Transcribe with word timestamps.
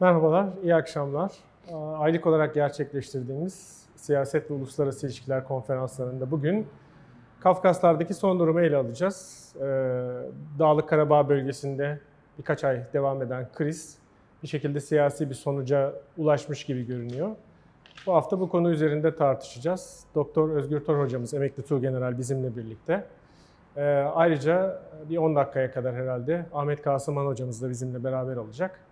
Merhabalar, 0.00 0.48
iyi 0.62 0.74
akşamlar. 0.74 1.32
Aylık 1.98 2.26
olarak 2.26 2.54
gerçekleştirdiğimiz 2.54 3.86
Siyaset 3.96 4.50
ve 4.50 4.54
Uluslararası 4.54 5.06
İlişkiler 5.06 5.44
Konferanslarında 5.44 6.30
bugün 6.30 6.66
Kafkaslardaki 7.40 8.14
son 8.14 8.38
durumu 8.38 8.60
ele 8.60 8.76
alacağız. 8.76 9.52
Ee, 9.56 9.62
Dağlık 10.58 10.88
Karabağ 10.88 11.28
bölgesinde 11.28 12.00
birkaç 12.38 12.64
ay 12.64 12.84
devam 12.92 13.22
eden 13.22 13.48
kriz 13.54 13.98
bir 14.42 14.48
şekilde 14.48 14.80
siyasi 14.80 15.30
bir 15.30 15.34
sonuca 15.34 15.92
ulaşmış 16.18 16.64
gibi 16.64 16.86
görünüyor. 16.86 17.30
Bu 18.06 18.14
hafta 18.14 18.40
bu 18.40 18.48
konu 18.48 18.70
üzerinde 18.70 19.16
tartışacağız. 19.16 20.04
Doktor 20.14 20.50
Özgür 20.50 20.84
Tor 20.84 21.00
hocamız, 21.04 21.34
emekli 21.34 21.62
Tuğgeneral 21.62 22.18
bizimle 22.18 22.56
birlikte. 22.56 23.04
Ee, 23.76 23.82
ayrıca 24.14 24.82
bir 25.10 25.16
10 25.16 25.36
dakikaya 25.36 25.70
kadar 25.70 25.94
herhalde 25.94 26.46
Ahmet 26.52 26.82
Kasıman 26.82 27.26
hocamız 27.26 27.62
da 27.62 27.70
bizimle 27.70 28.04
beraber 28.04 28.36
olacak. 28.36 28.85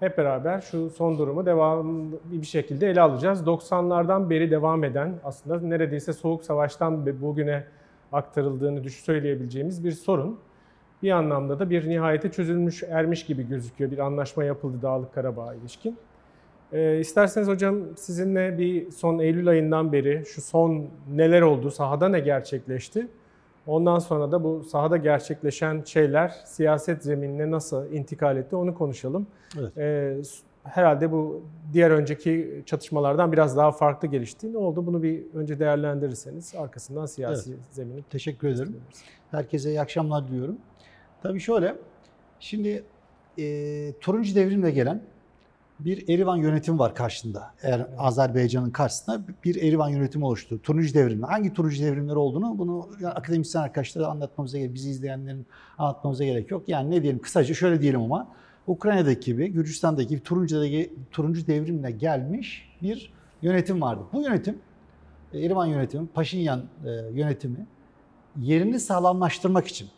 Hep 0.00 0.18
beraber 0.18 0.60
şu 0.60 0.90
son 0.90 1.18
durumu 1.18 1.46
devamlı 1.46 2.18
bir 2.24 2.46
şekilde 2.46 2.90
ele 2.90 3.00
alacağız. 3.00 3.42
90'lardan 3.42 4.30
beri 4.30 4.50
devam 4.50 4.84
eden 4.84 5.14
aslında 5.24 5.60
neredeyse 5.60 6.12
Soğuk 6.12 6.44
Savaş'tan 6.44 7.20
bugüne 7.22 7.64
aktarıldığını 8.12 8.90
söyleyebileceğimiz 8.90 9.84
bir 9.84 9.92
sorun. 9.92 10.38
Bir 11.02 11.10
anlamda 11.10 11.58
da 11.58 11.70
bir 11.70 11.88
nihayete 11.88 12.30
çözülmüş, 12.30 12.82
ermiş 12.82 13.26
gibi 13.26 13.48
gözüküyor. 13.48 13.90
Bir 13.90 13.98
anlaşma 13.98 14.44
yapıldı 14.44 14.82
Dağlık 14.82 15.14
Karabağ'a 15.14 15.54
ilişkin. 15.54 15.98
Ee, 16.72 16.98
isterseniz 17.00 17.48
hocam 17.48 17.76
sizinle 17.96 18.58
bir 18.58 18.90
son 18.90 19.18
Eylül 19.18 19.48
ayından 19.48 19.92
beri 19.92 20.24
şu 20.26 20.42
son 20.42 20.86
neler 21.12 21.42
oldu, 21.42 21.70
sahada 21.70 22.08
ne 22.08 22.20
gerçekleşti? 22.20 23.08
Ondan 23.68 23.98
sonra 23.98 24.32
da 24.32 24.44
bu 24.44 24.64
sahada 24.64 24.96
gerçekleşen 24.96 25.82
şeyler 25.84 26.28
siyaset 26.44 27.02
zeminine 27.02 27.50
nasıl 27.50 27.92
intikal 27.92 28.36
etti 28.36 28.56
onu 28.56 28.74
konuşalım. 28.74 29.26
Evet. 29.60 29.78
Ee, 29.78 30.16
herhalde 30.64 31.12
bu 31.12 31.42
diğer 31.72 31.90
önceki 31.90 32.62
çatışmalardan 32.66 33.32
biraz 33.32 33.56
daha 33.56 33.72
farklı 33.72 34.08
gelişti. 34.08 34.52
Ne 34.52 34.58
oldu? 34.58 34.86
Bunu 34.86 35.02
bir 35.02 35.24
önce 35.34 35.58
değerlendirirseniz 35.58 36.54
arkasından 36.54 37.06
siyasi 37.06 37.50
evet. 37.50 37.60
zemini. 37.70 38.02
Teşekkür 38.10 38.48
ederim. 38.48 38.76
Herkese 39.30 39.70
iyi 39.70 39.80
akşamlar 39.80 40.28
diliyorum. 40.28 40.56
Tabii 41.22 41.40
şöyle, 41.40 41.74
şimdi 42.40 42.82
e, 43.38 43.92
turuncu 44.00 44.34
devrimle 44.34 44.70
gelen 44.70 45.02
bir 45.80 46.08
Erivan 46.08 46.36
yönetimi 46.36 46.78
var 46.78 46.94
karşında. 46.94 47.54
Eğer 47.62 47.78
evet. 47.78 47.90
Azerbaycan'ın 47.98 48.70
karşısında 48.70 49.22
bir 49.44 49.62
Erivan 49.62 49.88
yönetimi 49.88 50.24
oluştu. 50.24 50.62
Turuncu 50.62 50.94
devrim. 50.94 51.22
Hangi 51.22 51.52
turuncu 51.52 51.82
devrimler 51.82 52.14
olduğunu 52.14 52.58
bunu 52.58 52.88
yani 53.00 53.14
akademisyen 53.14 53.62
arkadaşlara 53.62 54.06
anlatmamıza 54.06 54.58
gerek, 54.58 54.74
bizi 54.74 54.90
izleyenlerin 54.90 55.46
anlatmamıza 55.78 56.24
gerek 56.24 56.50
yok. 56.50 56.68
Yani 56.68 56.90
ne 56.90 57.02
diyelim 57.02 57.20
kısaca 57.20 57.54
şöyle 57.54 57.80
diyelim 57.82 58.02
ama 58.02 58.28
Ukrayna'daki 58.66 59.30
gibi, 59.30 59.48
Gürcistan'daki 59.52 60.08
gibi 60.08 60.20
turuncu, 60.20 60.62
turuncu 61.10 61.46
devrimle 61.46 61.90
gelmiş 61.90 62.76
bir 62.82 63.12
yönetim 63.42 63.80
vardı. 63.80 64.02
Bu 64.12 64.22
yönetim, 64.22 64.58
Erivan 65.34 65.66
yönetimi, 65.66 66.06
Paşinyan 66.06 66.64
e, 66.84 66.90
yönetimi 67.12 67.66
yerini 68.36 68.80
sağlamlaştırmak 68.80 69.66
için 69.66 69.88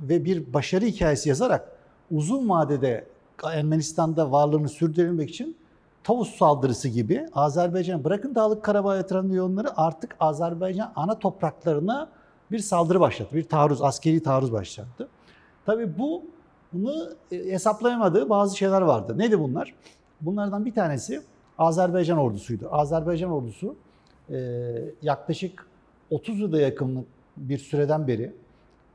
ve 0.00 0.24
bir 0.24 0.52
başarı 0.52 0.84
hikayesi 0.84 1.28
yazarak 1.28 1.68
uzun 2.10 2.48
vadede 2.48 3.06
Ermenistan'da 3.52 4.32
varlığını 4.32 4.68
sürdürmek 4.68 5.30
için 5.30 5.56
Tavus 6.04 6.36
saldırısı 6.36 6.88
gibi 6.88 7.26
Azerbaycan 7.34 8.04
bırakın 8.04 8.34
Dağlık 8.34 8.62
Karabağ 8.62 8.96
yatırımlı 8.96 9.72
artık 9.76 10.16
Azerbaycan 10.20 10.92
ana 10.96 11.18
topraklarına 11.18 12.08
bir 12.50 12.58
saldırı 12.58 13.00
başlattı. 13.00 13.36
Bir 13.36 13.48
taarruz, 13.48 13.82
askeri 13.82 14.22
taarruz 14.22 14.52
başlattı. 14.52 15.08
Tabii 15.66 15.98
bu 15.98 16.22
bunu 16.72 17.08
e, 17.32 17.36
hesaplayamadığı 17.36 18.30
bazı 18.30 18.56
şeyler 18.56 18.82
vardı. 18.82 19.18
Neydi 19.18 19.40
bunlar? 19.40 19.74
Bunlardan 20.20 20.64
bir 20.64 20.74
tanesi 20.74 21.22
Azerbaycan 21.58 22.18
ordusuydu. 22.18 22.68
Azerbaycan 22.70 23.30
ordusu 23.30 23.76
e, 24.30 24.36
yaklaşık 25.02 25.66
30 26.10 26.40
yılda 26.40 26.60
yakın 26.60 27.06
bir 27.36 27.58
süreden 27.58 28.08
beri 28.08 28.32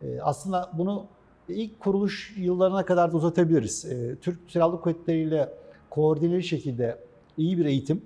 e, 0.02 0.22
aslında 0.22 0.70
bunu 0.74 1.06
ilk 1.54 1.80
kuruluş 1.80 2.34
yıllarına 2.38 2.86
kadar 2.86 3.12
da 3.12 3.18
uzatabiliriz. 3.18 3.86
E, 3.86 4.16
Türk 4.22 4.40
Silahlı 4.48 4.82
Kuvvetleri 4.82 5.22
ile 5.22 5.50
koordineli 5.90 6.44
şekilde 6.44 6.98
iyi 7.38 7.58
bir 7.58 7.66
eğitim 7.66 8.02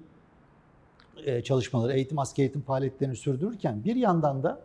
e, 1.25 1.41
çalışmaları, 1.41 1.93
eğitim, 1.93 2.19
asker 2.19 2.43
eğitim 2.43 2.61
faaliyetlerini 2.61 3.15
sürdürürken 3.15 3.83
bir 3.83 3.95
yandan 3.95 4.43
da 4.43 4.61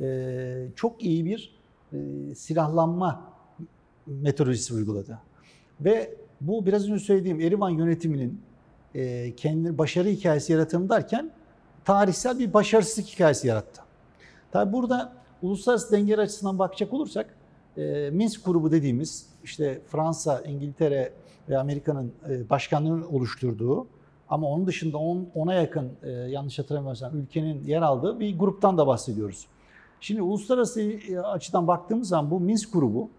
e, 0.00 0.66
çok 0.76 1.04
iyi 1.04 1.24
bir 1.24 1.54
e, 1.92 1.98
silahlanma 2.34 3.32
metodolojisi 4.06 4.74
uyguladı. 4.74 5.18
Ve 5.80 6.14
bu 6.40 6.66
biraz 6.66 6.90
önce 6.90 7.04
söylediğim 7.04 7.40
Erivan 7.40 7.70
yönetiminin 7.70 8.40
e, 8.94 9.34
kendini 9.36 9.78
başarı 9.78 10.08
hikayesi 10.08 10.52
yaratım 10.52 10.88
derken 10.88 11.30
tarihsel 11.84 12.38
bir 12.38 12.54
başarısızlık 12.54 13.06
hikayesi 13.06 13.48
yarattı. 13.48 13.82
Tabi 14.52 14.72
burada 14.72 15.12
uluslararası 15.42 15.92
dengeler 15.92 16.18
açısından 16.18 16.58
bakacak 16.58 16.92
olursak 16.92 17.34
e, 17.80 18.10
Minsk 18.10 18.44
grubu 18.44 18.72
dediğimiz 18.72 19.26
işte 19.44 19.80
Fransa, 19.86 20.40
İngiltere 20.40 21.12
ve 21.48 21.58
Amerika'nın 21.58 22.12
e, 22.28 22.50
başkanlığını 22.50 23.08
oluşturduğu 23.08 23.86
ama 24.28 24.48
onun 24.48 24.66
dışında 24.66 24.98
on, 24.98 25.28
ona 25.34 25.54
yakın 25.54 25.92
e, 26.02 26.10
yanlış 26.10 26.58
hatırlamıyorsam 26.58 27.16
ülkenin 27.18 27.64
yer 27.64 27.82
aldığı 27.82 28.20
bir 28.20 28.38
gruptan 28.38 28.78
da 28.78 28.86
bahsediyoruz. 28.86 29.46
Şimdi 30.00 30.22
uluslararası 30.22 30.80
e, 30.80 31.20
açıdan 31.20 31.66
baktığımız 31.66 32.08
zaman 32.08 32.30
bu 32.30 32.40
Minsk 32.40 32.72
grubu 32.72 33.10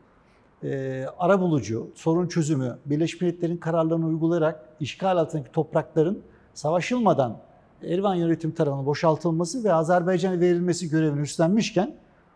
e, 0.63 1.05
arabulucu, 1.19 1.89
sorun 1.95 2.27
çözümü, 2.27 2.77
Birleşmiş 2.85 3.21
Milletler'in 3.21 3.57
kararlarını 3.57 4.05
uygulayarak 4.05 4.69
işgal 4.79 5.17
altındaki 5.17 5.51
toprakların 5.51 6.21
savaşılmadan 6.53 7.37
Erivan 7.83 8.15
yönetim 8.15 8.51
tarafından 8.51 8.85
boşaltılması 8.85 9.63
ve 9.63 9.73
Azerbaycan'a 9.73 10.39
verilmesi 10.39 10.89
görevini 10.89 11.21
üstlenmişken 11.21 11.95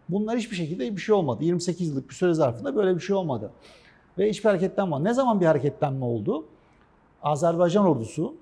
Bunlar 0.09 0.37
hiçbir 0.37 0.55
şekilde 0.55 0.95
bir 0.95 1.01
şey 1.01 1.15
olmadı. 1.15 1.43
28 1.43 1.89
yıllık 1.89 2.09
bir 2.09 2.15
süre 2.15 2.33
zarfında 2.33 2.75
böyle 2.75 2.95
bir 2.95 3.01
şey 3.01 3.15
olmadı. 3.15 3.51
Ve 4.17 4.29
hiçbir 4.29 4.49
hareketlenme 4.49 5.03
Ne 5.03 5.13
zaman 5.13 5.41
bir 5.41 5.45
hareketlenme 5.45 6.05
oldu? 6.05 6.45
Azerbaycan 7.23 7.85
ordusu 7.85 8.35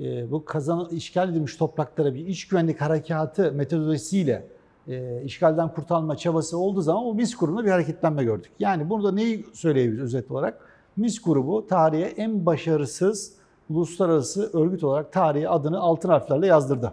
e, 0.00 0.30
bu 0.30 0.44
kazan 0.44 0.88
işgal 0.88 1.30
edilmiş 1.30 1.56
topraklara 1.56 2.14
bir 2.14 2.26
iç 2.26 2.48
güvenlik 2.48 2.80
harekatı 2.80 3.52
metodolojisiyle 3.52 4.48
e, 4.88 5.22
işgalden 5.24 5.74
kurtarma 5.74 6.16
çabası 6.16 6.58
olduğu 6.58 6.82
zaman 6.82 7.04
o 7.04 7.14
MIS 7.14 7.36
grubunda 7.36 7.64
bir 7.64 7.70
hareketlenme 7.70 8.24
gördük. 8.24 8.52
Yani 8.58 8.90
burada 8.90 9.12
neyi 9.12 9.46
söyleyebiliriz 9.52 10.04
özet 10.04 10.30
olarak? 10.30 10.68
MIS 10.96 11.22
grubu 11.22 11.66
tarihe 11.66 12.04
en 12.04 12.46
başarısız 12.46 13.32
uluslararası 13.70 14.50
örgüt 14.52 14.84
olarak 14.84 15.12
tarihe 15.12 15.48
adını 15.48 15.80
altın 15.80 16.08
harflerle 16.08 16.46
yazdırdı. 16.46 16.92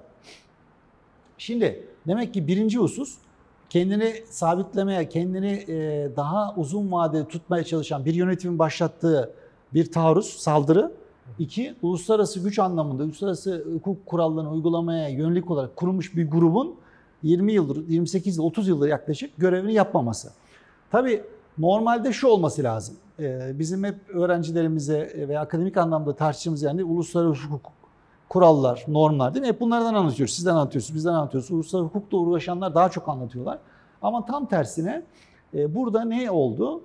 Şimdi 1.38 1.88
demek 2.08 2.34
ki 2.34 2.48
birinci 2.48 2.78
husus 2.78 3.18
kendini 3.74 4.14
sabitlemeye, 4.30 5.10
kendini 5.10 5.66
e, 5.68 6.10
daha 6.16 6.54
uzun 6.56 6.92
vadede 6.92 7.28
tutmaya 7.28 7.64
çalışan 7.64 8.06
bir 8.06 8.14
yönetimin 8.14 8.60
başlattığı 8.60 9.34
bir 9.74 9.92
taarruz, 9.92 10.26
saldırı. 10.26 10.92
İki, 11.40 11.76
uluslararası 11.82 12.40
güç 12.40 12.60
anlamında, 12.60 13.04
uluslararası 13.04 13.66
hukuk 13.74 14.06
kurallarını 14.06 14.52
uygulamaya 14.52 15.10
yönelik 15.10 15.52
olarak 15.52 15.76
kurulmuş 15.76 16.16
bir 16.16 16.32
grubun 16.32 16.76
20 17.24 17.54
yıldır, 17.54 17.88
28 17.88 18.38
yıl, 18.38 18.44
30 18.44 18.68
yıldır 18.68 18.88
yaklaşık 18.88 19.38
görevini 19.38 19.74
yapmaması. 19.74 20.32
Tabii 20.92 21.24
normalde 21.58 22.14
şu 22.14 22.28
olması 22.28 22.64
lazım. 22.64 22.96
E, 23.20 23.60
bizim 23.60 23.84
hep 23.84 24.10
öğrencilerimize 24.10 25.26
ve 25.30 25.40
akademik 25.40 25.78
anlamda 25.78 26.16
tartıştığımız 26.16 26.62
yani 26.62 26.84
uluslararası 26.84 27.44
hukuk 27.44 27.83
kurallar, 28.34 28.86
normlar 28.88 29.34
değil 29.34 29.42
mi? 29.42 29.48
Hep 29.48 29.60
bunlardan 29.60 29.94
anlatıyoruz. 29.94 30.36
Sizden 30.36 30.56
anlatıyorsunuz, 30.56 30.96
bizden 30.96 31.14
anlatıyoruz. 31.14 31.52
Uluslararası 31.52 31.88
hukukla 31.88 32.18
uğraşanlar 32.18 32.76
daha 32.76 32.90
çok 32.90 33.10
anlatıyorlar. 33.10 33.60
Ama 34.02 34.26
tam 34.26 34.46
tersine 34.46 35.04
e, 35.54 35.76
burada 35.76 36.06
ne 36.06 36.32
oldu? 36.32 36.82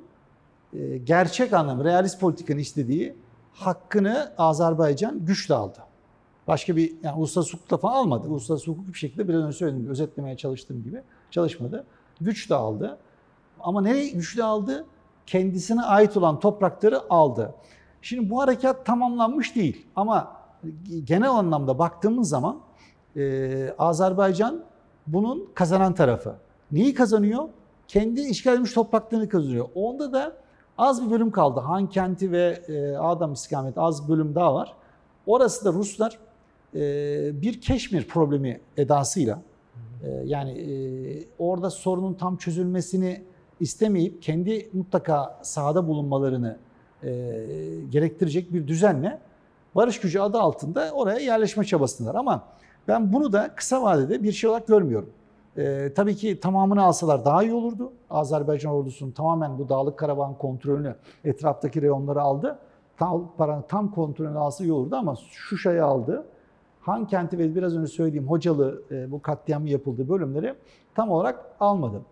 E, 0.72 0.98
gerçek 0.98 1.52
anlamda 1.52 1.84
realist 1.84 2.20
politikanın 2.20 2.58
istediği 2.58 3.14
hakkını 3.52 4.32
Azerbaycan 4.38 5.26
güçle 5.26 5.54
aldı. 5.54 5.78
Başka 6.48 6.76
bir 6.76 6.94
yani 7.02 7.18
uluslararası 7.18 7.56
hukukla 7.56 7.76
falan 7.76 7.94
almadı. 7.94 8.28
Uluslararası 8.28 8.70
hukuk 8.70 8.88
bir 8.88 8.98
şekilde 8.98 9.28
biraz 9.28 9.42
önce 9.42 9.58
söylediğim 9.58 9.82
gibi, 9.82 9.92
özetlemeye 9.92 10.36
çalıştığım 10.36 10.82
gibi 10.84 11.02
çalışmadı. 11.30 11.84
Güç 12.20 12.50
de 12.50 12.54
aldı. 12.54 12.98
Ama 13.60 13.82
nereye 13.82 14.08
güçlü 14.08 14.44
aldı? 14.44 14.86
Kendisine 15.26 15.82
ait 15.82 16.16
olan 16.16 16.40
toprakları 16.40 17.00
aldı. 17.10 17.54
Şimdi 18.02 18.30
bu 18.30 18.40
harekat 18.40 18.86
tamamlanmış 18.86 19.56
değil 19.56 19.86
ama 19.96 20.37
genel 21.04 21.30
anlamda 21.30 21.78
baktığımız 21.78 22.28
zaman 22.28 22.60
e, 23.16 23.74
Azerbaycan 23.78 24.64
bunun 25.06 25.48
kazanan 25.54 25.94
tarafı. 25.94 26.34
Neyi 26.72 26.94
kazanıyor? 26.94 27.48
Kendi 27.88 28.20
işgal 28.20 28.52
edilmiş 28.52 28.72
topraklarını 28.72 29.28
kazanıyor. 29.28 29.68
Onda 29.74 30.12
da 30.12 30.36
az 30.78 31.06
bir 31.06 31.10
bölüm 31.10 31.30
kaldı. 31.30 31.60
Han 31.60 31.88
kenti 31.88 32.32
ve 32.32 32.62
e, 32.68 32.96
Adam 32.96 33.32
istikameti 33.32 33.80
az 33.80 34.04
bir 34.04 34.12
bölüm 34.12 34.34
daha 34.34 34.54
var. 34.54 34.74
Orası 35.26 35.64
da 35.64 35.72
Ruslar 35.72 36.18
e, 36.74 37.42
bir 37.42 37.60
Keşmir 37.60 38.08
problemi 38.08 38.60
edasıyla 38.76 39.42
e, 40.04 40.10
yani 40.24 40.50
e, 40.50 40.72
orada 41.38 41.70
sorunun 41.70 42.14
tam 42.14 42.36
çözülmesini 42.36 43.22
istemeyip 43.60 44.22
kendi 44.22 44.68
mutlaka 44.72 45.40
sahada 45.42 45.88
bulunmalarını 45.88 46.56
e, 47.02 47.10
gerektirecek 47.90 48.52
bir 48.52 48.68
düzenle 48.68 49.18
barış 49.74 50.00
gücü 50.00 50.20
adı 50.20 50.38
altında 50.38 50.90
oraya 50.92 51.18
yerleşme 51.18 51.64
çabasındalar. 51.64 52.14
Ama 52.14 52.42
ben 52.88 53.12
bunu 53.12 53.32
da 53.32 53.54
kısa 53.54 53.82
vadede 53.82 54.22
bir 54.22 54.32
şey 54.32 54.50
olarak 54.50 54.66
görmüyorum. 54.66 55.10
Ee, 55.58 55.92
tabii 55.96 56.16
ki 56.16 56.40
tamamını 56.40 56.82
alsalar 56.82 57.24
daha 57.24 57.42
iyi 57.42 57.52
olurdu. 57.52 57.92
Azerbaycan 58.10 58.72
ordusunun 58.72 59.10
tamamen 59.10 59.58
bu 59.58 59.68
Dağlık 59.68 59.98
Karabağ'ın 59.98 60.34
kontrolünü, 60.34 60.94
etraftaki 61.24 61.82
reyonları 61.82 62.20
aldı. 62.20 62.58
Tam, 62.98 63.32
tam 63.68 63.90
kontrolünü 63.90 64.38
alsa 64.38 64.64
iyi 64.64 64.72
olurdu 64.72 64.96
ama 64.96 65.14
Şuşa'yı 65.30 65.84
aldı. 65.84 66.24
Han 66.80 67.06
kenti 67.06 67.38
ve 67.38 67.54
biraz 67.54 67.76
önce 67.76 67.92
söylediğim 67.92 68.28
Hocalı 68.28 68.82
e, 68.90 69.10
bu 69.10 69.22
katliam 69.22 69.66
yapıldığı 69.66 70.08
bölümleri 70.08 70.54
tam 70.94 71.10
olarak 71.10 71.44
almadı. 71.60 72.02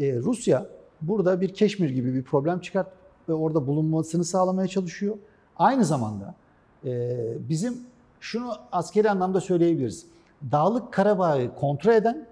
E, 0.00 0.16
Rusya 0.16 0.66
burada 1.00 1.40
bir 1.40 1.54
Keşmir 1.54 1.90
gibi 1.90 2.14
bir 2.14 2.22
problem 2.22 2.60
çıkart 2.60 2.88
ve 3.28 3.32
orada 3.32 3.66
bulunmasını 3.66 4.24
sağlamaya 4.24 4.68
çalışıyor. 4.68 5.16
Aynı 5.58 5.84
zamanda 5.84 6.34
e, 6.84 7.18
bizim 7.48 7.78
şunu 8.20 8.52
askeri 8.72 9.10
anlamda 9.10 9.40
söyleyebiliriz. 9.40 10.06
Dağlık 10.52 10.92
Karabağ'ı 10.92 11.54
kontrol 11.54 11.92
eden 11.92 12.26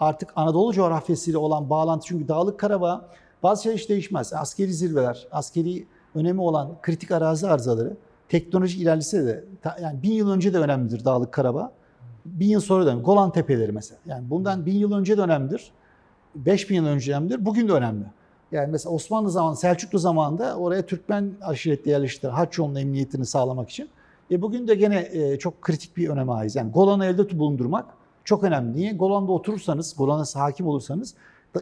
artık 0.00 0.32
Anadolu 0.36 0.72
coğrafyasıyla 0.72 1.38
olan 1.38 1.70
bağlantı 1.70 2.06
çünkü 2.06 2.28
Dağlık 2.28 2.60
Karabağ 2.60 3.08
bazı 3.42 3.62
şeyler 3.62 3.78
hiç 3.78 3.88
değişmez. 3.88 4.32
Askeri 4.32 4.72
zirveler, 4.72 5.26
askeri 5.32 5.86
önemi 6.14 6.40
olan 6.40 6.68
kritik 6.82 7.10
arazi 7.10 7.48
arızaları 7.48 7.96
teknoloji 8.28 8.82
ilerlese 8.82 9.26
de 9.26 9.44
yani 9.82 10.02
bin 10.02 10.12
yıl 10.12 10.30
önce 10.30 10.54
de 10.54 10.58
önemlidir 10.58 11.04
Dağlık 11.04 11.32
Karabağ. 11.32 11.72
Bin 12.24 12.48
yıl 12.48 12.60
sonra 12.60 12.86
da. 12.86 12.94
Golan 12.94 13.32
Tepeleri 13.32 13.72
mesela. 13.72 14.00
Yani 14.06 14.30
bundan 14.30 14.66
bin 14.66 14.74
yıl 14.74 14.92
önce 14.92 15.18
de 15.18 15.20
önemlidir. 15.20 15.70
Beş 16.34 16.70
bin 16.70 16.76
yıl 16.76 16.86
önce 16.86 17.12
önemlidir. 17.12 17.46
Bugün 17.46 17.68
de 17.68 17.72
önemli. 17.72 18.04
Yani 18.52 18.68
mesela 18.72 18.94
Osmanlı 18.94 19.30
zamanı, 19.30 19.56
Selçuklu 19.56 19.98
zamanında 19.98 20.56
oraya 20.56 20.86
Türkmen 20.86 21.30
aşiretli 21.42 21.90
yerleştiler. 21.90 22.32
Haçoğlu'nun 22.32 22.74
emniyetini 22.74 23.26
sağlamak 23.26 23.70
için. 23.70 23.88
E 24.30 24.42
bugün 24.42 24.68
de 24.68 24.74
gene 24.74 25.08
e, 25.12 25.38
çok 25.38 25.62
kritik 25.62 25.96
bir 25.96 26.08
öneme 26.08 26.32
ait. 26.32 26.56
Yani 26.56 26.72
Golan'ı 26.72 27.06
elde 27.06 27.38
bulundurmak 27.38 27.84
çok 28.24 28.44
önemli. 28.44 28.76
Niye? 28.76 28.92
Golan'da 28.92 29.32
oturursanız, 29.32 29.94
Golan'a 29.98 30.24
hakim 30.34 30.66
olursanız, 30.66 31.14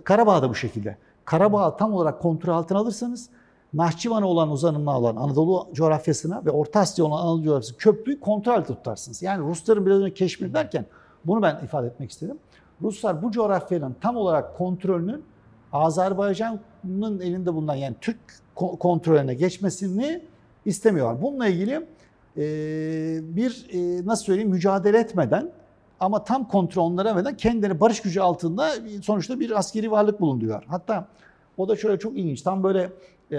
Karabağ'da 0.04 0.50
bu 0.50 0.54
şekilde. 0.54 0.96
Karabağ'ı 1.24 1.76
tam 1.76 1.94
olarak 1.94 2.22
kontrol 2.22 2.54
altına 2.54 2.78
alırsanız, 2.78 3.28
Nahçıvan'a 3.74 4.26
olan 4.26 4.50
uzanımına 4.50 4.98
olan 4.98 5.16
Anadolu 5.16 5.68
coğrafyasına 5.72 6.44
ve 6.44 6.50
Orta 6.50 6.80
Asya 6.80 7.04
olan 7.04 7.18
Anadolu 7.22 7.42
coğrafyasına 7.42 7.76
köprüyü 7.78 8.20
kontrol 8.20 8.52
altında 8.52 8.76
tutarsınız. 8.76 9.22
Yani 9.22 9.48
Rusların 9.48 9.86
biraz 9.86 10.00
önce 10.00 10.14
keşmir 10.14 10.54
derken 10.54 10.86
bunu 11.24 11.42
ben 11.42 11.60
ifade 11.64 11.86
etmek 11.86 12.10
istedim. 12.10 12.38
Ruslar 12.82 13.22
bu 13.22 13.30
coğrafyanın 13.30 13.96
tam 14.00 14.16
olarak 14.16 14.58
kontrolünün 14.58 15.24
Azerbaycan'ın 16.84 17.20
elinde 17.20 17.54
bulunan 17.54 17.74
yani 17.74 17.94
Türk 18.00 18.16
kontrolüne 18.54 19.34
geçmesini 19.34 20.22
istemiyorlar. 20.64 21.22
Bununla 21.22 21.46
ilgili 21.46 21.86
bir 23.36 23.66
nasıl 24.06 24.24
söyleyeyim 24.24 24.50
mücadele 24.50 24.98
etmeden 24.98 25.50
ama 26.00 26.24
tam 26.24 26.48
kontrol 26.48 26.96
vermeden 26.96 27.36
kendileri 27.36 27.80
barış 27.80 28.02
gücü 28.02 28.20
altında 28.20 28.70
sonuçta 29.02 29.40
bir 29.40 29.58
askeri 29.58 29.90
varlık 29.90 30.20
bulunduruyor. 30.20 30.62
Hatta 30.66 31.08
o 31.56 31.68
da 31.68 31.76
şöyle 31.76 31.98
çok 31.98 32.18
ilginç. 32.18 32.42
Tam 32.42 32.62
böyle 32.62 32.90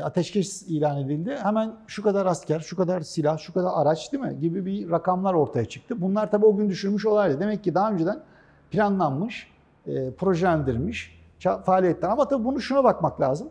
ateşkes 0.04 0.64
ilan 0.68 0.98
edildi. 0.98 1.38
Hemen 1.44 1.76
şu 1.88 2.04
kadar 2.04 2.26
asker, 2.26 2.60
şu 2.60 2.76
kadar 2.76 3.02
silah, 3.02 3.38
şu 3.38 3.54
kadar 3.54 3.72
araç 3.74 4.12
değil 4.12 4.24
mi 4.24 4.40
gibi 4.42 4.66
bir 4.66 4.90
rakamlar 4.90 5.34
ortaya 5.34 5.66
çıktı. 5.66 6.02
Bunlar 6.02 6.32
tabii 6.32 6.46
o 6.46 6.58
gün 6.58 6.70
düşürmüş 6.70 7.06
olaydı. 7.06 7.40
Demek 7.40 7.64
ki 7.64 7.76
daha 7.76 7.92
önceden 7.92 8.20
planlanmış, 8.72 9.48
e, 9.88 10.12
faaliyetler. 11.66 12.10
Ama 12.10 12.28
tabii 12.28 12.46
bunu 12.46 12.62
şuna 12.62 12.84
bakmak 12.84 13.22
lazım. 13.22 13.48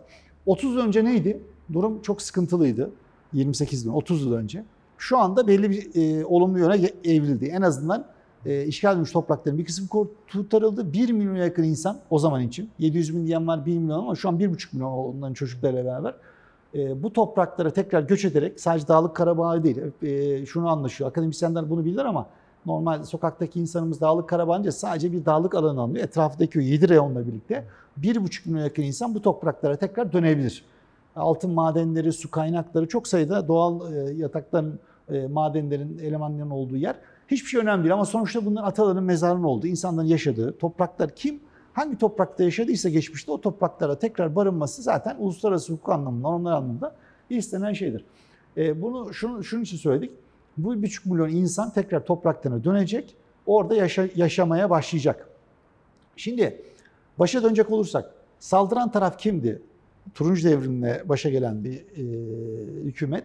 30 0.46 0.74
yıl 0.74 0.80
önce 0.80 1.04
neydi? 1.04 1.40
Durum 1.72 2.02
çok 2.02 2.22
sıkıntılıydı. 2.22 2.90
28 3.32 3.84
yıl, 3.84 3.94
30 3.94 4.22
yıl 4.22 4.32
önce. 4.32 4.64
Şu 4.98 5.18
anda 5.18 5.46
belli 5.46 5.70
bir 5.70 5.90
e, 5.94 6.24
olumlu 6.24 6.58
yöne 6.58 6.90
evrildi. 7.04 7.44
En 7.44 7.62
azından 7.62 8.04
e, 8.46 8.64
işgal 8.64 8.92
edilmiş 8.92 9.12
toprakların 9.12 9.58
bir 9.58 9.64
kısmı 9.64 9.88
kurtarıldı. 10.32 10.92
1 10.92 11.12
milyon 11.12 11.34
yakın 11.34 11.62
insan 11.62 11.98
o 12.10 12.18
zaman 12.18 12.42
için. 12.42 12.70
700 12.78 13.16
bin 13.16 13.26
diyen 13.26 13.46
var 13.46 13.66
1 13.66 13.78
milyon 13.78 13.98
ama 13.98 14.14
şu 14.14 14.28
an 14.28 14.38
1,5 14.38 14.68
milyon 14.72 14.90
onların 14.90 15.34
çocuklarıyla 15.34 15.84
beraber. 15.84 16.14
E, 16.74 17.02
bu 17.02 17.12
topraklara 17.12 17.70
tekrar 17.70 18.02
göç 18.02 18.24
ederek 18.24 18.60
sadece 18.60 18.88
Dağlık 18.88 19.16
Karabağ 19.16 19.64
değil. 19.64 19.78
E, 20.02 20.46
şunu 20.46 20.68
anlaşıyor. 20.68 21.10
Akademisyenler 21.10 21.70
bunu 21.70 21.84
bilirler 21.84 22.04
ama 22.04 22.26
normal 22.66 23.02
sokaktaki 23.02 23.60
insanımız 23.60 24.00
Dağlık 24.00 24.28
Karabağ 24.28 24.72
sadece 24.72 25.12
bir 25.12 25.24
dağlık 25.24 25.54
alanı 25.54 25.80
anlıyor. 25.80 26.04
Etrafındaki 26.04 26.58
o 26.58 26.62
7 26.62 26.88
reyonla 26.88 27.26
birlikte 27.26 27.64
1,5 28.00 28.48
milyon 28.48 28.64
yakın 28.64 28.82
insan 28.82 29.14
bu 29.14 29.22
topraklara 29.22 29.76
tekrar 29.76 30.12
dönebilir. 30.12 30.64
Altın 31.16 31.50
madenleri, 31.50 32.12
su 32.12 32.30
kaynakları 32.30 32.88
çok 32.88 33.08
sayıda 33.08 33.48
doğal 33.48 33.94
e, 33.94 34.14
yatakların, 34.14 34.78
e, 35.08 35.26
madenlerin, 35.26 35.98
elemanların 35.98 36.50
olduğu 36.50 36.76
yer. 36.76 36.96
Hiçbir 37.28 37.48
şey 37.48 37.60
önemli 37.60 37.82
değil 37.82 37.94
ama 37.94 38.04
sonuçta 38.04 38.46
bunlar 38.46 38.64
ataların 38.64 39.04
mezarının 39.04 39.44
olduğu, 39.44 39.66
insanların 39.66 40.06
yaşadığı 40.06 40.58
topraklar 40.58 41.14
kim 41.14 41.40
hangi 41.72 41.98
toprakta 41.98 42.44
yaşadıysa 42.44 42.88
geçmişte 42.88 43.32
o 43.32 43.40
topraklara 43.40 43.98
tekrar 43.98 44.36
barınması 44.36 44.82
zaten 44.82 45.16
uluslararası 45.18 45.72
hukuk 45.72 45.88
anlamında, 45.88 46.28
onlar 46.28 46.52
anlamında 46.52 46.94
istenen 47.30 47.72
şeydir. 47.72 48.04
E, 48.56 48.82
bunu 48.82 49.14
şunu, 49.14 49.44
şunun 49.44 49.62
için 49.62 49.76
söyledik. 49.76 50.10
Bu 50.56 50.82
buçuk 50.82 51.06
milyon 51.06 51.28
insan 51.28 51.72
tekrar 51.72 52.04
topraklarına 52.04 52.64
dönecek, 52.64 53.16
orada 53.46 53.74
yaşa, 53.74 54.08
yaşamaya 54.14 54.70
başlayacak. 54.70 55.28
Şimdi 56.16 56.62
başa 57.18 57.42
dönecek 57.42 57.70
olursak, 57.70 58.10
saldıran 58.38 58.90
taraf 58.90 59.18
kimdi? 59.18 59.62
Turuncu 60.14 60.48
devrimle 60.48 61.02
başa 61.04 61.30
gelen 61.30 61.64
bir 61.64 61.74
e, 61.74 62.02
hükümet. 62.84 63.24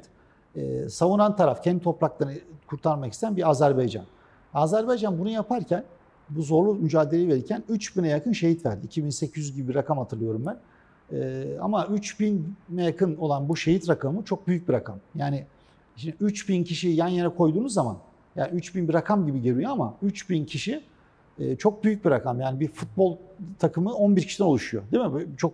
E, 0.55 0.89
savunan 0.89 1.35
taraf, 1.35 1.63
kendi 1.63 1.83
topraklarını 1.83 2.35
kurtarmak 2.67 3.13
isteyen 3.13 3.37
bir 3.37 3.49
Azerbaycan. 3.49 4.05
Azerbaycan 4.53 5.19
bunu 5.19 5.29
yaparken, 5.29 5.83
bu 6.29 6.41
zorlu 6.41 6.75
mücadeleyi 6.75 7.27
verirken 7.27 7.63
3000'e 7.69 8.09
yakın 8.09 8.31
şehit 8.31 8.65
verdi. 8.65 8.85
2800 8.85 9.55
gibi 9.55 9.67
bir 9.67 9.75
rakam 9.75 9.97
hatırlıyorum 9.97 10.43
ben. 10.45 10.57
E, 11.17 11.45
ama 11.61 11.83
3000'e 11.83 12.83
yakın 12.83 13.17
olan 13.17 13.49
bu 13.49 13.57
şehit 13.57 13.89
rakamı 13.89 14.23
çok 14.23 14.47
büyük 14.47 14.67
bir 14.67 14.73
rakam. 14.73 14.99
Yani 15.15 15.45
şimdi 15.99 16.15
3000 16.19 16.63
kişiyi 16.63 16.95
yan 16.95 17.07
yana 17.07 17.35
koyduğunuz 17.35 17.73
zaman, 17.73 17.97
yani 18.35 18.51
3000 18.51 18.87
bir 18.87 18.93
rakam 18.93 19.25
gibi 19.25 19.41
geliyor 19.41 19.71
ama 19.71 19.95
3000 20.01 20.45
kişi 20.45 20.81
e, 21.39 21.55
çok 21.55 21.83
büyük 21.83 22.05
bir 22.05 22.09
rakam. 22.09 22.39
Yani 22.39 22.59
bir 22.59 22.67
futbol 22.67 23.17
takımı 23.59 23.93
11 23.93 24.21
kişiden 24.21 24.45
oluşuyor. 24.45 24.83
Değil 24.91 25.05
mi? 25.05 25.25
Çok 25.37 25.53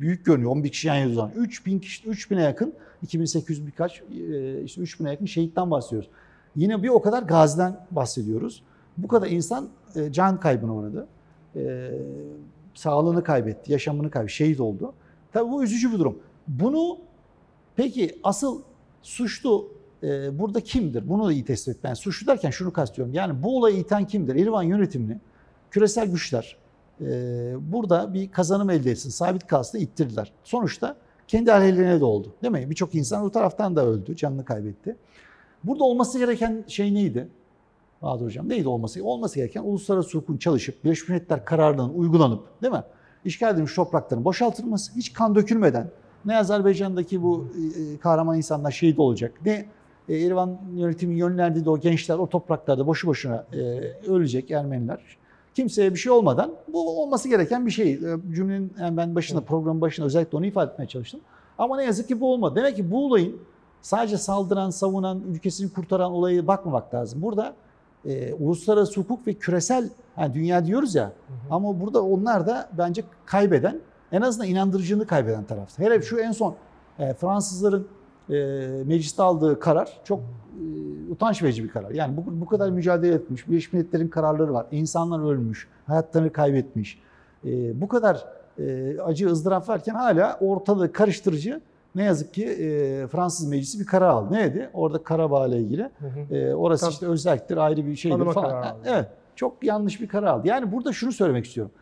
büyük 0.00 0.26
görünüyor 0.26 0.50
11 0.50 0.68
kişi 0.68 0.88
yan 0.88 0.94
yana 0.94 1.14
zaman. 1.14 1.30
3000 1.36 1.78
kişi 1.78 2.08
3000'e 2.08 2.42
yakın 2.42 2.74
2800 3.02 3.66
birkaç 3.66 4.00
e, 4.00 4.62
işte 4.62 4.80
3000'e 4.80 5.10
yakın 5.10 5.26
şehitten 5.26 5.70
bahsediyoruz. 5.70 6.10
Yine 6.56 6.82
bir 6.82 6.88
o 6.88 7.02
kadar 7.02 7.22
gaziden 7.22 7.86
bahsediyoruz. 7.90 8.62
Bu 8.96 9.08
kadar 9.08 9.26
insan 9.26 9.68
e, 9.96 10.12
can 10.12 10.40
kaybına 10.40 10.74
uğradı. 10.74 11.08
Sağlığını 12.74 13.24
kaybetti, 13.24 13.72
yaşamını 13.72 14.10
kaybetti, 14.10 14.34
şehit 14.34 14.60
oldu. 14.60 14.92
Tabii 15.32 15.50
bu 15.50 15.64
üzücü 15.64 15.92
bir 15.92 15.98
durum. 15.98 16.18
Bunu 16.48 16.98
peki 17.76 18.18
asıl 18.22 18.62
suçlu 19.02 19.68
e, 20.02 20.38
burada 20.38 20.60
kimdir? 20.60 21.08
Bunu 21.08 21.26
da 21.26 21.32
iyi 21.32 21.44
tespit 21.44 21.76
etmen. 21.76 21.90
Yani 21.90 21.96
suçlu 21.96 22.26
derken 22.26 22.50
şunu 22.50 22.72
kastediyorum. 22.72 23.14
Yani 23.14 23.42
bu 23.42 23.58
olayı 23.58 23.76
iten 23.76 24.06
kimdir? 24.06 24.36
Erivan 24.36 24.62
yönetimini 24.62 25.18
küresel 25.70 26.10
güçler 26.10 26.56
e, 27.00 27.06
burada 27.72 28.14
bir 28.14 28.30
kazanım 28.30 28.70
elde 28.70 28.90
etsin, 28.90 29.10
sabit 29.10 29.46
kalsın 29.46 29.78
ittirdiler. 29.78 30.32
Sonuçta 30.44 30.96
kendi 31.28 31.52
aleyhlerine 31.52 32.00
de 32.00 32.04
oldu. 32.04 32.32
Değil 32.42 32.52
mi? 32.52 32.70
Birçok 32.70 32.94
insan 32.94 33.24
o 33.24 33.30
taraftan 33.30 33.76
da 33.76 33.86
öldü, 33.86 34.16
canını 34.16 34.44
kaybetti. 34.44 34.96
Burada 35.64 35.84
olması 35.84 36.18
gereken 36.18 36.64
şey 36.66 36.94
neydi? 36.94 37.28
Bahadır 38.02 38.24
Hocam 38.24 38.48
neydi 38.48 38.68
olması? 38.68 39.04
Olması 39.04 39.36
gereken 39.36 39.62
uluslararası 39.62 40.18
hukukun 40.18 40.36
çalışıp 40.36 40.84
Birleşmiş 40.84 41.08
Milletler 41.08 41.44
kararlarının 41.44 41.94
uygulanıp 41.94 42.62
değil 42.62 42.72
mi? 42.72 42.82
İşgal 43.24 43.54
edilmiş 43.54 43.74
toprakların 43.74 44.24
boşaltılması, 44.24 44.92
hiç 44.96 45.12
kan 45.12 45.34
dökülmeden 45.34 45.90
ne 46.24 46.36
Azerbaycan'daki 46.36 47.22
bu 47.22 47.48
e, 47.94 47.98
kahraman 47.98 48.36
insanlar 48.36 48.70
şehit 48.70 48.98
olacak, 48.98 49.32
ne 49.44 49.66
e, 50.08 50.16
Erivan 50.16 50.58
yönetimi 50.74 51.14
yönlendirdiği 51.14 51.70
o 51.70 51.80
gençler 51.80 52.18
o 52.18 52.26
topraklarda 52.26 52.86
boşu 52.86 53.06
boşuna 53.06 53.46
e, 53.52 53.58
ölecek 54.08 54.50
Ermeniler. 54.50 55.00
Kimseye 55.54 55.94
bir 55.94 55.98
şey 55.98 56.12
olmadan 56.12 56.52
bu 56.72 57.02
olması 57.02 57.28
gereken 57.28 57.66
bir 57.66 57.70
şey. 57.70 57.92
E, 57.92 57.98
cümlenin 58.34 58.72
yani 58.80 58.96
ben 58.96 59.14
başında 59.14 59.40
programın 59.40 59.80
başında 59.80 60.06
özellikle 60.06 60.38
onu 60.38 60.46
ifade 60.46 60.72
etmeye 60.72 60.86
çalıştım. 60.86 61.20
Ama 61.58 61.76
ne 61.76 61.84
yazık 61.84 62.08
ki 62.08 62.20
bu 62.20 62.32
olmadı. 62.32 62.56
Demek 62.56 62.76
ki 62.76 62.90
bu 62.90 63.06
olayın 63.06 63.40
sadece 63.82 64.16
saldıran, 64.16 64.70
savunan, 64.70 65.22
ülkesini 65.28 65.72
kurtaran 65.72 66.12
olayı 66.12 66.46
bakmamak 66.46 66.94
lazım. 66.94 67.22
Burada 67.22 67.54
e, 68.04 68.34
uluslararası 68.34 69.00
hukuk 69.00 69.26
ve 69.26 69.34
küresel 69.34 69.90
yani 70.18 70.34
dünya 70.34 70.66
diyoruz 70.66 70.94
ya 70.94 71.04
hı 71.04 71.08
hı. 71.08 71.54
ama 71.54 71.80
burada 71.80 72.02
onlar 72.02 72.46
da 72.46 72.68
bence 72.78 73.02
kaybeden 73.26 73.80
en 74.12 74.20
azından 74.20 74.48
inandırıcılığını 74.48 75.06
kaybeden 75.06 75.44
tarafta. 75.44 75.82
Hele 75.82 76.02
şu 76.02 76.18
en 76.18 76.32
son 76.32 76.54
e, 76.98 77.14
Fransızların 77.14 77.88
e, 78.30 78.34
mecliste 78.86 79.22
aldığı 79.22 79.60
karar 79.60 80.00
çok 80.04 80.20
e, 80.20 81.12
utanç 81.12 81.42
verici 81.42 81.64
bir 81.64 81.68
karar. 81.68 81.90
Yani 81.90 82.16
bu, 82.16 82.40
bu 82.40 82.46
kadar 82.46 82.70
mücadele 82.70 83.14
etmiş, 83.14 83.48
Birleşmiş 83.48 83.72
Milletler'in 83.72 84.08
kararları 84.08 84.54
var. 84.54 84.66
İnsanlar 84.70 85.30
ölmüş, 85.32 85.68
hayatlarını 85.86 86.32
kaybetmiş. 86.32 87.00
E, 87.44 87.80
bu 87.80 87.88
kadar 87.88 88.24
e, 88.58 88.96
acı 89.00 89.28
ızdırap 89.30 89.68
varken 89.68 89.94
hala 89.94 90.38
ortalığı 90.40 90.92
karıştırıcı 90.92 91.60
ne 91.94 92.04
yazık 92.04 92.34
ki 92.34 92.44
e, 92.44 93.06
Fransız 93.06 93.48
meclisi 93.48 93.80
bir 93.80 93.86
karar 93.86 94.08
aldı. 94.08 94.34
Neydi? 94.34 94.70
Orada 94.72 95.02
Karabağ 95.02 95.46
ile 95.46 95.58
ilgili. 95.58 95.90
E, 96.30 96.54
orası 96.54 96.84
Tabii. 96.84 96.92
işte 96.92 97.06
özelliktir 97.06 97.56
ayrı 97.56 97.86
bir 97.86 97.96
şeydir 97.96 98.16
Tanıma 98.16 98.32
falan. 98.32 98.50
kararı. 98.50 98.76
Evet. 98.84 99.08
Çok 99.36 99.64
yanlış 99.64 100.00
bir 100.00 100.08
karar 100.08 100.26
aldı. 100.26 100.48
Yani 100.48 100.72
burada 100.72 100.92
şunu 100.92 101.12
söylemek 101.12 101.46
istiyorum. 101.46 101.72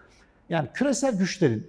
Yani 0.49 0.69
küresel 0.75 1.19
güçlerin 1.19 1.67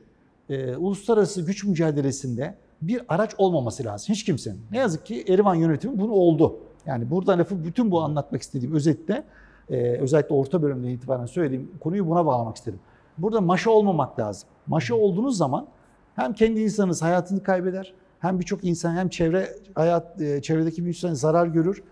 e, 0.50 0.76
uluslararası 0.76 1.42
güç 1.42 1.64
mücadelesinde 1.64 2.56
bir 2.82 3.02
araç 3.10 3.32
olmaması 3.38 3.84
lazım. 3.84 4.08
Hiç 4.10 4.24
kimsenin. 4.24 4.62
Ne 4.72 4.78
yazık 4.78 5.06
ki 5.06 5.26
Erivan 5.28 5.56
yönetimi 5.56 6.00
bunu 6.00 6.12
oldu. 6.12 6.60
Yani 6.86 7.12
burada 7.12 7.38
lafı 7.38 7.64
bütün 7.64 7.92
bu 7.92 8.02
anlatmak 8.02 8.42
istediğim 8.42 8.76
özette 8.76 9.24
e, 9.70 9.98
özellikle 9.98 10.36
orta 10.36 10.62
bölümden 10.62 10.90
itibaren 10.90 11.26
söylediğim 11.26 11.72
konuyu 11.80 12.08
buna 12.08 12.26
bağlamak 12.26 12.56
istedim. 12.56 12.80
Burada 13.18 13.42
maşa 13.42 13.72
olmamak 13.72 14.20
lazım. 14.20 14.50
Maşa 14.68 14.96
olduğunuz 14.96 15.38
zaman 15.38 15.68
hem 16.16 16.34
kendi 16.34 16.60
insanınız 16.60 17.02
hayatını 17.02 17.44
kaybeder, 17.44 17.94
hem 18.20 18.40
birçok 18.40 18.64
insan 18.64 18.96
hem 18.96 19.10
çevre 19.10 19.50
hayat 19.76 20.22
e, 20.22 20.42
çevredeki 20.42 20.84
bir 20.84 20.90
insan 20.90 21.14
zarar 21.14 21.48
görür. 21.48 21.84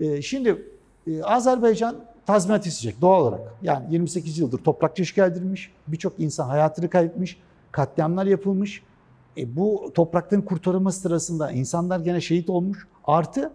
E, 0.00 0.22
şimdi 0.22 0.66
e, 1.06 1.22
Azerbaycan 1.22 1.96
tazminat 2.26 2.66
isteyecek 2.66 3.00
doğal 3.00 3.22
olarak. 3.22 3.40
Yani 3.62 3.86
28 3.90 4.38
yıldır 4.38 4.58
toprakça 4.58 5.02
işgal 5.02 5.32
edilmiş, 5.32 5.72
birçok 5.86 6.20
insan 6.20 6.48
hayatını 6.48 6.90
kaybetmiş, 6.90 7.40
katliamlar 7.72 8.26
yapılmış. 8.26 8.82
E, 9.38 9.56
bu 9.56 9.90
toprakların 9.94 10.42
kurtarılması 10.42 11.00
sırasında 11.00 11.50
insanlar 11.50 12.00
gene 12.00 12.20
şehit 12.20 12.50
olmuş. 12.50 12.88
Artı 13.04 13.52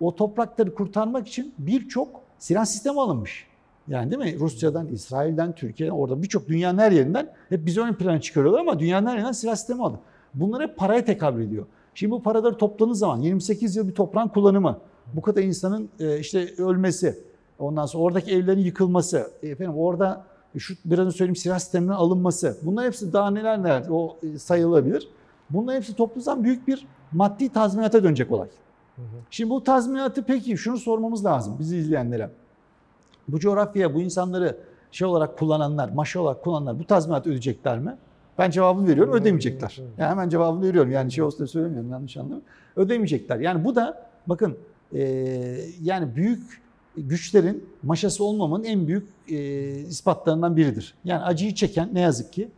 o 0.00 0.16
toprakları 0.16 0.74
kurtarmak 0.74 1.28
için 1.28 1.54
birçok 1.58 2.20
silah 2.38 2.64
sistemi 2.64 3.00
alınmış. 3.00 3.46
Yani 3.88 4.10
değil 4.10 4.34
mi? 4.34 4.40
Rusya'dan, 4.40 4.86
İsrail'den, 4.86 5.54
Türkiye'den, 5.54 5.94
orada 5.94 6.22
birçok 6.22 6.48
dünyanın 6.48 6.78
her 6.78 6.92
yerinden 6.92 7.32
hep 7.48 7.66
bizi 7.66 7.80
ön 7.80 7.94
plana 7.94 8.20
çıkarıyorlar 8.20 8.60
ama 8.60 8.78
dünyanın 8.78 9.06
her 9.06 9.12
yerinden 9.12 9.32
silah 9.32 9.56
sistemi 9.56 9.84
aldı. 9.84 9.98
Bunlar 10.34 10.62
hep 10.62 10.76
paraya 10.76 11.04
tekabül 11.04 11.44
ediyor. 11.44 11.66
Şimdi 11.94 12.10
bu 12.10 12.22
paraları 12.22 12.56
topladığınız 12.56 12.98
zaman 12.98 13.20
28 13.20 13.76
yıl 13.76 13.88
bir 13.88 13.94
toprağın 13.94 14.28
kullanımı, 14.28 14.78
bu 15.14 15.22
kadar 15.22 15.42
insanın 15.42 15.88
e, 16.00 16.18
işte 16.18 16.54
ölmesi, 16.58 17.18
ondan 17.58 17.86
sonra 17.86 18.04
oradaki 18.04 18.32
evlerin 18.32 18.60
yıkılması, 18.60 19.30
efendim 19.42 19.78
orada 19.78 20.24
şu 20.58 20.74
biraz 20.84 21.06
önce 21.06 21.16
söyleyeyim 21.16 21.36
silah 21.36 21.58
sisteminin 21.58 21.92
alınması, 21.92 22.58
bunlar 22.62 22.86
hepsi 22.86 23.12
daha 23.12 23.30
neler 23.30 23.62
neler 23.62 23.84
o 23.90 24.16
e, 24.22 24.38
sayılabilir. 24.38 25.08
Bunların 25.50 25.76
hepsi 25.76 25.94
toplu 25.94 26.44
büyük 26.44 26.68
bir 26.68 26.86
maddi 27.12 27.48
tazminata 27.48 28.04
dönecek 28.04 28.32
olay. 28.32 28.48
Hı 28.96 29.02
hı. 29.02 29.06
Şimdi 29.30 29.50
bu 29.50 29.64
tazminatı 29.64 30.22
peki 30.22 30.56
şunu 30.58 30.78
sormamız 30.78 31.24
lazım 31.24 31.56
bizi 31.58 31.76
izleyenlere. 31.76 32.30
Bu 33.28 33.40
coğrafyaya 33.40 33.94
bu 33.94 34.00
insanları 34.00 34.56
şey 34.92 35.06
olarak 35.06 35.38
kullananlar, 35.38 35.88
maşa 35.88 36.20
olarak 36.20 36.44
kullananlar 36.44 36.78
bu 36.78 36.84
tazminatı 36.84 37.28
ödeyecekler 37.28 37.78
mi? 37.78 37.96
Ben 38.38 38.50
cevabını 38.50 38.88
veriyorum, 38.88 39.12
ödemeyecekler. 39.12 39.80
Yani 39.98 40.10
hemen 40.10 40.28
cevabını 40.28 40.64
veriyorum. 40.64 40.90
Yani 40.90 41.12
şey 41.12 41.24
olsun 41.24 41.46
söylemiyorum, 41.46 41.90
yanlış 41.90 42.16
anlamayın. 42.16 42.42
Ödemeyecekler. 42.76 43.40
Yani 43.40 43.64
bu 43.64 43.74
da 43.74 44.10
bakın 44.26 44.58
e, 44.94 45.02
yani 45.82 46.16
büyük 46.16 46.62
güçlerin 46.96 47.68
maşası 47.82 48.24
olmamanın 48.24 48.64
en 48.64 48.86
büyük 48.86 49.08
e, 49.28 49.36
ispatlarından 49.78 50.56
biridir. 50.56 50.94
Yani 51.04 51.22
acıyı 51.22 51.54
çeken 51.54 51.88
ne 51.92 52.00
yazık 52.00 52.32
ki 52.32 52.48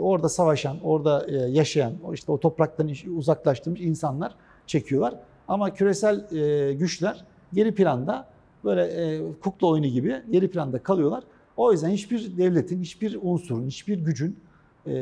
orada 0.00 0.28
savaşan, 0.28 0.76
orada 0.82 1.26
e, 1.28 1.34
yaşayan, 1.36 1.92
işte 2.12 2.32
o 2.32 2.40
topraktan 2.40 2.90
uzaklaştırmış 3.16 3.80
insanlar 3.80 4.34
çekiyorlar. 4.66 5.14
Ama 5.48 5.74
küresel 5.74 6.32
e, 6.32 6.72
güçler 6.72 7.24
geri 7.52 7.74
planda 7.74 8.26
böyle 8.64 8.82
e, 8.82 9.22
kukla 9.40 9.66
oyunu 9.66 9.86
gibi 9.86 10.22
geri 10.30 10.50
planda 10.50 10.82
kalıyorlar. 10.82 11.24
O 11.56 11.72
yüzden 11.72 11.90
hiçbir 11.90 12.36
devletin, 12.36 12.82
hiçbir 12.82 13.18
unsurun, 13.22 13.66
hiçbir 13.66 13.98
gücün 13.98 14.38
e, 14.86 14.92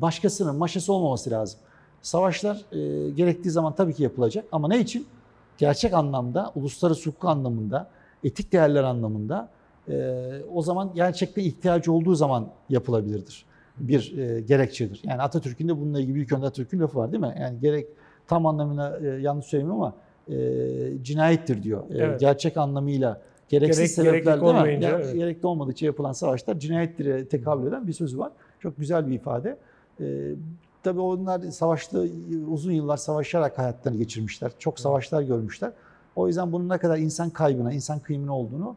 başkasının 0.00 0.56
maşası 0.56 0.92
olmaması 0.92 1.30
lazım. 1.30 1.60
Savaşlar 2.02 2.64
e, 2.72 3.10
gerektiği 3.10 3.50
zaman 3.50 3.74
tabii 3.74 3.94
ki 3.94 4.02
yapılacak 4.02 4.44
ama 4.52 4.68
ne 4.68 4.80
için? 4.80 5.06
Gerçek 5.58 5.94
anlamda, 5.94 6.52
uluslararası 6.54 7.10
hukuk 7.10 7.24
anlamında, 7.24 7.90
etik 8.24 8.52
değerler 8.52 8.82
anlamında 8.82 9.48
e, 9.88 10.20
o 10.54 10.62
zaman 10.62 10.90
gerçekten 10.94 11.42
ihtiyacı 11.42 11.92
olduğu 11.92 12.14
zaman 12.14 12.48
yapılabilirdir. 12.68 13.44
Bir 13.78 14.18
e, 14.18 14.40
gerekçedir. 14.40 15.00
Yani 15.04 15.22
Atatürk'ün 15.22 15.68
de 15.68 15.80
bununla 15.80 16.00
ilgili 16.00 16.14
Büyük 16.14 16.32
Önder 16.32 16.46
Atatürk'ün 16.46 16.80
lafı 16.80 16.98
var 16.98 17.12
değil 17.12 17.20
mi? 17.20 17.34
Yani 17.40 17.60
gerek 17.60 17.86
tam 18.26 18.46
anlamıyla 18.46 18.98
e, 19.00 19.06
yanlış 19.06 19.46
söylemiyorum 19.46 19.82
ama 19.82 19.94
e, 20.28 20.38
cinayettir 21.02 21.62
diyor. 21.62 21.82
E, 21.90 21.98
Evet. 21.98 22.20
Gerçek 22.20 22.56
anlamıyla 22.56 23.20
gereksiz 23.48 23.96
Gerek- 23.96 24.06
sebepler 24.24 24.40
değil 24.40 24.78
mi? 24.78 24.84
Yani 24.84 24.94
evet. 25.04 25.14
Gerekli 25.14 25.46
olmadıkça 25.46 25.86
yapılan 25.86 26.12
savaşlar 26.12 26.58
cinayettir 26.58 27.28
tekabül 27.28 27.66
eden 27.66 27.86
bir 27.86 27.92
sözü 27.92 28.18
var. 28.18 28.32
Çok 28.60 28.78
güzel 28.78 29.06
bir 29.06 29.12
ifade. 29.14 29.56
E, 30.00 30.04
tabii 30.82 31.00
onlar 31.00 31.40
savaşta 31.40 31.98
uzun 32.48 32.72
yıllar 32.72 32.96
savaşarak 32.96 33.58
hayatlarını 33.58 33.98
geçirmişler. 33.98 34.52
Çok 34.58 34.80
savaşlar 34.80 35.22
görmüşler. 35.22 35.72
O 36.16 36.26
yüzden 36.28 36.52
bunun 36.52 36.68
ne 36.68 36.78
kadar 36.78 36.98
insan 36.98 37.30
kaybına, 37.30 37.72
insan 37.72 37.98
kıyımına 37.98 38.36
olduğunu 38.38 38.76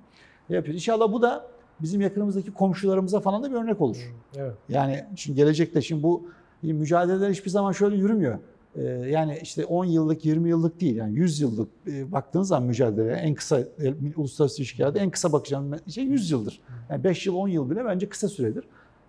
yapıyor. 0.50 0.76
İnşallah 0.76 1.12
bu 1.14 1.22
da 1.22 1.46
bizim 1.82 2.02
yakınımızdaki 2.02 2.52
komşularımıza 2.52 3.20
falan 3.20 3.44
da 3.44 3.52
bir 3.52 3.56
örnek 3.56 3.82
olur. 3.82 4.14
Evet. 4.36 4.54
Yani 4.70 5.06
şimdi 5.16 5.36
gelecekte 5.36 5.82
şimdi 5.82 6.04
bu 6.04 6.28
mücadeleler 6.64 7.30
hiçbir 7.30 7.50
zaman 7.50 7.72
şöyle 7.72 7.96
yürümüyor. 7.96 8.40
Ee, 8.76 8.82
yani 8.84 9.40
işte 9.42 9.66
10 9.66 9.86
yıllık, 9.86 10.26
20 10.26 10.50
yıllık 10.50 10.82
değil. 10.82 10.96
Yani 10.96 11.16
100 11.16 11.42
yıllık 11.42 11.70
e, 11.88 12.12
baktığınız 12.12 12.48
zaman 12.48 12.68
mücadeleye 12.68 13.16
en 13.16 13.36
kısa 13.36 13.60
e, 13.60 13.94
uluslararası 14.16 14.62
ilişkilerde 14.62 15.00
en 15.00 15.10
kısa 15.10 15.32
bakacağım 15.32 15.76
şey 15.90 16.04
100 16.04 16.32
yıldır. 16.32 16.62
Yani 16.90 17.04
5 17.04 17.28
yıl, 17.28 17.36
10 17.36 17.48
yıl 17.48 17.70
bile 17.70 17.86
bence 17.86 18.10
kısa 18.10 18.28
süredir. 18.28 18.64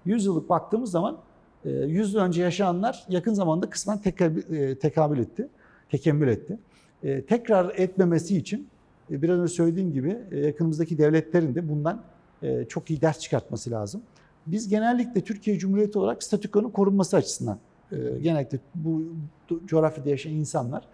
100 0.05 0.25
yıllık 0.25 0.49
baktığımız 0.49 0.91
zaman 0.91 1.19
e, 1.65 1.71
100 1.71 2.15
yıl 2.15 2.21
önce 2.21 2.43
yaşayanlar 2.43 3.05
yakın 3.09 3.35
zamanda 3.35 3.71
kısmen 3.71 3.99
tekabül, 3.99 4.55
e, 4.55 4.79
tekabül 4.79 5.19
etti, 5.19 5.49
tekemmül 5.91 6.29
etti. 6.29 6.59
E, 7.03 7.23
tekrar 7.23 7.75
etmemesi 7.77 8.37
için 8.37 8.69
e, 9.11 9.23
biraz 9.23 9.39
önce 9.39 9.53
söylediğim 9.53 9.93
gibi 9.93 10.19
e, 10.31 10.39
yakınımızdaki 10.39 10.99
devletlerin 10.99 11.55
de 11.55 11.69
bundan 11.69 11.97
e, 11.97 12.16
çok 12.69 12.91
iyi 12.91 13.01
ders 13.01 13.19
çıkartması 13.19 13.71
lazım. 13.71 14.03
Biz 14.47 14.69
genellikle 14.69 15.21
Türkiye 15.21 15.59
Cumhuriyeti 15.59 15.99
olarak 15.99 16.23
statükonun 16.23 16.71
korunması 16.71 17.17
açısından 17.17 17.59
e, 17.93 17.97
genellikle 18.23 18.59
bu 18.75 19.03
coğrafyada 19.67 20.11
yaşayan 20.11 20.33
insanlar 20.33 20.85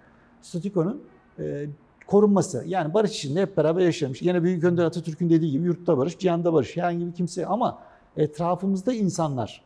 statükonun 0.42 1.02
e, 1.38 1.66
korunması 2.06 2.64
yani 2.66 2.94
barış 2.94 3.10
içinde 3.10 3.42
hep 3.42 3.56
beraber 3.56 3.80
yaşamış. 3.80 4.22
Yine 4.22 4.42
Büyük 4.42 4.64
Önder 4.64 4.84
Atatürk'ün 4.84 5.30
dediği 5.30 5.50
gibi 5.50 5.66
yurtta 5.66 5.98
barış, 5.98 6.18
cihanda 6.18 6.52
barış. 6.52 6.76
Herhangi 6.76 7.06
bir 7.06 7.12
kimse 7.12 7.46
ama 7.46 7.78
etrafımızda 8.16 8.92
insanlar 8.92 9.62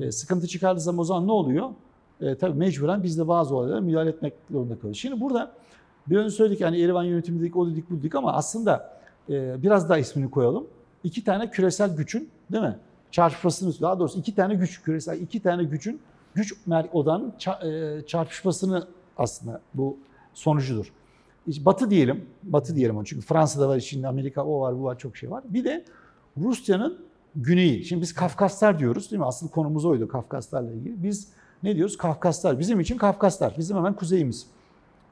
e, 0.00 0.12
sıkıntı 0.12 0.46
çıkardığı 0.46 0.80
zaman 0.80 0.98
o 0.98 1.04
zaman 1.04 1.26
ne 1.26 1.32
oluyor? 1.32 1.70
E, 2.20 2.34
tabii 2.38 2.58
mecburen 2.58 3.02
biz 3.02 3.18
de 3.18 3.28
bazı 3.28 3.56
olaylara 3.56 3.80
müdahale 3.80 4.10
etmek 4.10 4.34
zorunda 4.50 4.74
kalıyoruz. 4.74 4.98
Şimdi 4.98 5.20
burada 5.20 5.52
bir 6.06 6.16
önce 6.16 6.30
söyledik 6.30 6.60
yani 6.60 6.82
Erivan 6.82 7.04
yönetimi 7.04 7.40
dedik, 7.40 7.56
o 7.56 7.70
dedik, 7.70 7.90
bu 7.90 7.98
dedik 7.98 8.14
ama 8.14 8.32
aslında 8.32 8.98
e, 9.30 9.62
biraz 9.62 9.88
daha 9.88 9.98
ismini 9.98 10.30
koyalım. 10.30 10.66
İki 11.04 11.24
tane 11.24 11.50
küresel 11.50 11.96
güçün 11.96 12.30
değil 12.52 12.64
mi? 12.64 12.78
Çarpışmasını, 13.10 13.80
daha 13.80 13.98
doğrusu 13.98 14.18
iki 14.18 14.34
tane 14.34 14.54
güç, 14.54 14.82
küresel 14.82 15.20
iki 15.20 15.42
tane 15.42 15.64
gücün 15.64 16.00
güç 16.34 16.54
odanın 16.92 17.32
e, 17.62 18.06
çarpışmasını 18.06 18.88
aslında 19.16 19.60
bu 19.74 19.98
sonucudur. 20.34 20.92
Batı 21.46 21.90
diyelim, 21.90 22.26
Batı 22.42 22.76
diyelim 22.76 22.96
onu 22.96 23.04
çünkü 23.04 23.26
Fransa'da 23.26 23.68
var, 23.68 23.80
şimdi 23.80 24.08
Amerika 24.08 24.44
o 24.44 24.60
var, 24.60 24.78
bu 24.78 24.84
var, 24.84 24.98
çok 24.98 25.16
şey 25.16 25.30
var. 25.30 25.44
Bir 25.48 25.64
de 25.64 25.84
Rusya'nın 26.38 26.98
güneyi. 27.36 27.84
Şimdi 27.84 28.02
biz 28.02 28.14
Kafkaslar 28.14 28.78
diyoruz 28.78 29.10
değil 29.10 29.20
mi? 29.20 29.26
Asıl 29.26 29.48
konumuz 29.48 29.84
oydu 29.84 30.08
Kafkaslarla 30.08 30.72
ilgili. 30.72 31.02
Biz 31.02 31.28
ne 31.62 31.76
diyoruz? 31.76 31.96
Kafkaslar. 31.96 32.58
Bizim 32.58 32.80
için 32.80 32.98
Kafkaslar. 32.98 33.54
Bizim 33.58 33.76
hemen 33.76 33.94
kuzeyimiz. 33.94 34.46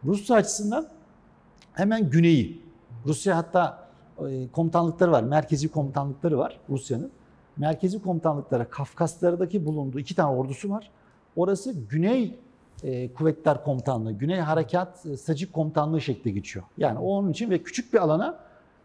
Rusya 0.04 0.36
açısından 0.36 0.88
hemen 1.72 2.10
güneyi. 2.10 2.62
Rusya 3.06 3.36
hatta 3.36 3.89
komutanlıkları 4.52 5.12
var. 5.12 5.22
Merkezi 5.22 5.68
komutanlıkları 5.68 6.38
var 6.38 6.60
Rusya'nın. 6.70 7.10
Merkezi 7.56 8.02
komutanlıklara 8.02 8.64
Kafkaslardaki 8.64 9.66
bulunduğu 9.66 9.98
iki 9.98 10.16
tane 10.16 10.36
ordusu 10.36 10.70
var. 10.70 10.90
Orası 11.36 11.72
Güney 11.72 12.38
e, 12.82 13.12
Kuvvetler 13.12 13.64
Komutanlığı, 13.64 14.12
Güney 14.12 14.40
Harekat 14.40 15.06
e, 15.06 15.16
Stratejik 15.16 15.52
Komutanlığı 15.52 16.00
şeklinde 16.00 16.30
geçiyor. 16.30 16.64
Yani 16.78 16.98
o 16.98 17.06
onun 17.06 17.30
için 17.30 17.50
ve 17.50 17.62
küçük 17.62 17.92
bir 17.92 17.98
alana 17.98 18.38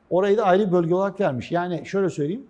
orayı 0.09 0.37
da 0.37 0.43
ayrı 0.43 0.71
bölge 0.71 0.95
olarak 0.95 1.19
vermiş. 1.19 1.51
Yani 1.51 1.85
şöyle 1.85 2.09
söyleyeyim, 2.09 2.45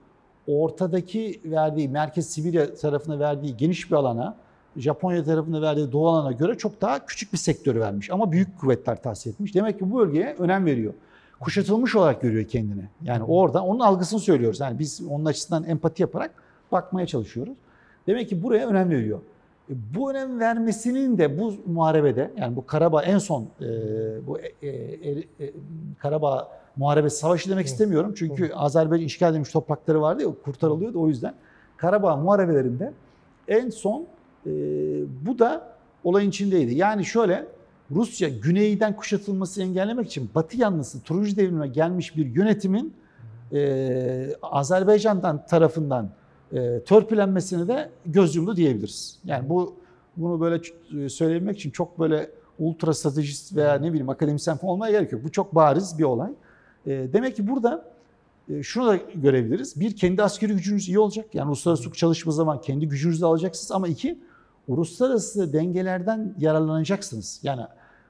ortadaki 0.47 1.41
verdiği, 1.45 1.89
Merkez 1.89 2.29
Sibirya 2.29 2.75
tarafına 2.75 3.19
verdiği 3.19 3.57
geniş 3.57 3.91
bir 3.91 3.95
alana, 3.95 4.35
Japonya 4.77 5.23
tarafına 5.23 5.61
verdiği 5.61 5.91
doğu 5.91 6.07
alana 6.07 6.31
göre 6.31 6.57
çok 6.57 6.81
daha 6.81 7.05
küçük 7.05 7.33
bir 7.33 7.37
sektörü 7.37 7.79
vermiş. 7.79 8.11
Ama 8.11 8.31
büyük 8.31 8.59
kuvvetler 8.59 9.01
tahsis 9.01 9.27
etmiş. 9.27 9.55
Demek 9.55 9.79
ki 9.79 9.91
bu 9.91 9.99
bölgeye 9.99 10.35
önem 10.39 10.65
veriyor. 10.65 10.93
Kuşatılmış 11.45 11.95
olarak 11.95 12.21
görüyor 12.21 12.45
kendini. 12.45 12.83
Yani 13.03 13.23
orada 13.23 13.63
onun 13.63 13.79
algısını 13.79 14.19
söylüyoruz. 14.19 14.59
Yani 14.59 14.79
biz 14.79 15.01
onun 15.09 15.25
açısından 15.25 15.63
empati 15.63 16.01
yaparak 16.01 16.31
bakmaya 16.71 17.07
çalışıyoruz. 17.07 17.53
Demek 18.07 18.29
ki 18.29 18.43
buraya 18.43 18.67
önem 18.67 18.89
veriyor. 18.89 19.19
E, 19.69 19.73
Bu 19.95 20.11
önem 20.11 20.39
vermesinin 20.39 21.17
de 21.17 21.39
bu 21.39 21.53
muharebede 21.65 22.31
yani 22.37 22.55
bu 22.55 22.65
Karabağ 22.65 23.03
en 23.03 23.17
son 23.17 23.43
e, 23.61 23.65
bu 24.27 24.39
e, 24.39 24.67
e, 24.67 25.11
e, 25.39 25.53
Karabağ 25.99 26.47
Muharebesi 26.75 27.17
Savaşı 27.17 27.49
demek 27.49 27.65
istemiyorum. 27.65 28.13
Çünkü 28.17 28.53
Azerbaycan 28.53 29.05
işgal 29.05 29.31
edilmiş 29.31 29.51
toprakları 29.51 30.01
vardı 30.01 30.23
ya 30.23 30.29
kurtarılıyordu 30.45 31.01
o 31.01 31.07
yüzden. 31.07 31.33
Karabağ 31.77 32.15
muharebelerinde 32.15 32.93
en 33.47 33.69
son 33.69 34.05
e, 34.45 34.51
bu 35.25 35.39
da 35.39 35.75
olayın 36.03 36.29
içindeydi. 36.29 36.75
Yani 36.75 37.05
şöyle 37.05 37.45
Rusya 37.91 38.29
güneyden 38.29 38.95
kuşatılması 38.95 39.61
engellemek 39.61 40.07
için 40.07 40.29
Batı 40.35 40.57
yanlısı 40.57 41.01
turuncu 41.01 41.35
devrime 41.35 41.67
gelmiş 41.67 42.17
bir 42.17 42.25
yönetimin 42.25 42.93
e, 43.53 44.35
Azerbaycan'dan 44.41 45.45
tarafından 45.45 46.09
e, 46.53 46.79
törpülenmesini 46.79 47.67
de 47.67 47.89
göz 48.05 48.35
yumdu 48.35 48.55
diyebiliriz. 48.55 49.19
Yani 49.25 49.49
bu 49.49 49.75
bunu 50.17 50.41
böyle 50.41 50.61
e, 50.99 51.09
söylemek 51.09 51.57
için 51.57 51.71
çok 51.71 51.99
böyle 51.99 52.31
ultra 52.59 52.93
stratejist 52.93 53.55
veya 53.55 53.75
ne 53.75 53.89
bileyim 53.89 54.09
akademisyen 54.09 54.57
falan 54.57 54.73
olmaya 54.73 54.91
gerek 54.91 55.11
yok. 55.11 55.23
Bu 55.23 55.31
çok 55.31 55.55
bariz 55.55 55.97
bir 55.97 56.03
olay. 56.03 56.31
E, 56.87 56.91
demek 57.13 57.35
ki 57.35 57.47
burada 57.47 57.85
e, 58.49 58.63
şunu 58.63 58.87
da 58.87 58.99
görebiliriz. 59.15 59.79
Bir, 59.79 59.95
kendi 59.95 60.23
askeri 60.23 60.53
gücünüz 60.53 60.89
iyi 60.89 60.99
olacak. 60.99 61.25
Yani 61.33 61.47
uluslararası 61.47 61.91
çalışma 61.91 62.31
zaman 62.31 62.61
kendi 62.61 62.87
gücünüzü 62.87 63.25
alacaksınız. 63.25 63.71
Ama 63.71 63.87
iki, 63.87 64.19
uluslararası 64.67 65.53
dengelerden 65.53 66.33
yararlanacaksınız. 66.39 67.39
Yani 67.43 67.61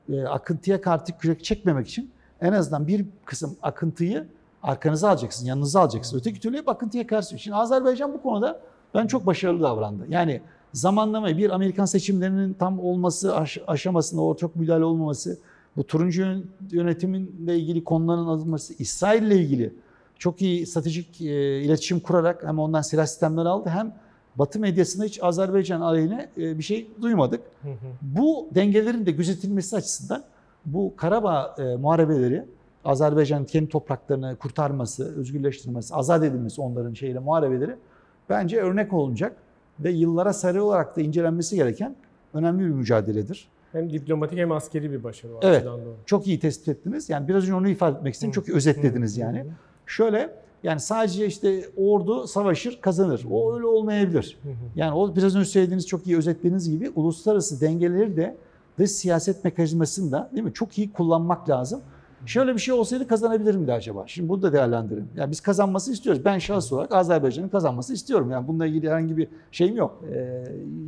e, 0.10 0.24
akıntıya 0.24 0.82
karşı 0.82 1.18
kürek 1.18 1.44
çekmemek 1.44 1.88
için 1.88 2.12
en 2.42 2.54
azından 2.54 2.88
bir 2.88 3.06
kısım 3.26 3.56
akıntıyı 3.62 4.28
arkanıza 4.64 5.10
alacaksınız, 5.10 5.48
yanınıza 5.48 5.82
alacaksınız. 5.82 6.22
Öteki 6.22 6.40
türlü 6.40 6.58
hep 6.58 6.70
akıntıya 6.70 7.08
karşı. 7.08 7.40
Şimdi 7.40 7.56
Azerbaycan 7.56 8.14
bu 8.14 8.22
konuda 8.22 8.60
ben 8.94 9.08
çok 9.08 9.26
başarılı 9.26 9.64
davrandı. 9.64 10.04
Yani 10.10 10.42
zamanlamayı 10.74 11.38
bir 11.38 11.50
Amerikan 11.50 11.86
seçimlerinin 11.86 12.54
tam 12.54 12.80
olması 12.80 13.36
aş- 13.36 13.62
aşamasında 13.68 14.22
o 14.22 14.36
çok 14.36 14.56
müdahale 14.56 14.84
olmaması, 14.84 15.38
bu 15.78 15.84
turuncu 15.84 16.44
yönetiminle 16.72 17.60
ilgili 17.60 17.84
konuların 17.84 18.26
alınması, 18.26 18.74
İsrail 18.80 19.24
ile 19.24 19.36
ilgili 19.36 19.74
çok 20.20 20.42
iyi 20.42 20.68
stratejik 20.68 21.22
e, 21.22 21.62
iletişim 21.62 22.00
kurarak 22.00 22.44
hem 22.48 22.60
ondan 22.60 22.82
silah 22.82 23.06
sistemleri 23.06 23.48
aldı 23.48 23.70
hem 23.70 23.96
Batı 24.36 24.60
medyasında 24.60 25.06
hiç 25.06 25.24
Azerbaycan 25.24 25.82
aleyhine 25.82 26.30
e, 26.38 26.58
bir 26.58 26.64
şey 26.64 26.88
duymadık. 27.02 27.42
Hı 27.62 27.70
hı. 27.70 27.76
Bu 28.02 28.48
dengelerin 28.56 29.06
de 29.06 29.12
gözetilmesi 29.12 29.76
açısından 29.76 30.24
bu 30.66 30.94
Karabağ 30.98 31.56
e, 31.60 31.76
muharebeleri 31.76 32.46
Azerbaycan'ın 32.86 33.46
kendi 33.46 33.70
topraklarını 33.70 34.36
kurtarması, 34.36 35.16
özgürleştirmesi, 35.20 35.96
azat 35.96 36.24
edilmesi 36.24 36.62
onların 36.62 36.94
şeyle 36.94 37.20
muharebeleri 37.20 37.76
bence 38.30 38.62
örnek 38.62 38.94
olunacak 38.94 39.36
ve 39.80 39.92
yıllara 39.92 40.34
sarı 40.34 40.64
olarak 40.64 40.98
da 40.98 41.02
incelenmesi 41.02 41.56
gereken 41.56 41.96
önemli 42.34 42.64
bir 42.64 42.70
mücadeledir. 42.70 43.48
Hem 43.72 43.94
diplomatik 43.94 44.40
hem 44.40 44.52
askeri 44.52 44.92
bir 44.92 45.04
başarı 45.04 45.36
o 45.36 45.40
Evet. 45.42 45.66
doğru. 45.66 45.96
Çok 46.06 46.28
iyi 46.28 46.40
tespit 46.40 46.68
ettiniz. 46.68 47.10
Yani 47.10 47.28
biraz 47.28 47.44
önce 47.44 47.56
onu 47.56 47.70
ifade 47.70 47.98
etmek 47.98 48.14
istedim. 48.14 48.32
Çok 48.32 48.48
iyi 48.48 48.56
özetlediniz 48.56 49.18
yani. 49.18 49.46
Şöyle 49.86 50.30
yani 50.64 50.80
sadece 50.80 51.26
işte 51.26 51.70
ordu 51.78 52.28
savaşır, 52.28 52.82
kazanır. 52.82 53.26
O 53.32 53.56
öyle 53.56 53.66
olmayabilir. 53.66 54.40
Yani 54.76 54.94
o 54.94 55.16
biraz 55.16 55.36
önce 55.36 55.46
söylediğiniz 55.46 55.88
çok 55.88 56.08
iyi 56.08 56.18
özetlediğiniz 56.18 56.70
gibi 56.70 56.92
uluslararası 56.96 57.62
dengeleri 57.62 58.18
de 58.18 58.38
dış 58.80 58.92
siyaset 58.92 59.44
mekanizmasını 59.44 60.12
da 60.12 60.30
değil 60.34 60.44
mi 60.44 60.54
çok 60.54 60.78
iyi 60.78 60.92
kullanmak 60.92 61.50
lazım. 61.50 61.82
Şöyle 62.26 62.54
bir 62.54 62.60
şey 62.60 62.74
olsaydı 62.74 63.08
kazanabilir 63.08 63.56
miydi 63.56 63.74
acaba? 63.74 64.04
Şimdi 64.08 64.30
bunu 64.30 64.42
da 64.42 64.54
değerlendirelim. 64.54 65.10
Yani 65.16 65.32
biz 65.32 65.42
kazanması 65.42 65.92
istiyoruz. 65.92 66.26
Ben 66.26 66.40
şahıs 66.40 66.74
olarak 66.74 66.94
Azerbaycan'ın 66.94 67.50
kazanması 67.50 67.94
istiyorum. 67.94 68.32
Yani 68.32 68.48
bununla 68.48 68.66
ilgili 68.66 68.90
herhangi 68.90 69.18
bir 69.18 69.28
şeyim 69.52 69.76
yok. 69.76 70.04
Ee, 70.14 70.44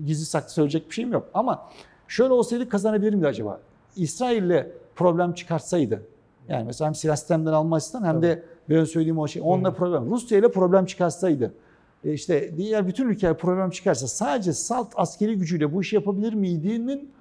gizli 0.06 0.26
saklı 0.26 0.50
söyleyecek 0.50 0.90
bir 0.90 0.94
şeyim 0.94 1.12
yok. 1.12 1.30
Ama 1.34 1.70
şöyle 2.08 2.34
olsaydı 2.34 2.70
kazanabilir 2.70 3.14
miydi 3.14 3.28
acaba? 3.28 3.60
İsrail'le 3.96 4.68
problem 4.96 5.34
çıkartsaydı. 5.34 6.02
Yani 6.50 6.64
mesela 6.66 6.88
hem 6.88 6.96
silah 6.96 7.16
sistemden 7.16 7.54
almasından 7.54 8.06
hem 8.06 8.22
de 8.22 8.44
ben 8.70 8.84
söylediğim 8.84 9.20
o 9.20 9.28
şey. 9.28 9.42
Onunla 9.46 9.74
problem. 9.74 10.10
Rusya 10.10 10.38
ile 10.38 10.52
problem 10.52 10.86
çıkarsaydı. 10.86 11.54
E 12.04 12.14
işte 12.14 12.58
diğer 12.58 12.88
bütün 12.88 13.10
ülkeler 13.10 13.38
problem 13.38 13.70
çıkarsa 13.70 14.08
sadece 14.08 14.54
salt 14.54 14.88
askeri 14.96 15.38
gücüyle 15.38 15.74
bu 15.74 15.82
işi 15.82 15.96
yapabilir 15.96 16.34
miydinin 16.34 17.12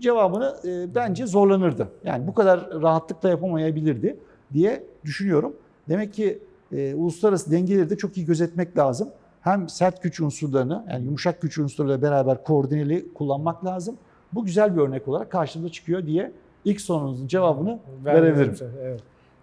cevabını 0.00 0.56
e, 0.64 0.94
bence 0.94 1.26
zorlanırdı. 1.26 1.88
Yani 2.04 2.26
bu 2.26 2.34
kadar 2.34 2.82
rahatlıkla 2.82 3.28
yapamayabilirdi 3.28 4.16
diye 4.52 4.84
düşünüyorum. 5.04 5.56
Demek 5.88 6.14
ki 6.14 6.38
e, 6.72 6.94
uluslararası 6.94 7.50
dengeleri 7.50 7.90
de 7.90 7.96
çok 7.96 8.16
iyi 8.16 8.26
gözetmek 8.26 8.78
lazım. 8.78 9.08
Hem 9.40 9.68
sert 9.68 10.02
güç 10.02 10.20
unsurlarını 10.20 10.84
yani 10.90 11.04
yumuşak 11.04 11.40
güç 11.40 11.58
unsurlarıyla 11.58 12.10
beraber 12.10 12.44
koordineli 12.44 13.14
kullanmak 13.14 13.64
lazım. 13.64 13.96
Bu 14.32 14.44
güzel 14.44 14.76
bir 14.76 14.80
örnek 14.80 15.08
olarak 15.08 15.30
karşımıza 15.30 15.72
çıkıyor 15.72 16.06
diye 16.06 16.32
ilk 16.64 16.80
sorunuzun 16.80 17.26
cevabını 17.26 17.78
Vermiyorum 18.04 18.38
verebilirim. 18.38 18.68
Evet. 18.82 19.00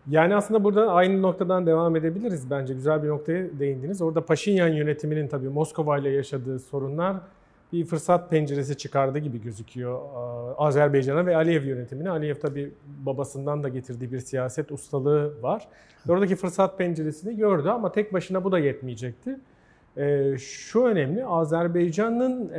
Yani 0.10 0.36
aslında 0.36 0.64
burada 0.64 0.92
aynı 0.92 1.22
noktadan 1.22 1.66
devam 1.66 1.96
edebiliriz 1.96 2.52
bence. 2.52 2.74
Güzel 2.74 3.04
bir 3.04 3.08
noktaya 3.08 3.60
değindiniz. 3.60 4.02
Orada 4.02 4.26
Paşinyan 4.26 4.68
yönetiminin 4.68 5.28
tabii 5.28 5.50
Moskova 5.50 5.98
ile 5.98 6.10
yaşadığı 6.10 6.60
sorunlar 6.60 7.16
bir 7.74 7.86
fırsat 7.86 8.30
penceresi 8.30 8.78
çıkardı 8.78 9.20
gibi 9.20 9.42
gözüküyor 9.42 10.00
Aa, 10.16 10.66
Azerbaycan'a 10.66 11.26
ve 11.26 11.36
Aliyev 11.36 11.64
yönetimine. 11.64 12.10
Aliyev 12.10 12.36
tabii 12.36 12.72
babasından 13.06 13.64
da 13.64 13.70
getirdiği 13.70 14.12
bir 14.12 14.20
siyaset 14.20 14.72
ustalığı 14.72 15.42
var. 15.42 15.68
Oradaki 16.10 16.36
fırsat 16.36 16.78
penceresini 16.78 17.38
gördü 17.38 17.70
ama 17.70 17.92
tek 17.92 18.14
başına 18.14 18.44
bu 18.44 18.52
da 18.52 18.60
yetmeyecekti. 18.60 19.40
Ee, 19.98 20.36
şu 20.38 20.84
önemli, 20.84 21.26
Azerbaycan'ın 21.26 22.52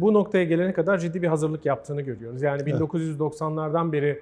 bu 0.00 0.14
noktaya 0.14 0.44
gelene 0.44 0.72
kadar 0.72 0.98
ciddi 0.98 1.22
bir 1.22 1.28
hazırlık 1.28 1.66
yaptığını 1.66 2.02
görüyoruz. 2.02 2.42
Yani 2.42 2.62
Evet. 2.66 2.80
1990'lardan 2.80 3.92
beri 3.92 4.20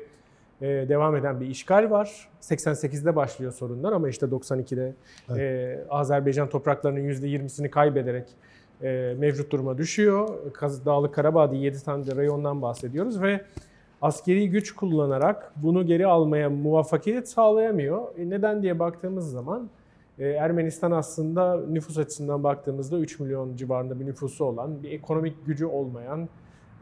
devam 0.61 1.17
eden 1.17 1.41
bir 1.41 1.47
işgal 1.47 1.91
var. 1.91 2.29
88'de 2.41 3.17
başlıyor 3.17 3.53
sorunlar 3.53 3.93
ama 3.93 4.09
işte 4.09 4.27
92'de 4.27 4.95
e, 5.39 5.79
Azerbaycan 5.91 6.49
topraklarının 6.49 7.01
%20'sini 7.01 7.71
kaybederek 7.71 8.25
e, 8.83 9.15
mevcut 9.19 9.53
duruma 9.53 9.79
düşüyor. 9.79 10.29
Dağlık 10.63 11.15
Karabağ'da 11.15 11.55
7 11.55 11.85
tane 11.85 12.07
de 12.07 12.17
reyondan 12.17 12.63
bahsediyoruz 12.63 13.23
ve 13.23 13.41
askeri 14.03 14.51
güç 14.51 14.75
kullanarak 14.75 15.53
bunu 15.57 15.87
geri 15.87 16.07
almaya 16.07 16.51
muvaffakiyet 16.51 17.29
sağlayamıyor. 17.29 18.19
E, 18.19 18.31
neden 18.31 18.63
diye 18.63 18.79
baktığımız 18.79 19.31
zaman 19.31 19.71
e, 20.19 20.29
Ermenistan 20.29 20.91
aslında 20.91 21.61
nüfus 21.71 21.99
açısından 21.99 22.45
baktığımızda 22.45 22.99
3 22.99 23.21
milyon 23.21 23.57
civarında 23.57 24.01
bir 24.01 24.07
nüfusu 24.07 24.45
olan, 24.45 24.83
bir 24.83 24.91
ekonomik 24.91 25.47
gücü 25.47 25.67
olmayan, 25.67 26.29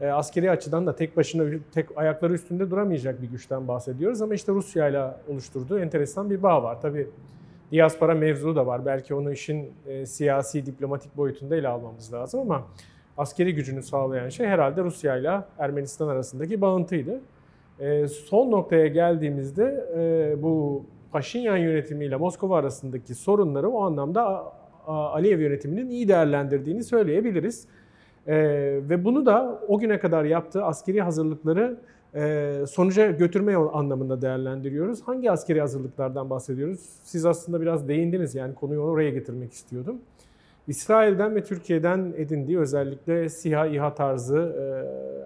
e, 0.03 0.07
askeri 0.07 0.51
açıdan 0.51 0.87
da 0.87 0.95
tek 0.95 1.17
başına 1.17 1.43
tek 1.73 1.97
ayakları 1.97 2.33
üstünde 2.33 2.71
duramayacak 2.71 3.21
bir 3.21 3.27
güçten 3.27 3.67
bahsediyoruz. 3.67 4.21
Ama 4.21 4.33
işte 4.33 4.51
Rusya 4.51 4.89
ile 4.89 5.03
oluşturduğu 5.27 5.79
enteresan 5.79 6.29
bir 6.29 6.43
bağ 6.43 6.63
var. 6.63 6.81
Tabii 6.81 7.07
diaspora 7.71 8.13
mevzu 8.13 8.55
da 8.55 8.65
var. 8.65 8.85
Belki 8.85 9.15
onu 9.15 9.31
işin 9.31 9.71
e, 9.87 10.05
siyasi, 10.05 10.65
diplomatik 10.65 11.17
boyutunda 11.17 11.55
ele 11.55 11.67
almamız 11.67 12.13
lazım 12.13 12.39
ama 12.39 12.67
askeri 13.17 13.55
gücünü 13.55 13.83
sağlayan 13.83 14.29
şey 14.29 14.47
herhalde 14.47 14.83
Rusya 14.83 15.17
ile 15.17 15.41
Ermenistan 15.59 16.07
arasındaki 16.07 16.61
bağıntıydı. 16.61 17.21
E, 17.79 18.07
son 18.07 18.51
noktaya 18.51 18.87
geldiğimizde 18.87 19.85
e, 19.97 20.43
bu 20.43 20.85
Paşinyan 21.11 21.57
yönetimiyle 21.57 22.15
Moskova 22.15 22.57
arasındaki 22.57 23.15
sorunları 23.15 23.69
o 23.69 23.83
anlamda 23.83 24.53
Aliyev 24.87 25.39
yönetiminin 25.39 25.89
iyi 25.89 26.07
değerlendirdiğini 26.07 26.83
söyleyebiliriz. 26.83 27.67
E, 28.27 28.35
ve 28.89 29.05
bunu 29.05 29.25
da 29.25 29.61
o 29.67 29.79
güne 29.79 29.99
kadar 29.99 30.23
yaptığı 30.23 30.63
askeri 30.63 31.01
hazırlıkları 31.01 31.77
e, 32.15 32.53
sonuca 32.69 33.11
götürme 33.11 33.55
anlamında 33.55 34.21
değerlendiriyoruz. 34.21 35.01
Hangi 35.01 35.31
askeri 35.31 35.61
hazırlıklardan 35.61 36.29
bahsediyoruz? 36.29 36.79
Siz 37.03 37.25
aslında 37.25 37.61
biraz 37.61 37.87
değindiniz 37.87 38.35
yani 38.35 38.55
konuyu 38.55 38.79
oraya 38.79 39.09
getirmek 39.09 39.53
istiyordum. 39.53 39.97
İsrail'den 40.67 41.35
ve 41.35 41.43
Türkiye'den 41.43 42.13
edindiği 42.17 42.59
özellikle 42.59 43.29
SİHA, 43.29 43.65
İHA 43.65 43.93
tarzı 43.93 44.37
e, 44.37 44.63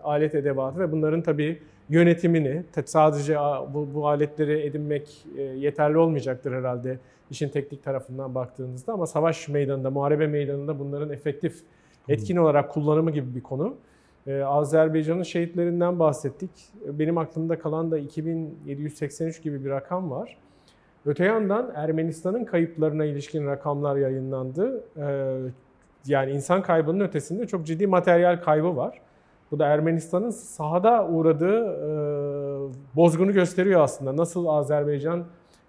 alet 0.02 0.36
edevatı 0.36 0.80
ve 0.80 0.92
bunların 0.92 1.22
tabii 1.22 1.60
yönetimini, 1.90 2.64
sadece 2.86 3.38
bu, 3.74 3.88
bu 3.94 4.08
aletleri 4.08 4.62
edinmek 4.62 5.26
e, 5.38 5.42
yeterli 5.42 5.98
olmayacaktır 5.98 6.52
herhalde 6.52 7.00
işin 7.32 7.50
teknik 7.50 7.84
tarafından 7.84 8.36
baktığınızda 8.36 8.94
ama 8.94 9.08
savaş 9.08 9.48
meydanında, 9.48 9.92
muharebe 9.92 10.28
meydanında 10.28 10.80
bunların 10.80 11.10
efektif, 11.10 11.62
etkin 12.10 12.36
olarak 12.36 12.72
kullanımı 12.72 13.12
gibi 13.12 13.36
bir 13.36 13.42
konu. 13.42 13.76
Ee, 14.28 14.42
Azerbaycan'ın 14.42 15.24
şehitlerinden 15.24 16.00
bahsettik. 16.00 16.52
Benim 16.86 17.18
aklımda 17.18 17.60
kalan 17.60 17.92
da 17.92 17.98
2783 17.98 19.44
gibi 19.44 19.66
bir 19.66 19.70
rakam 19.70 20.12
var. 20.12 20.38
Öte 21.06 21.26
yandan 21.26 21.72
Ermenistan'ın 21.76 22.46
kayıplarına 22.46 23.06
ilişkin 23.06 23.46
rakamlar 23.46 23.96
yayınlandı. 23.96 24.84
Ee, 24.98 25.38
yani 26.06 26.32
insan 26.32 26.62
kaybının 26.62 27.00
ötesinde 27.00 27.48
çok 27.48 27.66
ciddi 27.66 27.88
materyal 27.88 28.42
kaybı 28.42 28.76
var. 28.76 29.02
Bu 29.52 29.60
da 29.60 29.68
Ermenistan'ın 29.68 30.30
sahada 30.30 31.08
uğradığı 31.08 31.64
e, 31.64 31.90
bozgunu 32.96 33.34
gösteriyor 33.34 33.82
aslında. 33.82 34.18
Nasıl 34.18 34.46
Azerbaycan 34.46 35.26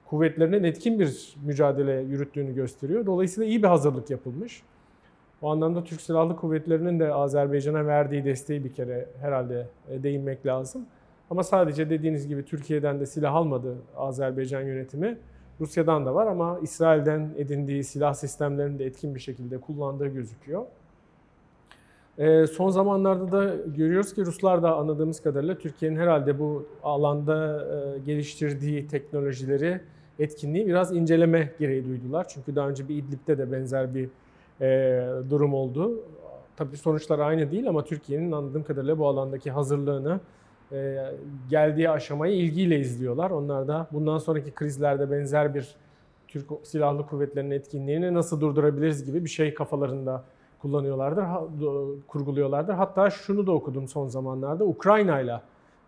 kuvvetlerinin 0.07 0.65
etkin 0.65 1.01
bir 1.01 1.37
mücadele 1.45 1.93
yürüttüğünü 1.93 2.55
gösteriyor. 2.55 3.07
Dolayısıyla 3.07 3.49
iyi 3.49 3.63
bir 3.63 3.69
hazırlık 3.69 4.11
yapılmış. 4.11 4.63
O 5.43 5.51
anlamda 5.51 5.85
Türk 5.85 6.01
Silahlı 6.01 6.37
Kuvvetleri'nin 6.37 7.01
de 7.01 7.15
Azerbaycan'a 7.15 7.87
verdiği 7.87 8.25
desteği 8.25 8.65
bir 8.65 8.73
kere 8.73 9.09
herhalde 9.21 9.67
e, 9.91 10.03
değinmek 10.03 10.47
lazım. 10.47 10.87
Ama 11.31 11.43
sadece 11.43 11.91
dediğiniz 11.91 12.29
gibi 12.29 12.45
Türkiye'den 12.45 13.01
de 13.01 13.07
silah 13.07 13.35
almadı 13.35 13.77
Azerbaycan 13.97 14.63
yönetimi. 14.63 15.19
Rusya'dan 15.61 16.07
da 16.07 16.15
var 16.15 16.27
ama 16.27 16.59
İsrail'den 16.63 17.31
edindiği 17.37 17.85
silah 17.85 18.15
sistemlerini 18.15 18.79
de 18.79 18.85
etkin 18.85 19.15
bir 19.15 19.21
şekilde 19.21 19.59
kullandığı 19.59 20.07
gözüküyor. 20.07 20.65
E, 22.19 22.47
son 22.47 22.71
zamanlarda 22.71 23.33
da 23.33 23.55
görüyoruz 23.77 24.15
ki 24.15 24.27
Ruslar 24.27 24.63
da 24.63 24.77
anladığımız 24.77 25.23
kadarıyla 25.23 25.59
Türkiye'nin 25.59 25.97
herhalde 25.97 26.39
bu 26.39 26.67
alanda 26.83 27.67
e, 27.75 27.99
geliştirdiği 27.99 28.87
teknolojileri, 28.87 29.81
etkinliği 30.19 30.67
biraz 30.67 30.97
inceleme 30.97 31.53
gereği 31.59 31.85
duydular. 31.85 32.29
Çünkü 32.29 32.57
daha 32.57 32.69
önce 32.69 32.89
bir 32.89 32.97
İdlib'de 32.97 33.39
de 33.39 33.53
benzer 33.53 33.95
bir 33.95 34.09
e, 34.61 35.01
durum 35.31 35.55
oldu. 35.55 36.01
Tabii 36.57 36.77
sonuçlar 36.77 37.19
aynı 37.19 37.51
değil 37.51 37.69
ama 37.69 37.85
Türkiye'nin 37.85 38.33
anladığım 38.33 38.63
kadarıyla 38.63 38.99
bu 38.99 39.09
alandaki 39.09 39.51
hazırlığını, 39.51 40.21
e, 40.73 41.05
geldiği 41.51 41.91
aşamayı 41.91 42.37
ilgiyle 42.37 42.81
izliyorlar. 42.81 43.31
Onlar 43.31 43.69
da 43.69 43.87
bundan 43.93 44.19
sonraki 44.19 44.51
krizlerde 44.51 45.11
benzer 45.11 45.55
bir 45.55 45.77
Türk 46.29 46.47
Silahlı 46.63 47.07
Kuvvetleri'nin 47.07 47.51
etkinliğini 47.51 48.15
nasıl 48.15 48.41
durdurabiliriz 48.41 49.05
gibi 49.05 49.25
bir 49.25 49.31
şey 49.31 49.55
kafalarında 49.55 50.25
kullanıyorlardır, 50.63 51.25
kurguluyorlardır. 52.07 52.75
Hatta 52.75 53.11
şunu 53.11 53.47
da 53.47 53.53
okudum 53.53 53.89
son 53.89 54.07
zamanlarda. 54.07 54.65
Ukrayna 54.65 55.21
ile 55.21 55.41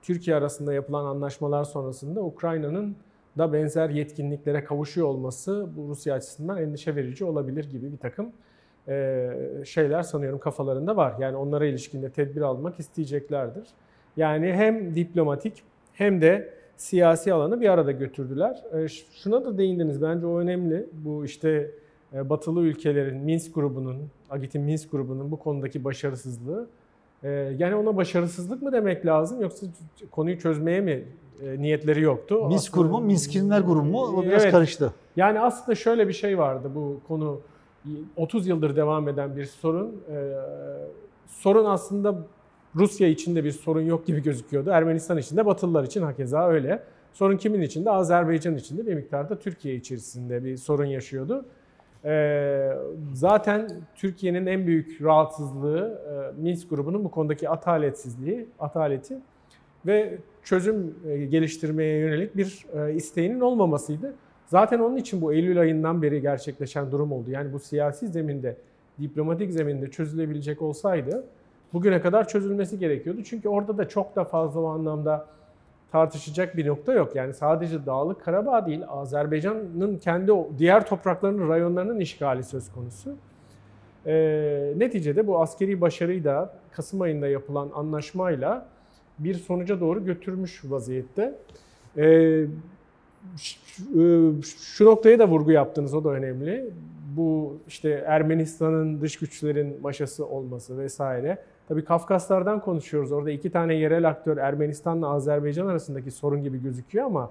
Türkiye 0.02 0.36
arasında 0.36 0.72
yapılan 0.72 1.04
anlaşmalar 1.04 1.64
sonrasında 1.64 2.20
Ukrayna'nın 2.20 2.96
da 3.38 3.52
benzer 3.52 3.90
yetkinliklere 3.90 4.64
kavuşuyor 4.64 5.06
olması 5.06 5.68
bu 5.76 5.88
Rusya 5.88 6.14
açısından 6.14 6.62
endişe 6.62 6.96
verici 6.96 7.24
olabilir 7.24 7.70
gibi 7.70 7.92
bir 7.92 7.98
takım 7.98 8.32
şeyler 9.64 10.02
sanıyorum 10.02 10.38
kafalarında 10.38 10.96
var. 10.96 11.14
Yani 11.18 11.36
onlara 11.36 11.66
ilişkinde 11.66 12.10
tedbir 12.10 12.40
almak 12.40 12.80
isteyeceklerdir. 12.80 13.64
Yani 14.16 14.52
hem 14.52 14.94
diplomatik 14.94 15.62
hem 15.92 16.20
de 16.20 16.54
siyasi 16.76 17.32
alanı 17.32 17.60
bir 17.60 17.68
arada 17.68 17.92
götürdüler. 17.92 18.62
Şuna 19.22 19.44
da 19.44 19.58
değindiniz 19.58 20.02
bence 20.02 20.26
o 20.26 20.38
önemli. 20.38 20.86
Bu 20.92 21.24
işte 21.24 21.70
batılı 22.12 22.60
ülkelerin 22.60 23.16
Minsk 23.16 23.54
grubunun, 23.54 23.96
Agit'in 24.30 24.62
Minsk 24.62 24.90
grubunun 24.90 25.30
bu 25.30 25.38
konudaki 25.38 25.84
başarısızlığı. 25.84 26.66
Yani 27.58 27.74
ona 27.74 27.96
başarısızlık 27.96 28.62
mı 28.62 28.72
demek 28.72 29.06
lazım 29.06 29.40
yoksa 29.40 29.66
konuyu 30.10 30.38
çözmeye 30.38 30.80
mi 30.80 31.04
niyetleri 31.58 32.00
yoktu? 32.00 32.48
Minsk 32.48 32.74
grubu 32.74 33.00
mu, 33.00 33.06
Minskinler 33.06 33.60
grubu 33.60 33.82
mu? 33.82 34.00
O 34.00 34.22
biraz 34.22 34.42
evet. 34.42 34.52
karıştı. 34.52 34.92
Yani 35.16 35.40
aslında 35.40 35.74
şöyle 35.74 36.08
bir 36.08 36.12
şey 36.12 36.38
vardı 36.38 36.70
bu 36.74 37.00
konu 37.08 37.40
30 38.16 38.46
yıldır 38.46 38.76
devam 38.76 39.08
eden 39.08 39.36
bir 39.36 39.44
sorun. 39.44 40.02
Sorun 41.26 41.64
aslında 41.64 42.14
Rusya 42.76 43.08
için 43.08 43.36
de 43.36 43.44
bir 43.44 43.50
sorun 43.50 43.80
yok 43.80 44.06
gibi 44.06 44.22
gözüküyordu. 44.22 44.70
Ermenistan 44.70 45.18
için 45.18 45.36
de 45.36 45.46
Batılılar 45.46 45.84
için 45.84 46.02
hakeza 46.02 46.48
öyle. 46.48 46.82
Sorun 47.12 47.36
kimin 47.36 47.60
için 47.60 47.84
de 47.84 47.90
Azerbaycan 47.90 48.56
için 48.56 48.78
de 48.78 48.86
bir 48.86 48.94
miktarda 48.94 49.38
Türkiye 49.38 49.74
içerisinde 49.74 50.44
bir 50.44 50.56
sorun 50.56 50.84
yaşıyordu. 50.84 51.44
Ee, 52.04 52.72
zaten 53.14 53.70
Türkiye'nin 53.96 54.46
en 54.46 54.66
büyük 54.66 55.02
rahatsızlığı 55.02 56.00
e, 56.38 56.42
Minsk 56.42 56.70
grubunun 56.70 57.04
bu 57.04 57.10
konudaki 57.10 57.48
ataletsizliği, 57.48 58.48
ataleti 58.58 59.18
ve 59.86 60.18
çözüm 60.42 60.94
e, 61.08 61.26
geliştirmeye 61.26 61.98
yönelik 61.98 62.36
bir 62.36 62.66
e, 62.74 62.94
isteğinin 62.94 63.40
olmamasıydı. 63.40 64.14
Zaten 64.50 64.78
onun 64.78 64.96
için 64.96 65.20
bu 65.20 65.32
Eylül 65.32 65.60
ayından 65.60 66.02
beri 66.02 66.20
gerçekleşen 66.20 66.90
durum 66.90 67.12
oldu. 67.12 67.30
Yani 67.30 67.52
bu 67.52 67.58
siyasi 67.58 68.08
zeminde, 68.08 68.56
diplomatik 69.00 69.52
zeminde 69.52 69.90
çözülebilecek 69.90 70.62
olsaydı 70.62 71.24
bugüne 71.72 72.00
kadar 72.00 72.28
çözülmesi 72.28 72.78
gerekiyordu. 72.78 73.20
Çünkü 73.24 73.48
orada 73.48 73.78
da 73.78 73.88
çok 73.88 74.16
da 74.16 74.24
fazla 74.24 74.60
o 74.60 74.66
anlamda 74.66 75.26
tartışacak 75.92 76.56
bir 76.56 76.66
nokta 76.66 76.92
yok. 76.92 77.16
Yani 77.16 77.34
sadece 77.34 77.86
Dağlık 77.86 78.24
Karabağ 78.24 78.66
değil, 78.66 78.80
Azerbaycan'ın 78.88 79.98
kendi 79.98 80.32
diğer 80.58 80.86
topraklarının, 80.86 81.48
rayonlarının 81.48 82.00
işgali 82.00 82.44
söz 82.44 82.72
konusu. 82.72 83.14
E, 84.06 84.14
neticede 84.76 85.26
bu 85.26 85.42
askeri 85.42 85.80
başarıyı 85.80 86.24
da 86.24 86.54
Kasım 86.72 87.00
ayında 87.00 87.28
yapılan 87.28 87.70
anlaşmayla 87.74 88.66
bir 89.18 89.34
sonuca 89.34 89.80
doğru 89.80 90.04
götürmüş 90.04 90.62
vaziyette. 90.64 91.34
E, 91.96 92.44
şu 94.74 94.84
noktaya 94.84 95.18
da 95.18 95.28
vurgu 95.28 95.50
yaptınız, 95.50 95.94
o 95.94 96.04
da 96.04 96.08
önemli. 96.08 96.70
Bu 97.16 97.58
işte 97.68 98.04
Ermenistan'ın 98.06 99.00
dış 99.00 99.18
güçlerin 99.18 99.82
maşası 99.82 100.26
olması 100.26 100.78
vesaire. 100.78 101.38
Tabii 101.68 101.84
Kafkaslardan 101.84 102.60
konuşuyoruz. 102.60 103.12
Orada 103.12 103.30
iki 103.30 103.50
tane 103.50 103.74
yerel 103.74 104.08
aktör 104.08 104.36
Ermenistan'la 104.36 105.08
Azerbaycan 105.08 105.66
arasındaki 105.66 106.10
sorun 106.10 106.42
gibi 106.42 106.62
gözüküyor 106.62 107.06
ama 107.06 107.30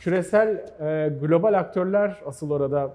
küresel 0.00 0.48
e, 0.80 1.12
global 1.20 1.54
aktörler 1.54 2.22
asıl 2.26 2.50
orada 2.50 2.94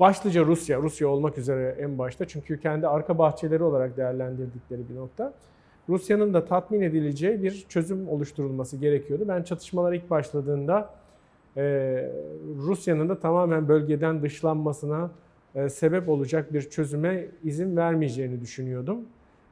başlıca 0.00 0.44
Rusya, 0.44 0.78
Rusya 0.78 1.08
olmak 1.08 1.38
üzere 1.38 1.76
en 1.80 1.98
başta. 1.98 2.24
Çünkü 2.24 2.60
kendi 2.60 2.88
arka 2.88 3.18
bahçeleri 3.18 3.62
olarak 3.62 3.96
değerlendirdikleri 3.96 4.88
bir 4.88 4.96
nokta. 4.96 5.32
Rusya'nın 5.88 6.34
da 6.34 6.44
tatmin 6.44 6.80
edileceği 6.80 7.42
bir 7.42 7.66
çözüm 7.68 8.08
oluşturulması 8.08 8.76
gerekiyordu. 8.76 9.24
Ben 9.28 9.42
çatışmalar 9.42 9.92
ilk 9.92 10.10
başladığında 10.10 10.80
e, 10.80 11.05
Rusya'nın 12.56 13.08
da 13.08 13.20
tamamen 13.20 13.68
bölgeden 13.68 14.22
dışlanmasına 14.22 15.10
e, 15.54 15.68
sebep 15.68 16.08
olacak 16.08 16.52
bir 16.52 16.62
çözüme 16.62 17.26
izin 17.44 17.76
vermeyeceğini 17.76 18.40
düşünüyordum. 18.40 18.98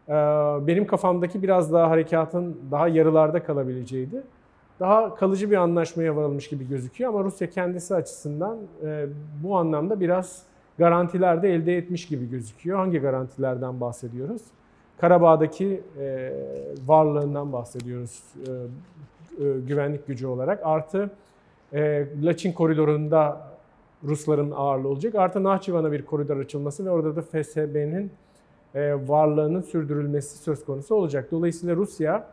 Ee, 0.08 0.12
benim 0.66 0.86
kafamdaki 0.86 1.42
biraz 1.42 1.72
daha 1.72 1.90
harekatın 1.90 2.56
daha 2.70 2.88
yarılarda 2.88 3.42
kalabileceğiydi. 3.42 4.22
Daha 4.80 5.14
kalıcı 5.14 5.50
bir 5.50 5.56
anlaşmaya 5.56 6.16
varılmış 6.16 6.48
gibi 6.48 6.68
gözüküyor 6.68 7.10
ama 7.10 7.24
Rusya 7.24 7.50
kendisi 7.50 7.94
açısından 7.94 8.58
e, 8.84 9.06
bu 9.42 9.56
anlamda 9.56 10.00
biraz 10.00 10.42
garantiler 10.78 11.42
de 11.42 11.54
elde 11.54 11.76
etmiş 11.76 12.08
gibi 12.08 12.30
gözüküyor. 12.30 12.78
Hangi 12.78 12.98
garantilerden 12.98 13.80
bahsediyoruz? 13.80 14.42
Karabağ'daki 14.98 15.80
e, 15.98 16.32
varlığından 16.86 17.52
bahsediyoruz 17.52 18.22
güvenlik 19.66 20.06
gücü 20.06 20.26
olarak. 20.26 20.60
Artı 20.64 21.10
Laçin 22.22 22.52
koridorunda 22.52 23.54
Rusların 24.04 24.50
ağırlığı 24.50 24.88
olacak. 24.88 25.14
Artı 25.14 25.44
Nahçıvan'a 25.44 25.92
bir 25.92 26.04
koridor 26.04 26.36
açılması 26.36 26.84
ve 26.84 26.90
orada 26.90 27.16
da 27.16 27.22
FSB'nin 27.22 28.12
e, 28.74 29.08
varlığının 29.08 29.60
sürdürülmesi 29.60 30.38
söz 30.38 30.64
konusu 30.64 30.94
olacak. 30.94 31.28
Dolayısıyla 31.30 31.76
Rusya, 31.76 32.26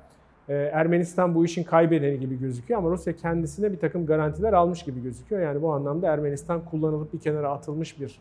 e, 0.50 0.54
Ermenistan 0.54 1.36
bu 1.36 1.46
işin 1.46 1.64
kaybedeni 1.64 2.20
gibi 2.20 2.40
gözüküyor 2.40 2.80
ama 2.80 2.90
Rusya 2.90 3.16
kendisine 3.16 3.72
bir 3.72 3.80
takım 3.80 4.06
garantiler 4.06 4.54
almış 4.54 4.84
gibi 4.84 5.04
gözüküyor. 5.04 5.42
Yani 5.42 5.62
bu 5.62 5.74
anlamda 5.74 6.08
Ermenistan 6.08 6.66
kullanılıp 6.66 7.14
bir 7.14 7.20
kenara 7.20 7.52
atılmış 7.52 8.00
bir 8.00 8.20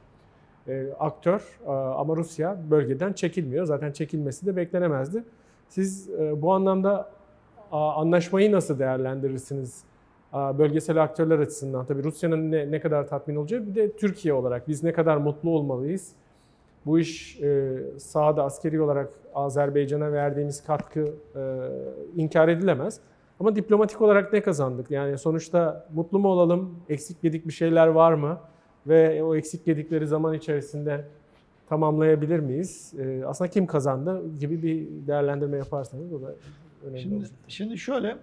e, 0.68 0.86
aktör 0.98 1.60
ama 1.96 2.16
Rusya 2.16 2.58
bölgeden 2.70 3.12
çekilmiyor. 3.12 3.64
Zaten 3.64 3.92
çekilmesi 3.92 4.46
de 4.46 4.56
beklenemezdi. 4.56 5.24
Siz 5.68 6.10
bu 6.36 6.52
anlamda 6.52 7.10
anlaşmayı 7.70 8.52
nasıl 8.52 8.78
değerlendirirsiniz? 8.78 9.84
Bölgesel 10.32 11.02
aktörler 11.02 11.38
açısından 11.38 11.86
tabii 11.86 12.04
Rusya'nın 12.04 12.50
ne, 12.50 12.70
ne 12.70 12.80
kadar 12.80 13.08
tatmin 13.08 13.36
olacağı 13.36 13.66
bir 13.66 13.74
de 13.74 13.92
Türkiye 13.92 14.34
olarak 14.34 14.68
biz 14.68 14.82
ne 14.82 14.92
kadar 14.92 15.16
mutlu 15.16 15.50
olmalıyız? 15.50 16.12
Bu 16.86 16.98
iş 16.98 17.40
e, 17.40 17.78
sahada 17.98 18.44
askeri 18.44 18.80
olarak 18.80 19.12
Azerbaycan'a 19.34 20.12
verdiğimiz 20.12 20.64
katkı 20.64 21.00
e, 21.36 21.40
inkar 22.16 22.48
edilemez. 22.48 23.00
Ama 23.40 23.56
diplomatik 23.56 24.02
olarak 24.02 24.32
ne 24.32 24.42
kazandık? 24.42 24.90
Yani 24.90 25.18
sonuçta 25.18 25.86
mutlu 25.94 26.18
mu 26.18 26.28
olalım, 26.28 26.74
eksik 26.88 27.24
yedik 27.24 27.46
bir 27.48 27.52
şeyler 27.52 27.86
var 27.86 28.12
mı? 28.12 28.38
Ve 28.86 29.22
o 29.22 29.36
eksik 29.36 29.66
yedikleri 29.66 30.06
zaman 30.06 30.34
içerisinde 30.34 31.04
tamamlayabilir 31.68 32.40
miyiz? 32.40 32.94
E, 32.98 33.24
aslında 33.26 33.50
kim 33.50 33.66
kazandı 33.66 34.22
gibi 34.40 34.62
bir 34.62 35.06
değerlendirme 35.06 35.56
yaparsanız 35.56 36.12
o 36.12 36.22
da 36.22 36.34
önemli 36.84 37.00
şimdi, 37.00 37.14
olacak. 37.14 37.32
Şimdi 37.48 37.78
şöyle, 37.78 38.16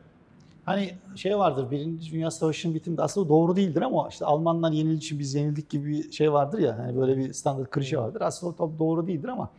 Hani 0.68 0.92
şey 1.16 1.38
vardır, 1.38 1.72
Birinci 1.72 2.12
Dünya 2.12 2.32
Savaşı'nın 2.32 2.76
bitiminde 2.76 3.02
aslında 3.02 3.30
doğru 3.30 3.56
değildir 3.56 3.82
ama 3.82 4.08
işte 4.10 4.26
Almanlar 4.26 4.72
yenildiği 4.72 4.98
için 4.98 5.20
biz 5.20 5.34
yenildik 5.34 5.70
gibi 5.70 5.90
bir 5.90 6.12
şey 6.12 6.34
vardır 6.34 6.60
ya, 6.60 6.78
hani 6.78 6.98
böyle 6.98 7.18
bir 7.18 7.34
standart 7.34 7.70
klişe 7.72 7.98
vardır. 7.98 8.22
Aslında 8.22 8.64
o 8.64 8.72
doğru 8.80 9.08
değildir 9.08 9.28
ama 9.28 9.50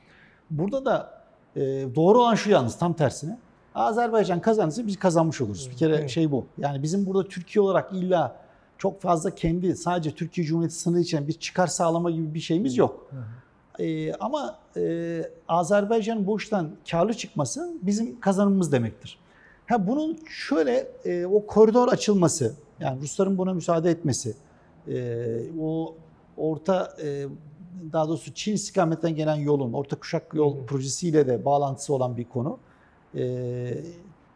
burada 0.51 0.85
da 0.85 1.23
e, 1.57 1.61
doğru 1.95 2.21
olan 2.21 2.35
şu 2.35 2.51
yalnız 2.51 2.79
tam 2.79 2.93
tersine. 2.93 3.39
Azerbaycan 3.75 4.41
kazanırsa 4.41 4.87
biz 4.87 4.99
kazanmış 4.99 5.41
oluruz. 5.41 5.71
Bir 5.71 5.77
kere 5.77 6.09
şey 6.09 6.31
bu. 6.31 6.47
Yani 6.59 6.83
bizim 6.83 7.07
burada 7.07 7.29
Türkiye 7.29 7.63
olarak 7.63 7.93
illa 7.93 8.37
çok 8.79 9.01
fazla 9.01 9.35
kendi 9.35 9.77
sadece 9.77 10.11
Türkiye 10.11 10.47
Cumhuriyeti 10.47 10.75
sınırı 10.75 11.01
için 11.01 11.29
bir 11.29 11.33
çıkar 11.33 11.67
sağlama 11.67 12.11
gibi 12.11 12.35
bir 12.35 12.41
şeyimiz 12.41 12.77
yok. 12.77 13.11
Ee, 13.79 14.13
ama 14.15 14.59
e, 14.77 15.23
Azerbaycan'ın 15.49 16.27
bu 16.27 16.37
işten 16.37 16.71
karlı 16.91 17.15
çıkması 17.15 17.73
bizim 17.83 18.21
kazanımımız 18.21 18.73
demektir. 18.73 19.19
Ha 19.69 19.87
bunun 19.87 20.19
şöyle 20.29 20.89
e, 21.05 21.27
o 21.27 21.47
koridor 21.47 21.89
açılması, 21.89 22.55
yani 22.81 23.01
Rusların 23.01 23.39
buna 23.39 23.55
müsaade 23.55 23.91
etmesi, 23.91 24.35
e, 24.89 25.41
o 25.61 25.95
orta 26.37 26.97
e, 27.03 27.27
daha 27.93 28.09
doğrusu 28.09 28.35
Çin 28.35 28.55
istikametinden 28.55 29.15
gelen 29.15 29.35
yolun, 29.35 29.73
orta 29.73 29.97
kuşak 29.97 30.35
yol 30.35 30.57
hı 30.57 30.61
hı. 30.61 30.67
projesiyle 30.67 31.27
de 31.27 31.45
bağlantısı 31.45 31.95
olan 31.95 32.17
bir 32.17 32.25
konu. 32.25 32.59
E, 33.15 33.75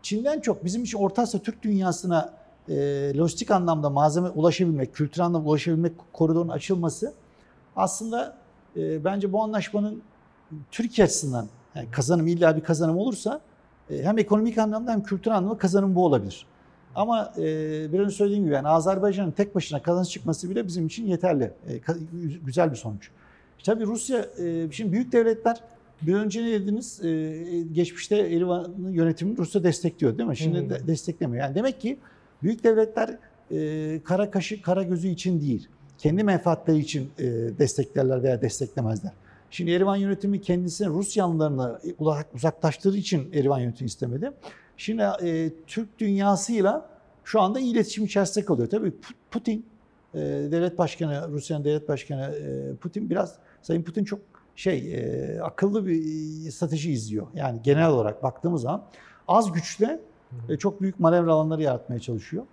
Çin'den 0.03 0.41
çok 0.41 0.65
bizim 0.65 0.83
için 0.83 0.99
Orta 0.99 1.23
Asya 1.23 1.41
Türk 1.41 1.63
dünyasına 1.63 2.35
e, 2.69 2.75
lojistik 3.17 3.51
anlamda 3.51 3.91
malzeme 3.91 4.29
ulaşabilmek, 4.29 4.95
kültürel 4.95 5.27
anlamda 5.27 5.49
ulaşabilmek 5.49 5.93
koridorun 6.13 6.49
açılması 6.49 7.13
aslında 7.77 8.37
e, 8.77 9.05
bence 9.05 9.33
bu 9.33 9.43
anlaşmanın 9.43 10.03
Türkiye 10.71 11.05
açısından 11.05 11.47
Yani 11.75 11.91
kazanım 11.91 12.27
illa 12.27 12.57
bir 12.57 12.61
kazanım 12.63 12.97
olursa 12.97 13.41
hem 13.89 14.19
ekonomik 14.19 14.59
anlamda 14.59 14.93
hem 14.93 15.03
kültürel 15.03 15.37
anlamda 15.37 15.59
kazanım 15.59 15.95
bu 15.95 16.05
olabilir. 16.05 16.47
Ama 16.95 17.33
e, 17.39 17.43
bir 17.93 17.99
önce 17.99 18.15
söylediğim 18.15 18.45
gibi 18.45 18.55
yani 18.55 18.69
Azerbaycan'ın 18.69 19.31
tek 19.31 19.55
başına 19.55 19.83
kazanç 19.83 20.11
çıkması 20.11 20.51
bile 20.51 20.67
bizim 20.67 20.87
için 20.87 21.07
yeterli. 21.07 21.45
E, 21.45 21.81
güzel 22.45 22.71
bir 22.71 22.77
sonuç. 22.77 23.11
Tabii 23.65 23.85
Rusya, 23.87 24.27
e, 24.39 24.73
şimdi 24.73 24.93
büyük 24.93 25.13
devletler 25.13 25.61
bir 26.03 26.15
önce 26.15 26.43
ne 26.43 26.51
dediniz? 26.53 27.05
E, 27.05 27.63
geçmişte 27.73 28.17
Erivan'ın 28.17 28.91
yönetimini 28.91 29.39
Rusya 29.39 29.65
destekliyor 29.65 30.19
değil 30.19 30.29
mi? 30.29 30.37
Şimdi 30.37 30.59
hı. 30.59 30.71
de, 30.71 30.87
desteklemiyor. 30.87 31.45
Yani 31.45 31.55
demek 31.55 31.81
ki 31.81 31.99
büyük 32.43 32.65
devletler 32.65 33.17
e, 33.51 34.01
kara 34.05 34.31
kaşı, 34.31 34.63
kara 34.63 34.83
gözü 34.83 35.09
için 35.09 35.41
değil, 35.41 35.69
kendi 35.99 36.25
menfaatleri 36.25 36.79
için 36.79 37.11
e, 37.19 37.25
desteklerler 37.59 38.23
veya 38.23 38.43
desteklemezler. 38.43 39.13
Şimdi 39.53 39.71
Erivan 39.71 39.97
yönetimi 39.97 40.41
kendisini 40.41 40.89
Rus 40.89 41.17
yanlılarına 41.17 41.81
uzak- 41.99 42.35
uzaklaştırdığı 42.35 42.97
için 42.97 43.33
Erivan 43.33 43.59
yönetimi 43.59 43.87
istemedi. 43.87 44.33
Şimdi 44.77 45.03
e, 45.03 45.51
Türk 45.67 45.99
dünyasıyla 45.99 46.89
şu 47.25 47.41
anda 47.41 47.61
iletişim 47.61 48.05
içerisinde 48.05 48.45
kalıyor. 48.45 48.71
Tabii 48.71 48.89
Pu- 48.89 49.15
Putin, 49.31 49.67
e, 50.15 50.19
devlet 50.21 50.79
başkanı, 50.79 51.29
Rusya'nın 51.29 51.65
devlet 51.65 51.89
başkanı 51.89 52.23
e, 52.23 52.75
Putin 52.77 53.11
biraz, 53.11 53.35
Sayın 53.63 53.83
Putin 53.83 54.05
çok 54.05 54.21
şey 54.57 54.95
e, 54.95 55.41
akıllı 55.43 55.87
bir 55.87 56.51
strateji 56.51 56.93
izliyor. 56.93 57.27
Yani 57.35 57.61
genel 57.63 57.89
olarak 57.89 58.23
baktığımız 58.23 58.63
zaman 58.63 58.85
az 59.29 59.53
güçle 59.53 60.01
e, 60.49 60.57
çok 60.57 60.81
büyük 60.81 61.01
manevra 61.01 61.33
alanları 61.33 61.63
yaratmaya 61.63 62.01
çalışıyor. 62.01 62.45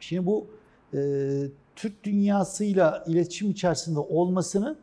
Şimdi 0.00 0.26
bu 0.26 0.46
e, 0.94 1.00
Türk 1.76 2.04
dünyasıyla 2.04 3.04
iletişim 3.06 3.50
içerisinde 3.50 3.98
olmasını 3.98 4.76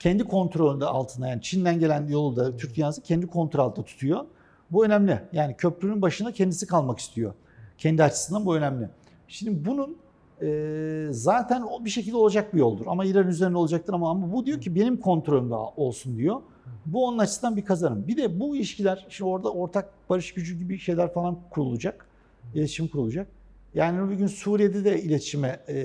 kendi 0.00 0.24
kontrolünde 0.24 0.84
altına 0.84 1.28
yani 1.28 1.42
Çin'den 1.42 1.78
gelen 1.78 2.08
yolu 2.08 2.36
da 2.36 2.56
Türk 2.56 2.76
dünyası 2.76 3.02
kendi 3.02 3.26
kontrol 3.26 3.64
altında 3.64 3.86
tutuyor. 3.86 4.24
Bu 4.70 4.84
önemli. 4.84 5.20
Yani 5.32 5.56
köprünün 5.56 6.02
başına 6.02 6.32
kendisi 6.32 6.66
kalmak 6.66 6.98
istiyor. 6.98 7.34
Kendi 7.78 8.02
açısından 8.02 8.46
bu 8.46 8.56
önemli. 8.56 8.88
Şimdi 9.28 9.64
bunun 9.64 9.96
e, 10.42 11.06
zaten 11.10 11.62
o 11.62 11.84
bir 11.84 11.90
şekilde 11.90 12.16
olacak 12.16 12.54
bir 12.54 12.58
yoldur. 12.58 12.84
Ama 12.88 13.04
İran 13.04 13.28
üzerine 13.28 13.56
olacaktır 13.56 13.94
ama, 13.94 14.10
ama 14.10 14.32
bu 14.32 14.46
diyor 14.46 14.60
ki 14.60 14.74
benim 14.74 14.96
kontrolümde 14.96 15.54
olsun 15.54 16.16
diyor. 16.16 16.40
Bu 16.86 17.06
onun 17.06 17.18
açısından 17.18 17.56
bir 17.56 17.64
kazanım. 17.64 18.08
Bir 18.08 18.16
de 18.16 18.40
bu 18.40 18.56
ilişkiler, 18.56 19.06
şimdi 19.08 19.30
orada 19.30 19.52
ortak 19.52 19.88
barış 20.10 20.34
gücü 20.34 20.58
gibi 20.58 20.78
şeyler 20.78 21.12
falan 21.12 21.38
kurulacak. 21.50 22.06
İletişim 22.54 22.88
kurulacak. 22.88 23.26
Yani 23.74 24.10
bir 24.10 24.14
gün 24.14 24.26
Suriye'de 24.26 24.84
de 24.84 25.02
iletişime 25.02 25.60
e, 25.68 25.76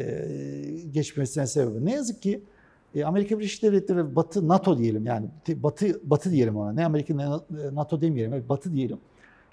geçmesine 0.91 1.47
sebep. 1.47 1.81
Ne 1.81 1.91
yazık 1.93 2.21
ki 2.21 2.43
e, 2.95 3.05
Amerika 3.05 3.39
Birleşik 3.39 3.63
Devletleri 3.63 3.97
ve 3.97 4.15
Batı, 4.15 4.47
NATO 4.47 4.77
diyelim 4.77 5.05
yani 5.05 5.27
Batı 5.47 5.99
Batı 6.03 6.31
diyelim 6.31 6.57
ona. 6.57 6.71
Ne 6.71 6.85
Amerika 6.85 7.15
ne 7.15 7.25
NATO 7.75 8.01
demeyelim, 8.01 8.33
evet, 8.33 8.49
Batı 8.49 8.73
diyelim. 8.73 8.97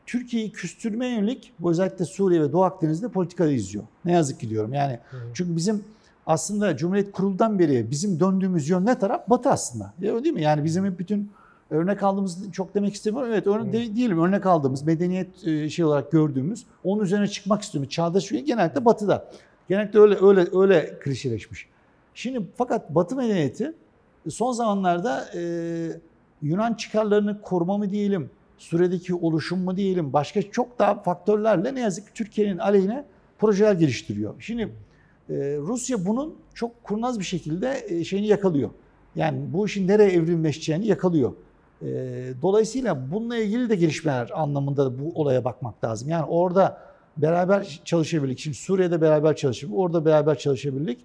Türkiye'yi 0.06 0.52
küstürmeye 0.52 1.14
yönelik 1.14 1.52
bu 1.58 1.70
özellikle 1.70 2.04
Suriye 2.04 2.42
ve 2.42 2.52
Doğu 2.52 2.62
Akdeniz'de 2.62 3.08
politikalar 3.08 3.50
izliyor. 3.50 3.84
Ne 4.04 4.12
yazık 4.12 4.40
ki 4.40 4.50
diyorum. 4.50 4.72
Yani 4.72 4.98
çünkü 5.34 5.56
bizim 5.56 5.84
aslında 6.26 6.76
Cumhuriyet 6.76 7.12
kuruldan 7.12 7.58
beri 7.58 7.90
bizim 7.90 8.20
döndüğümüz 8.20 8.68
yön 8.68 8.86
ne 8.86 8.98
taraf? 8.98 9.30
Batı 9.30 9.50
aslında. 9.50 9.92
Ya, 10.00 10.24
değil 10.24 10.34
mi? 10.34 10.42
Yani 10.42 10.64
bizim 10.64 10.84
hep 10.84 10.98
bütün 10.98 11.30
örnek 11.70 12.02
aldığımız 12.02 12.52
çok 12.52 12.74
demek 12.74 12.94
istemiyorum. 12.94 13.30
Evet 13.32 13.46
örnek 13.46 13.72
de, 13.72 13.94
diyelim 13.94 14.22
örnek 14.22 14.46
aldığımız 14.46 14.82
medeniyet 14.82 15.46
e, 15.46 15.70
şey 15.70 15.84
olarak 15.84 16.12
gördüğümüz 16.12 16.66
onun 16.84 17.04
üzerine 17.04 17.28
çıkmak 17.28 17.62
istiyoruz. 17.62 17.90
Çağdaş 17.90 18.32
ülke 18.32 18.42
genellikle 18.42 18.84
batıda. 18.84 19.30
Genellikle 19.68 19.98
öyle 19.98 20.16
öyle 20.22 20.46
öyle 20.52 20.98
klişeleşmiş. 20.98 21.71
Şimdi 22.14 22.42
fakat 22.56 22.94
Batı 22.94 23.16
medeniyeti 23.16 23.72
son 24.28 24.52
zamanlarda 24.52 25.24
e, 25.34 25.42
Yunan 26.42 26.74
çıkarlarını 26.74 27.42
koruma 27.42 27.78
mı 27.78 27.90
diyelim, 27.90 28.30
Suriye'deki 28.58 29.14
oluşum 29.14 29.60
mu 29.60 29.76
diyelim, 29.76 30.12
başka 30.12 30.42
çok 30.42 30.78
daha 30.78 31.02
faktörlerle 31.02 31.74
ne 31.74 31.80
yazık 31.80 32.06
ki 32.06 32.12
Türkiye'nin 32.14 32.58
aleyhine 32.58 33.04
projeler 33.38 33.72
geliştiriyor. 33.72 34.34
Şimdi 34.38 34.62
e, 35.30 35.34
Rusya 35.58 36.06
bunun 36.06 36.34
çok 36.54 36.84
kurnaz 36.84 37.18
bir 37.18 37.24
şekilde 37.24 37.84
e, 37.88 38.04
şeyini 38.04 38.26
yakalıyor. 38.26 38.70
Yani 39.16 39.38
bu 39.52 39.66
işin 39.66 39.88
nereye 39.88 40.10
evrimleşeceğini 40.10 40.86
yakalıyor. 40.86 41.32
E, 41.82 41.86
dolayısıyla 42.42 43.10
bununla 43.12 43.36
ilgili 43.36 43.70
de 43.70 43.76
gelişmeler 43.76 44.30
anlamında 44.34 44.98
bu 44.98 45.12
olaya 45.14 45.44
bakmak 45.44 45.84
lazım. 45.84 46.08
Yani 46.08 46.24
orada 46.24 46.78
beraber 47.16 47.80
çalışabildik. 47.84 48.38
Şimdi 48.38 48.56
Suriye'de 48.56 49.00
beraber 49.00 49.36
çalışabildik, 49.36 49.78
orada 49.78 50.04
beraber 50.04 50.38
çalışabildik. 50.38 50.98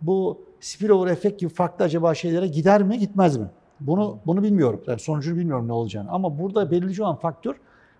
Bu 0.00 0.40
spillover 0.60 1.10
efekt 1.10 1.40
gibi 1.40 1.50
farklı 1.52 1.84
acaba 1.84 2.14
şeylere 2.14 2.46
gider 2.46 2.82
mi, 2.82 2.98
gitmez 2.98 3.36
mi? 3.36 3.46
Bunu 3.80 4.18
bunu 4.26 4.42
bilmiyorum. 4.42 4.82
Yani 4.86 4.98
sonucunu 5.00 5.38
bilmiyorum 5.38 5.68
ne 5.68 5.72
olacağını. 5.72 6.10
Ama 6.10 6.38
burada 6.38 6.70
belirleyici 6.70 7.02
olan 7.02 7.16
faktör 7.16 7.54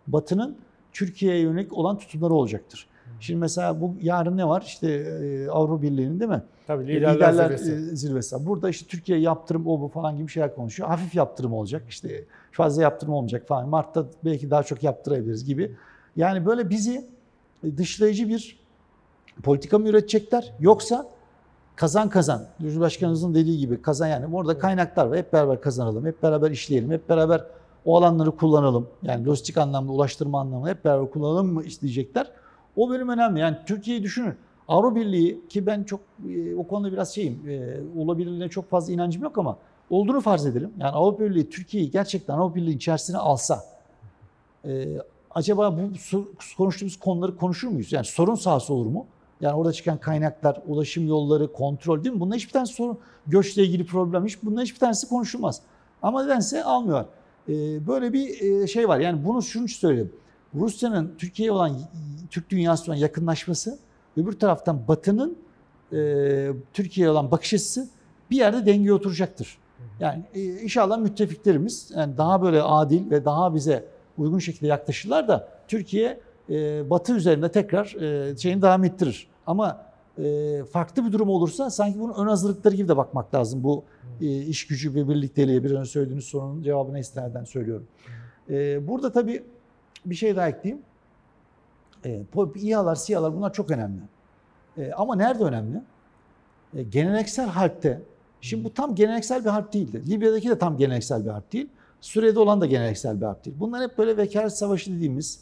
Batı'nın 0.06 0.56
Türkiye'ye 0.92 1.40
yönelik 1.40 1.72
olan 1.72 1.98
tutumları 1.98 2.34
olacaktır. 2.34 2.86
Şimdi 3.20 3.40
mesela 3.40 3.80
bu 3.80 3.94
yarın 4.00 4.36
ne 4.36 4.48
var? 4.48 4.62
İşte 4.66 4.90
e, 4.92 5.48
Avrupa 5.48 5.82
Birliği'nin 5.82 6.20
değil 6.20 6.30
mi? 6.30 6.42
Tabii 6.66 6.92
E, 6.92 6.96
liderler, 7.00 7.44
zirvesi. 7.56 7.72
e, 7.72 7.76
zirvesi. 7.96 8.46
Burada 8.46 8.68
işte 8.70 8.86
Türkiye 8.88 9.18
yaptırım 9.18 9.66
o 9.66 9.80
bu 9.80 9.88
falan 9.88 10.16
gibi 10.16 10.28
şeyler 10.28 10.54
konuşuyor. 10.54 10.88
Hafif 10.88 11.14
yaptırım 11.14 11.52
olacak. 11.52 11.82
İşte 11.88 12.24
fazla 12.52 12.82
yaptırım 12.82 13.12
olmayacak 13.14 13.48
falan. 13.48 13.68
Mart'ta 13.68 14.06
belki 14.24 14.50
daha 14.50 14.62
çok 14.62 14.82
yaptırabiliriz 14.82 15.44
gibi. 15.44 15.76
Yani 16.16 16.46
böyle 16.46 16.70
bizi 16.70 17.06
dışlayıcı 17.76 18.28
bir 18.28 18.58
politika 19.42 19.78
mı 19.78 19.88
üretecekler? 19.88 20.52
Yoksa 20.60 21.08
kazan 21.76 22.08
kazan. 22.08 22.46
Cumhurbaşkanımızın 22.62 23.34
dediği 23.34 23.58
gibi 23.58 23.82
kazan 23.82 24.06
yani 24.06 24.36
orada 24.36 24.58
kaynaklar 24.58 25.06
var. 25.06 25.18
Hep 25.18 25.32
beraber 25.32 25.60
kazanalım, 25.60 26.06
hep 26.06 26.22
beraber 26.22 26.50
işleyelim, 26.50 26.90
hep 26.90 27.08
beraber 27.08 27.44
o 27.84 27.96
alanları 27.96 28.30
kullanalım. 28.30 28.88
Yani 29.02 29.26
lojistik 29.26 29.58
anlamda, 29.58 29.92
ulaştırma 29.92 30.40
anlamında 30.40 30.70
hep 30.70 30.84
beraber 30.84 31.10
kullanalım 31.10 31.52
mı 31.52 31.62
isteyecekler. 31.64 32.30
O 32.76 32.90
bölüm 32.90 33.08
önemli. 33.08 33.40
Yani 33.40 33.56
Türkiye'yi 33.66 34.02
düşünün. 34.02 34.34
Avrupa 34.68 34.96
Birliği 34.96 35.48
ki 35.48 35.66
ben 35.66 35.84
çok 35.84 36.00
e, 36.30 36.54
o 36.54 36.66
konuda 36.66 36.92
biraz 36.92 37.14
şeyim, 37.14 37.48
e, 37.48 37.80
olabilirliğine 38.00 38.48
çok 38.48 38.70
fazla 38.70 38.92
inancım 38.92 39.22
yok 39.22 39.38
ama 39.38 39.56
olduğunu 39.90 40.20
farz 40.20 40.46
edelim. 40.46 40.70
Yani 40.78 40.90
Avrupa 40.90 41.24
Birliği 41.24 41.50
Türkiye'yi 41.50 41.90
gerçekten 41.90 42.34
Avrupa 42.34 42.54
Birliği 42.54 42.76
içerisine 42.76 43.18
alsa 43.18 43.64
e, 44.64 44.86
acaba 45.30 45.78
bu 45.78 45.80
konuştuğumuz 46.58 46.98
konuları 46.98 47.36
konuşur 47.36 47.68
muyuz? 47.68 47.92
Yani 47.92 48.04
sorun 48.04 48.34
sahası 48.34 48.74
olur 48.74 48.86
mu? 48.86 49.06
Yani 49.40 49.54
orada 49.54 49.72
çıkan 49.72 49.98
kaynaklar, 49.98 50.62
ulaşım 50.66 51.08
yolları, 51.08 51.52
kontrol 51.52 52.04
değil 52.04 52.14
mi? 52.14 52.20
Bunların 52.20 52.36
hiçbir 52.36 52.52
tanesi 52.52 52.74
sorun. 52.74 52.98
Göçle 53.26 53.62
ilgili 53.62 53.86
problem, 53.86 54.26
hiç, 54.26 54.42
bunların 54.42 54.64
hiçbir 54.64 54.78
tanesi 54.78 55.08
konuşulmaz. 55.08 55.60
Ama 56.02 56.22
nedense 56.22 56.64
almıyorlar. 56.64 57.06
Ee, 57.48 57.86
böyle 57.86 58.12
bir 58.12 58.40
e, 58.62 58.66
şey 58.66 58.88
var. 58.88 59.00
Yani 59.00 59.24
bunu 59.24 59.42
şunu 59.42 59.68
söyleyeyim. 59.68 60.12
Rusya'nın 60.54 61.14
Türkiye'ye 61.18 61.52
olan, 61.52 61.78
Türk 62.30 62.50
dünyasına 62.50 62.94
olan 62.94 63.00
yakınlaşması, 63.02 63.78
öbür 64.16 64.32
taraftan 64.32 64.88
Batı'nın 64.88 65.36
e, 65.92 66.50
Türkiye'ye 66.72 67.10
olan 67.10 67.30
bakış 67.30 67.54
açısı 67.54 67.88
bir 68.30 68.36
yerde 68.36 68.66
dengeye 68.66 68.92
oturacaktır. 68.92 69.58
Yani 70.00 70.22
e, 70.34 70.42
inşallah 70.42 70.98
müttefiklerimiz 70.98 71.90
yani 71.96 72.16
daha 72.18 72.42
böyle 72.42 72.62
adil 72.62 73.10
ve 73.10 73.24
daha 73.24 73.54
bize 73.54 73.84
uygun 74.18 74.38
şekilde 74.38 74.66
yaklaşırlar 74.66 75.28
da 75.28 75.48
Türkiye 75.68 76.20
e, 76.50 76.90
Batı 76.90 77.14
üzerinde 77.14 77.50
tekrar 77.50 77.94
e, 78.02 78.36
şeyini 78.36 78.62
devam 78.62 78.84
ettirir. 78.84 79.28
Ama 79.46 79.86
e, 80.18 80.62
farklı 80.72 81.06
bir 81.06 81.12
durum 81.12 81.28
olursa 81.28 81.70
sanki 81.70 82.00
bunun 82.00 82.14
ön 82.14 82.26
hazırlıkları 82.26 82.74
gibi 82.74 82.88
de 82.88 82.96
bakmak 82.96 83.34
lazım. 83.34 83.64
Bu 83.64 83.84
e, 84.20 84.26
iş 84.26 84.66
gücü 84.66 84.94
ve 84.94 85.08
birlikteliğe 85.08 85.64
bir 85.64 85.70
önce 85.70 85.90
söylediğiniz 85.90 86.24
sorunun 86.24 86.62
cevabını 86.62 86.98
istinaden 86.98 87.44
söylüyorum. 87.44 87.86
E, 88.50 88.88
burada 88.88 89.12
tabii 89.12 89.42
bir 90.06 90.14
şey 90.14 90.36
daha 90.36 90.48
ekleyeyim. 90.48 90.82
E, 92.04 92.24
İHA'lar, 92.54 92.94
SİHA'lar 92.94 93.36
bunlar 93.36 93.52
çok 93.52 93.70
önemli. 93.70 94.00
E, 94.78 94.92
ama 94.92 95.16
nerede 95.16 95.44
önemli? 95.44 95.82
E, 96.76 96.82
geleneksel 96.82 97.46
harpte, 97.46 98.00
şimdi 98.40 98.64
bu 98.64 98.74
tam 98.74 98.94
geleneksel 98.94 99.44
bir 99.44 99.50
harp 99.50 99.72
değildi. 99.72 100.10
Libya'daki 100.10 100.48
de 100.48 100.58
tam 100.58 100.76
geleneksel 100.76 101.24
bir 101.24 101.30
harp 101.30 101.52
değil. 101.52 101.68
Suriye'de 102.00 102.38
olan 102.38 102.60
da 102.60 102.66
geleneksel 102.66 103.20
bir 103.20 103.26
harp 103.26 103.44
değil. 103.44 103.56
Bunlar 103.60 103.82
hep 103.82 103.98
böyle 103.98 104.16
vekalet 104.16 104.52
savaşı 104.52 104.92
dediğimiz, 104.96 105.40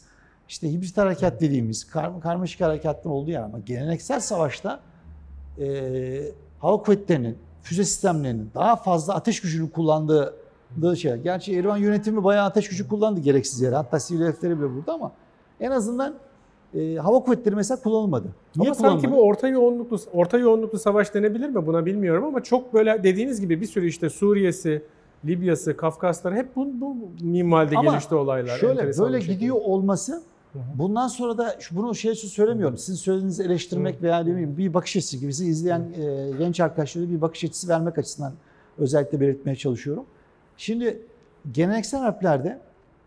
işte 0.53 0.71
hibrit 0.71 0.97
harekat 0.97 1.41
dediğimiz, 1.41 1.83
kar, 1.83 2.21
karmaşık 2.21 2.61
harekatın 2.61 3.09
olduğu 3.09 3.31
yer 3.31 3.41
ama 3.41 3.59
geleneksel 3.59 4.19
savaşta 4.19 4.79
e, 5.59 5.65
hava 6.59 6.77
kuvvetlerinin, 6.77 7.37
füze 7.61 7.83
sistemlerinin 7.83 8.49
daha 8.55 8.75
fazla 8.75 9.13
ateş 9.15 9.41
gücünü 9.41 9.71
kullandığı 9.71 10.97
şey. 10.97 11.15
Gerçi 11.15 11.59
Erivan 11.59 11.77
yönetimi 11.77 12.23
bayağı 12.23 12.45
ateş 12.45 12.69
gücü 12.69 12.87
kullandı 12.87 13.19
gereksiz 13.19 13.61
yere. 13.61 13.75
Hatta 13.75 13.99
sivil 13.99 14.21
hedefleri 14.21 14.57
bile 14.57 14.65
vurdu 14.65 14.91
ama 14.91 15.11
en 15.59 15.71
azından 15.71 16.13
e, 16.75 16.95
hava 16.95 17.19
kuvvetleri 17.19 17.55
mesela 17.55 17.81
kullanılmadı. 17.81 18.27
Niye 18.55 18.69
ama 18.69 18.75
sanki 18.75 18.97
kullanılmadı? 18.97 19.21
bu 19.21 19.27
orta 19.27 19.47
yoğunluklu 19.47 19.97
orta 20.13 20.37
yoğunluklu 20.37 20.79
savaş 20.79 21.13
denebilir 21.13 21.49
mi 21.49 21.65
buna 21.65 21.85
bilmiyorum 21.85 22.23
ama 22.23 22.43
çok 22.43 22.73
böyle 22.73 23.03
dediğiniz 23.03 23.41
gibi 23.41 23.61
bir 23.61 23.65
sürü 23.65 23.87
işte 23.87 24.09
Suriye'si, 24.09 24.83
Libya'sı, 25.25 25.77
Kafkaslar 25.77 26.35
hep 26.35 26.55
bu, 26.55 26.67
bu 26.81 26.95
minvalde 27.21 27.77
Ama 27.77 27.91
gelişti 27.91 28.15
olaylar. 28.15 28.57
Şöyle 28.57 28.97
böyle 28.97 29.19
gidiyor 29.19 29.55
olması. 29.55 30.32
Bundan 30.75 31.07
sonra 31.07 31.37
da 31.37 31.57
bunu 31.71 31.95
şey 31.95 32.15
söylemiyorum. 32.15 32.77
Sizin 32.77 32.95
söylediğinizi 32.95 33.43
eleştirmek 33.43 34.01
veya 34.01 34.25
bileyim 34.25 34.57
bir 34.57 34.73
bakış 34.73 34.95
açısı 34.95 35.17
gibi 35.17 35.27
bizi 35.27 35.45
izleyen 35.45 35.79
e, 35.79 36.31
genç 36.37 36.59
arkadaşlara 36.59 37.09
bir 37.09 37.21
bakış 37.21 37.43
açısı 37.43 37.67
vermek 37.67 37.97
açısından 37.97 38.33
özellikle 38.77 39.19
belirtmeye 39.19 39.55
çalışıyorum. 39.55 40.05
Şimdi 40.57 41.01
geleneksel 41.51 41.99
harplerde 41.99 42.59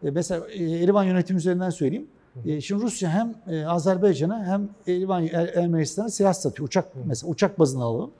e, 0.03 0.11
mesela 0.11 0.49
e, 0.49 0.65
Erivan 0.65 1.05
yönetimi 1.05 1.39
üzerinden 1.39 1.71
söyleyeyim. 1.71 2.07
E, 2.47 2.61
şimdi 2.61 2.83
Rusya 2.83 3.11
hem 3.11 3.35
e, 3.55 3.67
Azerbaycan'a 3.67 4.45
hem 4.45 4.69
Erivan 4.87 5.27
Er- 5.27 5.49
Ermenistan'a 5.55 6.09
silah 6.09 6.33
satıyor. 6.33 6.69
Uçak 6.69 6.89
mesela 7.05 7.31
uçak 7.31 7.59
bazını 7.59 7.85
alalım. 7.85 8.11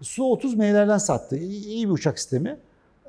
Su-30M'lerden 0.00 0.98
sattı. 0.98 1.36
İyi, 1.36 1.64
iyi 1.64 1.88
bir 1.88 1.92
uçak 1.92 2.18
sistemi. 2.18 2.56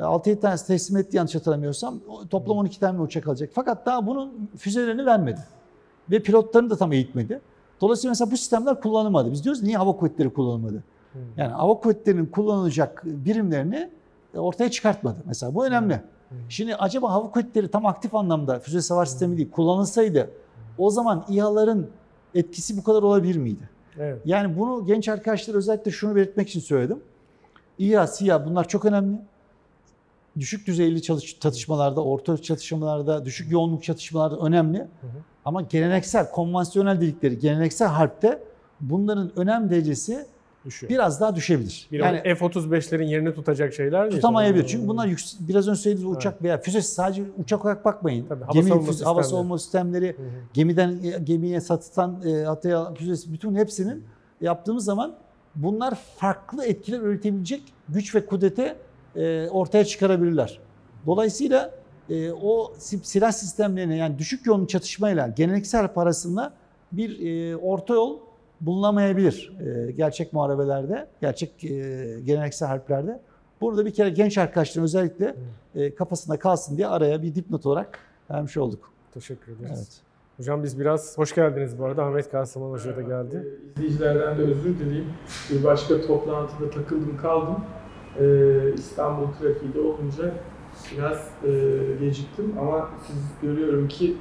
E, 0.02 0.04
6-7 0.04 0.40
tanesi 0.40 0.68
teslim 0.68 0.98
etti 0.98 1.18
yanlış 1.18 1.36
hatırlamıyorsam. 1.36 2.00
Toplam 2.30 2.58
12 2.58 2.80
tane 2.80 3.02
uçak 3.02 3.28
alacak. 3.28 3.50
Fakat 3.54 3.86
daha 3.86 4.08
bunun 4.08 4.50
füzelerini 4.58 5.06
vermedi. 5.06 5.40
Ve 6.12 6.20
pilotlarını 6.20 6.70
da 6.70 6.78
tam 6.78 6.94
eğitmedi. 6.94 7.42
Dolayısıyla 7.82 8.12
mesela 8.12 8.32
bu 8.32 8.38
sistemler 8.38 8.82
kullanılmadı. 8.82 9.32
Biz 9.32 9.44
diyoruz 9.44 9.64
niye 9.64 9.78
hava 9.78 9.98
kuvvetleri 9.98 10.34
kullanılmadı? 10.34 10.84
Yani 11.38 11.52
hava 11.54 11.80
kuvvetlerinin 11.80 12.26
kullanılacak 12.26 13.02
birimlerini 13.06 13.90
ortaya 14.36 14.72
çıkartmadı. 14.72 15.18
Mesela 15.26 15.56
bu 15.56 15.66
önemli. 15.66 16.02
Şimdi 16.50 16.76
acaba 16.76 17.12
hava 17.12 17.32
kuvvetleri 17.32 17.68
tam 17.68 17.86
aktif 17.86 18.16
anlamda 18.16 18.60
füze 18.60 18.82
savar 18.82 19.06
sistemi 19.06 19.38
değil 19.38 19.52
kullanılsaydı 19.52 20.30
o 20.78 20.90
zaman 20.90 21.26
İHA'ların 21.30 21.88
etkisi 22.36 22.78
bu 22.78 22.84
kadar 22.84 23.04
olabilir 23.04 23.36
miydi? 23.38 23.70
Evet. 24.00 24.22
Yani 24.26 24.60
bunu 24.60 24.86
genç 24.86 25.10
arkadaşlar 25.10 25.56
özellikle 25.56 25.92
şunu 25.92 26.16
belirtmek 26.16 26.50
için 26.50 26.60
söyledim. 26.60 27.00
İHA, 27.80 28.08
SİHA 28.08 28.46
bunlar 28.46 28.68
çok 28.68 28.86
önemli. 28.86 29.18
Düşük 30.40 30.68
düzeyli 30.68 31.02
çalış, 31.02 31.40
çatışmalarda, 31.40 32.04
orta 32.04 32.38
çatışmalarda, 32.38 33.26
düşük 33.26 33.52
yoğunluk 33.52 33.84
çatışmalarda 33.84 34.38
önemli. 34.38 34.88
Ama 35.46 35.62
geleneksel, 35.62 36.32
konvansiyonel 36.32 37.02
dedikleri 37.02 37.40
geleneksel 37.40 37.88
harpte 37.88 38.44
bunların 38.82 39.32
önem 39.40 39.70
derecesi 39.70 40.26
Düşüyor. 40.66 40.90
biraz 40.90 41.22
daha 41.22 41.36
düşebilir. 41.36 41.88
Bir 41.92 42.00
yani 42.00 42.18
F-35'lerin 42.24 43.04
yerini 43.08 43.34
tutacak 43.36 43.74
şeyler 43.74 44.02
değil. 44.04 44.16
tutamayabilir. 44.16 44.68
Çünkü 44.68 44.88
bunlar 44.88 45.08
yüks- 45.08 45.36
biraz 45.40 45.68
önce 45.68 45.82
söylediğiniz 45.82 46.18
uçak 46.18 46.44
veya 46.44 46.58
füze 46.62 46.82
sadece 46.82 47.24
uçak 47.38 47.66
olarak 47.66 47.86
bakmayın. 47.86 48.26
Tabii, 48.30 48.44
hava 48.44 48.54
Gemi 48.54 48.70
savunma 48.70 48.88
füze- 48.92 49.04
hava 49.04 49.24
sistemleri. 49.24 49.26
savunma 49.44 49.58
sistemleri, 49.60 50.08
Hı 50.08 50.22
hı. 50.22 50.26
gemiden 50.54 51.00
gemiye 51.26 51.62
satılan 51.62 52.22
e, 52.26 52.48
ataya 52.48 52.94
füzesi 52.94 53.34
bütün 53.34 53.56
hepsinin 53.56 54.04
yaptığımız 54.42 54.86
zaman 54.86 55.14
bunlar 55.56 55.94
farklı 56.18 56.66
etkiler 56.66 57.00
üretebilecek 57.00 57.62
güç 57.90 58.16
ve 58.16 58.26
kudreti 58.26 58.76
e, 59.16 59.48
ortaya 59.50 59.86
çıkarabilirler. 59.86 60.60
Dolayısıyla 61.06 61.72
e, 62.10 62.32
o 62.32 62.74
si- 62.78 63.00
silah 63.04 63.32
sistemlerine 63.32 63.96
yani 63.96 64.18
düşük 64.20 64.46
yoğunluk 64.46 64.70
çatışmayla 64.70 65.28
geleneksel 65.28 65.82
harp 65.82 65.98
arasında 65.98 66.54
bir 66.92 67.28
e, 67.52 67.56
orta 67.58 67.94
yol 67.94 68.20
bulunamayabilir 68.62 69.54
e, 69.88 69.92
gerçek 69.92 70.34
muharebelerde, 70.34 71.08
gerçek 71.22 71.64
e, 71.64 71.68
geleneksel 72.24 72.68
harplerde. 72.68 73.20
Burada 73.62 73.86
bir 73.86 73.94
kere 73.94 74.10
genç 74.10 74.38
arkadaşların 74.38 74.84
özellikle 74.84 75.36
e, 75.76 75.96
kafasında 75.96 76.40
kalsın 76.40 76.78
diye 76.78 76.88
araya 76.88 77.22
bir 77.24 77.36
dipnot 77.36 77.66
olarak 77.66 78.00
vermiş 78.32 78.58
olduk. 78.58 78.92
Teşekkür 79.14 79.52
ederiz. 79.52 79.72
Evet. 79.78 80.02
Hocam 80.38 80.64
biz 80.64 80.80
biraz 80.80 81.18
hoş 81.18 81.36
geldiniz 81.36 81.80
bu 81.80 81.86
arada. 81.86 82.04
Ahmet 82.04 82.32
Kasıman 82.32 82.72
Hoca 82.72 82.98
da 82.98 83.02
geldi. 83.02 83.48
İzleyicilerden 83.76 84.38
de 84.38 84.42
özür 84.42 84.80
dileyim. 84.80 85.06
Bir 85.50 85.64
başka 85.64 86.02
toplantıda 86.02 86.70
takıldım 86.70 87.18
kaldım. 87.18 87.64
Ee, 88.20 88.74
İstanbul 88.74 89.28
trafiği 89.42 89.74
de 89.74 89.80
olunca 89.80 90.34
biraz 90.98 91.30
e, 91.46 91.50
geciktim 92.00 92.56
ama 92.60 92.90
siz 93.08 93.16
görüyorum 93.42 93.88
ki 93.88 94.18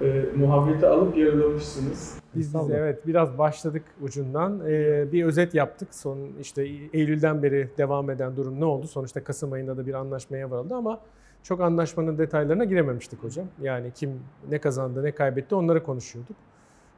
e, 0.00 0.24
muhabbeti 0.36 0.86
alıp 0.86 1.16
yarılamışsınız. 1.16 2.18
Biz, 2.34 2.54
biz 2.54 2.70
evet 2.70 3.06
biraz 3.06 3.38
başladık 3.38 3.82
ucundan. 4.02 4.60
Ee, 4.68 5.12
bir 5.12 5.24
özet 5.24 5.54
yaptık. 5.54 5.88
Son 5.94 6.18
işte 6.40 6.62
Eylül'den 6.92 7.42
beri 7.42 7.68
devam 7.78 8.10
eden 8.10 8.36
durum 8.36 8.60
ne 8.60 8.64
oldu? 8.64 8.86
Sonuçta 8.86 9.24
Kasım 9.24 9.52
ayında 9.52 9.76
da 9.76 9.86
bir 9.86 9.94
anlaşmaya 9.94 10.50
varıldı 10.50 10.74
ama 10.74 11.00
çok 11.42 11.60
anlaşmanın 11.60 12.18
detaylarına 12.18 12.64
girememiştik 12.64 13.22
hocam. 13.24 13.46
Yani 13.62 13.90
kim 13.94 14.10
ne 14.50 14.58
kazandı, 14.58 15.04
ne 15.04 15.12
kaybetti 15.12 15.54
onları 15.54 15.82
konuşuyorduk. 15.84 16.36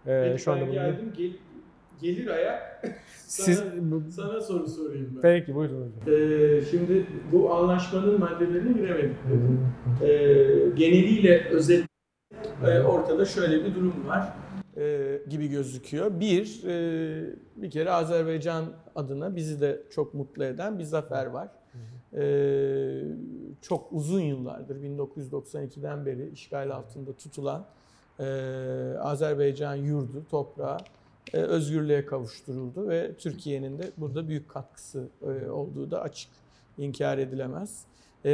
Ee, 0.07 0.26
Peki 0.30 0.42
şu 0.42 0.52
anda 0.52 0.61
ben 0.61 0.66
bunu- 0.68 0.74
geldim 0.74 1.12
gel, 1.16 1.30
gelir 2.04 2.26
aya 2.26 2.80
Siz 3.26 3.58
sana, 3.58 4.10
sana 4.10 4.40
soru 4.40 4.68
sorayım 4.68 5.12
ben. 5.14 5.20
Peki 5.20 5.54
buyurun 5.54 5.76
hocam. 5.76 6.14
Ee, 6.14 6.60
şimdi 6.70 7.06
bu 7.32 7.54
anlaşmanın 7.54 8.20
maddelerine 8.20 8.72
giremedik 8.72 9.16
dedim. 9.28 9.66
Ee, 10.02 10.06
geneliyle 10.74 11.48
özet 11.48 11.84
e, 12.66 12.80
ortada 12.80 13.24
şöyle 13.24 13.64
bir 13.64 13.74
durum 13.74 14.08
var 14.08 14.28
e, 14.76 15.18
gibi 15.30 15.48
gözüküyor. 15.48 16.20
Bir, 16.20 16.64
e, 16.64 17.36
bir 17.56 17.70
kere 17.70 17.90
Azerbaycan 17.90 18.64
adına 18.94 19.36
bizi 19.36 19.60
de 19.60 19.82
çok 19.90 20.14
mutlu 20.14 20.44
eden 20.44 20.78
bir 20.78 20.84
zafer 20.84 21.26
var. 21.26 21.48
E, 22.16 22.24
çok 23.62 23.92
uzun 23.92 24.20
yıllardır 24.20 24.76
1992'den 24.76 26.06
beri 26.06 26.28
işgal 26.28 26.70
altında 26.70 27.12
tutulan 27.12 27.66
e, 28.20 28.24
Azerbaycan 29.00 29.74
yurdu, 29.74 30.22
toprağı 30.30 30.78
özgürlüğe 31.32 32.06
kavuşturuldu 32.06 32.88
ve 32.88 33.14
Türkiye'nin 33.18 33.78
de 33.78 33.90
burada 33.96 34.28
büyük 34.28 34.48
katkısı 34.48 35.08
e, 35.22 35.50
olduğu 35.50 35.90
da 35.90 36.00
açık, 36.02 36.30
inkar 36.78 37.18
edilemez. 37.18 37.84
E, 38.24 38.30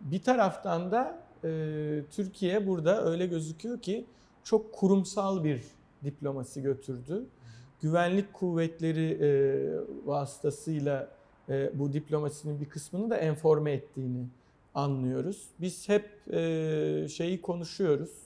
bir 0.00 0.22
taraftan 0.22 0.92
da 0.92 1.18
e, 1.44 2.02
Türkiye 2.10 2.66
burada 2.66 3.04
öyle 3.04 3.26
gözüküyor 3.26 3.78
ki 3.78 4.04
çok 4.44 4.72
kurumsal 4.72 5.44
bir 5.44 5.62
diplomasi 6.04 6.62
götürdü. 6.62 7.24
Güvenlik 7.82 8.32
kuvvetleri 8.32 9.18
e, 9.20 9.28
vasıtasıyla 10.06 11.08
e, 11.48 11.70
bu 11.74 11.92
diplomasinin 11.92 12.60
bir 12.60 12.68
kısmını 12.68 13.10
da 13.10 13.16
enforme 13.16 13.72
ettiğini 13.72 14.26
anlıyoruz. 14.74 15.48
Biz 15.60 15.88
hep 15.88 16.32
e, 16.32 17.08
şeyi 17.08 17.40
konuşuyoruz. 17.40 18.21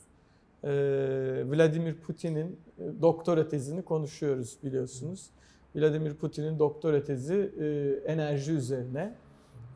E, 0.65 0.69
Vladimir 1.47 1.95
Putin'in 1.95 2.61
e, 2.79 3.03
doktora 3.03 3.49
tezini 3.49 3.83
konuşuyoruz 3.83 4.59
biliyorsunuz. 4.63 5.31
Vladimir 5.75 6.15
Putin'in 6.15 6.59
doktora 6.59 7.05
tezi 7.05 7.53
e, 7.61 7.67
enerji 8.13 8.53
üzerine 8.53 9.15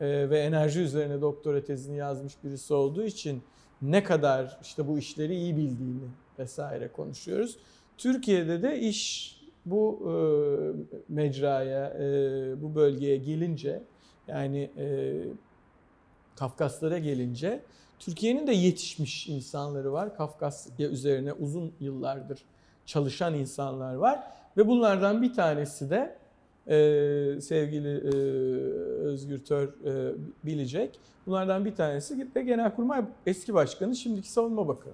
e, 0.00 0.30
ve 0.30 0.38
enerji 0.38 0.80
üzerine 0.80 1.20
doktora 1.20 1.64
tezini 1.64 1.96
yazmış 1.96 2.44
birisi 2.44 2.74
olduğu 2.74 3.04
için 3.04 3.42
ne 3.82 4.04
kadar 4.04 4.58
işte 4.62 4.88
bu 4.88 4.98
işleri 4.98 5.34
iyi 5.34 5.56
bildiğini 5.56 6.08
vesaire 6.38 6.88
konuşuyoruz. 6.88 7.58
Türkiye'de 7.98 8.62
de 8.62 8.80
iş 8.80 9.30
bu 9.66 10.00
mecraya, 11.08 11.96
bu 12.62 12.74
bölgeye 12.74 13.16
gelince 13.16 13.82
yani 14.28 14.70
Kafkaslara 16.36 16.98
gelince 16.98 17.62
Türkiye'nin 18.00 18.46
de 18.46 18.52
yetişmiş 18.52 19.28
insanları 19.28 19.92
var. 19.92 20.16
Kafkasya 20.16 20.88
üzerine 20.88 21.32
uzun 21.32 21.72
yıllardır 21.80 22.44
çalışan 22.86 23.34
insanlar 23.34 23.94
var 23.94 24.20
ve 24.56 24.66
bunlardan 24.66 25.22
bir 25.22 25.34
tanesi 25.34 25.90
de 25.90 26.16
e, 26.66 27.40
sevgili 27.40 27.88
e, 27.88 28.14
Özgür 29.04 29.38
Tör 29.38 29.68
e, 29.68 30.14
bilecek. 30.44 31.00
Bunlardan 31.26 31.64
bir 31.64 31.74
tanesi 31.74 32.34
de 32.34 32.42
Genelkurmay 32.42 33.04
eski 33.26 33.54
başkanı, 33.54 33.96
şimdiki 33.96 34.30
savunma 34.30 34.68
bakanı. 34.68 34.92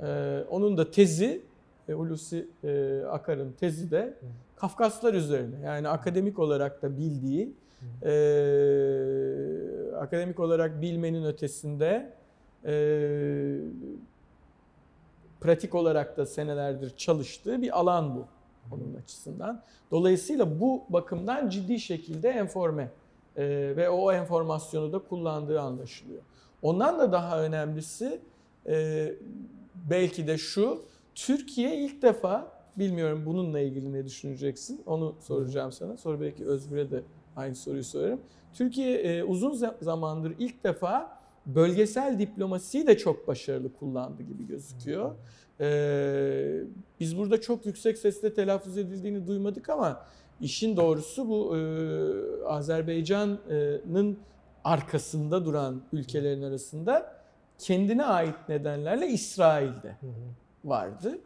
E, 0.00 0.44
onun 0.50 0.76
da 0.76 0.90
tezi, 0.90 1.40
e, 1.88 1.92
Hulusi 1.92 2.48
e, 2.64 3.02
Akar'ın 3.10 3.52
tezi 3.52 3.90
de 3.90 4.14
Kafkaslar 4.56 5.14
üzerine. 5.14 5.60
Yani 5.64 5.88
akademik 5.88 6.38
olarak 6.38 6.82
da 6.82 6.96
bildiği, 6.98 7.52
e, 8.02 8.10
akademik 10.04 10.40
olarak 10.40 10.82
bilmenin 10.82 11.24
ötesinde 11.24 12.12
e, 12.64 12.74
pratik 15.40 15.74
olarak 15.74 16.16
da 16.16 16.26
senelerdir 16.26 16.96
çalıştığı 16.96 17.62
bir 17.62 17.78
alan 17.78 18.16
bu 18.16 18.26
onun 18.74 18.94
açısından. 18.94 19.62
Dolayısıyla 19.90 20.60
bu 20.60 20.82
bakımdan 20.88 21.48
ciddi 21.48 21.80
şekilde 21.80 22.28
enforme 22.28 22.90
e, 23.36 23.44
ve 23.76 23.88
o 23.88 24.12
enformasyonu 24.12 24.92
da 24.92 24.98
kullandığı 24.98 25.60
anlaşılıyor. 25.60 26.22
Ondan 26.62 26.98
da 26.98 27.12
daha 27.12 27.42
önemlisi 27.42 28.20
e, 28.66 29.12
belki 29.90 30.26
de 30.26 30.38
şu, 30.38 30.82
Türkiye 31.14 31.76
ilk 31.76 32.02
defa, 32.02 32.52
bilmiyorum 32.76 33.22
bununla 33.26 33.60
ilgili 33.60 33.92
ne 33.92 34.04
düşüneceksin, 34.04 34.82
onu 34.86 35.14
soracağım 35.20 35.72
sana. 35.72 35.96
Sonra 35.96 36.20
belki 36.20 36.46
Özgür'e 36.46 36.90
de 36.90 37.02
aynı 37.36 37.54
soruyu 37.54 37.84
sorarım. 37.84 38.20
Türkiye 38.52 38.98
e, 38.98 39.22
uzun 39.24 39.52
za- 39.52 39.84
zamandır 39.84 40.32
ilk 40.38 40.64
defa 40.64 41.18
bölgesel 41.46 42.18
diplomasiyi 42.18 42.86
de 42.86 42.98
çok 42.98 43.28
başarılı 43.28 43.72
kullandı 43.72 44.22
gibi 44.22 44.46
gözüküyor. 44.46 45.14
Ee, 45.60 46.60
biz 47.00 47.18
burada 47.18 47.40
çok 47.40 47.66
yüksek 47.66 47.98
sesle 47.98 48.34
telaffuz 48.34 48.78
edildiğini 48.78 49.26
duymadık 49.26 49.68
ama 49.68 50.02
işin 50.40 50.76
doğrusu 50.76 51.28
bu 51.28 51.56
e, 51.56 51.60
Azerbaycan'ın 52.46 54.18
arkasında 54.64 55.44
duran 55.44 55.82
ülkelerin 55.92 56.42
arasında 56.42 57.14
kendine 57.58 58.04
ait 58.04 58.34
nedenlerle 58.48 59.06
İsrail'de 59.06 59.96
vardı. 60.64 61.18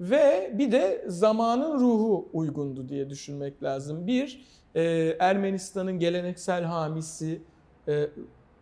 Ve 0.00 0.52
bir 0.58 0.72
de 0.72 1.04
zamanın 1.08 1.80
ruhu 1.80 2.28
uygundu 2.32 2.88
diye 2.88 3.10
düşünmek 3.10 3.62
lazım. 3.62 4.06
Bir, 4.06 4.44
e, 4.74 5.16
Ermenistan'ın 5.18 5.98
geleneksel 5.98 6.64
hamisi 6.64 7.40
e, 7.88 8.08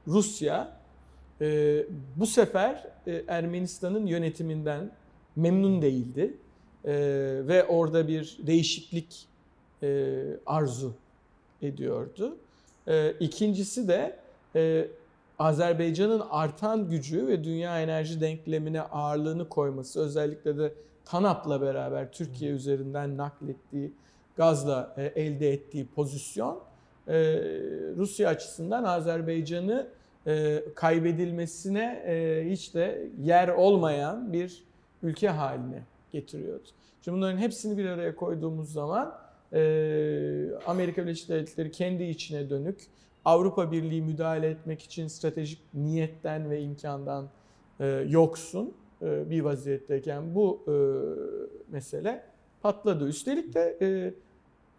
Rusya. 0.08 0.76
E, 1.40 1.78
bu 2.16 2.26
sefer 2.26 2.86
e, 3.06 3.24
Ermenistan'ın 3.28 4.06
yönetiminden 4.06 4.90
memnun 5.36 5.82
değildi. 5.82 6.36
E, 6.84 6.92
ve 7.48 7.64
orada 7.64 8.08
bir 8.08 8.38
değişiklik 8.46 9.28
e, 9.82 10.18
arzu 10.46 10.94
ediyordu. 11.62 12.36
E, 12.86 13.12
ikincisi 13.20 13.88
de 13.88 14.18
e, 14.56 14.88
Azerbaycan'ın 15.38 16.22
artan 16.30 16.90
gücü 16.90 17.26
ve 17.26 17.44
dünya 17.44 17.80
enerji 17.82 18.20
denklemine 18.20 18.82
ağırlığını 18.82 19.48
koyması 19.48 20.00
özellikle 20.00 20.58
de 20.58 20.74
TANAP'la 21.04 21.60
beraber 21.60 22.12
Türkiye 22.12 22.52
üzerinden 22.52 23.16
naklettiği 23.16 23.92
gazla 24.36 24.94
e, 24.96 25.04
elde 25.04 25.52
ettiği 25.52 25.86
pozisyon 25.86 26.60
e, 27.08 27.14
Rusya 27.96 28.28
açısından 28.28 28.84
Azerbaycan'ı 28.84 29.86
e, 30.26 30.62
kaybedilmesine 30.74 32.02
hiç 32.50 32.74
de 32.74 33.08
yer 33.22 33.48
olmayan 33.48 34.32
bir 34.32 34.64
ülke 35.02 35.28
haline 35.28 35.82
getiriyordu. 36.12 36.68
Şimdi 37.02 37.16
bunların 37.16 37.38
hepsini 37.38 37.78
bir 37.78 37.86
araya 37.86 38.16
koyduğumuz 38.16 38.72
zaman 38.72 39.22
Amerika 40.66 41.02
Birleşik 41.02 41.28
Devletleri 41.28 41.70
kendi 41.70 42.04
içine 42.04 42.50
dönük 42.50 42.86
Avrupa 43.24 43.72
Birliği 43.72 44.02
müdahale 44.02 44.48
etmek 44.48 44.82
için 44.82 45.06
stratejik 45.06 45.58
niyetten 45.74 46.50
ve 46.50 46.60
imkandan 46.60 47.28
yoksun 48.06 48.74
bir 49.00 49.40
vaziyetteyken 49.40 50.34
bu 50.34 50.64
mesele 51.68 52.31
patladı. 52.62 53.08
Üstelik 53.08 53.54
de 53.54 53.78
e, 53.80 54.14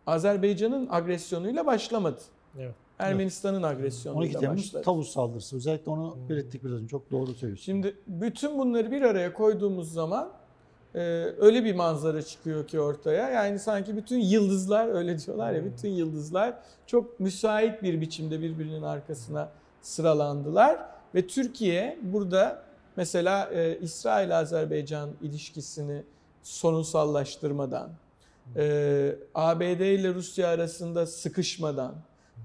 Azerbaycan'ın 0.08 0.88
agresyonuyla 0.92 1.66
başlamadı. 1.66 2.20
Evet. 2.60 2.76
Ermenistan'ın 3.00 3.64
agresyonuyla 3.64 4.22
12 4.30 4.40
Temmuz 4.40 4.58
başladı. 4.64 4.84
tavus 4.84 5.10
saldırısı. 5.14 5.56
Özellikle 5.56 5.92
onu 5.92 6.16
Hmm. 6.16 6.30
belirttik 6.30 6.64
biraz 6.64 6.74
önce. 6.78 6.88
Çok 6.88 7.12
doğru 7.12 7.34
söylüyorsun. 7.34 7.64
Şimdi 7.66 7.96
bütün 8.08 8.60
bunları 8.60 8.92
bir 8.92 9.02
araya 9.02 9.34
koyduğumuz 9.34 9.94
zaman 9.94 10.30
e, 10.96 11.00
öyle 11.40 11.64
bir 11.66 11.76
manzara 11.76 12.22
çıkıyor 12.22 12.68
ki 12.68 12.80
ortaya. 12.80 13.30
Yani 13.30 13.60
sanki 13.60 13.98
bütün 13.98 14.20
yıldızlar 14.20 14.88
öyle 14.88 15.20
diyorlar 15.20 15.54
ya 15.54 15.66
bütün 15.66 15.90
yıldızlar 15.90 16.54
çok 16.88 17.20
müsait 17.20 17.84
bir 17.84 18.02
biçimde 18.02 18.42
birbirinin 18.42 18.82
arkasına 18.82 19.50
sıralandılar 19.82 20.80
ve 21.16 21.28
Türkiye 21.28 21.98
burada 22.02 22.64
mesela 22.96 23.50
e, 23.54 23.78
İsrail-Azerbaycan 23.80 25.10
ilişkisini 25.22 26.04
sorunsallaştırmadan, 26.44 27.90
e, 28.56 29.16
ABD 29.36 29.80
ile 29.80 30.14
Rusya 30.14 30.48
arasında 30.48 31.06
sıkışmadan, 31.06 31.96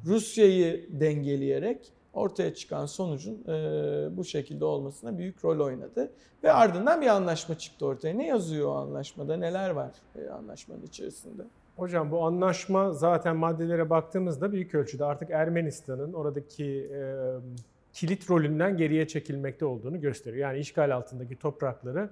Rusya'yı 0.07 0.89
dengeleyerek 1.01 1.93
ortaya 2.13 2.55
çıkan 2.55 2.87
sonucun 2.87 3.45
e, 3.49 4.17
bu 4.17 4.25
şekilde 4.25 4.65
olmasına 4.65 5.19
büyük 5.19 5.45
rol 5.45 5.61
oynadı. 5.61 6.11
Ve 6.45 6.53
ardından 6.53 7.01
bir 7.01 7.07
anlaşma 7.07 7.59
çıktı 7.59 7.87
ortaya. 7.87 8.15
Ne 8.15 8.27
yazıyor 8.27 8.69
o 8.69 8.75
anlaşmada? 8.75 9.37
Neler 9.37 9.71
var 9.71 9.91
e, 10.17 10.29
anlaşmanın 10.29 10.83
içerisinde? 10.83 11.43
Hocam 11.77 12.11
bu 12.11 12.25
anlaşma 12.25 12.93
zaten 12.93 13.37
maddelere 13.37 13.91
baktığımızda 13.91 14.53
büyük 14.53 14.75
ölçüde 14.75 15.05
artık 15.05 15.31
Ermenistan'ın 15.31 16.13
oradaki 16.13 16.91
e, 16.95 17.01
kilit 17.93 18.31
rolünden 18.31 18.77
geriye 18.77 19.09
çekilmekte 19.09 19.65
olduğunu 19.65 20.01
gösteriyor. 20.01 20.51
Yani 20.51 20.59
işgal 20.61 20.97
altındaki 20.97 21.37
toprakları 21.37 22.11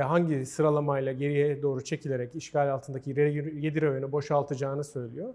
hangi 0.00 0.46
sıralamayla 0.46 1.12
geriye 1.12 1.62
doğru 1.62 1.84
çekilerek 1.84 2.34
işgal 2.34 2.72
altındaki 2.72 3.10
7 3.10 3.82
rayonu 3.82 4.12
boşaltacağını 4.12 4.84
söylüyor. 4.84 5.34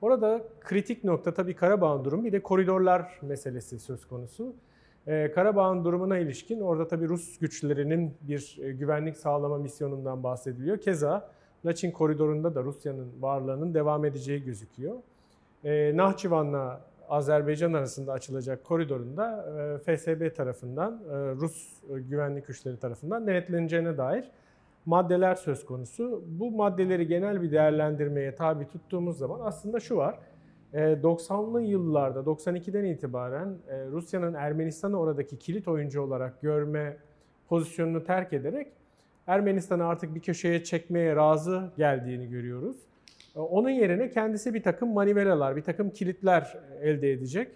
Orada 0.00 0.42
kritik 0.60 1.04
nokta 1.04 1.34
tabii 1.34 1.54
Karabağ'ın 1.54 2.04
durumu 2.04 2.24
bir 2.24 2.32
de 2.32 2.42
koridorlar 2.42 3.18
meselesi 3.22 3.78
söz 3.78 4.06
konusu. 4.06 4.54
Ee, 5.06 5.32
Karabağ'ın 5.34 5.84
durumuna 5.84 6.18
ilişkin 6.18 6.60
orada 6.60 6.88
tabii 6.88 7.08
Rus 7.08 7.38
güçlerinin 7.38 8.14
bir 8.20 8.58
e, 8.62 8.72
güvenlik 8.72 9.16
sağlama 9.16 9.58
misyonundan 9.58 10.22
bahsediliyor. 10.22 10.78
Keza 10.78 11.30
Laçin 11.66 11.90
koridorunda 11.90 12.54
da 12.54 12.62
Rusya'nın 12.62 13.12
varlığının 13.20 13.74
devam 13.74 14.04
edeceği 14.04 14.44
gözüküyor. 14.44 14.94
Ee, 15.64 15.96
Nahçıvan'la 15.96 16.80
Azerbaycan 17.08 17.72
arasında 17.72 18.12
açılacak 18.12 18.64
koridorunda 18.64 19.46
e, 19.86 19.96
FSB 19.96 20.36
tarafından, 20.36 21.02
e, 21.10 21.14
Rus 21.14 21.82
e, 21.82 22.00
güvenlik 22.00 22.46
güçleri 22.46 22.78
tarafından 22.78 23.26
denetleneceğine 23.26 23.98
dair 23.98 24.30
maddeler 24.86 25.34
söz 25.34 25.66
konusu. 25.66 26.24
Bu 26.26 26.50
maddeleri 26.50 27.06
genel 27.06 27.42
bir 27.42 27.50
değerlendirmeye 27.50 28.34
tabi 28.34 28.68
tuttuğumuz 28.68 29.18
zaman 29.18 29.40
aslında 29.40 29.80
şu 29.80 29.96
var. 29.96 30.18
E, 30.72 30.78
90'lı 30.78 31.62
yıllarda, 31.62 32.20
92'den 32.20 32.84
itibaren 32.84 33.58
Rusya'nın 33.92 34.34
Ermenistan'ı 34.34 35.00
oradaki 35.00 35.38
kilit 35.38 35.68
oyuncu 35.68 36.02
olarak 36.02 36.42
görme 36.42 36.96
pozisyonunu 37.48 38.04
terk 38.04 38.32
ederek 38.32 38.68
Ermenistan'ı 39.26 39.86
artık 39.86 40.14
bir 40.14 40.20
köşeye 40.20 40.64
çekmeye 40.64 41.16
razı 41.16 41.70
geldiğini 41.76 42.28
görüyoruz. 42.28 42.76
E, 43.36 43.40
Onun 43.40 43.70
yerine 43.70 44.10
kendisi 44.10 44.54
bir 44.54 44.62
takım 44.62 44.92
manivelalar, 44.92 45.56
bir 45.56 45.62
takım 45.62 45.90
kilitler 45.90 46.58
elde 46.82 47.12
edecek. 47.12 47.48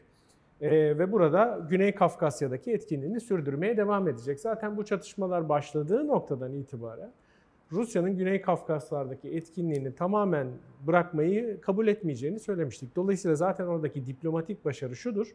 E, 0.60 0.98
ve 0.98 1.12
burada 1.12 1.66
Güney 1.70 1.94
Kafkasya'daki 1.94 2.72
etkinliğini 2.72 3.20
sürdürmeye 3.20 3.76
devam 3.76 4.08
edecek. 4.08 4.40
Zaten 4.40 4.76
bu 4.76 4.84
çatışmalar 4.84 5.48
başladığı 5.48 6.06
noktadan 6.06 6.52
itibaren 6.52 7.12
Rusya'nın 7.72 8.16
Güney 8.16 8.40
Kafkaslardaki 8.42 9.28
etkinliğini 9.28 9.94
tamamen 9.94 10.48
bırakmayı 10.86 11.60
kabul 11.60 11.86
etmeyeceğini 11.86 12.40
söylemiştik. 12.40 12.96
Dolayısıyla 12.96 13.34
zaten 13.34 13.66
oradaki 13.66 14.06
diplomatik 14.06 14.64
başarı 14.64 14.96
şudur. 14.96 15.34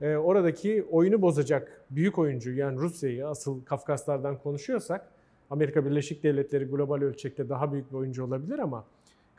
E, 0.00 0.16
oradaki 0.16 0.86
oyunu 0.90 1.22
bozacak 1.22 1.84
büyük 1.90 2.18
oyuncu 2.18 2.52
yani 2.52 2.78
Rusya'yı 2.78 3.28
asıl 3.28 3.64
Kafkaslardan 3.64 4.38
konuşuyorsak 4.38 5.08
Amerika 5.50 5.84
Birleşik 5.84 6.22
Devletleri 6.22 6.64
global 6.64 7.02
ölçekte 7.02 7.48
daha 7.48 7.72
büyük 7.72 7.90
bir 7.90 7.96
oyuncu 7.96 8.24
olabilir 8.24 8.58
ama 8.58 8.84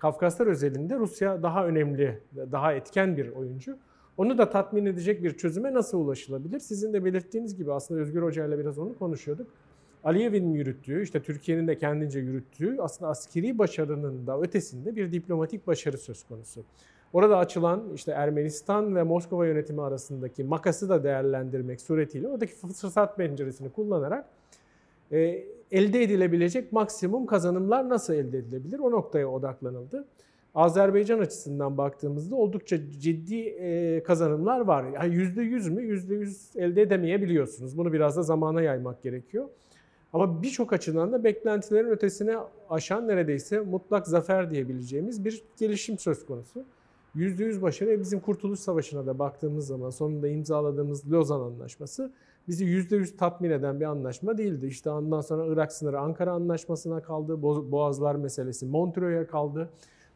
Kafkaslar 0.02 0.48
özelinde 0.48 0.96
Rusya 0.96 1.44
daha 1.44 1.68
önemli, 1.68 2.20
daha 2.52 2.74
etken 2.74 3.18
bir 3.18 3.30
oyuncu. 3.30 3.78
Onu 4.18 4.38
da 4.38 4.50
tatmin 4.50 4.86
edecek 4.86 5.24
bir 5.24 5.38
çözüme 5.38 5.74
nasıl 5.74 5.98
ulaşılabilir? 5.98 6.60
Sizin 6.60 6.94
de 6.94 7.06
belirttiğiniz 7.06 7.58
gibi 7.58 7.74
aslında 7.74 8.02
Özgür 8.02 8.22
Hoca 8.22 8.46
ile 8.46 8.60
biraz 8.60 8.80
onu 8.80 8.98
konuşuyorduk. 8.98 9.48
Aliyev'in 10.04 10.54
yürüttüğü, 10.54 11.04
işte 11.04 11.22
Türkiye'nin 11.22 11.68
de 11.68 11.78
kendince 11.78 12.20
yürüttüğü 12.20 12.78
aslında 12.80 13.12
askeri 13.12 13.58
başarının 13.58 14.28
da 14.28 14.40
ötesinde 14.40 14.96
bir 14.96 15.12
diplomatik 15.12 15.68
başarı 15.68 15.98
söz 15.98 16.24
konusu. 16.24 16.64
Orada 17.14 17.38
açılan 17.38 17.84
işte 17.96 18.12
Ermenistan 18.12 18.96
ve 18.96 19.04
Moskova 19.04 19.48
yönetimi 19.48 19.82
arasındaki 19.82 20.44
makası 20.44 20.90
da 20.90 21.04
değerlendirmek 21.04 21.82
suretiyle 21.82 22.28
oradaki 22.28 22.54
fırsat 22.56 23.18
penceresini 23.18 23.70
kullanarak 23.70 24.26
e, 25.12 25.44
elde 25.72 26.04
edilebilecek 26.04 26.72
maksimum 26.72 27.26
kazanımlar 27.26 27.90
nasıl 27.90 28.14
elde 28.14 28.38
edilebilir 28.38 28.80
o 28.80 28.92
noktaya 28.92 29.28
odaklanıldı. 29.28 30.08
Azerbaycan 30.56 31.20
açısından 31.20 31.78
baktığımızda 31.78 32.36
oldukça 32.36 32.78
ciddi 33.00 33.40
e, 33.40 34.04
kazanımlar 34.04 34.60
var. 34.60 34.86
Yani 34.94 35.16
%100 35.16 35.70
mü? 35.70 35.82
%100 35.82 36.60
elde 36.60 36.82
edemeyebiliyorsunuz. 36.82 37.78
Bunu 37.78 37.94
biraz 37.94 38.18
da 38.18 38.24
zamana 38.24 38.62
yaymak 38.62 39.04
gerekiyor. 39.04 39.50
Ama 40.14 40.44
birçok 40.44 40.74
açıdan 40.74 41.12
da 41.12 41.24
beklentilerin 41.24 41.90
ötesine 41.90 42.38
aşan 42.70 43.08
neredeyse 43.08 43.60
mutlak 43.60 44.08
zafer 44.08 44.52
diyebileceğimiz 44.52 45.26
bir 45.26 45.44
gelişim 45.60 45.98
söz 45.98 46.26
konusu. 46.26 46.66
%100 47.16 47.62
başarı 47.62 48.00
bizim 48.00 48.20
Kurtuluş 48.20 48.60
Savaşı'na 48.60 49.06
da 49.06 49.20
baktığımız 49.20 49.68
zaman 49.68 49.90
sonunda 49.90 50.28
imzaladığımız 50.28 51.12
Lozan 51.12 51.42
Anlaşması 51.42 52.12
bizi 52.48 52.66
%100 52.66 53.18
tatmin 53.18 53.50
eden 53.50 53.80
bir 53.80 53.86
anlaşma 53.86 54.38
değildi. 54.38 54.68
İşte 54.68 54.90
ondan 54.90 55.22
sonra 55.22 55.46
Irak 55.54 55.74
sınırı 55.74 56.00
Ankara 56.00 56.32
Anlaşması'na 56.32 57.02
kaldı, 57.02 57.42
Boğazlar 57.72 58.16
meselesi 58.16 58.66
Montreux'e 58.66 59.28
kaldı. 59.28 59.70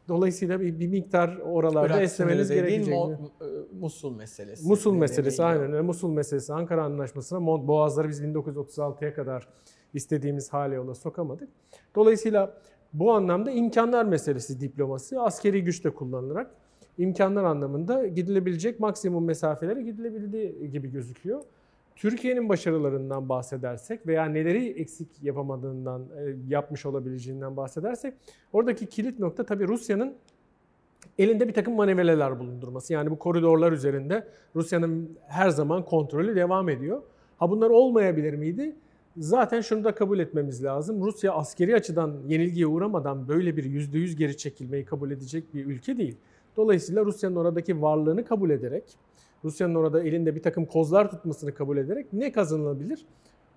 Dolayısıyla 0.08 0.60
bir, 0.60 0.80
bir 0.80 0.88
miktar 0.88 1.36
oralarda 1.36 1.86
Irak 1.86 2.02
esnemeniz 2.02 2.50
gerekecek. 2.50 2.94
Mo- 2.94 3.26
e, 3.40 3.46
Musul 3.80 4.16
meselesi. 4.16 4.68
Musul 4.68 4.94
meselesi 4.94 5.42
aynen 5.42 5.72
öyle. 5.72 5.80
Musul 5.80 6.12
meselesi 6.12 6.52
Ankara 6.52 6.84
Anlaşması'na 6.84 7.46
Boğazları 7.46 8.08
biz 8.08 8.22
1936'ya 8.22 9.14
kadar 9.14 9.48
istediğimiz 9.94 10.52
hale 10.52 10.74
yola 10.74 10.94
sokamadık. 10.94 11.48
Dolayısıyla 11.94 12.54
bu 12.92 13.12
anlamda 13.12 13.50
imkanlar 13.50 14.04
meselesi 14.04 14.60
diplomasi 14.60 15.20
askeri 15.20 15.64
güçle 15.64 15.90
kullanılarak 15.90 16.50
imkanlar 16.98 17.44
anlamında 17.44 18.06
gidilebilecek 18.06 18.80
maksimum 18.80 19.24
mesafelere 19.24 19.82
gidilebildiği 19.82 20.70
gibi 20.70 20.90
gözüküyor. 20.90 21.42
Türkiye'nin 21.96 22.48
başarılarından 22.48 23.28
bahsedersek 23.28 24.06
veya 24.06 24.24
neleri 24.24 24.68
eksik 24.68 25.08
yapamadığından, 25.22 26.02
e, 26.02 26.34
yapmış 26.48 26.86
olabileceğinden 26.86 27.56
bahsedersek 27.56 28.14
oradaki 28.52 28.86
kilit 28.86 29.18
nokta 29.18 29.46
tabii 29.46 29.68
Rusya'nın 29.68 30.14
elinde 31.18 31.48
bir 31.48 31.54
takım 31.54 31.74
manevralar 31.74 32.38
bulundurması. 32.38 32.92
Yani 32.92 33.10
bu 33.10 33.18
koridorlar 33.18 33.72
üzerinde 33.72 34.28
Rusya'nın 34.56 35.18
her 35.26 35.48
zaman 35.48 35.84
kontrolü 35.84 36.36
devam 36.36 36.68
ediyor. 36.68 37.02
Ha 37.38 37.50
bunlar 37.50 37.70
olmayabilir 37.70 38.34
miydi? 38.34 38.76
Zaten 39.16 39.60
şunu 39.60 39.84
da 39.84 39.94
kabul 39.94 40.18
etmemiz 40.18 40.64
lazım. 40.64 41.04
Rusya 41.04 41.32
askeri 41.32 41.74
açıdan 41.74 42.14
yenilgiye 42.28 42.66
uğramadan 42.66 43.28
böyle 43.28 43.56
bir 43.56 43.64
%100 43.64 44.16
geri 44.16 44.36
çekilmeyi 44.36 44.84
kabul 44.84 45.10
edecek 45.10 45.54
bir 45.54 45.66
ülke 45.66 45.98
değil. 45.98 46.16
Dolayısıyla 46.56 47.04
Rusya'nın 47.04 47.36
oradaki 47.36 47.82
varlığını 47.82 48.24
kabul 48.24 48.50
ederek, 48.50 48.84
Rusya'nın 49.46 49.74
orada 49.74 50.02
elinde 50.02 50.34
bir 50.34 50.42
takım 50.42 50.66
kozlar 50.66 51.10
tutmasını 51.10 51.54
kabul 51.54 51.76
ederek 51.76 52.12
ne 52.12 52.32
kazanılabilir? 52.32 53.06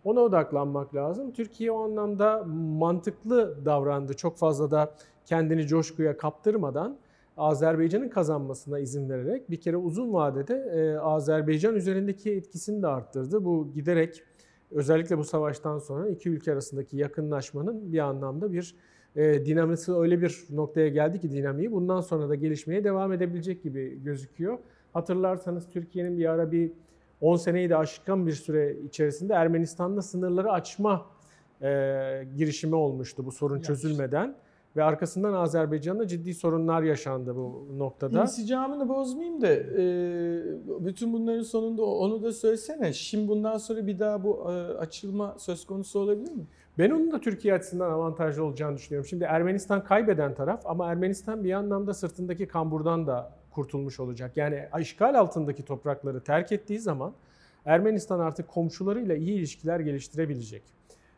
Ona 0.03 0.19
odaklanmak 0.19 0.95
lazım. 0.95 1.31
Türkiye 1.31 1.71
o 1.71 1.83
anlamda 1.83 2.43
mantıklı 2.79 3.65
davrandı. 3.65 4.13
Çok 4.13 4.37
fazla 4.37 4.71
da 4.71 4.93
kendini 5.25 5.67
coşkuya 5.67 6.17
kaptırmadan 6.17 6.97
Azerbaycan'ın 7.37 8.09
kazanmasına 8.09 8.79
izin 8.79 9.09
vererek 9.09 9.49
bir 9.49 9.61
kere 9.61 9.77
uzun 9.77 10.13
vadede 10.13 10.55
e, 10.55 10.97
Azerbaycan 10.97 11.75
üzerindeki 11.75 12.31
etkisini 12.31 12.81
de 12.81 12.87
arttırdı. 12.87 13.45
Bu 13.45 13.71
giderek 13.73 14.23
özellikle 14.71 15.17
bu 15.17 15.23
savaştan 15.23 15.77
sonra 15.77 16.09
iki 16.09 16.29
ülke 16.29 16.53
arasındaki 16.53 16.97
yakınlaşmanın 16.97 17.93
bir 17.93 17.99
anlamda 17.99 18.53
bir 18.53 18.75
e, 19.15 19.45
dinamisi 19.45 19.93
öyle 19.93 20.21
bir 20.21 20.45
noktaya 20.49 20.87
geldi 20.87 21.19
ki 21.19 21.31
dinamiği 21.31 21.71
bundan 21.71 22.01
sonra 22.01 22.29
da 22.29 22.35
gelişmeye 22.35 22.83
devam 22.83 23.13
edebilecek 23.13 23.63
gibi 23.63 24.03
gözüküyor. 24.03 24.59
Hatırlarsanız 24.99 25.69
Türkiye'nin 25.69 26.17
bir 26.17 26.25
ara 26.25 26.51
bir 26.51 26.71
10 27.21 27.35
seneyi 27.35 27.69
de 27.69 27.77
aşkın 27.77 28.27
bir 28.27 28.31
süre 28.31 28.75
içerisinde 28.79 29.33
Ermenistan'la 29.33 30.01
sınırları 30.01 30.51
açma 30.51 31.05
e, 31.61 31.67
girişimi 32.37 32.75
olmuştu 32.75 33.25
bu 33.25 33.31
sorun 33.31 33.61
çözülmeden. 33.61 34.35
Ve 34.75 34.83
arkasından 34.83 35.33
Azerbaycan'da 35.33 36.07
ciddi 36.07 36.33
sorunlar 36.33 36.81
yaşandı 36.81 37.35
bu 37.35 37.67
noktada. 37.77 38.21
İnsicamını 38.21 38.89
bozmayayım 38.89 39.41
da 39.41 39.47
e, 39.47 40.85
bütün 40.85 41.13
bunların 41.13 41.41
sonunda 41.41 41.83
onu 41.83 42.23
da 42.23 42.33
söylesene. 42.33 42.93
Şimdi 42.93 43.27
bundan 43.27 43.57
sonra 43.57 43.87
bir 43.87 43.99
daha 43.99 44.23
bu 44.23 44.51
e, 44.51 44.53
açılma 44.77 45.35
söz 45.37 45.65
konusu 45.65 45.99
olabilir 45.99 46.31
mi? 46.31 46.43
Ben 46.77 46.89
onun 46.89 47.11
da 47.11 47.19
Türkiye 47.19 47.53
açısından 47.53 47.91
avantajlı 47.91 48.43
olacağını 48.43 48.77
düşünüyorum. 48.77 49.07
Şimdi 49.09 49.23
Ermenistan 49.23 49.83
kaybeden 49.83 50.35
taraf 50.35 50.61
ama 50.65 50.91
Ermenistan 50.91 51.43
bir 51.43 51.51
anlamda 51.51 51.93
sırtındaki 51.93 52.47
kamburdan 52.47 53.07
da 53.07 53.38
kurtulmuş 53.59 53.99
olacak. 53.99 54.37
Yani 54.37 54.65
işgal 54.79 55.19
altındaki 55.19 55.65
toprakları 55.65 56.23
terk 56.23 56.51
ettiği 56.51 56.79
zaman 56.79 57.13
Ermenistan 57.65 58.19
artık 58.19 58.47
komşularıyla 58.47 59.15
iyi 59.15 59.37
ilişkiler 59.37 59.79
geliştirebilecek. 59.79 60.63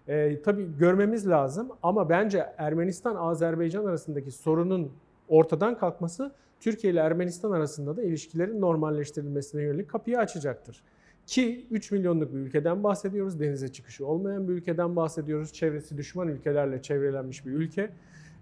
Ee, 0.07 0.41
tabii 0.41 0.77
görmemiz 0.77 1.29
lazım 1.29 1.69
ama 1.83 2.09
bence 2.09 2.45
Ermenistan-Azerbaycan 2.57 3.85
arasındaki 3.85 4.31
sorunun 4.31 4.91
ortadan 5.27 5.77
kalkması 5.77 6.31
Türkiye 6.59 6.93
ile 6.93 6.99
Ermenistan 6.99 7.51
arasında 7.51 7.97
da 7.97 8.03
ilişkilerin 8.03 8.61
normalleştirilmesine 8.61 9.61
yönelik 9.61 9.89
kapıyı 9.89 10.19
açacaktır. 10.19 10.83
Ki 11.25 11.67
3 11.71 11.91
milyonluk 11.91 12.33
bir 12.33 12.39
ülkeden 12.39 12.83
bahsediyoruz. 12.83 13.39
Denize 13.39 13.67
çıkışı 13.67 14.05
olmayan 14.05 14.47
bir 14.47 14.53
ülkeden 14.53 14.95
bahsediyoruz. 14.95 15.53
Çevresi 15.53 15.97
düşman 15.97 16.27
ülkelerle 16.27 16.81
çevrelenmiş 16.81 17.45
bir 17.45 17.51
ülke. 17.51 17.89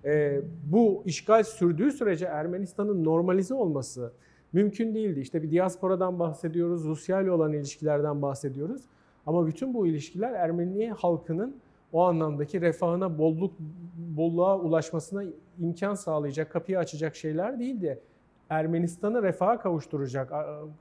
Ee, 0.06 0.42
bu 0.64 1.04
işgal 1.06 1.44
sürdüğü 1.44 1.92
sürece 1.92 2.26
Ermenistan'ın 2.26 3.04
normalize 3.04 3.54
olması 3.54 4.12
mümkün 4.54 4.96
değildi. 4.96 5.20
İşte 5.20 5.44
bir 5.44 5.52
diasporadan 5.52 6.20
bahsediyoruz, 6.20 6.84
Rusya 6.84 7.22
ile 7.22 7.32
olan 7.32 7.54
ilişkilerden 7.54 8.22
bahsediyoruz. 8.22 8.82
Ama 9.26 9.48
bütün 9.48 9.74
bu 9.74 9.88
ilişkiler 9.88 10.34
Ermeni 10.34 10.90
halkının 10.90 11.56
o 11.94 12.04
anlamdaki 12.04 12.62
refahına, 12.62 13.18
bolluk, 13.18 13.54
bolluğa 13.98 14.60
ulaşmasına 14.60 15.24
imkan 15.60 15.96
sağlayacak, 15.96 16.52
kapıyı 16.52 16.80
açacak 16.80 17.16
şeyler 17.16 17.60
değildi. 17.60 18.00
Ermenistan'ı 18.50 19.24
refaha 19.24 19.60
kavuşturacak, 19.60 20.32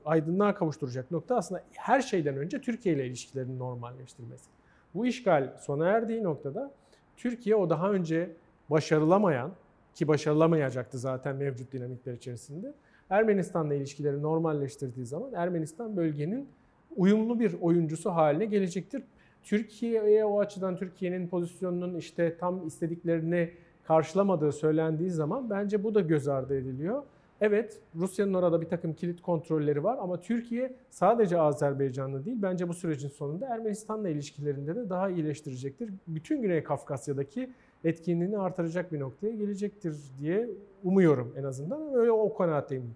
aydınlığa 0.05 0.53
kavuşturacak 0.55 1.11
nokta 1.11 1.35
aslında 1.35 1.63
her 1.71 2.01
şeyden 2.01 2.37
önce 2.37 2.61
Türkiye 2.61 2.95
ile 2.95 3.07
ilişkilerin 3.07 3.59
normalleştirmesi. 3.59 4.49
Bu 4.95 5.05
işgal 5.05 5.57
sona 5.57 5.87
erdiği 5.87 6.23
noktada 6.23 6.71
Türkiye 7.17 7.55
o 7.55 7.69
daha 7.69 7.91
önce 7.91 8.35
başarılamayan 8.69 9.51
ki 9.95 10.07
başarılamayacaktı 10.07 10.97
zaten 10.97 11.35
mevcut 11.35 11.73
dinamikler 11.73 12.13
içerisinde 12.13 12.73
Ermenistan'la 13.09 13.73
ilişkileri 13.73 14.21
normalleştirdiği 14.21 15.05
zaman 15.05 15.33
Ermenistan 15.33 15.97
bölgenin 15.97 16.49
uyumlu 16.95 17.39
bir 17.39 17.55
oyuncusu 17.61 18.09
haline 18.09 18.45
gelecektir. 18.45 19.03
Türkiye'ye 19.43 20.25
o 20.25 20.39
açıdan 20.39 20.77
Türkiye'nin 20.77 21.27
pozisyonunun 21.27 21.95
işte 21.95 22.37
tam 22.37 22.67
istediklerini 22.67 23.51
karşılamadığı 23.83 24.51
söylendiği 24.51 25.09
zaman 25.09 25.49
bence 25.49 25.83
bu 25.83 25.95
da 25.95 26.01
göz 26.01 26.27
ardı 26.27 26.57
ediliyor. 26.57 27.03
Evet 27.41 27.79
Rusya'nın 27.95 28.33
orada 28.33 28.61
bir 28.61 28.69
takım 28.69 28.93
kilit 28.93 29.21
kontrolleri 29.21 29.83
var 29.83 29.97
ama 30.01 30.19
Türkiye 30.19 30.75
sadece 30.89 31.39
Azerbaycan'la 31.39 32.25
değil 32.25 32.37
bence 32.41 32.69
bu 32.69 32.73
sürecin 32.73 33.07
sonunda 33.07 33.45
Ermenistan'la 33.45 34.09
ilişkilerinde 34.09 34.75
de 34.75 34.89
daha 34.89 35.09
iyileştirecektir. 35.09 35.89
Bütün 36.07 36.41
Güney 36.41 36.63
Kafkasya'daki 36.63 37.49
etkinliğini 37.83 38.37
artıracak 38.37 38.91
bir 38.91 38.99
noktaya 38.99 39.35
gelecektir 39.35 39.95
diye 40.19 40.49
umuyorum 40.83 41.33
en 41.37 41.43
azından. 41.43 41.93
Öyle 41.93 42.11
o 42.11 42.33
kanaatteyim 42.33 42.95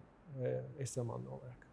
eş 0.79 0.89
zamanlı 0.89 1.29
olarak. 1.29 1.63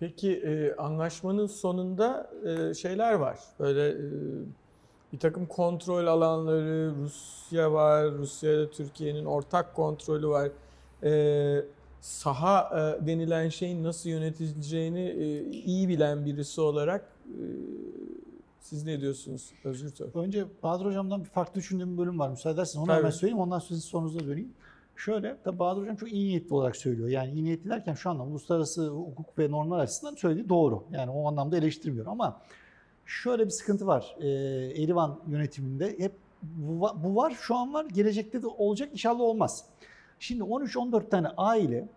Peki 0.00 0.36
e, 0.36 0.74
anlaşmanın 0.76 1.46
sonunda 1.46 2.30
e, 2.44 2.74
şeyler 2.74 3.12
var. 3.14 3.38
Böyle 3.60 3.88
e, 3.88 3.96
bir 5.12 5.18
takım 5.18 5.46
kontrol 5.46 6.06
alanları, 6.06 6.92
Rusya 7.02 7.72
var, 7.72 8.12
Rusya 8.12 8.52
ile 8.52 8.70
Türkiye'nin 8.70 9.24
ortak 9.24 9.74
kontrolü 9.74 10.28
var. 10.28 10.50
Saha 12.00 12.70
denilen 13.00 13.48
şeyin 13.48 13.84
nasıl 13.84 14.10
yönetileceğini 14.10 15.10
iyi 15.50 15.88
bilen 15.88 16.26
birisi 16.26 16.60
olarak 16.60 17.04
siz 18.60 18.84
ne 18.84 19.00
diyorsunuz 19.00 19.52
Özgür 19.64 19.90
Tök? 19.90 20.16
Önce 20.16 20.46
Bahadır 20.62 20.84
Hocam'dan 20.86 21.24
bir 21.24 21.28
farklı 21.28 21.54
düşündüğüm 21.54 21.92
bir 21.92 21.98
bölüm 21.98 22.18
var. 22.18 22.28
Müsaade 22.28 22.54
ederseniz 22.54 22.76
onu 22.76 22.86
Tabii. 22.86 22.98
hemen 22.98 23.10
söyleyeyim. 23.10 23.40
Ondan 23.40 23.58
sonra 23.58 23.68
sizin 23.68 23.90
sorunuza 23.90 24.20
döneyim. 24.20 24.52
Şöyle, 24.96 25.36
tabi 25.44 25.58
Bahadır 25.58 25.82
Hocam 25.82 25.96
çok 25.96 26.12
iyi 26.12 26.28
niyetli 26.28 26.54
olarak 26.54 26.76
söylüyor. 26.76 27.08
Yani 27.08 27.32
iyi 27.32 27.44
niyetli 27.44 27.70
derken 27.70 27.94
şu 27.94 28.10
anda 28.10 28.22
uluslararası 28.22 28.88
hukuk 28.88 29.38
ve 29.38 29.50
normlar 29.50 29.78
açısından 29.78 30.14
söylediği 30.14 30.48
doğru. 30.48 30.84
Yani 30.90 31.10
o 31.10 31.28
anlamda 31.28 31.56
eleştirmiyor 31.56 32.06
ama 32.06 32.40
şöyle 33.06 33.44
bir 33.44 33.50
sıkıntı 33.50 33.86
var. 33.86 34.16
Ee, 34.20 34.26
Erivan 34.82 35.20
yönetiminde 35.26 35.98
hep 35.98 36.12
bu, 36.42 36.88
bu 37.04 37.16
var, 37.16 37.36
şu 37.40 37.56
an 37.56 37.74
var, 37.74 37.84
gelecekte 37.84 38.42
de 38.42 38.46
olacak, 38.46 38.88
inşallah 38.92 39.20
olmaz. 39.20 39.64
Şimdi 40.18 40.42
13-14 40.42 41.08
tane 41.08 41.28
aile 41.28 41.88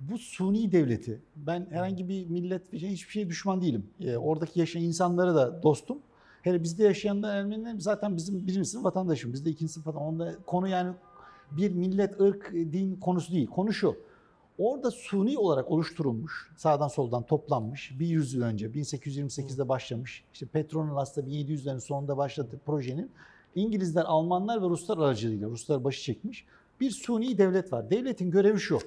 bu 0.00 0.18
suni 0.18 0.72
devleti, 0.72 1.22
ben 1.36 1.66
herhangi 1.70 2.08
bir 2.08 2.26
millet, 2.26 2.72
hiçbir 2.72 3.12
şeye 3.12 3.28
düşman 3.28 3.60
değilim. 3.60 3.86
Ee, 4.00 4.16
oradaki 4.16 4.60
yaşayan 4.60 4.82
insanlara 4.82 5.34
da 5.34 5.62
dostum. 5.62 5.98
Hele 6.42 6.62
bizde 6.62 6.84
yaşayanlar 6.84 7.36
Ermeniler 7.36 7.74
zaten 7.78 8.16
bizim 8.16 8.46
birinci 8.46 8.68
sınıf 8.68 8.84
vatandaşım. 8.84 9.32
Bizde 9.32 9.50
ikinci 9.50 9.72
sınıf 9.72 9.86
vatandaşım. 9.86 10.08
Onda 10.08 10.34
konu 10.46 10.68
yani 10.68 10.92
bir 11.50 11.70
millet, 11.70 12.20
ırk, 12.20 12.52
din 12.52 12.96
konusu 12.96 13.32
değil. 13.32 13.46
Konu 13.46 13.72
şu. 13.72 13.96
Orada 14.58 14.90
suni 14.90 15.38
olarak 15.38 15.70
oluşturulmuş, 15.70 16.52
sağdan 16.56 16.88
soldan 16.88 17.22
toplanmış 17.22 17.92
bir 17.98 18.06
yüzyıl 18.06 18.42
önce 18.42 18.66
1828'de 18.66 19.68
başlamış. 19.68 20.24
İşte 20.32 20.46
Petronas'ta 20.46 21.20
1700'lerin 21.20 21.80
sonunda 21.80 22.16
başladı 22.16 22.60
projenin. 22.66 23.10
İngilizler, 23.54 24.04
Almanlar 24.04 24.62
ve 24.62 24.68
Ruslar 24.68 24.98
aracılığıyla 24.98 25.48
Ruslar 25.48 25.84
başı 25.84 26.02
çekmiş. 26.02 26.46
Bir 26.80 26.90
suni 26.90 27.38
devlet 27.38 27.72
var. 27.72 27.90
Devletin 27.90 28.30
görevi 28.30 28.60
şu. 28.60 28.78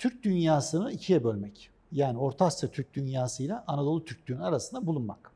Türk 0.00 0.22
dünyasını 0.22 0.92
ikiye 0.92 1.24
bölmek. 1.24 1.70
Yani 1.92 2.18
Orta 2.18 2.44
Asya 2.44 2.70
Türk 2.70 2.94
dünyasıyla 2.94 3.64
Anadolu 3.66 4.04
Türklüğünün 4.04 4.40
arasında 4.40 4.86
bulunmak. 4.86 5.32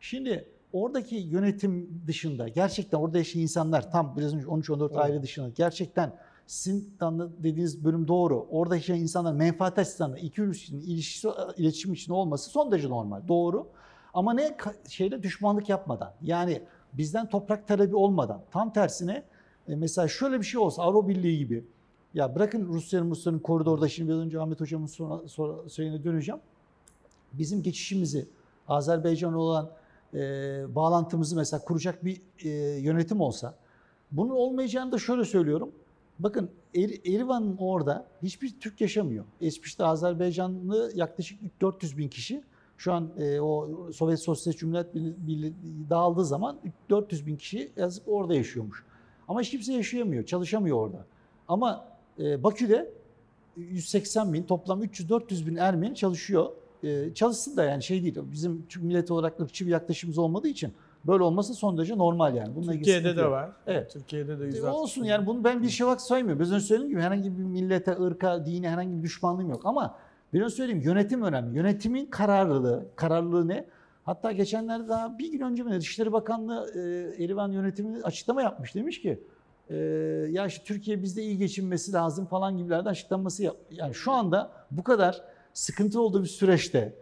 Şimdi 0.00 0.48
oradaki 0.72 1.16
yönetim 1.16 2.02
dışında 2.06 2.48
gerçekten 2.48 2.98
orada 2.98 3.18
yaşayan 3.18 3.42
insanlar 3.42 3.90
tam 3.90 4.16
biraz 4.16 4.34
önce 4.34 4.46
13-14 4.46 4.86
evet. 4.86 4.96
aile 4.96 5.22
dışında 5.22 5.48
gerçekten 5.48 6.12
sizin 6.46 6.94
dediğiniz 7.38 7.84
bölüm 7.84 8.08
doğru. 8.08 8.46
Orada 8.50 8.76
yaşayan 8.76 8.98
insanlar 8.98 9.32
menfaat 9.32 9.78
açısından 9.78 10.16
iki 10.16 10.42
ülkenin 10.42 10.80
ilişkisi, 10.80 11.28
iletişim 11.56 11.92
için 11.92 12.12
olması 12.12 12.50
son 12.50 12.72
derece 12.72 12.88
normal. 12.88 13.28
Doğru. 13.28 13.68
Ama 14.14 14.32
ne 14.32 14.56
şeyle 14.88 15.22
düşmanlık 15.22 15.68
yapmadan. 15.68 16.14
Yani 16.22 16.62
bizden 16.92 17.28
toprak 17.28 17.68
talebi 17.68 17.96
olmadan. 17.96 18.42
Tam 18.50 18.72
tersine 18.72 19.22
e, 19.68 19.76
mesela 19.76 20.08
şöyle 20.08 20.38
bir 20.38 20.44
şey 20.44 20.60
olsa 20.60 20.82
Avrupa 20.82 21.08
Birliği 21.08 21.38
gibi 21.38 21.64
ya 22.14 22.34
bırakın 22.34 22.68
Rusya'nın 22.68 23.10
Rusya'nın 23.10 23.38
koridorda 23.38 23.88
şimdi 23.88 24.10
biraz 24.10 24.20
önce 24.20 24.40
Ahmet 24.40 24.60
Hocam'ın 24.60 24.86
sonra, 24.86 25.28
sonra 25.28 25.68
söylediğine 25.68 26.04
döneceğim. 26.04 26.40
Bizim 27.32 27.62
geçişimizi 27.62 28.28
Azerbaycan 28.68 29.34
olan 29.34 29.70
e, 30.14 30.18
bağlantımızı 30.74 31.36
mesela 31.36 31.64
kuracak 31.64 32.04
bir 32.04 32.22
e, 32.44 32.48
yönetim 32.80 33.20
olsa 33.20 33.54
bunun 34.12 34.30
olmayacağını 34.30 34.92
da 34.92 34.98
şöyle 34.98 35.24
söylüyorum. 35.24 35.72
Bakın 36.18 36.50
er, 36.74 36.90
Erivan'ın 37.14 37.56
orada 37.56 38.06
hiçbir 38.22 38.60
Türk 38.60 38.80
yaşamıyor. 38.80 39.24
Geçmişte 39.40 39.84
Azerbaycanlı 39.84 40.92
yaklaşık 40.94 41.60
400 41.60 41.98
bin 41.98 42.08
kişi. 42.08 42.42
Şu 42.76 42.92
an 42.92 43.10
e, 43.18 43.40
o 43.40 43.68
Sovyet 43.92 44.20
Sosyalist 44.20 44.60
Cumhuriyet 44.60 44.94
Birliği 44.94 45.54
dağıldığı 45.90 46.24
zaman 46.24 46.58
400 46.90 47.26
bin 47.26 47.36
kişi 47.36 47.72
yazık 47.76 48.08
orada 48.08 48.34
yaşıyormuş. 48.34 48.84
Ama 49.28 49.40
hiç 49.40 49.50
kimse 49.50 49.72
yaşayamıyor, 49.72 50.24
çalışamıyor 50.26 50.76
orada. 50.76 51.06
Ama 51.48 51.89
Bakü'de 52.42 52.90
180 53.56 54.32
bin, 54.32 54.42
toplam 54.42 54.82
300-400 54.82 55.46
bin 55.46 55.56
Ermeni 55.56 55.94
çalışıyor 55.94 56.50
e, 56.82 57.14
çalışsın 57.14 57.56
da 57.56 57.64
yani 57.64 57.82
şey 57.82 58.02
değil. 58.02 58.18
Bizim 58.32 58.66
millet 58.80 59.10
olarak 59.10 59.40
ırkçı 59.40 59.66
bir 59.66 59.70
yaklaşımımız 59.70 60.18
olmadığı 60.18 60.48
için 60.48 60.72
böyle 61.06 61.22
olması 61.22 61.54
son 61.54 61.78
derece 61.78 61.98
normal 61.98 62.36
yani. 62.36 62.56
Bununla 62.56 62.72
Türkiye'de 62.72 63.16
de 63.16 63.30
var. 63.30 63.50
Evet. 63.66 63.92
Türkiye'de 63.92 64.40
de 64.40 64.44
160 64.44 64.64
e, 64.64 64.70
Olsun 64.70 65.04
yani 65.04 65.26
bunu 65.26 65.44
ben 65.44 65.62
bir 65.62 65.68
şey 65.68 65.86
olarak 65.86 66.00
saymıyorum. 66.00 66.40
Biraz 66.40 66.52
önce 66.52 66.64
söylediğim 66.64 66.90
gibi 66.90 67.00
herhangi 67.00 67.38
bir 67.38 67.42
millete, 67.42 67.92
ırka, 68.00 68.46
dine 68.46 68.68
herhangi 68.70 68.98
bir 68.98 69.02
düşmanlığım 69.02 69.50
yok. 69.50 69.60
Ama 69.64 69.96
Biraz 70.32 70.52
söyleyeyim 70.52 70.80
yönetim 70.80 71.22
önemli. 71.22 71.56
Yönetimin 71.56 72.06
kararlılığı, 72.06 72.88
kararlılığı 72.96 73.48
ne? 73.48 73.66
Hatta 74.04 74.32
geçenlerde 74.32 74.88
daha 74.88 75.18
bir 75.18 75.32
gün 75.32 75.40
önce 75.40 75.62
mi 75.62 75.80
Dışişleri 75.80 76.12
Bakanlığı 76.12 76.70
e, 76.74 77.24
Erivan 77.24 77.52
yönetimi 77.52 78.02
açıklama 78.02 78.42
yapmış. 78.42 78.74
Demiş 78.74 79.00
ki 79.00 79.22
e, 79.70 79.76
ya 80.30 80.46
işte 80.46 80.64
Türkiye 80.64 81.02
bizde 81.02 81.22
iyi 81.22 81.38
geçinmesi 81.38 81.92
lazım 81.92 82.26
falan 82.26 82.56
gibilerden 82.56 82.90
açıklaması 82.90 83.42
yap. 83.42 83.56
Yani 83.70 83.94
şu 83.94 84.12
anda 84.12 84.52
bu 84.70 84.84
kadar 84.84 85.22
sıkıntı 85.52 86.00
olduğu 86.00 86.22
bir 86.22 86.28
süreçte 86.28 86.94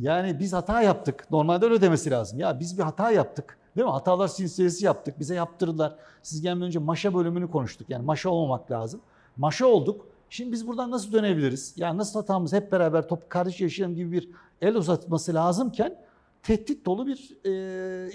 yani 0.00 0.38
biz 0.38 0.52
hata 0.52 0.82
yaptık. 0.82 1.30
Normalde 1.30 1.64
öyle 1.64 1.80
demesi 1.80 2.10
lazım. 2.10 2.38
Ya 2.38 2.60
biz 2.60 2.78
bir 2.78 2.82
hata 2.82 3.10
yaptık. 3.10 3.58
Değil 3.76 3.86
mi? 3.86 3.92
Hatalar 3.92 4.28
silsilesi 4.28 4.84
yaptık. 4.84 5.20
Bize 5.20 5.34
yaptırdılar. 5.34 5.96
Siz 6.22 6.40
gelmeden 6.42 6.66
önce 6.66 6.78
maşa 6.78 7.14
bölümünü 7.14 7.50
konuştuk. 7.50 7.90
Yani 7.90 8.04
maşa 8.04 8.30
olmamak 8.30 8.70
lazım. 8.70 9.00
Maşa 9.36 9.66
olduk. 9.66 10.08
Şimdi 10.30 10.52
biz 10.52 10.66
buradan 10.66 10.90
nasıl 10.90 11.12
dönebiliriz? 11.12 11.74
Yani 11.76 11.98
nasıl 11.98 12.20
hatamız 12.20 12.52
hep 12.52 12.72
beraber 12.72 13.08
top 13.08 13.30
kardeş 13.30 13.60
yaşayalım 13.60 13.96
gibi 13.96 14.12
bir 14.12 14.30
el 14.60 14.74
uzatması 14.74 15.34
lazımken 15.34 15.96
tehdit 16.42 16.86
dolu 16.86 17.06
bir 17.06 17.36
e, 17.44 17.50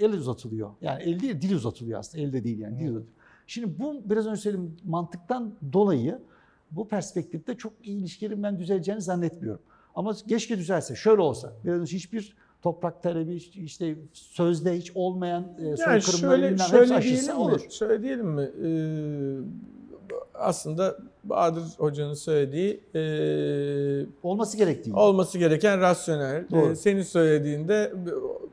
el 0.04 0.12
uzatılıyor. 0.12 0.70
Yani 0.80 1.02
el 1.02 1.20
değil, 1.20 1.40
dil 1.42 1.54
uzatılıyor 1.54 1.98
aslında. 1.98 2.24
Elde 2.24 2.44
değil 2.44 2.58
yani, 2.58 2.78
dil 2.78 2.88
uzatılıyor. 2.88 3.21
Şimdi 3.52 3.78
bu 3.78 4.02
biraz 4.04 4.26
önce 4.26 4.40
söylediğim 4.40 4.76
mantıktan 4.84 5.54
dolayı 5.72 6.18
bu 6.70 6.88
perspektifte 6.88 7.54
çok 7.54 7.72
iyi 7.82 7.98
ilişkilerin 8.00 8.42
ben 8.42 8.58
düzeleceğini 8.58 9.00
zannetmiyorum. 9.02 9.62
Ama 9.94 10.14
keşke 10.28 10.58
düzelse. 10.58 10.96
Şöyle 10.96 11.20
olsa. 11.22 11.52
Biraz 11.64 11.80
önce 11.80 11.96
hiçbir 11.96 12.36
toprak 12.62 13.02
talebi 13.02 13.34
işte 13.54 13.96
sözde 14.12 14.78
hiç 14.78 14.92
olmayan 14.94 15.44
e, 15.58 15.64
Yani 15.66 15.76
soykırımları 16.02 16.40
şöyle, 16.40 16.58
şöyle 16.58 16.94
hepsi 16.94 16.94
aşılsa 16.94 17.36
olur. 17.36 17.60
Şöyle 17.70 18.02
diyelim 18.02 18.26
mi? 18.26 18.50
Ee, 18.64 19.38
aslında 20.34 20.98
Bahadır 21.24 21.62
Hoca'nın 21.78 22.14
söylediği 22.14 22.80
ee, 22.94 24.06
Olması 24.22 24.56
gerektiği. 24.56 24.94
olması 24.94 25.38
gereken 25.38 25.80
rasyonel. 25.80 26.44
Doğru. 26.50 26.70
Ee, 26.70 26.76
senin 26.76 27.02
söylediğinde 27.02 27.92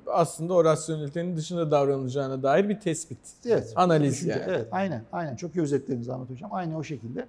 aslında 0.08 0.54
o 0.54 0.64
rasyonelitenin 0.64 1.38
dışında 1.38 1.72
davranılacağına 1.72 2.44
dair 2.44 2.70
bir 2.70 2.80
tespit. 2.80 3.20
Evet. 3.46 3.74
Analiz 3.76 4.14
düşünce. 4.14 4.32
yani. 4.32 4.44
Evet, 4.48 4.68
aynen. 4.72 5.04
Aynen. 5.12 5.36
Çok 5.36 5.56
iyi 5.56 5.62
özetlediniz 5.62 6.10
Ahmet 6.10 6.30
Hocam. 6.30 6.50
Aynı 6.54 6.78
o 6.78 6.84
şekilde. 6.84 7.26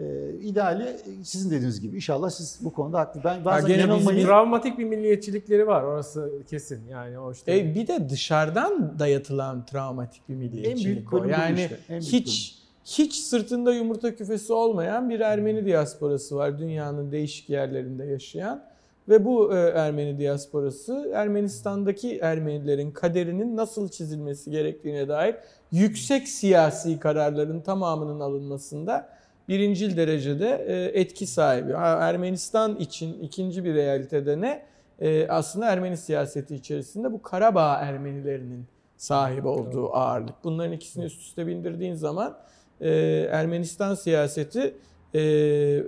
Ee, 0.00 0.30
ideali 0.42 0.82
e, 0.82 1.24
sizin 1.24 1.50
dediğiniz 1.50 1.80
gibi. 1.80 1.96
İnşallah 1.96 2.30
siz 2.30 2.58
bu 2.64 2.72
konuda 2.72 2.98
haklı. 2.98 3.20
Ben 3.24 3.44
bazen 3.44 3.68
gene 3.68 3.80
yanılmayı... 3.80 4.26
Travmatik 4.26 4.78
bir 4.78 4.84
milliyetçilikleri 4.84 5.66
var 5.66 5.82
orası 5.82 6.32
kesin. 6.50 6.80
Yani 6.90 7.18
o 7.18 7.32
işte 7.32 7.58
E, 7.58 7.74
bir 7.74 7.86
de 7.86 8.08
dışarıdan 8.10 8.98
dayatılan 8.98 9.66
travmatik 9.66 10.28
bir 10.28 10.34
milliyetçilik 10.34 10.86
En 10.86 10.94
büyük 10.94 11.12
o. 11.12 11.16
bölüm 11.16 11.30
Yani 11.30 11.60
işte, 11.60 11.78
en 11.88 12.00
büyük 12.00 12.12
hiç 12.12 12.57
hiç 12.88 13.14
sırtında 13.14 13.74
yumurta 13.74 14.14
küfesi 14.14 14.52
olmayan 14.52 15.10
bir 15.10 15.20
Ermeni 15.20 15.66
diasporası 15.66 16.36
var 16.36 16.58
dünyanın 16.58 17.12
değişik 17.12 17.50
yerlerinde 17.50 18.04
yaşayan 18.04 18.64
ve 19.08 19.24
bu 19.24 19.54
e, 19.54 19.56
Ermeni 19.56 20.18
diasporası 20.18 21.10
Ermenistan'daki 21.14 22.18
Ermenilerin 22.18 22.90
kaderinin 22.90 23.56
nasıl 23.56 23.88
çizilmesi 23.88 24.50
gerektiğine 24.50 25.08
dair 25.08 25.36
yüksek 25.72 26.28
siyasi 26.28 27.00
kararların 27.00 27.60
tamamının 27.60 28.20
alınmasında 28.20 29.08
birincil 29.48 29.96
derecede 29.96 30.64
e, 30.68 31.00
etki 31.00 31.26
sahibi. 31.26 31.72
Ermenistan 31.72 32.76
için 32.76 33.22
ikinci 33.22 33.64
bir 33.64 33.74
realitede 33.74 34.40
ne? 34.40 34.62
E, 35.00 35.28
aslında 35.28 35.66
Ermeni 35.66 35.96
siyaseti 35.96 36.54
içerisinde 36.54 37.12
bu 37.12 37.22
Karabağ 37.22 37.74
Ermenilerinin 37.74 38.66
sahibi 38.96 39.48
olduğu 39.48 39.96
ağırlık. 39.96 40.34
Bunların 40.44 40.72
ikisini 40.72 41.04
üst 41.04 41.20
üste 41.20 41.46
bindirdiğin 41.46 41.94
zaman 41.94 42.36
e, 42.80 42.90
Ermenistan 43.30 43.94
siyaseti 43.94 44.74
e, 45.14 45.82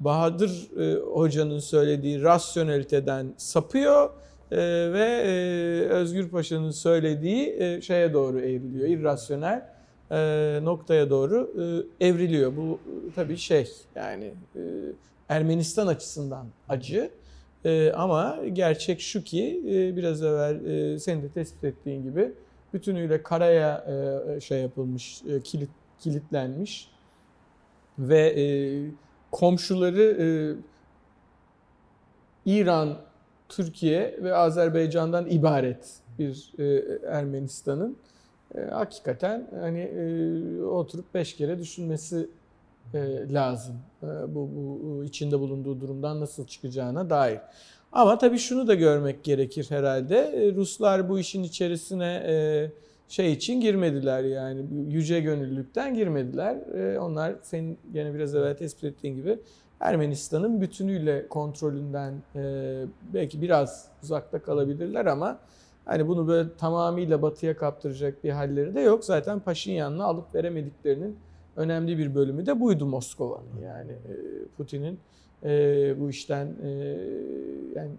Bahadır 0.00 0.70
e, 0.80 1.00
Hoca'nın 1.00 1.58
söylediği 1.58 2.22
rasyoneliteden 2.22 3.34
sapıyor 3.36 4.10
e, 4.50 4.56
ve 4.92 5.04
e, 5.04 5.30
Özgür 5.88 6.28
Paşa'nın 6.28 6.70
söylediği 6.70 7.56
e, 7.58 7.80
şeye 7.80 8.12
doğru 8.12 8.40
evriliyor. 8.40 8.88
İrrasyonel 8.88 9.66
e, 10.10 10.60
noktaya 10.62 11.10
doğru 11.10 11.52
e, 12.00 12.06
evriliyor. 12.06 12.56
Bu 12.56 12.78
tabii 13.14 13.36
şey 13.36 13.68
yani 13.94 14.34
e, 14.56 14.60
Ermenistan 15.28 15.86
açısından 15.86 16.46
acı. 16.68 17.10
E, 17.64 17.92
ama 17.92 18.38
gerçek 18.52 19.00
şu 19.00 19.24
ki 19.24 19.62
e, 19.68 19.96
biraz 19.96 20.22
evvel 20.22 20.64
e, 20.64 20.98
senin 20.98 21.22
de 21.22 21.28
tespit 21.28 21.64
ettiğin 21.64 22.02
gibi 22.02 22.32
bütünüyle 22.74 23.22
karaya 23.22 23.84
e, 24.36 24.40
şey 24.40 24.60
yapılmış, 24.60 25.22
e, 25.22 25.40
kilit 25.40 25.70
kilitlenmiş 26.00 26.90
ve 27.98 28.40
e, 28.40 28.44
komşuları 29.30 30.02
e, 30.02 30.26
İran, 32.46 32.98
Türkiye 33.48 34.18
ve 34.22 34.34
Azerbaycan'dan 34.34 35.26
ibaret 35.30 36.00
bir 36.18 36.52
e, 36.58 36.84
Ermenistan'ın 37.06 37.96
e, 38.54 38.60
hakikaten 38.60 39.48
hani 39.60 39.80
e, 39.80 40.62
oturup 40.62 41.14
beş 41.14 41.36
kere 41.36 41.58
düşünmesi 41.58 42.28
e, 42.94 43.32
lazım. 43.32 43.76
E, 44.02 44.06
bu, 44.06 44.50
bu 44.54 45.04
içinde 45.04 45.40
bulunduğu 45.40 45.80
durumdan 45.80 46.20
nasıl 46.20 46.46
çıkacağına 46.46 47.10
dair. 47.10 47.38
Ama 47.92 48.18
tabii 48.18 48.38
şunu 48.38 48.68
da 48.68 48.74
görmek 48.74 49.24
gerekir 49.24 49.66
herhalde. 49.68 50.18
E, 50.18 50.54
Ruslar 50.54 51.08
bu 51.08 51.18
işin 51.18 51.42
içerisine 51.42 52.22
e, 52.26 52.70
şey 53.10 53.32
için 53.32 53.60
girmediler 53.60 54.24
yani 54.24 54.66
yüce 54.88 55.20
gönüllülükten 55.20 55.94
girmediler. 55.94 56.56
E, 56.74 56.98
onlar 56.98 57.34
senin 57.42 57.78
gene 57.92 58.14
biraz 58.14 58.34
evvel 58.34 58.56
tespit 58.56 58.84
ettiğin 58.84 59.16
gibi 59.16 59.38
Ermenistan'ın 59.80 60.60
bütünüyle 60.60 61.28
kontrolünden 61.28 62.14
e, 62.36 62.84
belki 63.14 63.42
biraz 63.42 63.88
uzakta 64.02 64.42
kalabilirler 64.42 65.06
ama 65.06 65.38
hani 65.84 66.08
bunu 66.08 66.28
böyle 66.28 66.48
tamamıyla 66.58 67.22
batıya 67.22 67.56
kaptıracak 67.56 68.24
bir 68.24 68.30
halleri 68.30 68.74
de 68.74 68.80
yok. 68.80 69.04
Zaten 69.04 69.40
Paşinyan'la 69.40 70.04
alıp 70.04 70.34
veremediklerinin 70.34 71.16
önemli 71.56 71.98
bir 71.98 72.14
bölümü 72.14 72.46
de 72.46 72.60
buydu 72.60 72.86
Moskova'nın 72.86 73.62
yani 73.64 73.92
e, 73.92 74.14
Putin'in 74.56 74.98
e, 75.44 75.50
bu 76.00 76.10
işten 76.10 76.46
yani 77.74 77.90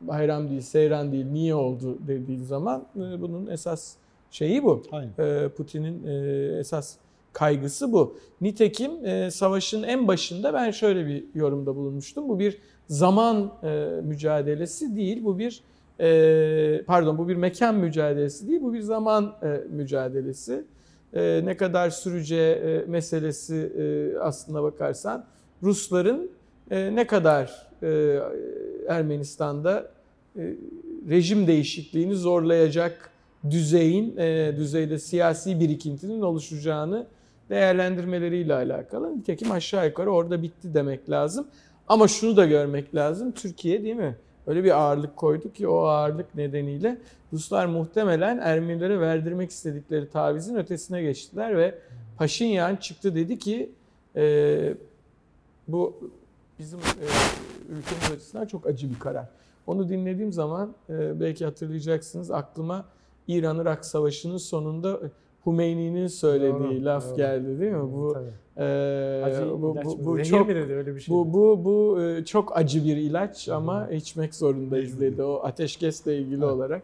bayram 0.00 0.48
değil, 0.48 0.60
seyran 0.60 1.12
değil, 1.12 1.26
niye 1.26 1.54
oldu 1.54 1.98
dediği 2.06 2.44
zaman 2.44 2.84
bunun 2.94 3.46
esas 3.46 3.96
şeyi 4.32 4.64
bu. 4.64 4.82
Aynen. 4.92 5.12
E, 5.18 5.48
Putin'in 5.48 6.06
e, 6.06 6.58
esas 6.58 6.94
kaygısı 7.32 7.92
bu. 7.92 8.16
Nitekim 8.40 9.06
e, 9.06 9.30
savaşın 9.30 9.82
en 9.82 10.08
başında 10.08 10.54
ben 10.54 10.70
şöyle 10.70 11.06
bir 11.06 11.24
yorumda 11.34 11.76
bulunmuştum. 11.76 12.28
Bu 12.28 12.38
bir 12.38 12.58
zaman 12.88 13.52
e, 13.62 13.88
mücadelesi 14.02 14.96
değil, 14.96 15.24
bu 15.24 15.38
bir 15.38 15.62
pardon 16.86 17.18
bu 17.18 17.28
bir 17.28 17.36
mekan 17.36 17.74
mücadelesi 17.74 18.48
değil, 18.48 18.62
bu 18.62 18.72
bir 18.72 18.80
zaman 18.80 19.34
mücadelesi. 19.70 20.64
Ne 21.44 21.56
kadar 21.56 21.90
süreceği 21.90 22.54
e, 22.54 22.84
meselesi 22.86 23.72
aslına 24.20 24.62
bakarsan 24.62 25.24
Rusların 25.62 26.30
ne 26.70 27.06
kadar 27.06 27.68
Ermenistan'da 28.88 29.90
rejim 31.08 31.46
değişikliğini 31.46 32.14
zorlayacak 32.14 33.11
düzeyin, 33.50 34.16
e, 34.16 34.56
düzeyde 34.56 34.98
siyasi 34.98 35.60
birikintinin 35.60 36.20
oluşacağını 36.20 37.06
değerlendirmeleriyle 37.50 38.54
alakalı. 38.54 39.18
Nitekim 39.18 39.52
aşağı 39.52 39.86
yukarı 39.86 40.10
orada 40.10 40.42
bitti 40.42 40.74
demek 40.74 41.10
lazım. 41.10 41.46
Ama 41.88 42.08
şunu 42.08 42.36
da 42.36 42.46
görmek 42.46 42.94
lazım. 42.94 43.32
Türkiye 43.32 43.82
değil 43.82 43.96
mi? 43.96 44.16
Öyle 44.46 44.64
bir 44.64 44.80
ağırlık 44.80 45.16
koydu 45.16 45.52
ki 45.52 45.68
o 45.68 45.78
ağırlık 45.78 46.34
nedeniyle 46.34 46.98
Ruslar 47.32 47.66
muhtemelen 47.66 48.38
Ermenilere 48.38 49.00
verdirmek 49.00 49.50
istedikleri 49.50 50.10
tavizin 50.10 50.56
ötesine 50.56 51.02
geçtiler 51.02 51.56
ve 51.56 51.74
Paşinyan 52.18 52.76
çıktı 52.76 53.14
dedi 53.14 53.38
ki 53.38 53.72
e, 54.16 54.74
bu 55.68 56.10
bizim 56.58 56.78
e, 56.78 57.06
ülkemiz 57.68 58.10
açısından 58.16 58.46
çok 58.46 58.66
acı 58.66 58.90
bir 58.90 58.98
karar. 58.98 59.28
Onu 59.66 59.88
dinlediğim 59.88 60.32
zaman 60.32 60.74
e, 60.90 61.20
belki 61.20 61.44
hatırlayacaksınız 61.44 62.30
aklıma 62.30 62.84
İran-Irak 63.28 63.84
Savaşı'nın 63.84 64.36
sonunda 64.36 65.00
Hümeyni'nin 65.46 66.06
söylediği 66.06 66.76
Doğru, 66.80 66.84
laf 66.84 67.08
doğru. 67.08 67.16
geldi 67.16 67.60
değil 67.60 67.72
mi? 67.72 67.92
Bu 67.92 68.12
Tabii. 68.12 68.64
e, 68.66 69.22
Acı 69.24 69.50
bu, 69.50 69.76
bu, 69.84 70.04
bu 70.04 70.24
çok 70.24 70.48
dedi 70.48 70.72
öyle 70.72 70.94
bir 70.94 71.00
şey? 71.00 71.14
bu 71.14 71.32
bu 71.32 71.64
bu 71.64 72.02
e, 72.02 72.24
çok 72.24 72.56
acı 72.56 72.84
bir 72.84 72.96
ilaç 72.96 73.48
ama 73.48 73.88
içmek 73.88 74.34
zorundayız 74.34 75.00
dedi. 75.00 75.22
O 75.22 75.40
ateşkesle 75.44 76.18
ilgili 76.18 76.44
Evet. 76.44 76.54
olarak 76.54 76.82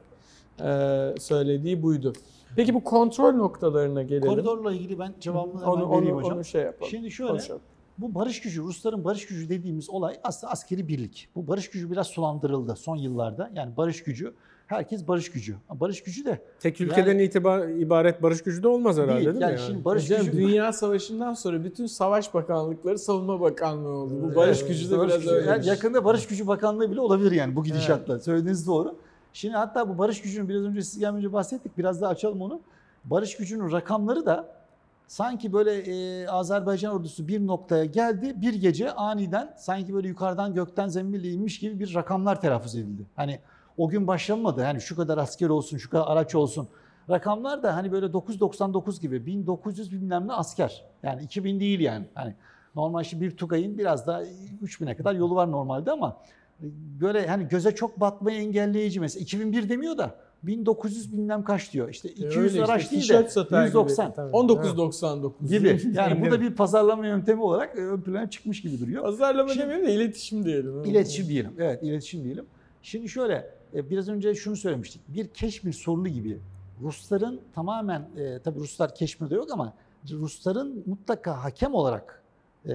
e, 0.61 1.15
söylediği 1.21 1.83
buydu. 1.83 2.13
Peki 2.57 2.75
bu 2.75 2.85
kontrol 2.85 3.33
noktalarına 3.33 4.03
gelelim. 4.03 4.29
Koridorla 4.29 4.73
ilgili 4.73 4.99
ben 4.99 5.15
cevabını 5.21 5.61
hemen 5.61 5.73
onu, 5.73 5.97
vereyim 5.97 6.15
onu, 6.17 6.23
hocam. 6.23 6.37
onu 6.37 6.45
şey 6.45 6.63
yapalım. 6.63 6.91
Şimdi 6.91 7.11
şöyle, 7.11 7.31
konuşalım. 7.31 7.61
Bu 7.99 8.15
barış 8.15 8.41
gücü, 8.41 8.63
Rusların 8.63 9.05
barış 9.05 9.27
gücü 9.27 9.49
dediğimiz 9.49 9.91
olay 9.91 10.17
aslında 10.25 10.53
askeri 10.53 10.89
birlik. 10.89 11.29
Bu 11.37 11.49
barış 11.49 11.71
gücü 11.71 11.91
biraz 11.91 12.07
sulandırıldı 12.07 12.77
son 12.77 12.97
yıllarda. 12.97 13.51
Yani 13.55 13.77
barış 13.77 14.03
gücü, 14.05 14.35
herkes 14.69 15.09
barış 15.09 15.31
gücü. 15.31 15.57
Barış 15.71 16.03
gücü 16.03 16.25
de 16.25 16.43
Tek 16.61 16.81
ülkeden 16.81 17.19
itibar, 17.19 17.69
ibaret 17.69 18.23
barış 18.23 18.43
gücü 18.43 18.63
de 18.63 18.69
olmaz 18.69 18.97
herhalde 18.99 19.15
değil. 19.15 19.25
değil, 19.27 19.37
mi? 19.37 19.43
Yani 19.43 19.53
Yani? 19.53 19.67
şimdi 19.67 19.85
barış 19.85 20.05
Hocam 20.05 20.21
gücü... 20.25 20.33
Dünya 20.39 20.73
Savaşı'ndan 20.73 21.35
sonra 21.35 21.65
bütün 21.65 21.87
savaş 21.87 22.35
bakanlıkları 22.35 22.99
savunma 22.99 23.41
bakanlığı 23.41 23.89
oldu. 23.89 24.15
Bu 24.23 24.35
barış 24.35 24.59
Evet, 24.59 24.69
gücü 24.69 24.91
de 24.91 24.99
Barış 24.99 25.13
biraz 25.13 25.23
gücü- 25.25 25.35
öyle. 25.35 25.51
yani 25.51 25.67
yakında 25.67 26.05
Barış 26.05 26.27
Gücü 26.27 26.47
Bakanlığı 26.47 26.91
bile 26.91 27.01
olabilir 27.01 27.33
yani 27.33 27.57
bu 27.57 27.65
gidişatla. 27.65 28.19
Söylediğiniz 28.19 28.67
doğru. 28.67 28.97
Şimdi 29.33 29.55
hatta 29.55 29.89
bu 29.89 29.99
barış 29.99 30.23
gücünün 30.23 30.49
biraz 30.49 30.63
önce 30.63 30.83
siz 30.83 30.99
gelmeden 30.99 31.19
önce 31.19 31.33
bahsettik. 31.33 31.79
Biraz 31.79 32.01
daha 32.01 32.11
açalım 32.11 32.43
onu. 32.43 32.61
Barış 33.05 33.37
gücünün 33.37 33.73
rakamları 33.73 34.27
da 34.27 34.49
sanki 35.07 35.53
böyle 35.53 35.73
e, 35.75 36.29
Azerbaycan 36.29 36.95
ordusu 36.95 37.29
bir 37.29 37.47
noktaya 37.47 37.85
geldi. 37.85 38.35
Bir 38.37 38.55
gece 38.55 38.93
aniden 38.93 39.55
sanki 39.59 39.95
böyle 39.95 40.09
yukarıdan 40.09 40.55
gökten 40.55 40.89
zembille 40.89 41.29
inmiş 41.29 41.59
gibi 41.59 41.79
bir 41.81 41.95
rakamlar 41.95 42.41
telaffuz 42.41 42.75
edildi. 42.75 43.03
Hani 43.17 43.39
o 43.79 43.89
gün 43.89 44.07
başlamadı. 44.07 44.61
Yani 44.61 44.81
şu 44.81 44.97
kadar 44.97 45.19
asker 45.19 45.49
olsun, 45.49 45.77
şu 45.77 45.91
kadar 45.91 46.05
araç 46.07 46.35
olsun. 46.35 46.69
Rakamlar 47.11 47.63
da 47.63 47.77
hani 47.77 47.93
böyle 47.93 48.13
999 48.13 49.01
gibi 49.01 49.27
1900 49.27 49.93
bilmem 49.93 50.29
ne 50.29 50.33
asker. 50.33 50.85
Yani 51.03 51.23
2000 51.23 51.61
değil 51.61 51.81
yani. 51.81 52.07
Hani 52.15 52.35
normal 52.75 53.03
işte 53.03 53.21
bir 53.21 53.37
Tugay'ın 53.37 53.79
biraz 53.79 54.07
daha 54.07 54.23
3000'e 54.65 54.97
kadar 54.97 55.15
yolu 55.15 55.35
var 55.35 55.53
normalde 55.53 55.91
ama 55.91 56.17
böyle 57.01 57.27
hani 57.27 57.49
göze 57.49 57.75
çok 57.75 58.01
batmayı 58.01 58.41
engelleyici 58.41 59.01
mesela 59.01 59.23
2001 59.23 59.69
demiyor 59.69 59.99
da 59.99 60.15
1900 60.43 61.13
bilmem 61.13 61.45
kaç 61.45 61.73
diyor. 61.73 61.89
İşte 61.89 62.09
200 62.09 62.37
öyle 62.37 62.47
işte, 62.49 62.65
araç 62.65 62.93
değil 62.93 63.09
de 63.09 63.29
satar 63.29 63.67
gibi. 63.67 63.67
190 63.67 64.15
Tabii. 64.15 64.33
1999 64.33 65.51
gibi. 65.51 65.81
Yani 65.95 66.27
bu 66.27 66.31
da 66.31 66.41
bir 66.41 66.55
pazarlama 66.55 67.07
yöntemi 67.07 67.43
olarak 67.43 67.79
e, 67.79 67.81
ön 67.81 68.01
plana 68.01 68.31
çıkmış 68.31 68.63
gibi 68.63 68.81
duruyor. 68.81 69.03
Pazarlama 69.03 69.49
Şimdi- 69.49 69.63
demeyelim 69.63 69.87
de 69.87 69.95
iletişim 69.95 70.45
diyelim. 70.45 70.85
İletişim 70.85 71.29
diyelim. 71.29 71.53
Evet, 71.59 71.83
iletişim 71.83 72.25
diyelim. 72.25 72.45
Şimdi 72.83 73.09
şöyle, 73.09 73.35
e, 73.35 73.51
biraz 73.75 74.09
önce 74.09 74.35
şunu 74.35 74.57
söylemiştik. 74.57 75.03
Bir 75.09 75.29
Keşmir 75.29 75.73
sorunu 75.73 76.09
gibi 76.09 76.39
Rusların 76.83 77.41
tamamen, 77.55 78.09
e, 78.17 78.39
tabii 78.39 78.61
Ruslar 78.61 78.95
Keşmir'de 78.95 79.35
yok 79.35 79.49
ama 79.53 79.73
Rusların 80.11 80.83
mutlaka 80.87 81.45
hakem 81.45 81.75
olarak 81.75 82.23
e, 82.67 82.71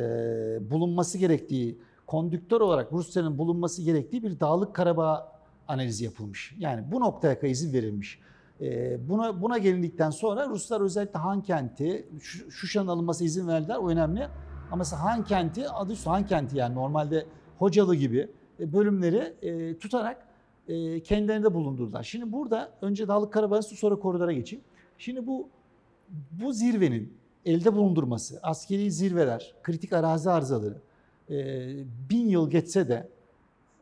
bulunması 0.72 1.18
gerektiği, 1.18 1.78
kondüktör 2.08 2.62
olarak 2.62 2.94
Rusya'nın 2.94 3.38
bulunması 3.38 3.82
gerektiği 3.82 4.24
bir 4.24 4.40
Dağlık 4.40 4.76
Karabağ 4.76 5.32
analizi 5.68 6.06
yapılmış. 6.06 6.56
Yani 6.60 6.92
bu 6.92 7.00
noktaya 7.00 7.40
izin 7.48 7.74
verilmiş. 7.74 8.20
E, 8.62 8.98
buna 9.10 9.42
buna 9.42 9.58
gelindikten 9.58 10.10
sonra 10.10 10.50
Ruslar 10.50 10.82
özellikle 10.82 11.20
Han 11.20 11.42
kenti, 11.42 12.08
Şu- 12.22 12.52
Şuşa'nın 12.52 12.88
alınması 12.88 13.24
izin 13.24 13.48
verdiler. 13.48 13.76
O 13.76 13.90
önemli. 13.90 14.28
Ama 14.68 14.76
mesela 14.76 15.04
Han 15.04 15.24
kenti, 15.24 15.70
adı 15.70 15.94
üstü 15.94 16.10
Han 16.10 16.26
kenti 16.26 16.58
yani 16.58 16.76
normalde 16.76 17.26
Hocalı 17.58 17.96
gibi 17.96 18.30
e, 18.60 18.74
bölümleri 18.74 19.34
e, 19.42 19.78
tutarak 19.78 20.28
e, 20.68 21.00
kendilerinde 21.00 21.54
bulundurdular. 21.54 22.04
Şimdi 22.04 22.32
burada 22.32 22.72
önce 22.82 23.08
Dağlık 23.08 23.34
Karabağ 23.34 23.62
sonra 23.62 23.96
koridora 23.96 24.34
geçeyim. 24.34 24.66
Şimdi 24.98 25.28
bu 25.28 25.50
bu 26.32 26.54
zirvenin 26.54 27.14
elde 27.46 27.74
bulundurması, 27.74 28.40
askeri 28.44 28.92
zirveler, 28.92 29.54
kritik 29.64 29.94
arazi 29.94 30.30
arızaları 30.30 30.78
e, 31.30 31.36
bin 32.10 32.28
yıl 32.28 32.50
geçse 32.50 32.88
de 32.88 33.10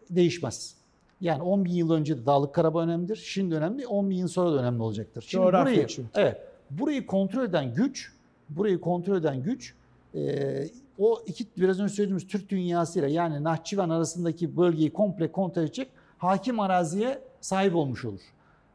değişmez. 0.10 0.76
Yani 1.22 1.42
10 1.42 1.66
bin 1.66 1.72
yıl 1.72 1.92
önce 1.92 2.18
de 2.18 2.26
Dağlık 2.26 2.56
Karabağ 2.56 2.84
önemlidir. 2.84 3.16
Şimdi 3.16 3.56
önemli, 3.56 3.88
10 3.88 4.10
bin 4.10 4.16
yıl 4.16 4.28
sonra 4.28 4.52
da 4.52 4.60
önemli 4.60 4.82
olacaktır. 4.82 5.26
Şimdi 5.28 5.44
Coğrafya 5.44 5.74
burayı, 5.74 5.88
çünkü. 5.88 6.10
Evet. 6.16 6.38
Burayı 6.70 7.06
kontrol 7.06 7.44
eden 7.44 7.74
güç, 7.74 8.14
burayı 8.50 8.82
kontrol 8.82 9.18
eden 9.18 9.44
güç 9.44 9.76
e, 10.16 10.68
o 11.00 11.24
iki 11.26 11.46
biraz 11.58 11.80
önce 11.80 11.94
söylediğimiz 11.94 12.28
Türk 12.28 12.50
dünyasıyla 12.50 13.08
yani 13.08 13.44
Nahçıvan 13.44 13.90
arasındaki 13.90 14.58
bölgeyi 14.58 14.94
komple 14.94 15.32
kontrol 15.32 15.64
edecek 15.64 15.88
hakim 16.22 16.60
araziye 16.60 17.22
sahip 17.42 17.76
olmuş 17.76 18.06
olur. 18.06 18.22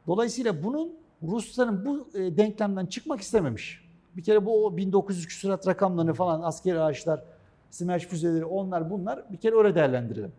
Dolayısıyla 0.06 0.64
bunun 0.64 0.92
Rusların 1.22 1.84
bu 1.86 2.08
e, 2.18 2.36
denklemden 2.36 2.86
çıkmak 2.86 3.20
istememiş. 3.20 3.84
Bir 4.16 4.22
kere 4.22 4.46
bu 4.46 4.66
o 4.66 4.76
1900 4.76 5.26
küsurat 5.26 5.66
rakamlarını 5.66 6.14
falan 6.14 6.42
askeri 6.42 6.80
araçlar, 6.80 7.22
Smerç 7.70 8.08
füzeleri 8.08 8.44
onlar 8.44 8.90
bunlar 8.90 9.24
bir 9.32 9.36
kere 9.36 9.56
öyle 9.56 9.74
değerlendirelim. 9.74 10.32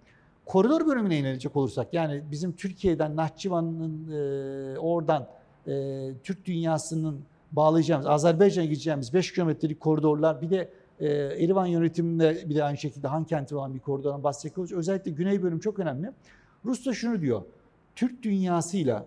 Koridor 0.45 0.87
bölümüne 0.87 1.17
inilecek 1.17 1.55
olursak 1.55 1.93
yani 1.93 2.23
bizim 2.31 2.51
Türkiye'den 2.51 3.15
Nahçıvan'ın 3.15 4.11
e, 4.11 4.79
oradan 4.79 5.27
e, 5.67 6.11
Türk 6.23 6.45
dünyasının 6.45 7.19
bağlayacağımız, 7.51 8.07
Azerbaycan'a 8.07 8.65
gideceğimiz 8.65 9.13
5 9.13 9.33
kilometrelik 9.33 9.79
koridorlar 9.79 10.41
bir 10.41 10.49
de 10.49 10.69
e, 10.99 11.07
Erivan 11.43 11.65
yönetiminde 11.65 12.49
bir 12.49 12.55
de 12.55 12.63
aynı 12.63 12.77
şekilde 12.77 13.07
Han 13.07 13.23
kenti 13.23 13.55
olan 13.55 13.73
bir 13.73 13.79
koridordan 13.79 14.23
bahsedecek 14.23 14.57
olursak 14.57 14.77
özellikle 14.77 15.11
güney 15.11 15.43
bölüm 15.43 15.59
çok 15.59 15.79
önemli. 15.79 16.11
Rus 16.67 16.85
da 16.85 16.93
şunu 16.93 17.21
diyor. 17.21 17.41
Türk 17.95 18.23
dünyasıyla 18.23 19.05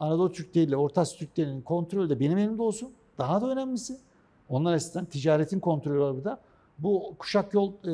Anadolu 0.00 0.32
Türkleriyle 0.32 0.76
Orta 0.76 1.00
Asya 1.00 1.18
Türklerinin 1.18 1.62
kontrolü 1.62 2.10
de 2.10 2.20
benim 2.20 2.38
elimde 2.38 2.62
olsun. 2.62 2.92
Daha 3.18 3.42
da 3.42 3.50
önemlisi 3.50 3.96
onlar 4.48 4.74
açısından 4.74 5.04
ticaretin 5.04 5.60
kontrolü 5.60 6.00
var 6.00 6.14
burada. 6.14 6.40
Bu 6.78 7.14
kuşak 7.18 7.54
yol 7.54 7.72
e, 7.84 7.92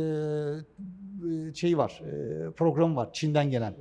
e, 1.51 1.55
şeyi 1.55 1.79
var, 1.79 2.03
e, 2.05 2.51
programı 2.51 2.97
var 2.97 3.09
Çin'den 3.13 3.51
gelen. 3.51 3.75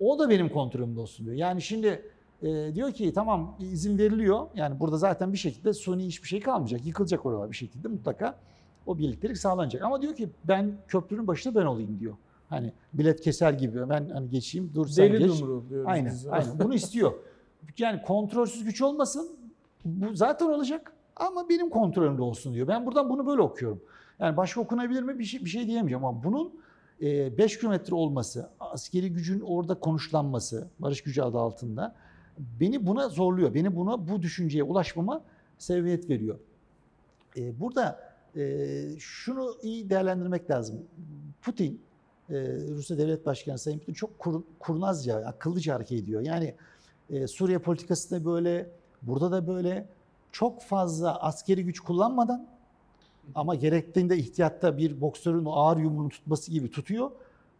O 0.00 0.18
da 0.18 0.30
benim 0.30 0.48
kontrolümde 0.48 1.00
olsun 1.00 1.26
diyor. 1.26 1.36
Yani 1.36 1.62
şimdi 1.62 2.02
e, 2.42 2.74
diyor 2.74 2.92
ki 2.92 3.12
tamam 3.12 3.56
izin 3.60 3.98
veriliyor. 3.98 4.46
Yani 4.54 4.80
burada 4.80 4.96
zaten 4.96 5.32
bir 5.32 5.38
şekilde 5.38 5.72
suni 5.72 6.06
hiçbir 6.06 6.28
şey 6.28 6.40
kalmayacak. 6.40 6.86
Yıkılacak 6.86 7.26
oralar 7.26 7.50
bir 7.50 7.56
şekilde 7.56 7.88
mutlaka. 7.88 8.38
O 8.86 8.98
birliktelik 8.98 9.38
sağlanacak. 9.38 9.82
Ama 9.82 10.02
diyor 10.02 10.16
ki 10.16 10.28
ben 10.44 10.72
köprünün 10.88 11.26
başında 11.26 11.60
ben 11.60 11.66
olayım 11.66 12.00
diyor. 12.00 12.14
Hani 12.48 12.72
bilet 12.92 13.20
keser 13.20 13.52
gibi 13.52 13.88
ben 13.88 14.08
hani 14.08 14.30
geçeyim 14.30 14.70
dur 14.74 14.86
sen 14.88 15.12
Deli 15.12 15.18
geç. 15.18 15.38
diyoruz 15.38 15.64
Aynen, 15.86 16.12
biz. 16.12 16.26
aynen. 16.26 16.58
Bunu 16.58 16.74
istiyor. 16.74 17.12
Yani 17.78 18.02
kontrolsüz 18.02 18.64
güç 18.64 18.82
olmasın. 18.82 19.28
Bu 19.84 20.14
zaten 20.16 20.46
olacak 20.46 20.92
ama 21.16 21.48
benim 21.48 21.70
kontrolümde 21.70 22.22
olsun 22.22 22.54
diyor. 22.54 22.68
Ben 22.68 22.86
buradan 22.86 23.10
bunu 23.10 23.26
böyle 23.26 23.42
okuyorum. 23.42 23.80
Yani 24.18 24.36
başka 24.36 24.60
okunabilir 24.60 25.02
mi 25.02 25.18
bir 25.18 25.24
şey, 25.24 25.44
bir 25.44 25.50
şey 25.50 25.66
diyemeyeceğim 25.66 26.04
ama 26.04 26.24
bunun 26.24 26.52
5 27.00 27.58
kilometre 27.58 27.94
olması, 27.94 28.50
askeri 28.60 29.12
gücün 29.12 29.40
orada 29.40 29.74
konuşlanması, 29.80 30.68
barış 30.78 31.02
gücü 31.02 31.22
adı 31.22 31.38
altında 31.38 31.94
beni 32.38 32.86
buna 32.86 33.08
zorluyor. 33.08 33.54
Beni 33.54 33.76
buna 33.76 34.08
bu 34.08 34.22
düşünceye 34.22 34.62
ulaşmama 34.62 35.20
sebebiyet 35.58 36.10
veriyor. 36.10 36.38
E, 37.36 37.60
Burada 37.60 38.00
e, 38.36 38.42
şunu 38.98 39.54
iyi 39.62 39.90
değerlendirmek 39.90 40.50
lazım. 40.50 40.82
Putin, 41.42 41.80
e, 42.30 42.34
Rusya 42.70 42.98
Devlet 42.98 43.26
Başkanı 43.26 43.58
Sayın 43.58 43.78
Putin 43.78 43.92
çok 43.92 44.18
kur, 44.18 44.42
kurnazca, 44.58 45.16
akıllıca 45.16 45.74
hareket 45.74 46.02
ediyor. 46.02 46.20
Yani 46.20 46.54
e, 47.10 47.26
Suriye 47.26 47.58
politikası 47.58 48.10
da 48.10 48.24
böyle, 48.24 48.70
burada 49.02 49.32
da 49.32 49.46
böyle 49.46 49.88
çok 50.32 50.62
fazla 50.62 51.22
askeri 51.22 51.64
güç 51.64 51.80
kullanmadan 51.80 52.46
ama 53.34 53.54
gerektiğinde 53.54 54.16
ihtiyatta 54.16 54.78
bir 54.78 55.00
boksörün 55.00 55.44
o 55.44 55.52
ağır 55.52 55.76
yumruğunu 55.76 56.08
tutması 56.08 56.50
gibi 56.50 56.70
tutuyor. 56.70 57.10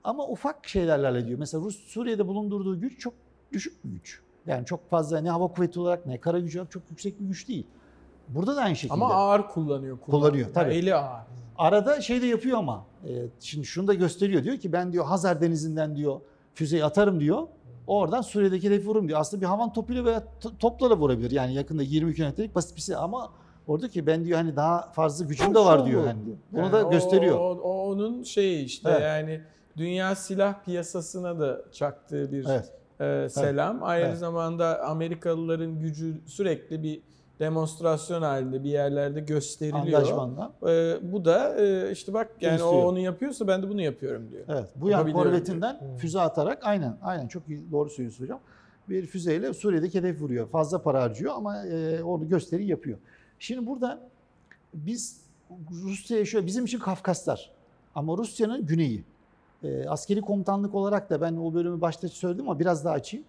Ama 0.04 0.28
ufak 0.28 0.68
şeylerle 0.68 1.06
hallediyor. 1.06 1.38
Mesela 1.38 1.64
Rus 1.64 1.76
Suriye'de 1.76 2.28
bulundurduğu 2.28 2.80
güç 2.80 3.00
çok 3.00 3.14
düşük 3.52 3.84
bir 3.84 3.90
güç. 3.90 4.20
Yani 4.46 4.66
çok 4.66 4.90
fazla 4.90 5.20
ne 5.20 5.30
hava 5.30 5.48
kuvveti 5.48 5.80
olarak 5.80 6.06
ne 6.06 6.20
kara 6.20 6.38
gücü 6.38 6.58
olarak 6.58 6.72
çok 6.72 6.82
yüksek 6.90 7.20
bir 7.20 7.26
güç 7.26 7.48
değil. 7.48 7.66
Burada 8.28 8.56
da 8.56 8.60
aynı 8.60 8.76
şekilde. 8.76 8.94
Ama 8.94 9.14
ağır 9.14 9.48
kullanıyor. 9.48 9.98
Kullanıyor, 10.00 10.54
tabii. 10.54 10.74
Eli 10.74 10.94
ağır. 10.94 11.22
Arada 11.58 12.00
şey 12.00 12.22
de 12.22 12.26
yapıyor 12.26 12.58
ama. 12.58 12.84
e, 13.08 13.10
şimdi 13.40 13.66
şunu 13.66 13.86
da 13.86 13.94
gösteriyor. 13.94 14.44
Diyor 14.44 14.56
ki 14.56 14.72
ben 14.72 14.92
diyor 14.92 15.04
Hazar 15.04 15.40
Denizi'nden 15.40 15.96
diyor 15.96 16.20
füzeyi 16.54 16.84
atarım 16.84 17.20
diyor. 17.20 17.42
Oradan 17.86 18.20
Suriye'deki 18.20 18.66
hedefi 18.70 18.88
vururum 18.88 19.08
diyor. 19.08 19.20
Aslında 19.20 19.40
bir 19.40 19.46
havan 19.46 19.72
topuyla 19.72 20.04
veya 20.04 20.24
to- 20.42 20.58
topla 20.58 20.90
da 20.90 20.96
vurabilir. 20.96 21.30
Yani 21.30 21.54
yakında 21.54 21.82
20 21.82 22.14
kilometrelik 22.14 22.54
basit 22.54 22.76
bir 22.76 22.80
şey 22.80 22.96
ama 22.96 23.30
orada 23.66 23.88
ki 23.88 24.06
ben 24.06 24.24
diyor 24.24 24.38
hani 24.38 24.56
daha 24.56 24.90
fazla 24.92 25.24
gücüm 25.24 25.54
de 25.54 25.58
var 25.58 25.86
diyor. 25.86 26.06
Hani 26.06 26.26
diyor. 26.26 26.36
Bunu 26.52 26.60
Yani 26.60 26.72
da 26.72 26.86
o- 26.86 26.90
gösteriyor. 26.90 27.38
O, 27.38 27.50
o 27.62 27.90
onun 27.90 28.22
şeyi 28.22 28.64
işte 28.64 28.90
Evet. 28.90 29.02
yani 29.02 29.40
dünya 29.76 30.14
silah 30.14 30.64
piyasasına 30.64 31.40
da 31.40 31.62
çaktığı 31.72 32.32
bir 32.32 32.46
Evet. 32.48 32.72
e, 33.00 33.28
selam. 33.28 33.82
Aynı 33.82 34.06
Evet. 34.06 34.18
zamanda 34.18 34.82
Amerikalıların 34.84 35.78
gücü 35.78 36.20
sürekli 36.26 36.82
bir 36.82 37.02
demonstrasyon 37.40 38.22
halinde 38.22 38.64
bir 38.64 38.70
yerlerde 38.70 39.20
gösteriliyor. 39.20 40.00
Angajmanla. 40.00 40.52
E, 40.68 40.98
bu 41.12 41.24
da 41.24 41.56
e, 41.64 41.92
işte 41.92 42.14
bak 42.14 42.30
yani 42.40 42.54
İstiyor. 42.54 42.72
o 42.72 42.88
onu 42.88 42.98
yapıyorsa 42.98 43.48
ben 43.48 43.62
de 43.62 43.68
bunu 43.68 43.82
yapıyorum 43.82 44.30
diyor. 44.30 44.44
Evet. 44.48 44.68
Bu 44.76 44.90
yan 44.90 45.12
korvetinden 45.12 45.80
diyor. 45.80 45.98
füze 45.98 46.20
atarak 46.20 46.66
aynen 46.66 46.96
aynen 47.02 47.28
çok 47.28 47.48
iyi, 47.48 47.70
doğru 47.72 47.90
söylüyorsun 47.90 48.24
hocam. 48.24 48.40
Bir 48.88 49.06
füzeyle 49.06 49.54
Suriye'deki 49.54 49.98
hedef 49.98 50.20
vuruyor. 50.20 50.48
Fazla 50.48 50.82
para 50.82 51.02
harcıyor 51.02 51.34
ama 51.36 51.66
e, 51.66 52.02
onu 52.02 52.28
gösteri 52.28 52.66
yapıyor. 52.66 52.98
Şimdi 53.38 53.66
burada 53.66 54.00
biz 54.74 55.20
Rusya'ya 55.70 56.24
şöyle 56.24 56.46
bizim 56.46 56.64
için 56.64 56.78
Kafkaslar 56.78 57.50
ama 57.94 58.18
Rusya'nın 58.18 58.66
güneyi. 58.66 59.04
E, 59.64 59.88
askeri 59.88 60.20
komutanlık 60.20 60.74
olarak 60.74 61.10
da 61.10 61.20
ben 61.20 61.36
o 61.36 61.54
bölümü 61.54 61.80
başta 61.80 62.08
söyledim 62.08 62.48
ama 62.48 62.58
biraz 62.58 62.84
daha 62.84 62.94
açayım. 62.94 63.26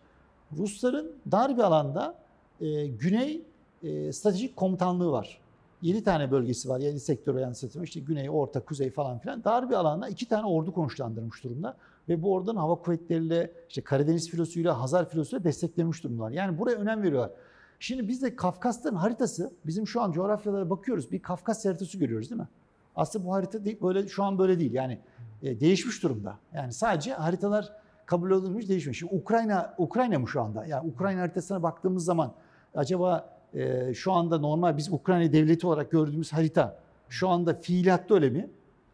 Rusların 0.58 1.12
dar 1.32 1.58
bir 1.58 1.62
alanda 1.62 2.16
e, 2.62 2.88
güney 2.88 3.42
e, 3.84 4.14
stratejik 4.14 4.56
komutanlığı 4.56 5.12
var. 5.12 5.42
7 5.82 6.04
tane 6.04 6.32
bölgesi 6.32 6.70
var. 6.70 6.80
7 6.80 7.00
sektör 7.00 7.40
yansıtımı 7.40 7.86
işte 7.86 8.00
güney, 8.00 8.30
orta, 8.30 8.60
kuzey 8.60 8.92
falan 8.92 9.20
filan. 9.20 9.44
Dar 9.44 9.70
bir 9.70 9.76
alanda 9.76 10.10
iki 10.10 10.28
tane 10.28 10.46
ordu 10.46 10.74
konuşlandırmış 10.74 11.44
durumda. 11.44 11.78
Ve 12.10 12.24
bu 12.24 12.34
ordunun 12.34 12.60
hava 12.60 12.76
kuvvetleriyle, 12.76 13.52
işte 13.70 13.82
Karadeniz 13.82 14.30
filosuyla, 14.30 14.82
Hazar 14.82 15.10
filosuyla 15.10 15.44
desteklemiş 15.44 16.04
durumdalar. 16.04 16.32
Yani 16.32 16.60
buraya 16.60 16.76
önem 16.76 17.04
veriyorlar. 17.04 17.32
Şimdi 17.80 18.08
biz 18.08 18.22
de 18.22 18.36
Kafkasların 18.36 18.96
haritası, 18.96 19.52
bizim 19.66 19.88
şu 19.88 20.02
an 20.02 20.12
coğrafyalara 20.12 20.70
bakıyoruz. 20.70 21.12
Bir 21.12 21.20
Kafkas 21.20 21.66
haritası 21.66 21.98
görüyoruz 21.98 22.30
değil 22.30 22.42
mi? 22.42 22.48
Aslında 22.96 23.26
bu 23.26 23.34
harita 23.34 23.66
değil, 23.66 23.78
böyle 23.82 24.08
şu 24.08 24.24
an 24.24 24.40
böyle 24.40 24.60
değil. 24.60 24.74
Yani 24.74 25.00
e, 25.44 25.60
değişmiş 25.60 26.04
durumda. 26.04 26.38
Yani 26.54 26.74
sadece 26.74 27.14
haritalar 27.14 27.74
kabul 28.06 28.32
edilmiş, 28.32 28.70
değişmiş. 28.70 29.00
Şimdi 29.00 29.16
Ukrayna 29.16 29.76
Ukrayna 29.78 30.20
mı 30.20 30.28
şu 30.28 30.42
anda? 30.42 30.66
Yani 30.66 30.90
Ukrayna 30.90 31.22
haritasına 31.22 31.64
baktığımız 31.64 32.06
zaman 32.06 32.34
acaba 32.76 33.37
e, 33.58 33.94
şu 33.94 34.12
anda 34.12 34.38
normal 34.40 34.78
biz 34.78 34.94
Ukrayna 34.94 35.34
devleti 35.34 35.68
olarak 35.68 35.92
gördüğümüz 35.92 36.34
harita 36.34 36.80
şu 37.10 37.30
anda 37.30 37.54
fiiliyatta 37.54 38.16
öyle 38.16 38.30
mi? 38.30 38.50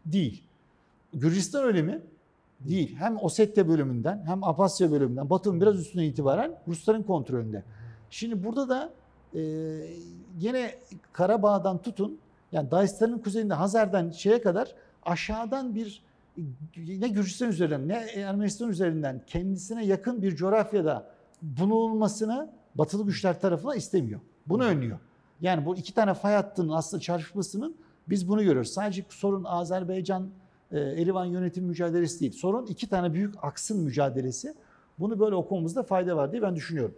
Değil. 0.06 0.42
Gürcistan 1.14 1.64
öyle 1.64 1.82
mi? 1.82 2.00
Değil. 2.60 2.96
Hem 2.96 3.16
Ossetya 3.22 3.68
bölümünden 3.68 4.22
hem 4.26 4.44
Abhasya 4.44 4.90
bölümünden 4.90 5.30
Batı'nın 5.30 5.60
biraz 5.60 5.80
üstüne 5.80 6.06
itibaren 6.06 6.58
Rusların 6.68 7.02
kontrolünde. 7.02 7.62
Şimdi 8.10 8.44
burada 8.44 8.68
da 8.68 8.90
e, 9.34 9.40
yine 10.38 10.74
Karabağ'dan 11.12 11.82
tutun 11.82 12.18
yani 12.52 12.70
Dağistan'ın 12.70 13.18
kuzeyinde 13.18 13.54
Hazar'dan 13.54 14.10
şeye 14.10 14.42
kadar 14.42 14.74
aşağıdan 15.02 15.74
bir 15.74 16.02
ne 16.76 17.08
Gürcistan 17.08 17.48
üzerinden 17.48 17.88
ne 17.88 17.94
Ermenistan 18.14 18.70
üzerinden 18.70 19.22
kendisine 19.26 19.86
yakın 19.86 20.22
bir 20.22 20.36
coğrafyada 20.36 21.10
bulunulmasını 21.42 22.50
batılı 22.74 23.06
güçler 23.06 23.40
tarafından 23.40 23.76
istemiyor. 23.76 24.20
Bunu 24.46 24.64
önlüyor. 24.64 24.98
Yani 25.40 25.66
bu 25.66 25.76
iki 25.76 25.94
tane 25.94 26.14
fay 26.14 26.34
hattının 26.34 26.72
aslında 26.72 27.00
çarpışmasının 27.00 27.76
biz 28.08 28.28
bunu 28.28 28.42
görüyoruz. 28.42 28.72
Sadece 28.72 29.04
sorun 29.08 29.44
Azerbaycan 29.44 30.30
e, 30.72 30.78
Erivan 30.78 31.24
yönetim 31.24 31.64
mücadelesi 31.64 32.20
değil. 32.20 32.32
Sorun 32.32 32.66
iki 32.66 32.88
tane 32.88 33.12
büyük 33.14 33.34
aksın 33.42 33.80
mücadelesi. 33.80 34.54
Bunu 34.98 35.20
böyle 35.20 35.34
okumamızda 35.34 35.82
fayda 35.82 36.16
var 36.16 36.32
diye 36.32 36.42
ben 36.42 36.56
düşünüyorum. 36.56 36.94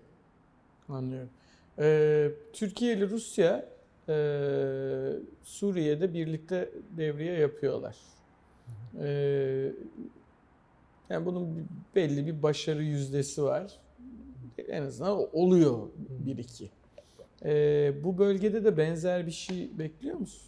Anlıyorum. 0.88 1.30
Ee, 1.78 2.30
Türkiye 2.52 2.96
ile 2.96 3.08
Rusya 3.08 3.68
e, 4.08 4.14
Suriye'de 5.42 6.14
birlikte 6.14 6.70
devriye 6.96 7.32
yapıyorlar. 7.32 7.96
Ee, 9.00 9.72
yani 11.10 11.26
bunun 11.26 11.68
belli 11.94 12.26
bir 12.26 12.42
başarı 12.42 12.82
yüzdesi 12.82 13.42
var. 13.42 13.80
En 14.68 14.82
azından 14.82 15.18
oluyor 15.32 15.88
bir 15.98 16.38
iki. 16.38 16.70
Ee, 17.44 17.92
bu 18.04 18.18
bölgede 18.18 18.64
de 18.64 18.76
benzer 18.76 19.26
bir 19.26 19.30
şey 19.30 19.70
bekliyor 19.78 20.16
musun? 20.16 20.42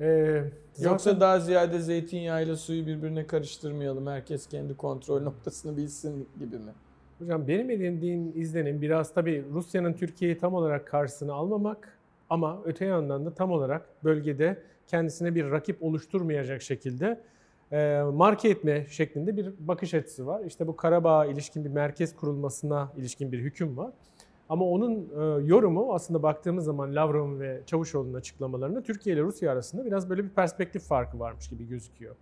Ee, 0.00 0.42
Yoksa 0.78 0.98
zaten- 1.10 1.20
daha 1.20 1.40
ziyade 1.40 1.80
zeytinyağıyla 1.80 2.56
suyu 2.56 2.86
birbirine 2.86 3.26
karıştırmayalım. 3.26 4.06
Herkes 4.06 4.46
kendi 4.46 4.76
kontrol 4.76 5.22
noktasını 5.22 5.76
bilsin 5.76 6.28
gibi 6.38 6.56
mi? 6.56 6.72
Hocam 7.18 7.48
benim 7.48 7.70
edindiğim 7.70 8.32
izlenim 8.34 8.82
biraz 8.82 9.14
tabii 9.14 9.44
Rusya'nın 9.52 9.92
Türkiye'yi 9.92 10.38
tam 10.38 10.54
olarak 10.54 10.86
karşısına 10.86 11.32
almamak 11.34 11.98
ama 12.30 12.60
öte 12.64 12.84
yandan 12.84 13.26
da 13.26 13.34
tam 13.34 13.50
olarak 13.52 14.04
bölgede 14.04 14.62
kendisine 14.86 15.34
bir 15.34 15.50
rakip 15.50 15.82
oluşturmayacak 15.82 16.62
şekilde 16.62 17.20
e, 17.72 18.02
marke 18.14 18.48
etme 18.48 18.86
şeklinde 18.90 19.36
bir 19.36 19.52
bakış 19.60 19.94
açısı 19.94 20.26
var. 20.26 20.44
İşte 20.44 20.66
bu 20.66 20.76
Karabağ'a 20.76 21.26
ilişkin 21.26 21.64
bir 21.64 21.70
merkez 21.70 22.16
kurulmasına 22.16 22.92
ilişkin 22.96 23.32
bir 23.32 23.38
hüküm 23.38 23.76
var. 23.76 23.92
Ama 24.50 24.64
onun 24.64 24.92
e, 24.92 25.46
yorumu 25.46 25.94
aslında 25.94 26.22
baktığımız 26.22 26.64
zaman 26.64 26.94
Lavrov'un 26.94 27.40
ve 27.40 27.60
Çavuşoğlu'nun 27.66 28.14
açıklamalarında 28.14 28.82
Türkiye 28.82 29.16
ile 29.16 29.22
Rusya 29.22 29.52
arasında 29.52 29.84
biraz 29.84 30.10
böyle 30.10 30.24
bir 30.24 30.28
perspektif 30.28 30.82
farkı 30.82 31.18
varmış 31.18 31.48
gibi 31.48 31.68
gözüküyor. 31.68 32.16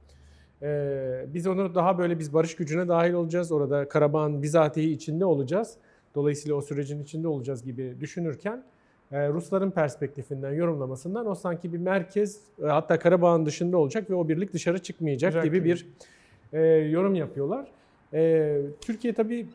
Ee, 0.63 1.27
biz 1.35 1.47
onu 1.47 1.75
daha 1.75 1.99
böyle 1.99 2.19
biz 2.19 2.35
barış 2.35 2.57
gücüne 2.57 2.89
dahil 2.89 3.13
olacağız. 3.13 3.53
Orada 3.53 3.89
Karabağ'ın 3.89 4.43
bizatihi 4.43 4.91
içinde 4.91 5.25
olacağız. 5.25 5.75
Dolayısıyla 6.15 6.57
o 6.57 6.61
sürecin 6.61 7.03
içinde 7.03 7.29
olacağız 7.29 7.65
gibi 7.65 7.97
düşünürken 8.01 8.65
e, 9.13 9.29
Rusların 9.29 9.71
perspektifinden, 9.71 10.53
yorumlamasından 10.53 11.27
o 11.27 11.35
sanki 11.35 11.73
bir 11.73 11.79
merkez 11.79 12.41
e, 12.63 12.67
hatta 12.67 12.99
Karabağ'ın 12.99 13.47
dışında 13.47 13.79
olacak 13.79 14.11
ve 14.11 14.15
o 14.15 14.29
birlik 14.29 14.53
dışarı 14.53 14.79
çıkmayacak 14.79 15.33
Güzel 15.33 15.45
gibi 15.45 15.65
bir 15.65 15.87
e, 16.53 16.61
yorum 16.67 17.15
yapıyorlar. 17.15 17.69
E, 18.15 18.61
Türkiye 18.81 19.15
tabii 19.15 19.41
e, 19.41 19.47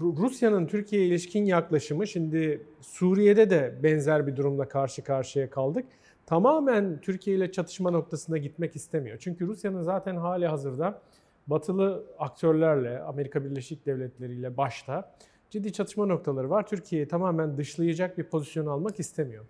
Rusya'nın 0.00 0.66
Türkiye'ye 0.66 1.08
ilişkin 1.08 1.44
yaklaşımı 1.44 2.06
şimdi 2.06 2.66
Suriye'de 2.80 3.50
de 3.50 3.78
benzer 3.82 4.26
bir 4.26 4.36
durumla 4.36 4.68
karşı 4.68 5.04
karşıya 5.04 5.50
kaldık 5.50 5.84
tamamen 6.26 7.00
Türkiye 7.00 7.36
ile 7.36 7.52
çatışma 7.52 7.90
noktasına 7.90 8.38
gitmek 8.38 8.76
istemiyor. 8.76 9.18
Çünkü 9.20 9.46
Rusya'nın 9.46 9.82
zaten 9.82 10.16
hali 10.16 10.46
hazırda 10.46 11.02
batılı 11.46 12.04
aktörlerle, 12.18 12.98
Amerika 12.98 13.44
Birleşik 13.44 13.86
Devletleri 13.86 14.34
ile 14.34 14.56
başta 14.56 15.14
ciddi 15.50 15.72
çatışma 15.72 16.06
noktaları 16.06 16.50
var. 16.50 16.66
Türkiye'yi 16.66 17.08
tamamen 17.08 17.56
dışlayacak 17.56 18.18
bir 18.18 18.24
pozisyon 18.24 18.66
almak 18.66 19.00
istemiyor. 19.00 19.44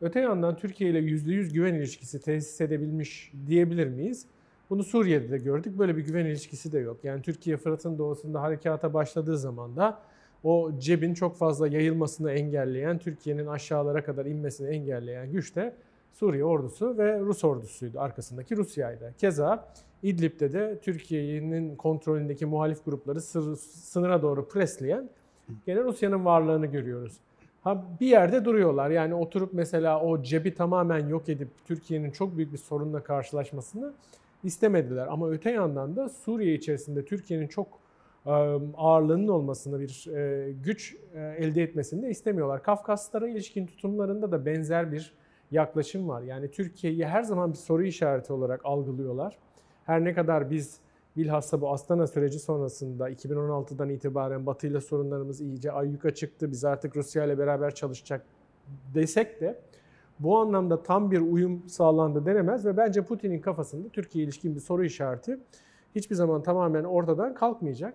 Öte 0.00 0.20
yandan 0.20 0.56
Türkiye 0.56 0.90
ile 0.90 0.98
%100 0.98 1.52
güven 1.52 1.74
ilişkisi 1.74 2.20
tesis 2.20 2.60
edebilmiş 2.60 3.32
diyebilir 3.46 3.86
miyiz? 3.86 4.26
Bunu 4.72 4.84
Suriye'de 4.84 5.30
de 5.30 5.38
gördük. 5.38 5.78
Böyle 5.78 5.96
bir 5.96 6.02
güven 6.02 6.26
ilişkisi 6.26 6.72
de 6.72 6.78
yok. 6.78 7.04
Yani 7.04 7.22
Türkiye 7.22 7.56
Fırat'ın 7.56 7.98
doğusunda 7.98 8.42
harekata 8.42 8.94
başladığı 8.94 9.38
zaman 9.38 9.76
da 9.76 9.98
o 10.44 10.70
cebin 10.78 11.14
çok 11.14 11.36
fazla 11.36 11.68
yayılmasını 11.68 12.32
engelleyen, 12.32 12.98
Türkiye'nin 12.98 13.46
aşağılara 13.46 14.04
kadar 14.04 14.26
inmesini 14.26 14.68
engelleyen 14.68 15.32
güç 15.32 15.56
de 15.56 15.74
Suriye 16.12 16.44
ordusu 16.44 16.98
ve 16.98 17.20
Rus 17.20 17.44
ordusuydu. 17.44 18.00
Arkasındaki 18.00 18.56
Rusya'ydı. 18.56 19.14
Keza 19.18 19.68
İdlib'de 20.02 20.52
de 20.52 20.78
Türkiye'nin 20.82 21.76
kontrolündeki 21.76 22.46
muhalif 22.46 22.84
grupları 22.84 23.20
sır- 23.20 23.56
sınıra 23.56 24.22
doğru 24.22 24.48
presleyen 24.48 25.08
gene 25.66 25.80
Rusya'nın 25.80 26.24
varlığını 26.24 26.66
görüyoruz. 26.66 27.12
Ha 27.62 27.84
bir 28.00 28.06
yerde 28.06 28.44
duruyorlar. 28.44 28.90
Yani 28.90 29.14
oturup 29.14 29.52
mesela 29.52 30.00
o 30.00 30.22
cebi 30.22 30.54
tamamen 30.54 31.08
yok 31.08 31.28
edip 31.28 31.48
Türkiye'nin 31.66 32.10
çok 32.10 32.36
büyük 32.36 32.52
bir 32.52 32.58
sorunla 32.58 33.02
karşılaşmasını 33.02 33.92
istemediler. 34.44 35.06
Ama 35.06 35.30
öte 35.30 35.50
yandan 35.50 35.96
da 35.96 36.08
Suriye 36.08 36.54
içerisinde 36.54 37.04
Türkiye'nin 37.04 37.48
çok 37.48 37.82
ağırlığının 38.76 39.28
olmasını 39.28 39.80
bir 39.80 40.08
güç 40.64 40.96
elde 41.14 41.62
etmesini 41.62 42.02
de 42.02 42.10
istemiyorlar. 42.10 42.62
Kafkaslara 42.62 43.28
ilişkin 43.28 43.66
tutumlarında 43.66 44.32
da 44.32 44.46
benzer 44.46 44.92
bir 44.92 45.14
yaklaşım 45.50 46.08
var. 46.08 46.22
Yani 46.22 46.50
Türkiye'yi 46.50 47.06
her 47.06 47.22
zaman 47.22 47.52
bir 47.52 47.58
soru 47.58 47.84
işareti 47.84 48.32
olarak 48.32 48.60
algılıyorlar. 48.64 49.38
Her 49.84 50.04
ne 50.04 50.14
kadar 50.14 50.50
biz 50.50 50.80
bilhassa 51.16 51.60
bu 51.60 51.70
Astana 51.70 52.06
süreci 52.06 52.38
sonrasında 52.38 53.10
2016'dan 53.10 53.88
itibaren 53.88 54.46
Batı 54.46 54.66
ile 54.66 54.80
sorunlarımız 54.80 55.40
iyice 55.40 55.72
ayyuka 55.72 56.14
çıktı. 56.14 56.50
Biz 56.50 56.64
artık 56.64 56.96
Rusya 56.96 57.24
ile 57.24 57.38
beraber 57.38 57.74
çalışacak 57.74 58.24
desek 58.94 59.40
de 59.40 59.60
bu 60.20 60.38
anlamda 60.38 60.82
tam 60.82 61.10
bir 61.10 61.20
uyum 61.20 61.62
sağlandı 61.68 62.26
denemez 62.26 62.66
ve 62.66 62.76
bence 62.76 63.02
Putin'in 63.04 63.40
kafasında 63.40 63.88
Türkiye 63.88 64.24
ilişkin 64.24 64.54
bir 64.54 64.60
soru 64.60 64.84
işareti 64.84 65.38
hiçbir 65.94 66.14
zaman 66.14 66.42
tamamen 66.42 66.84
ortadan 66.84 67.34
kalkmayacak. 67.34 67.94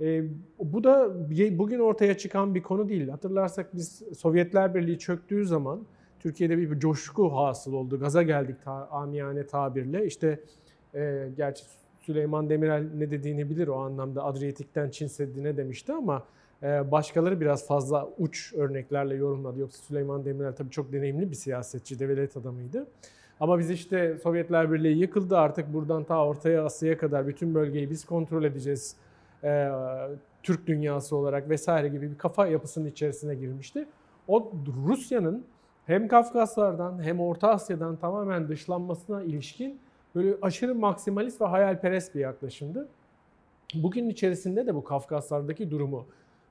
E, 0.00 0.24
bu 0.58 0.84
da 0.84 1.14
bugün 1.58 1.78
ortaya 1.78 2.18
çıkan 2.18 2.54
bir 2.54 2.62
konu 2.62 2.88
değil. 2.88 3.08
Hatırlarsak 3.08 3.74
biz 3.74 4.02
Sovyetler 4.18 4.74
Birliği 4.74 4.98
çöktüğü 4.98 5.46
zaman 5.46 5.80
Türkiye'de 6.20 6.58
bir, 6.58 6.70
bir 6.70 6.78
coşku 6.78 7.36
hasıl 7.36 7.72
oldu. 7.72 8.00
Gaza 8.00 8.22
geldik 8.22 8.56
ta, 8.64 8.88
amiyane 8.90 9.46
tabirle. 9.46 10.06
İşte 10.06 10.40
e, 10.94 11.28
gerçi 11.36 11.64
Süleyman 12.00 12.50
Demirel 12.50 12.86
ne 12.96 13.10
dediğini 13.10 13.50
bilir 13.50 13.68
o 13.68 13.76
anlamda 13.76 14.24
Adriyatik'ten 14.24 14.90
Çin 14.90 15.06
Seddi'ne 15.06 15.56
demişti 15.56 15.92
ama 15.92 16.24
başkaları 16.62 17.40
biraz 17.40 17.66
fazla 17.66 18.08
uç 18.18 18.54
örneklerle 18.54 19.14
yorumladı. 19.14 19.60
Yoksa 19.60 19.82
Süleyman 19.82 20.24
Demirel 20.24 20.52
tabii 20.52 20.70
çok 20.70 20.92
deneyimli 20.92 21.30
bir 21.30 21.36
siyasetçi, 21.36 21.98
devlet 21.98 22.36
adamıydı. 22.36 22.86
Ama 23.40 23.58
biz 23.58 23.70
işte 23.70 24.18
Sovyetler 24.22 24.72
Birliği 24.72 24.98
yıkıldı 24.98 25.38
artık 25.38 25.74
buradan 25.74 26.04
ta 26.04 26.26
Ortaya 26.26 26.64
Asya'ya 26.64 26.98
kadar 26.98 27.26
bütün 27.26 27.54
bölgeyi 27.54 27.90
biz 27.90 28.04
kontrol 28.04 28.44
edeceğiz. 28.44 28.96
E, 29.44 29.68
Türk 30.42 30.66
dünyası 30.66 31.16
olarak 31.16 31.48
vesaire 31.48 31.88
gibi 31.88 32.10
bir 32.10 32.18
kafa 32.18 32.46
yapısının 32.46 32.86
içerisine 32.86 33.34
girmişti. 33.34 33.86
O 34.28 34.52
Rusya'nın 34.86 35.44
hem 35.86 36.08
Kafkaslardan 36.08 37.02
hem 37.02 37.20
Orta 37.20 37.48
Asya'dan 37.48 37.96
tamamen 37.96 38.48
dışlanmasına 38.48 39.22
ilişkin 39.22 39.80
böyle 40.14 40.34
aşırı 40.42 40.74
maksimalist 40.74 41.40
ve 41.40 41.44
hayalperest 41.44 42.14
bir 42.14 42.20
yaklaşımdı. 42.20 42.88
Bugün 43.74 44.08
içerisinde 44.08 44.66
de 44.66 44.74
bu 44.74 44.84
Kafkaslardaki 44.84 45.70
durumu, 45.70 46.06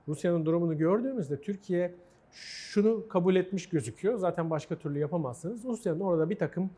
Rusya'nın 0.08 0.46
durumunu 0.46 0.78
gördüğümüzde 0.78 1.42
Türkiye 1.42 1.94
şunu 2.32 3.08
kabul 3.08 3.36
etmiş 3.36 3.70
gözüküyor. 3.70 4.18
Zaten 4.18 4.50
başka 4.50 4.76
türlü 4.76 5.00
yapamazsınız. 5.00 5.66
Rusya'nın 5.66 6.00
orada 6.00 6.30
bir 6.30 6.38
takım 6.38 6.70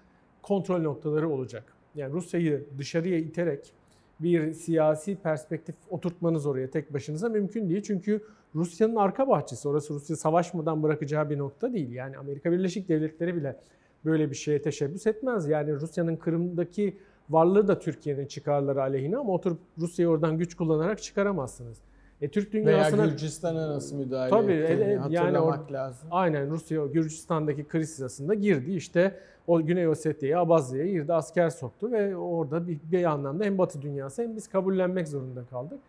kontrol 0.42 0.82
noktaları 0.82 1.30
olacak. 1.30 1.64
Yani 1.96 2.14
Rusya'yı 2.14 2.66
dışarıya 2.78 3.18
iterek 3.18 3.74
bir 4.20 4.54
siyasi 4.54 5.16
perspektif 5.16 5.76
oturtmanız 5.90 6.46
oraya 6.46 6.70
tek 6.70 6.94
başınıza 6.94 7.30
mümkün 7.30 7.70
değil. 7.70 7.82
Çünkü 7.82 8.22
Rusya'nın 8.56 8.96
arka 8.96 9.28
bahçesi. 9.28 9.68
Orası 9.68 9.94
Rusya 9.94 10.16
savaşmadan 10.16 10.84
bırakacağı 10.84 11.30
bir 11.30 11.38
nokta 11.38 11.74
değil. 11.74 11.92
Yani 11.92 12.18
Amerika 12.18 12.52
Birleşik 12.52 12.90
Devletleri 12.90 13.36
bile 13.36 13.60
böyle 14.06 14.30
bir 14.30 14.36
şeye 14.36 14.62
teşebbüs 14.62 15.08
etmez. 15.08 15.48
Yani 15.48 15.74
Rusya'nın 15.74 16.16
Kırım'daki 16.16 16.98
varlığı 17.30 17.68
da 17.68 17.80
Türkiye'nin 17.80 18.26
çıkarları 18.26 18.82
aleyhine 18.82 19.18
ama 19.18 19.34
oturup 19.34 19.60
Rusya'yı 19.78 20.10
oradan 20.10 20.38
güç 20.38 20.56
kullanarak 20.56 21.02
çıkaramazsınız. 21.02 21.78
E, 22.22 22.30
Türk 22.30 22.54
dünyasına... 22.54 22.98
Veya 22.98 23.12
Gürcistan'a 23.12 23.70
nasıl 23.70 23.96
müdahale 23.96 24.30
Tabii, 24.30 24.54
ettiğini 24.54 24.84
e, 24.84 25.00
yani 25.10 25.40
or, 25.40 25.70
lazım. 25.72 26.08
Aynen 26.12 26.50
Rusya 26.50 26.86
Gürcistan'daki 26.86 27.68
kriz 27.68 27.90
sırasında 27.90 28.34
girdi 28.34 28.72
işte 28.72 29.20
o 29.48 29.62
Güney 29.62 29.88
Ossetya'ya, 29.88 30.40
Abazya'ya 30.40 30.92
girdi 30.92 31.14
asker 31.14 31.50
soktu 31.50 31.92
ve 31.92 32.16
orada 32.16 32.68
bir, 32.68 32.80
bir 32.92 33.04
anlamda 33.04 33.44
hem 33.44 33.58
Batı 33.58 33.82
dünyası 33.82 34.22
hem 34.22 34.36
biz 34.36 34.48
kabullenmek 34.48 35.08
zorunda 35.08 35.44
kaldık. 35.50 35.80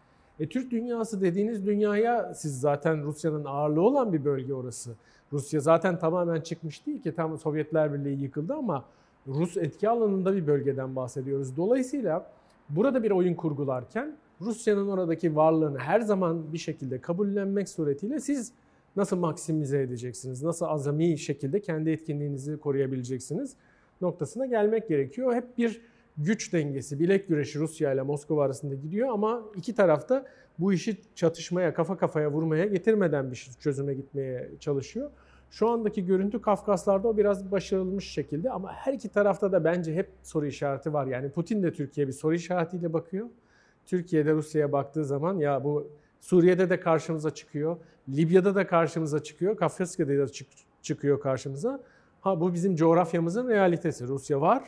E, 0.41 0.49
Türk 0.49 0.70
dünyası 0.70 1.20
dediğiniz 1.20 1.66
dünyaya 1.66 2.35
siz 2.35 2.61
zaten 2.61 3.03
Rusya'nın 3.03 3.45
ağırlığı 3.45 3.83
olan 3.83 4.12
bir 4.12 4.24
bölge 4.24 4.55
orası. 4.55 4.91
Rusya 5.33 5.61
zaten 5.61 5.99
tamamen 5.99 6.41
çıkmış 6.41 6.87
değil 6.87 7.03
ki 7.03 7.14
tam 7.14 7.39
Sovyetler 7.39 7.95
Birliği 7.95 8.22
yıkıldı 8.22 8.55
ama 8.55 8.85
Rus 9.26 9.57
etki 9.57 9.89
alanında 9.89 10.37
bir 10.37 10.47
bölgeden 10.47 10.97
bahsediyoruz. 10.97 11.57
Dolayısıyla 11.57 12.26
burada 12.68 13.03
bir 13.03 13.11
oyun 13.11 13.35
kurgularken 13.35 14.16
Rusya'nın 14.41 14.88
oradaki 14.88 15.36
varlığını 15.36 15.78
her 15.78 16.01
zaman 16.01 16.53
bir 16.53 16.59
şekilde 16.59 17.01
kabullenmek 17.01 17.68
suretiyle 17.68 18.20
siz 18.20 18.53
nasıl 18.97 19.16
maksimize 19.16 19.82
edeceksiniz, 19.82 20.43
nasıl 20.43 20.66
azami 20.66 21.18
şekilde 21.18 21.61
kendi 21.61 21.91
etkinliğinizi 21.91 22.57
koruyabileceksiniz 22.57 23.57
noktasına 24.01 24.47
gelmek 24.47 24.88
gerekiyor. 24.88 25.34
Hep 25.34 25.59
bir 25.59 25.80
güç 26.18 26.53
dengesi, 26.53 27.01
bilek 27.01 27.28
güreşi 27.28 27.59
Rusya 27.59 27.93
ile 27.93 28.03
Moskova 28.03 28.45
arasında 28.45 28.74
gidiyor 28.74 29.09
ama 29.09 29.43
iki 29.57 29.74
tarafta 29.74 30.26
bu 30.59 30.72
işi 30.72 30.97
çatışmaya, 31.14 31.74
kafa 31.74 31.97
kafaya 31.97 32.32
vurmaya 32.32 32.66
getirmeden 32.66 33.30
bir 33.30 33.51
çözüme 33.61 33.95
gitmeye 33.95 34.51
çalışıyor. 34.61 35.11
Şu 35.51 35.68
andaki 35.68 36.07
görüntü 36.07 36.41
Kafkaslar'da 36.41 37.09
o 37.09 37.16
biraz 37.16 37.51
başarılmış 37.51 38.11
şekilde 38.11 38.51
ama 38.51 38.72
her 38.72 38.93
iki 38.93 39.09
tarafta 39.09 39.53
da 39.53 39.64
bence 39.64 39.95
hep 39.95 40.09
soru 40.22 40.47
işareti 40.47 40.93
var. 40.93 41.07
Yani 41.07 41.30
Putin 41.30 41.62
de 41.62 41.72
Türkiye 41.72 42.07
bir 42.07 42.12
soru 42.12 42.34
işaretiyle 42.34 42.93
bakıyor. 42.93 43.26
Türkiye'de 43.91 44.32
Rusya'ya 44.32 44.72
baktığı 44.72 45.05
zaman 45.05 45.38
ya 45.38 45.64
bu 45.64 45.91
Suriye'de 46.20 46.70
de 46.70 46.80
karşımıza 46.80 47.34
çıkıyor, 47.34 47.76
Libya'da 48.09 48.55
da 48.55 48.66
karşımıza 48.66 49.22
çıkıyor, 49.22 49.57
Kafkasya'da 49.57 50.18
da 50.18 50.28
çık 50.28 50.49
çıkıyor 50.82 51.20
karşımıza. 51.20 51.80
Ha 52.20 52.41
bu 52.41 52.55
bizim 52.55 52.76
coğrafyamızın 52.76 53.49
realitesi. 53.49 54.09
Rusya 54.09 54.41
var 54.41 54.64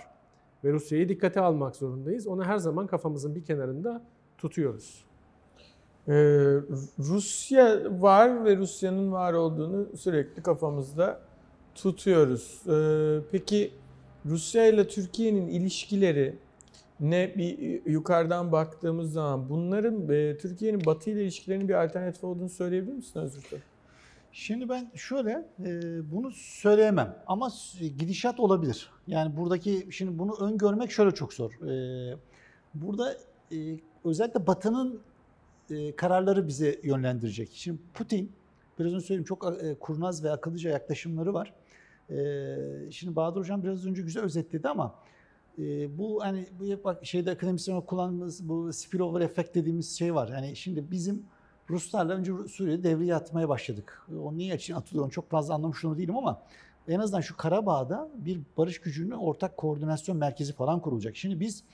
ve 0.65 0.73
Rusya'yı 0.73 1.09
dikkate 1.09 1.41
almak 1.41 1.77
zorundayız. 1.77 2.27
Onu 2.27 2.45
her 2.45 2.59
zaman 2.59 2.87
kafamızın 2.87 3.35
bir 3.35 3.45
kenarında 3.45 4.03
tutuyoruz. 4.39 5.05
Ee, 6.09 6.13
Rusya 6.99 7.81
var 8.03 8.45
ve 8.45 8.57
Rusya'nın 8.57 9.13
var 9.13 9.33
olduğunu 9.33 9.97
sürekli 9.97 10.43
kafamızda 10.43 11.21
tutuyoruz. 11.75 12.63
Ee, 12.69 13.19
peki 13.33 13.73
Rusya 14.27 14.67
ile 14.67 14.89
Türkiye'nin 14.89 15.49
ilişkileri 15.49 16.35
ne 17.03 17.35
bir 17.37 17.87
yukarıdan 17.87 18.53
baktığımız 18.53 19.13
zaman 19.13 19.49
bunların 19.49 20.09
e, 20.09 20.39
Türkiye'nin 20.39 20.85
Batı 20.85 21.11
ile 21.11 21.23
ilişkilerinin 21.23 21.69
bir 21.69 21.85
alternatif 21.85 22.25
olduğunu 22.25 22.49
söyleyebilir 22.49 22.93
misin 22.93 23.21
Özgür 23.21 23.59
Şimdi 24.33 24.69
ben 24.69 24.91
şöyle 24.95 25.31
e, 25.65 26.01
bunu 26.13 26.31
söyleyemem 26.35 27.17
ama 27.27 27.51
gidişat 27.99 28.41
olabilir. 28.41 28.91
Yani 29.07 29.37
buradaki 29.37 29.89
şimdi 29.91 30.19
bunu 30.19 30.37
öngörmek 30.41 30.91
şöyle 30.91 31.11
çok 31.11 31.33
zor. 31.33 31.53
E, 31.53 32.17
burada 32.75 33.17
e, 33.53 33.79
özellikle 34.05 34.47
Batı'nın 34.47 35.01
e, 35.71 35.97
kararları 35.97 36.49
bize 36.49 36.81
yönlendirecek. 36.83 37.51
Şimdi 37.53 37.81
Putin 37.95 38.33
biraz 38.79 38.93
önce 38.93 39.07
söyleyeyim 39.07 39.25
çok 39.25 39.63
e, 39.63 39.75
kurnaz 39.75 40.25
ve 40.25 40.31
akıllıca 40.31 40.71
yaklaşımları 40.71 41.35
var. 41.35 41.53
E, 42.11 42.91
şimdi 42.91 43.17
Bahadır 43.17 43.41
Hocam 43.41 43.63
biraz 43.63 43.87
önce 43.87 44.03
güzel 44.03 44.23
özetledi 44.23 44.69
ama 44.69 44.95
e, 45.59 45.99
bu 45.99 46.23
hani 46.23 46.47
bu 46.61 46.85
bak 46.85 47.07
şeyde 47.07 47.31
akademisyen 47.31 47.81
kullandığımız 47.81 48.49
bu 48.49 48.73
spillover 48.73 49.21
efekt 49.21 49.55
dediğimiz 49.55 49.99
şey 49.99 50.15
var. 50.15 50.29
Yani 50.29 50.57
şimdi 50.57 50.91
bizim 50.91 51.23
Ruslarla 51.71 52.15
önce 52.15 52.33
Suriye'de 52.49 52.83
devreye 52.83 53.15
atmaya 53.15 53.49
başladık. 53.49 54.07
O 54.23 54.37
niye 54.37 54.57
için 54.57 54.75
atılıyor 54.75 55.11
çok 55.11 55.31
fazla 55.31 55.55
anlamış 55.55 55.85
onu 55.85 55.99
değilim 55.99 56.17
ama 56.17 56.43
en 56.89 56.99
azından 56.99 57.21
şu 57.21 57.37
Karabağ'da 57.37 58.09
bir 58.15 58.41
barış 58.57 58.81
gücünün 58.81 59.11
ortak 59.11 59.57
koordinasyon 59.57 60.17
merkezi 60.17 60.53
falan 60.53 60.81
kurulacak. 60.81 61.17
Şimdi 61.17 61.41
biz 61.41 61.65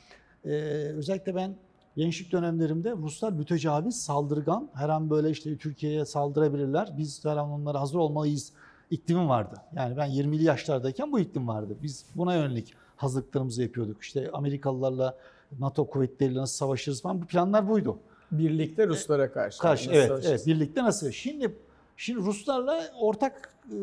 e, 0.44 0.50
özellikle 0.96 1.34
ben 1.34 1.56
gençlik 1.96 2.32
dönemlerimde 2.32 2.92
Ruslar 2.92 3.32
mütecaviz, 3.32 4.02
saldırgan, 4.02 4.70
her 4.74 4.88
an 4.88 5.10
böyle 5.10 5.30
işte 5.30 5.56
Türkiye'ye 5.56 6.04
saldırabilirler. 6.04 6.94
Biz 6.98 7.24
her 7.24 7.36
an 7.36 7.50
onlara 7.50 7.80
hazır 7.80 7.98
olmalıyız 7.98 8.52
iklimim 8.90 9.28
vardı. 9.28 9.54
Yani 9.74 9.96
ben 9.96 10.10
20'li 10.10 10.44
yaşlardayken 10.44 11.12
bu 11.12 11.20
iklim 11.20 11.48
vardı. 11.48 11.76
Biz 11.82 12.06
buna 12.16 12.34
yönelik 12.34 12.74
hazırlıklarımızı 12.98 13.62
yapıyorduk. 13.62 14.02
İşte 14.02 14.30
Amerikalılarla, 14.32 15.18
NATO 15.58 15.86
kuvvetleriyle 15.86 16.40
nasıl 16.40 16.56
savaşırız 16.56 17.02
falan 17.02 17.22
bu 17.22 17.26
planlar 17.26 17.68
buydu. 17.68 17.98
Birlikte 18.32 18.86
Ruslara 18.86 19.32
karşı. 19.32 19.58
Karşı 19.58 19.90
evet, 19.90 20.24
evet 20.26 20.46
birlikte 20.46 20.84
nasıl? 20.84 21.10
Şimdi 21.10 21.56
şimdi 21.96 22.20
Ruslarla 22.20 22.84
ortak 23.00 23.54
e, 23.72 23.76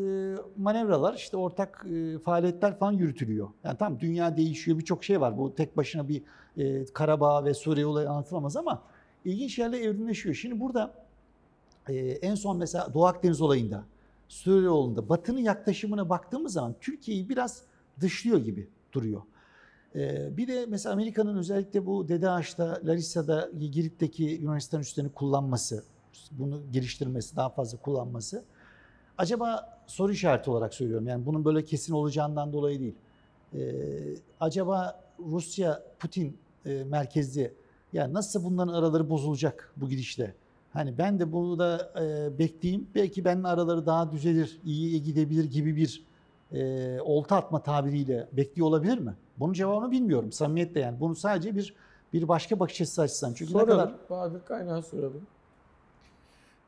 manevralar, 0.56 1.14
işte 1.14 1.36
ortak 1.36 1.86
e, 1.94 2.18
faaliyetler 2.18 2.78
falan 2.78 2.92
yürütülüyor. 2.92 3.48
Yani 3.64 3.78
tam 3.78 4.00
dünya 4.00 4.36
değişiyor, 4.36 4.78
birçok 4.78 5.04
şey 5.04 5.20
var. 5.20 5.38
Bu 5.38 5.54
tek 5.54 5.76
başına 5.76 6.08
bir 6.08 6.22
e, 6.58 6.84
Karabağ 6.84 7.44
ve 7.44 7.54
Suriye 7.54 7.86
olayı 7.86 8.10
anlatılamaz 8.10 8.56
ama 8.56 8.82
ilginç 9.24 9.58
yerle 9.58 9.78
evrimleşiyor. 9.78 10.34
Şimdi 10.34 10.60
burada 10.60 10.94
e, 11.88 11.94
en 11.96 12.34
son 12.34 12.56
mesela 12.56 12.94
Doğu 12.94 13.06
Akdeniz 13.06 13.40
olayında, 13.40 13.84
Suriye 14.28 14.70
olayında 14.70 15.08
Batı'nın 15.08 15.40
yaklaşımına 15.40 16.08
baktığımız 16.08 16.52
zaman 16.52 16.74
Türkiye'yi 16.80 17.28
biraz 17.28 17.62
dışlıyor 18.00 18.38
gibi 18.38 18.68
duruyor. 18.92 19.22
Ee, 19.94 20.36
bir 20.36 20.48
de 20.48 20.66
mesela 20.68 20.92
Amerika'nın 20.92 21.36
özellikle 21.36 21.86
bu 21.86 22.06
Ağaç'ta, 22.28 22.80
Larissa'da, 22.84 23.50
Girit'teki 23.58 24.24
Yunanistan 24.24 24.80
üslerini 24.80 25.12
kullanması, 25.12 25.84
bunu 26.30 26.62
geliştirmesi, 26.72 27.36
daha 27.36 27.48
fazla 27.48 27.78
kullanması. 27.78 28.44
Acaba 29.18 29.78
soru 29.86 30.12
işareti 30.12 30.50
olarak 30.50 30.74
söylüyorum. 30.74 31.06
Yani 31.06 31.26
bunun 31.26 31.44
böyle 31.44 31.64
kesin 31.64 31.92
olacağından 31.92 32.52
dolayı 32.52 32.80
değil. 32.80 32.94
Ee, 33.54 33.60
acaba 34.40 35.02
Rusya, 35.18 35.82
Putin 35.98 36.36
e, 36.66 36.84
merkezli 36.84 37.52
yani 37.92 38.14
nasıl 38.14 38.44
bunların 38.44 38.72
araları 38.72 39.10
bozulacak 39.10 39.72
bu 39.76 39.88
gidişle? 39.88 40.34
Hani 40.72 40.98
ben 40.98 41.18
de 41.18 41.32
bunu 41.32 41.58
da 41.58 41.92
e, 42.00 42.38
bekleyeyim. 42.38 42.86
Belki 42.94 43.24
benim 43.24 43.44
araları 43.44 43.86
daha 43.86 44.12
düzelir, 44.12 44.58
iyiye 44.64 44.98
gidebilir 44.98 45.44
gibi 45.44 45.76
bir 45.76 46.05
e, 46.52 47.00
olta 47.00 47.36
atma 47.36 47.62
tabiriyle 47.62 48.28
bekliyor 48.32 48.68
olabilir 48.68 48.98
mi? 48.98 49.14
Bunun 49.36 49.52
cevabını 49.52 49.90
bilmiyorum 49.90 50.32
samimiyetle 50.32 50.80
yani. 50.80 51.00
Bunu 51.00 51.14
sadece 51.14 51.56
bir 51.56 51.74
bir 52.12 52.28
başka 52.28 52.60
bakış 52.60 52.80
açısı 52.80 53.02
açısından. 53.02 53.34
Çünkü 53.34 53.52
soralım. 53.52 53.68
ne 53.68 53.72
kadar... 53.72 53.94
Bahadır 54.10 54.44
Kaynağı 54.44 54.82
soralım. 54.82 55.26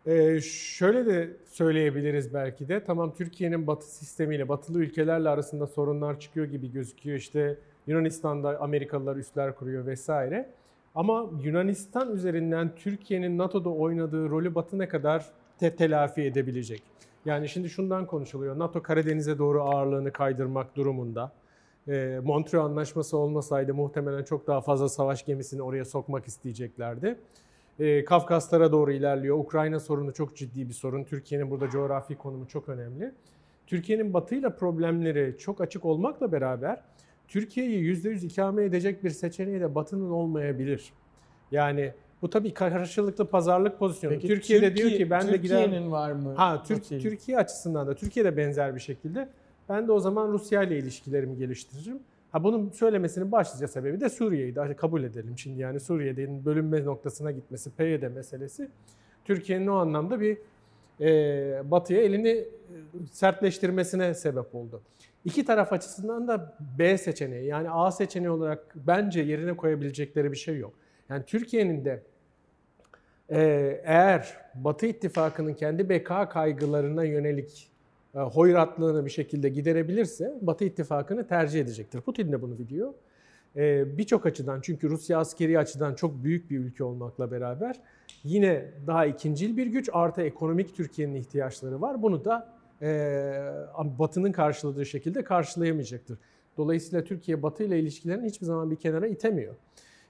Ee, 0.06 0.40
şöyle 0.40 1.06
de 1.06 1.36
söyleyebiliriz 1.46 2.34
belki 2.34 2.68
de. 2.68 2.84
Tamam 2.84 3.14
Türkiye'nin 3.14 3.66
batı 3.66 3.94
sistemiyle, 3.94 4.48
batılı 4.48 4.78
ülkelerle 4.78 5.28
arasında 5.28 5.66
sorunlar 5.66 6.20
çıkıyor 6.20 6.46
gibi 6.46 6.72
gözüküyor. 6.72 7.16
İşte 7.16 7.58
Yunanistan'da 7.86 8.60
Amerikalılar 8.60 9.16
üsler 9.16 9.54
kuruyor 9.54 9.86
vesaire. 9.86 10.50
Ama 10.94 11.30
Yunanistan 11.42 12.12
üzerinden 12.14 12.70
Türkiye'nin 12.76 13.38
NATO'da 13.38 13.70
oynadığı 13.70 14.30
rolü 14.30 14.54
Batı 14.54 14.78
ne 14.78 14.88
kadar 14.88 15.26
te 15.58 15.76
telafi 15.76 16.22
edebilecek? 16.22 16.82
Yani 17.28 17.48
şimdi 17.48 17.70
şundan 17.70 18.06
konuşuluyor. 18.06 18.58
NATO 18.58 18.82
Karadeniz'e 18.82 19.38
doğru 19.38 19.62
ağırlığını 19.62 20.12
kaydırmak 20.12 20.76
durumunda. 20.76 21.32
E, 21.88 22.20
Montreal 22.24 22.64
Anlaşması 22.64 23.16
olmasaydı 23.16 23.74
muhtemelen 23.74 24.24
çok 24.24 24.46
daha 24.46 24.60
fazla 24.60 24.88
savaş 24.88 25.24
gemisini 25.24 25.62
oraya 25.62 25.84
sokmak 25.84 26.26
isteyeceklerdi. 26.26 27.18
E, 27.78 28.04
Kafkaslara 28.04 28.72
doğru 28.72 28.92
ilerliyor. 28.92 29.38
Ukrayna 29.38 29.80
sorunu 29.80 30.12
çok 30.12 30.36
ciddi 30.36 30.68
bir 30.68 30.74
sorun. 30.74 31.04
Türkiye'nin 31.04 31.50
burada 31.50 31.70
coğrafi 31.70 32.14
konumu 32.14 32.48
çok 32.48 32.68
önemli. 32.68 33.12
Türkiye'nin 33.66 34.14
batıyla 34.14 34.56
problemleri 34.56 35.36
çok 35.38 35.60
açık 35.60 35.84
olmakla 35.84 36.32
beraber 36.32 36.82
Türkiye'yi 37.28 37.94
%100 37.94 38.26
ikame 38.26 38.64
edecek 38.64 39.04
bir 39.04 39.10
seçeneği 39.10 39.60
de 39.60 39.74
batının 39.74 40.10
olmayabilir. 40.10 40.92
Yani 41.50 41.92
bu 42.22 42.30
tabii 42.30 42.54
karşılıklı 42.54 43.26
pazarlık 43.26 43.78
pozisyonu. 43.78 44.14
Peki, 44.14 44.26
Türkiye'de 44.26 44.68
Türkiye, 44.68 44.88
diyor 44.88 44.98
ki 44.98 45.10
ben 45.10 45.28
de 45.28 45.36
gider. 45.36 45.64
Türkiye'nin 45.64 45.90
var 45.90 46.12
mı? 46.12 46.34
Ha, 46.34 46.62
Türk, 46.66 46.88
Türkiye 46.88 47.38
açısından 47.38 47.86
da 47.86 47.94
Türkiye'de 47.94 48.36
benzer 48.36 48.74
bir 48.74 48.80
şekilde 48.80 49.28
ben 49.68 49.88
de 49.88 49.92
o 49.92 50.00
zaman 50.00 50.32
Rusya 50.32 50.62
ile 50.62 50.78
ilişkilerimi 50.78 51.36
geliştiririm. 51.36 51.98
Ha 52.32 52.44
bunun 52.44 52.70
söylemesinin 52.70 53.32
başlıca 53.32 53.68
sebebi 53.68 54.00
de 54.00 54.08
Suriye'ydi. 54.08 54.60
Hadi 54.60 54.74
kabul 54.74 55.02
edelim 55.02 55.38
şimdi 55.38 55.60
yani 55.60 55.80
Suriye'nin 55.80 56.44
bölünme 56.44 56.84
noktasına 56.84 57.30
gitmesi, 57.30 57.70
PYD 57.70 58.02
meselesi 58.02 58.68
Türkiye'nin 59.24 59.66
o 59.66 59.74
anlamda 59.74 60.20
bir 60.20 60.38
e, 61.00 61.70
batıya 61.70 62.02
elini 62.02 62.28
e, 62.28 62.46
sertleştirmesine 63.12 64.14
sebep 64.14 64.54
oldu. 64.54 64.80
İki 65.24 65.44
taraf 65.44 65.72
açısından 65.72 66.28
da 66.28 66.56
B 66.78 66.98
seçeneği 66.98 67.46
yani 67.46 67.70
A 67.70 67.90
seçeneği 67.90 68.30
olarak 68.30 68.74
bence 68.74 69.20
yerine 69.20 69.56
koyabilecekleri 69.56 70.32
bir 70.32 70.36
şey 70.36 70.58
yok. 70.58 70.72
Yani 71.10 71.24
Türkiye'nin 71.26 71.84
de 71.84 72.02
e, 73.30 73.40
eğer 73.84 74.36
Batı 74.54 74.86
ittifakının 74.86 75.54
kendi 75.54 75.88
beka 75.88 76.28
kaygılarına 76.28 77.04
yönelik 77.04 77.70
e, 78.14 78.18
hoyratlığını 78.18 79.04
bir 79.04 79.10
şekilde 79.10 79.48
giderebilirse 79.48 80.34
Batı 80.40 80.64
ittifakını 80.64 81.26
tercih 81.26 81.60
edecektir. 81.60 82.00
Putin 82.00 82.32
de 82.32 82.42
bunu 82.42 82.58
biliyor. 82.58 82.94
E, 83.56 83.98
Birçok 83.98 84.26
açıdan 84.26 84.60
çünkü 84.60 84.88
Rusya 84.88 85.18
askeri 85.18 85.58
açıdan 85.58 85.94
çok 85.94 86.24
büyük 86.24 86.50
bir 86.50 86.58
ülke 86.58 86.84
olmakla 86.84 87.30
beraber 87.30 87.80
yine 88.24 88.64
daha 88.86 89.06
ikincil 89.06 89.56
bir 89.56 89.66
güç 89.66 89.90
artı 89.92 90.22
ekonomik 90.22 90.76
Türkiye'nin 90.76 91.14
ihtiyaçları 91.14 91.80
var. 91.80 92.02
Bunu 92.02 92.24
da 92.24 92.48
e, 92.82 92.88
Batı'nın 93.98 94.32
karşıladığı 94.32 94.86
şekilde 94.86 95.24
karşılayamayacaktır. 95.24 96.18
Dolayısıyla 96.56 97.04
Türkiye 97.04 97.42
Batı 97.42 97.64
ile 97.64 97.80
ilişkilerini 97.80 98.26
hiçbir 98.26 98.46
zaman 98.46 98.70
bir 98.70 98.76
kenara 98.76 99.06
itemiyor. 99.06 99.54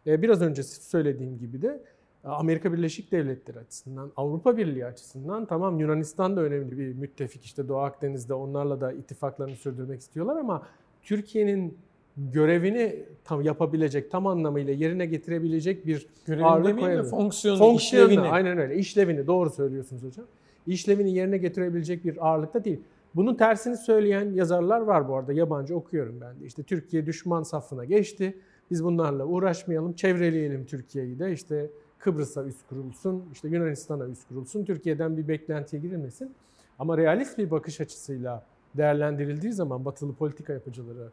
E, 0.08 0.22
biraz 0.22 0.42
önce 0.42 0.62
söylediğim 0.62 1.38
gibi 1.38 1.62
de 1.62 1.80
Amerika 2.24 2.72
Birleşik 2.72 3.12
Devletleri 3.12 3.58
açısından, 3.58 4.12
Avrupa 4.16 4.56
Birliği 4.56 4.86
açısından 4.86 5.46
tamam 5.46 5.80
Yunanistan 5.80 6.36
da 6.36 6.40
önemli 6.40 6.78
bir 6.78 6.92
müttefik 6.94 7.44
işte 7.44 7.68
Doğu 7.68 7.78
Akdeniz'de 7.78 8.34
onlarla 8.34 8.80
da 8.80 8.92
ittifaklarını 8.92 9.56
sürdürmek 9.56 10.00
istiyorlar 10.00 10.36
ama 10.36 10.62
Türkiye'nin 11.02 11.78
görevini 12.16 13.04
tam 13.24 13.42
yapabilecek, 13.42 14.10
tam 14.10 14.26
anlamıyla 14.26 14.72
yerine 14.72 15.06
getirebilecek 15.06 15.86
bir 15.86 16.06
Görevini 16.26 16.46
ağırlık 16.46 16.82
de 16.82 17.02
fonksiyonu, 17.02 17.58
Fonksiyonu, 17.58 18.10
işlevini. 18.10 18.28
aynen 18.28 18.58
öyle. 18.58 18.76
İşlevini 18.76 19.26
doğru 19.26 19.50
söylüyorsunuz 19.50 20.02
hocam. 20.02 20.26
İşlevini 20.66 21.14
yerine 21.14 21.38
getirebilecek 21.38 22.04
bir 22.04 22.28
ağırlıkta 22.28 22.64
değil. 22.64 22.80
Bunun 23.14 23.34
tersini 23.34 23.76
söyleyen 23.76 24.30
yazarlar 24.32 24.80
var 24.80 25.08
bu 25.08 25.16
arada. 25.16 25.32
Yabancı 25.32 25.76
okuyorum 25.76 26.20
ben 26.20 26.40
de. 26.40 26.46
İşte 26.46 26.62
Türkiye 26.62 27.06
düşman 27.06 27.42
safına 27.42 27.84
geçti. 27.84 28.34
Biz 28.70 28.84
bunlarla 28.84 29.24
uğraşmayalım. 29.24 29.92
Çevreleyelim 29.92 30.66
Türkiye'yi 30.66 31.18
de. 31.18 31.32
İşte 31.32 31.70
Kıbrıs'a 31.98 32.44
üst 32.44 32.68
kurulsun, 32.68 33.24
işte 33.32 33.48
Yunanistan'a 33.48 34.06
üst 34.06 34.28
kurulsun. 34.28 34.64
Türkiye'den 34.64 35.16
bir 35.16 35.28
beklentiye 35.28 35.82
girilmesin. 35.82 36.34
Ama 36.78 36.98
realist 36.98 37.38
bir 37.38 37.50
bakış 37.50 37.80
açısıyla 37.80 38.46
değerlendirildiği 38.76 39.52
zaman 39.52 39.84
batılı 39.84 40.14
politika 40.14 40.52
yapıcıları 40.52 41.10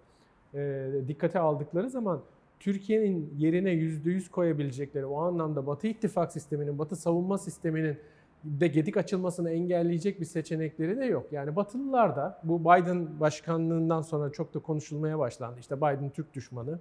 e, 0.53 0.91
dikkate 1.07 1.39
aldıkları 1.39 1.89
zaman 1.89 2.21
Türkiye'nin 2.59 3.33
yerine 3.37 3.71
yüzde 3.71 4.11
yüz 4.11 4.29
koyabilecekleri 4.29 5.05
o 5.05 5.21
anlamda 5.21 5.67
Batı 5.67 5.87
ittifak 5.87 6.31
sisteminin, 6.31 6.79
Batı 6.79 6.95
savunma 6.95 7.37
sisteminin 7.37 7.97
de 8.43 8.67
gedik 8.67 8.97
açılmasını 8.97 9.51
engelleyecek 9.51 10.19
bir 10.19 10.25
seçenekleri 10.25 10.97
de 10.97 11.05
yok. 11.05 11.27
Yani 11.31 11.55
Batılılar 11.55 12.15
da 12.15 12.41
bu 12.43 12.61
Biden 12.61 13.19
başkanlığından 13.19 14.01
sonra 14.01 14.31
çok 14.31 14.53
da 14.53 14.59
konuşulmaya 14.59 15.19
başlandı. 15.19 15.59
İşte 15.59 15.77
Biden 15.77 16.09
Türk 16.09 16.33
düşmanı, 16.33 16.79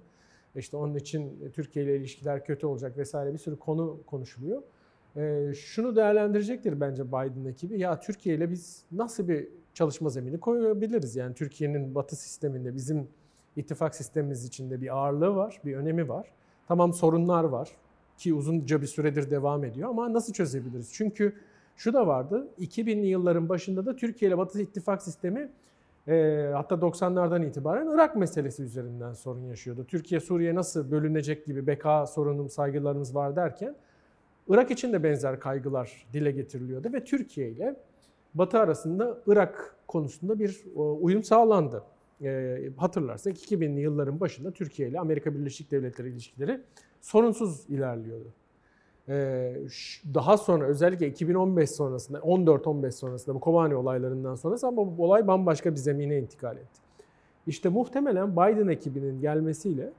işte 0.55 0.77
onun 0.77 0.95
için 0.95 1.51
Türkiye 1.53 1.85
ile 1.85 1.97
ilişkiler 1.97 2.45
kötü 2.45 2.67
olacak 2.67 2.97
vesaire 2.97 3.33
bir 3.33 3.37
sürü 3.37 3.59
konu 3.59 3.99
konuşuluyor. 4.05 4.61
Ee, 5.17 5.51
şunu 5.55 5.95
değerlendirecektir 5.95 6.81
bence 6.81 7.07
Biden 7.07 7.45
ekibi. 7.45 7.79
Ya 7.79 7.99
Türkiye 7.99 8.35
ile 8.35 8.51
biz 8.51 8.83
nasıl 8.91 9.27
bir 9.27 9.47
çalışma 9.73 10.09
zemini 10.09 10.39
koyabiliriz? 10.39 11.15
Yani 11.15 11.33
Türkiye'nin 11.35 11.95
Batı 11.95 12.15
sisteminde 12.15 12.75
bizim 12.75 13.07
ittifak 13.55 13.95
sistemimiz 13.95 14.45
içinde 14.45 14.81
bir 14.81 14.97
ağırlığı 14.97 15.35
var, 15.35 15.61
bir 15.65 15.75
önemi 15.75 16.09
var. 16.09 16.31
Tamam 16.67 16.93
sorunlar 16.93 17.43
var 17.43 17.69
ki 18.17 18.33
uzunca 18.33 18.81
bir 18.81 18.87
süredir 18.87 19.31
devam 19.31 19.63
ediyor 19.63 19.89
ama 19.89 20.13
nasıl 20.13 20.33
çözebiliriz? 20.33 20.93
Çünkü 20.93 21.33
şu 21.77 21.93
da 21.93 22.07
vardı, 22.07 22.47
2000'li 22.59 23.07
yılların 23.07 23.49
başında 23.49 23.85
da 23.85 23.95
Türkiye 23.95 24.29
ile 24.29 24.37
Batı 24.37 24.61
ittifak 24.61 25.03
sistemi 25.03 25.49
e, 26.07 26.49
hatta 26.53 26.75
90'lardan 26.75 27.45
itibaren 27.45 27.87
Irak 27.87 28.15
meselesi 28.15 28.63
üzerinden 28.63 29.13
sorun 29.13 29.43
yaşıyordu. 29.43 29.85
Türkiye 29.85 30.21
Suriye 30.21 30.55
nasıl 30.55 30.91
bölünecek 30.91 31.45
gibi 31.45 31.67
beka 31.67 32.07
sorunum, 32.07 32.49
saygılarımız 32.49 33.15
var 33.15 33.35
derken 33.35 33.75
Irak 34.47 34.71
için 34.71 34.93
de 34.93 35.03
benzer 35.03 35.39
kaygılar 35.39 36.07
dile 36.13 36.31
getiriliyordu 36.31 36.93
ve 36.93 37.03
Türkiye 37.03 37.49
ile 37.49 37.75
Batı 38.33 38.59
arasında 38.59 39.17
Irak 39.27 39.75
konusunda 39.87 40.39
bir 40.39 40.63
uyum 40.75 41.23
sağlandı. 41.23 41.83
E, 42.21 42.57
hatırlarsak 42.77 43.37
2000'li 43.37 43.79
yılların 43.79 44.19
başında 44.19 44.51
Türkiye 44.51 44.89
ile 44.89 44.99
Amerika 44.99 45.35
Birleşik 45.35 45.71
Devletleri 45.71 46.09
ilişkileri 46.09 46.61
sorunsuz 47.01 47.69
ilerliyordu. 47.69 48.33
Ee, 49.09 49.55
daha 50.13 50.37
sonra 50.37 50.65
özellikle 50.65 51.07
2015 51.07 51.69
sonrasında, 51.69 52.17
14-15 52.19 52.91
sonrasında 52.91 53.35
bu 53.35 53.39
Kobani 53.39 53.75
olaylarından 53.75 54.35
sonrası 54.35 54.67
ama 54.67 54.97
bu 54.97 55.03
olay 55.03 55.27
bambaşka 55.27 55.71
bir 55.71 55.77
zemine 55.77 56.17
intikal 56.19 56.57
etti. 56.57 56.81
İşte 57.47 57.69
muhtemelen 57.69 58.31
Biden 58.31 58.67
ekibinin 58.67 59.21
gelmesiyle 59.21 59.93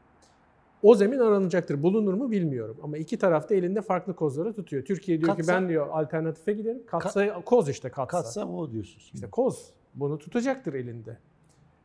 o 0.83 0.95
zemin 0.95 1.19
aranacaktır. 1.19 1.83
Bulunur 1.83 2.15
mu 2.15 2.31
bilmiyorum. 2.31 2.77
Ama 2.83 2.99
iki 2.99 3.19
tarafta 3.19 3.55
elinde 3.55 3.83
farklı 3.83 4.17
kozları 4.17 4.53
tutuyor. 4.53 4.85
Türkiye 4.85 5.21
diyor 5.21 5.37
Katsa, 5.37 5.53
ki 5.53 5.61
ben 5.61 5.69
diyor 5.69 5.89
alternatife 5.89 6.53
giderim. 6.53 6.83
Katsa, 6.87 7.29
ka, 7.29 7.41
koz 7.45 7.69
işte 7.69 7.89
katsa. 7.89 8.23
Katsa 8.23 8.47
o 8.47 8.71
diyorsunuz. 8.71 9.11
İşte 9.15 9.31
koz. 9.31 9.71
Bunu 9.95 10.19
tutacaktır 10.19 10.75
elinde. 10.75 11.19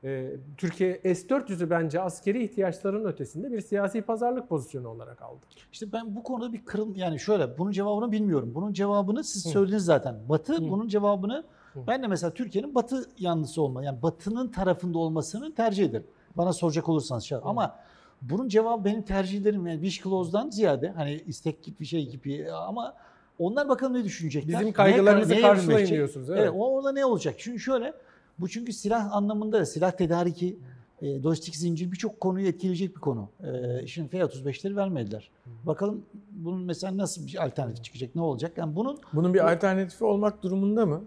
Ee, 0.04 0.32
Türkiye 0.58 1.02
S-400'ü 1.04 1.70
bence 1.70 2.02
askeri 2.02 2.44
ihtiyaçların 2.44 3.06
ötesinde 3.06 3.52
bir 3.52 3.62
siyasi 3.62 4.02
pazarlık 4.02 4.50
pozisyonu 4.50 4.88
olarak 4.88 5.22
aldı. 5.22 5.46
İşte 5.72 5.92
ben 5.92 6.16
bu 6.16 6.24
konuda 6.24 6.54
bir 6.54 6.66
kırıl 6.66 6.96
yani 6.96 7.20
şöyle 7.20 7.58
bunun 7.58 7.72
cevabını 7.72 8.12
bilmiyorum. 8.12 8.52
Bunun 8.56 8.74
cevabını 8.74 9.24
siz 9.24 9.46
Hı. 9.46 9.50
söylediniz 9.50 9.86
zaten. 9.86 10.16
Batı 10.30 10.54
Hı. 10.54 10.70
bunun 10.70 10.88
cevabını 10.88 11.44
Hı. 11.74 11.80
ben 11.88 12.04
de 12.04 12.08
mesela 12.08 12.34
Türkiye'nin 12.34 12.76
Batı 12.76 13.06
yanlısı 13.18 13.62
olma 13.62 13.84
yani 13.84 14.02
Batı'nın 14.02 14.48
tarafında 14.48 14.98
olmasını 14.98 15.56
tercih 15.56 15.86
ederim. 15.86 16.08
Bana 16.38 16.54
soracak 16.54 16.90
olursanız 16.90 17.24
şey. 17.24 17.38
Ama 17.44 17.76
bunun 18.22 18.48
cevabı 18.48 18.86
benim 18.86 19.02
tercihlerim 19.02 19.68
yani 19.68 19.82
wish 19.82 20.04
clause'dan 20.04 20.50
ziyade 20.50 20.90
hani 20.90 21.24
istek 21.28 21.64
gibi 21.64 21.86
şey 21.86 22.10
gibi 22.10 22.52
ama 22.52 22.96
onlar 23.40 23.70
bakalım 23.70 23.94
ne 23.94 24.04
düşünecekler. 24.04 24.60
Bizim 24.60 24.74
kaygılarımızı 24.74 25.34
ne, 25.34 25.42
karşılayın 25.42 25.88
diyorsunuz. 25.88 26.30
Evet. 26.30 26.40
evet. 26.42 26.54
Orada 26.56 26.92
ne 26.92 27.06
olacak? 27.06 27.36
Çünkü 27.38 27.60
şöyle 27.60 27.94
bu 28.40 28.50
çünkü 28.50 28.74
silah 28.74 29.12
anlamında 29.14 29.60
da 29.60 29.66
silah 29.66 29.92
tedariki, 29.92 30.58
e, 31.02 31.24
lojistik 31.24 31.56
zincir 31.56 31.92
birçok 31.92 32.20
konuyu 32.20 32.48
etkileyecek 32.48 32.96
bir 32.96 33.02
konu. 33.02 33.30
E, 33.44 33.88
şimdi 33.88 34.10
F-35'leri 34.10 34.76
vermediler. 34.76 35.32
Bakalım 35.64 36.02
bunun 36.32 36.62
mesela 36.62 36.98
nasıl 36.98 37.28
bir 37.28 37.46
alternatif 37.46 37.84
çıkacak, 37.84 38.16
ne 38.16 38.22
olacak? 38.22 38.58
Yani 38.58 38.76
bunun 38.76 39.00
bunun 39.14 39.34
bir 39.34 39.52
alternatifi 39.52 40.04
olmak 40.04 40.44
durumunda 40.44 40.86
mı? 40.86 41.02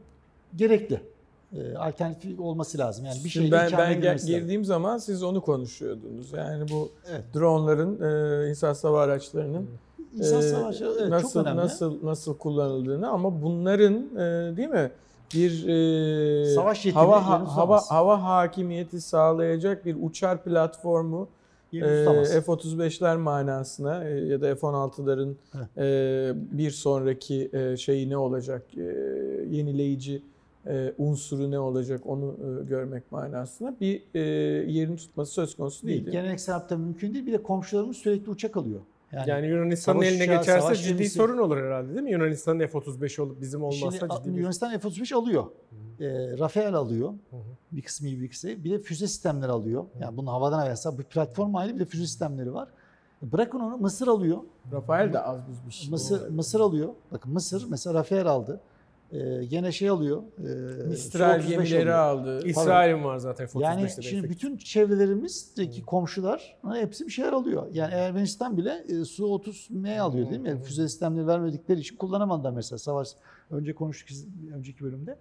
Gerekli. 0.56 1.00
E, 1.52 1.76
alternatif 1.76 2.40
olması 2.40 2.78
lazım. 2.78 3.04
Yani 3.04 3.24
bir 3.24 3.28
şey 3.28 3.52
ben 3.52 3.72
ben 3.72 4.00
girdiğim 4.00 4.60
lazım. 4.60 4.64
zaman 4.64 4.98
siz 4.98 5.22
onu 5.22 5.40
konuşuyordunuz. 5.40 6.32
Yani 6.32 6.68
bu 6.70 6.90
evet. 7.10 7.24
dronların, 7.34 8.00
e, 8.02 8.50
insan 8.50 8.74
hava 8.82 9.02
araçlarının 9.02 9.68
İnsan 10.14 10.40
savaşı 10.40 10.84
evet, 11.00 11.08
nasıl 11.08 11.28
çok 11.32 11.46
önemli. 11.46 11.60
nasıl 11.60 12.06
nasıl 12.06 12.38
kullanıldığını 12.38 13.08
ama 13.08 13.42
bunların 13.42 13.94
e, 13.94 14.56
değil 14.56 14.68
mi? 14.68 14.90
Bir 15.34 15.68
e, 15.68 16.54
savaş 16.54 16.86
hava 16.86 17.26
ha, 17.26 17.56
hava 17.56 17.80
hava 17.88 18.22
hakimiyeti 18.22 19.00
sağlayacak 19.00 19.86
bir 19.86 19.96
uçar 20.00 20.44
platformu 20.44 21.28
e, 21.72 21.80
F-35'ler 22.40 23.16
manasına 23.16 24.04
e, 24.04 24.10
ya 24.10 24.40
da 24.40 24.54
F-16'ların 24.54 25.34
e, 25.78 26.58
bir 26.58 26.70
sonraki 26.70 27.50
e, 27.52 27.76
şeyi 27.76 28.10
ne 28.10 28.16
olacak 28.16 28.66
e, 28.76 28.82
yenileyici 29.50 30.22
e, 30.66 30.94
unsuru 30.98 31.50
ne 31.50 31.58
olacak 31.58 32.00
onu 32.06 32.36
e, 32.60 32.64
görmek 32.64 33.12
manasına 33.12 33.76
bir 33.80 34.02
e, 34.14 34.20
yerini 34.72 34.96
tutması 34.96 35.32
söz 35.32 35.56
konusu 35.56 35.86
değil. 35.86 36.10
Geleneksel 36.10 36.54
hayatta 36.54 36.76
mümkün 36.76 37.14
değil. 37.14 37.26
Bir 37.26 37.32
de 37.32 37.42
komşularımız 37.42 37.96
sürekli 37.96 38.30
uçak 38.30 38.56
alıyor. 38.56 38.80
Yani, 39.16 39.30
yani 39.30 39.46
Yunanistan'ın 39.46 40.02
eline 40.02 40.26
geçerse 40.26 40.74
ciddi 40.76 40.88
gemisi. 40.88 41.14
sorun 41.14 41.38
olur 41.38 41.56
herhalde 41.56 41.88
değil 41.88 42.02
mi? 42.02 42.10
Yunanistan'ın 42.10 42.66
F-35 42.66 43.20
olup 43.20 43.40
bizim 43.40 43.62
olmazsa 43.62 43.98
Şimdi, 43.98 44.14
ciddi 44.14 44.38
Yunanistan 44.38 44.78
F-35 44.78 45.14
alıyor. 45.14 45.44
E, 46.00 46.38
Rafael 46.38 46.74
alıyor. 46.74 47.08
Hı 47.30 47.36
hı. 47.36 47.40
Bir 47.72 47.82
kısmı 47.82 48.08
bir 48.08 48.28
kısmı. 48.28 48.50
Bir 48.50 48.70
de 48.70 48.78
füze 48.78 49.06
sistemleri 49.06 49.50
alıyor. 49.50 49.84
Yani 50.00 50.16
bunun 50.16 50.26
havadan 50.26 50.58
havaya 50.58 50.98
bir 50.98 51.04
platform 51.04 51.54
ayrı 51.54 51.74
bir 51.74 51.80
de 51.80 51.84
füze 51.84 52.06
sistemleri 52.06 52.54
var. 52.54 52.68
Bırakın 53.22 53.60
onu 53.60 53.76
Mısır 53.76 54.08
alıyor. 54.08 54.38
Rafael 54.72 55.12
de 55.12 55.20
az 55.20 55.38
buz 55.48 55.66
bir 55.66 55.72
şey. 55.72 55.90
Mısır, 55.90 56.28
Mısır 56.28 56.60
alıyor. 56.60 56.88
Bakın 57.12 57.32
Mısır 57.32 57.66
mesela 57.70 57.94
Rafael 57.94 58.26
aldı. 58.26 58.60
Ee, 59.14 59.44
gene 59.44 59.72
şey 59.72 59.88
alıyor. 59.88 60.22
E, 60.88 60.92
İsrail 60.92 61.46
gemileri 61.46 61.94
aldı. 61.94 62.46
İsrail'in 62.46 63.04
var 63.04 63.18
zaten 63.18 63.48
Yani 63.54 63.88
şimdi 64.00 64.30
bütün 64.30 64.56
çevrelerimizdeki 64.56 65.82
komşular 65.82 66.56
hepsi 66.72 67.06
bir 67.06 67.10
şeyler 67.10 67.32
alıyor. 67.32 67.66
Yani 67.72 67.94
Ermenistan 67.94 68.56
bile 68.56 68.84
e, 68.88 69.04
Su-30M 69.04 69.98
alıyor 69.98 70.30
değil 70.30 70.40
mi? 70.40 70.62
füze 70.62 70.88
sistemleri 70.88 71.26
vermedikleri 71.26 71.80
için 71.80 71.96
kullanamadılar 71.96 72.50
mesela 72.50 72.78
savaş. 72.78 73.08
Önce 73.50 73.74
konuştuk 73.74 74.08
önceki 74.54 74.84
bölümde. 74.84 75.18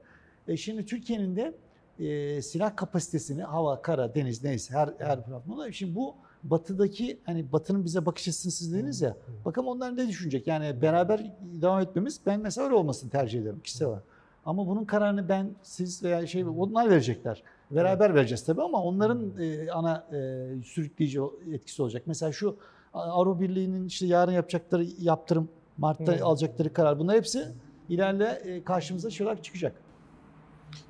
E 0.47 0.57
şimdi 0.57 0.85
Türkiye'nin 0.85 1.35
de 1.35 1.53
e, 1.99 2.41
silah 2.41 2.75
kapasitesini 2.75 3.43
hava, 3.43 3.81
kara, 3.81 4.15
deniz 4.15 4.43
neyse 4.43 4.73
her 4.73 4.89
her 4.97 5.25
platformda. 5.25 5.71
Şimdi 5.71 5.95
bu 5.95 6.15
batıdaki 6.43 7.19
hani 7.25 7.51
batının 7.51 7.85
bize 7.85 8.05
bakış 8.05 8.27
açısını 8.27 8.51
siz 8.51 8.73
dediniz 8.73 9.01
ya. 9.01 9.17
Bakalım 9.45 9.67
onlar 9.67 9.97
ne 9.97 10.07
düşünecek? 10.07 10.47
Yani 10.47 10.81
beraber 10.81 11.33
devam 11.41 11.81
etmemiz 11.81 12.19
ben 12.25 12.39
mesela 12.39 12.65
öyle 12.65 12.75
olmasını 12.75 13.09
tercih 13.09 13.41
ederim 13.41 13.59
kişisel 13.63 13.87
olarak. 13.87 14.03
Ama 14.45 14.67
bunun 14.67 14.85
kararını 14.85 15.29
ben, 15.29 15.49
siz 15.61 16.03
veya 16.03 16.27
şey 16.27 16.45
onlar 16.45 16.89
verecekler. 16.89 17.43
Beraber 17.71 18.15
vereceğiz 18.15 18.45
tabii 18.45 18.61
ama 18.61 18.83
onların 18.83 19.31
e, 19.39 19.71
ana 19.71 20.07
e, 20.11 20.49
sürükleyici 20.63 21.19
etkisi 21.51 21.81
olacak. 21.81 22.03
Mesela 22.05 22.31
şu 22.31 22.57
Avrupa 22.93 23.41
Birliği'nin 23.41 23.85
işte 23.85 24.05
yarın 24.05 24.31
yapacakları 24.31 24.83
yaptırım, 24.83 25.49
Mart'ta 25.77 26.19
Hı. 26.19 26.25
alacakları 26.25 26.73
karar 26.73 26.99
bunlar 26.99 27.15
hepsi 27.15 27.47
ileride 27.89 28.41
e, 28.45 28.63
karşımıza 28.63 29.09
şey 29.09 29.27
olarak 29.27 29.43
çıkacak. 29.43 29.75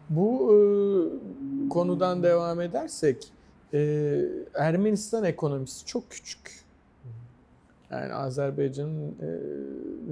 Bu 0.10 0.54
e, 0.54 0.60
konudan 1.70 2.24
devam 2.24 2.62
edersek 2.62 3.24
e, 3.74 4.22
Ermenistan 4.54 5.24
ekonomisi 5.24 5.86
çok 5.86 6.10
küçük. 6.10 6.64
Yani 7.92 8.14
Azerbaycan'ın 8.14 9.16
e, 9.22 9.28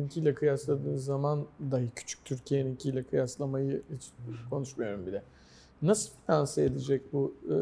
ülkeyle 0.02 0.34
kıyasladığınız 0.34 1.06
zaman 1.06 1.46
dahi 1.72 1.90
küçük 1.96 2.26
Türkiye'ninkiyle 2.26 3.04
kıyaslamayı 3.04 3.82
hiç 3.96 4.04
konuşmuyorum 4.50 5.08
bile. 5.08 5.22
Nasıl 5.82 6.10
finanse 6.26 6.64
edecek 6.64 7.02
bu? 7.14 7.34
E, 7.50 7.56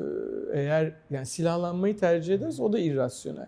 eğer 0.60 0.94
yani 1.10 1.26
silahlanmayı 1.26 1.98
tercih 1.98 2.36
ederse 2.36 2.64
o 2.64 2.74
da 2.74 2.80
irrasyonel. 2.80 3.48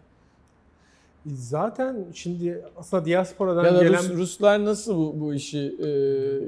Zaten 1.26 2.06
şimdi 2.14 2.62
aslında 2.78 3.06
diasporadan 3.06 3.66
Ya 3.66 3.76
da 3.76 3.84
gelen... 3.84 4.04
Rus, 4.04 4.10
Ruslar 4.10 4.66
nasıl 4.66 4.98
bu, 4.98 5.20
bu 5.20 5.34
işi 5.34 5.76
e, 5.80 5.88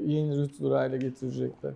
yeni 0.06 0.38
rütülür 0.38 0.70
hale 0.70 0.96
getirecekler? 0.98 1.72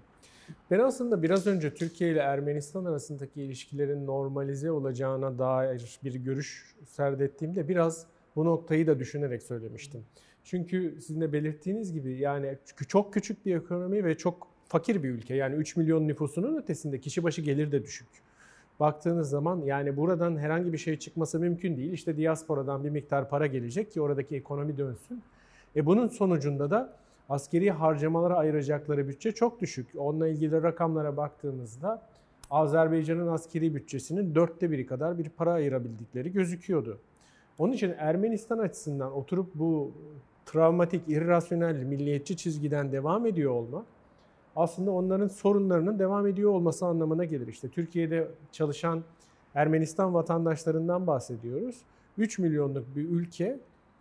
Ben 0.70 0.78
aslında 0.78 1.22
biraz 1.22 1.46
önce 1.46 1.74
Türkiye 1.74 2.12
ile 2.12 2.18
Ermenistan 2.18 2.84
arasındaki 2.84 3.42
ilişkilerin 3.42 4.06
normalize 4.06 4.70
olacağına 4.70 5.38
dair 5.38 5.98
bir 6.04 6.14
görüş 6.14 6.74
serdettiğimde 6.86 7.68
biraz 7.68 8.06
bu 8.36 8.44
noktayı 8.44 8.86
da 8.86 8.98
düşünerek 8.98 9.42
söylemiştim. 9.42 10.04
Çünkü 10.44 10.96
sizin 11.00 11.20
de 11.20 11.32
belirttiğiniz 11.32 11.92
gibi 11.92 12.12
yani 12.18 12.58
çok 12.88 13.14
küçük 13.14 13.46
bir 13.46 13.56
ekonomi 13.56 14.04
ve 14.04 14.16
çok 14.16 14.48
fakir 14.68 15.02
bir 15.02 15.08
ülke. 15.08 15.34
Yani 15.34 15.54
3 15.54 15.76
milyon 15.76 16.08
nüfusunun 16.08 16.56
ötesinde 16.56 17.00
kişi 17.00 17.22
başı 17.22 17.42
gelir 17.42 17.72
de 17.72 17.82
düşük. 17.82 18.08
Baktığınız 18.80 19.30
zaman 19.30 19.62
yani 19.62 19.96
buradan 19.96 20.36
herhangi 20.36 20.72
bir 20.72 20.78
şey 20.78 20.98
çıkması 20.98 21.40
mümkün 21.40 21.76
değil. 21.76 21.92
İşte 21.92 22.16
diasporadan 22.16 22.84
bir 22.84 22.90
miktar 22.90 23.28
para 23.28 23.46
gelecek 23.46 23.92
ki 23.92 24.00
oradaki 24.00 24.36
ekonomi 24.36 24.78
dönsün. 24.78 25.22
E 25.76 25.86
bunun 25.86 26.06
sonucunda 26.06 26.70
da 26.70 26.92
askeri 27.28 27.70
harcamalara 27.70 28.36
ayıracakları 28.36 29.08
bütçe 29.08 29.32
çok 29.32 29.60
düşük. 29.60 29.88
Onunla 29.96 30.28
ilgili 30.28 30.62
rakamlara 30.62 31.16
baktığımızda 31.16 32.02
Azerbaycan'ın 32.50 33.28
askeri 33.28 33.74
bütçesinin 33.74 34.34
dörtte 34.34 34.70
biri 34.70 34.86
kadar 34.86 35.18
bir 35.18 35.28
para 35.28 35.52
ayırabildikleri 35.52 36.32
gözüküyordu. 36.32 36.98
Onun 37.58 37.72
için 37.72 37.94
Ermenistan 37.98 38.58
açısından 38.58 39.12
oturup 39.12 39.54
bu 39.54 39.92
travmatik, 40.46 41.02
irrasyonel, 41.08 41.82
milliyetçi 41.82 42.36
çizgiden 42.36 42.92
devam 42.92 43.26
ediyor 43.26 43.52
olmak 43.52 43.84
aslında 44.56 44.90
onların 44.90 45.28
sorunlarının 45.28 45.98
devam 45.98 46.26
ediyor 46.26 46.50
olması 46.50 46.86
anlamına 46.86 47.24
gelir. 47.24 47.46
İşte 47.46 47.68
Türkiye'de 47.68 48.28
çalışan 48.52 49.02
Ermenistan 49.54 50.14
vatandaşlarından 50.14 51.06
bahsediyoruz. 51.06 51.76
3 52.18 52.38
milyonluk 52.38 52.96
bir 52.96 53.08
ülke 53.08 53.58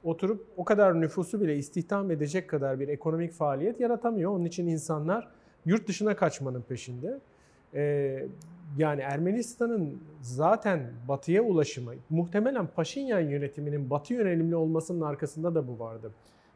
oturup 0.08 0.46
o 0.58 0.66
kadar 0.66 1.02
nüfusu 1.02 1.42
bile 1.42 1.56
istihdam 1.56 2.12
edecek 2.12 2.50
kadar 2.50 2.80
bir 2.80 2.88
ekonomik 2.88 3.32
faaliyet 3.32 3.80
yaratamıyor. 3.80 4.32
Onun 4.32 4.46
için 4.46 4.68
insanlar 4.68 5.28
yurt 5.66 5.88
dışına 5.88 6.16
kaçmanın 6.16 6.62
peşinde. 6.62 7.20
Ee, 7.74 8.28
yani 8.78 9.02
Ermenistan'ın 9.02 10.00
zaten 10.22 10.92
batıya 11.08 11.44
ulaşımı, 11.44 11.94
muhtemelen 12.10 12.68
Paşinyan 12.68 13.20
yönetiminin 13.20 13.90
batı 13.90 14.14
yönelimli 14.14 14.56
olmasının 14.56 15.02
arkasında 15.02 15.56
da 15.56 15.68
bu 15.68 15.80
vardı. 15.80 16.12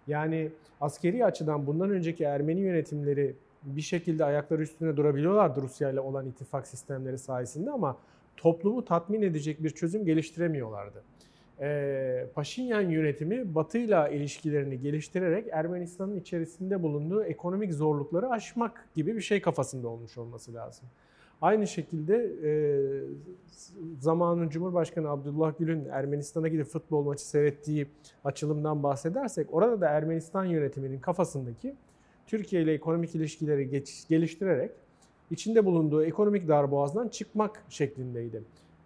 Yani 0.08 0.50
askeri 0.82 1.26
açıdan 1.26 1.68
bundan 1.68 1.90
önceki 1.90 2.24
Ermeni 2.24 2.60
yönetimleri 2.60 3.36
bir 3.64 3.82
şekilde 3.82 4.26
ayakları 4.26 4.62
üstüne 4.62 4.98
durabiliyorlardı 4.98 5.62
Rusya 5.62 5.90
ile 5.90 6.00
olan 6.00 6.26
ittifak 6.26 6.68
sistemleri 6.68 7.18
sayesinde 7.18 7.72
ama 7.72 7.98
toplumu 8.38 8.86
tatmin 8.86 9.22
edecek 9.22 9.64
bir 9.64 9.70
çözüm 9.70 10.06
geliştiremiyorlardı. 10.06 11.04
Ee, 11.60 12.28
Paşinyan 12.36 12.82
yönetimi 12.82 13.56
Batı'yla 13.56 14.10
ilişkilerini 14.10 14.80
geliştirerek 14.80 15.48
Ermenistan'ın 15.52 16.16
içerisinde 16.16 16.84
bulunduğu 16.84 17.24
ekonomik 17.24 17.74
zorlukları 17.74 18.30
aşmak 18.30 18.88
gibi 18.96 19.16
bir 19.16 19.22
şey 19.22 19.42
kafasında 19.42 19.88
olmuş 19.88 20.18
olması 20.18 20.54
lazım. 20.54 20.88
Aynı 21.42 21.68
şekilde 21.68 22.16
e, 22.44 22.52
zamanın 24.00 24.50
Cumhurbaşkanı 24.50 25.10
Abdullah 25.10 25.54
Gül'ün 25.60 25.86
Ermenistan'a 25.86 26.48
gidip 26.48 26.68
futbol 26.68 27.04
maçı 27.04 27.28
seyrettiği 27.28 27.88
açılımdan 28.24 28.84
bahsedersek 28.84 29.48
orada 29.54 29.82
da 29.82 29.90
Ermenistan 29.90 30.46
yönetiminin 30.46 31.00
kafasındaki 31.00 31.76
Türkiye 32.28 32.62
ile 32.62 32.74
ekonomik 32.74 33.16
ilişkileri 33.16 33.84
geliştirerek 34.10 34.72
içinde 35.32 35.66
bulunduğu 35.66 36.06
ekonomik 36.06 36.48
darboğazdan 36.48 37.08
çıkmak 37.08 37.64
şeklindeydi. 37.70 38.42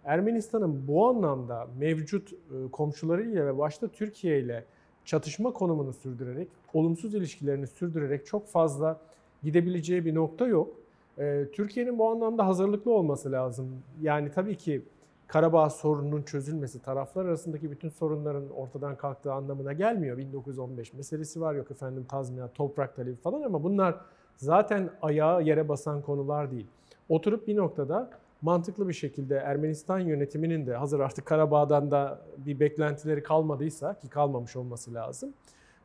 Ermenistan'ın 0.06 0.88
bu 0.88 1.08
anlamda 1.08 1.68
mevcut 1.78 2.32
e, 2.32 2.36
komşularıyla 2.72 3.46
ve 3.46 3.58
başta 3.58 3.88
Türkiye 3.88 4.40
ile 4.40 4.64
çatışma 5.04 5.52
konumunu 5.52 5.92
sürdürerek, 5.92 6.48
olumsuz 6.74 7.14
ilişkilerini 7.14 7.66
sürdürerek 7.66 8.26
çok 8.26 8.48
fazla 8.48 9.00
gidebileceği 9.42 10.04
bir 10.04 10.14
nokta 10.14 10.46
yok. 10.46 10.70
E, 11.18 11.46
Türkiye'nin 11.52 11.98
bu 11.98 12.10
anlamda 12.10 12.46
hazırlıklı 12.46 12.92
olması 12.92 13.32
lazım. 13.32 13.82
Yani 14.02 14.30
tabii 14.30 14.56
ki 14.56 14.82
Karabağ 15.26 15.70
sorununun 15.70 16.22
çözülmesi, 16.22 16.82
taraflar 16.82 17.24
arasındaki 17.24 17.70
bütün 17.70 17.88
sorunların 17.88 18.50
ortadan 18.50 18.96
kalktığı 18.96 19.32
anlamına 19.32 19.72
gelmiyor. 19.72 20.18
1915 20.18 20.92
meselesi 20.92 21.40
var 21.40 21.54
yok 21.54 21.70
efendim 21.70 22.06
tazminat, 22.08 22.54
toprak 22.54 22.96
talebi 22.96 23.16
falan 23.16 23.42
ama 23.42 23.62
bunlar 23.62 23.94
zaten 24.36 24.90
ayağa 25.02 25.40
yere 25.40 25.68
basan 25.68 26.02
konular 26.02 26.50
değil. 26.50 26.66
Oturup 27.08 27.48
bir 27.48 27.56
noktada 27.56 28.10
mantıklı 28.42 28.88
bir 28.88 28.92
şekilde 28.92 29.36
Ermenistan 29.36 29.98
yönetiminin 29.98 30.66
de 30.66 30.74
hazır 30.74 31.00
artık 31.00 31.26
Karabağ'dan 31.26 31.90
da 31.90 32.20
bir 32.38 32.60
beklentileri 32.60 33.22
kalmadıysa 33.22 33.98
ki 33.98 34.08
kalmamış 34.08 34.56
olması 34.56 34.94
lazım. 34.94 35.32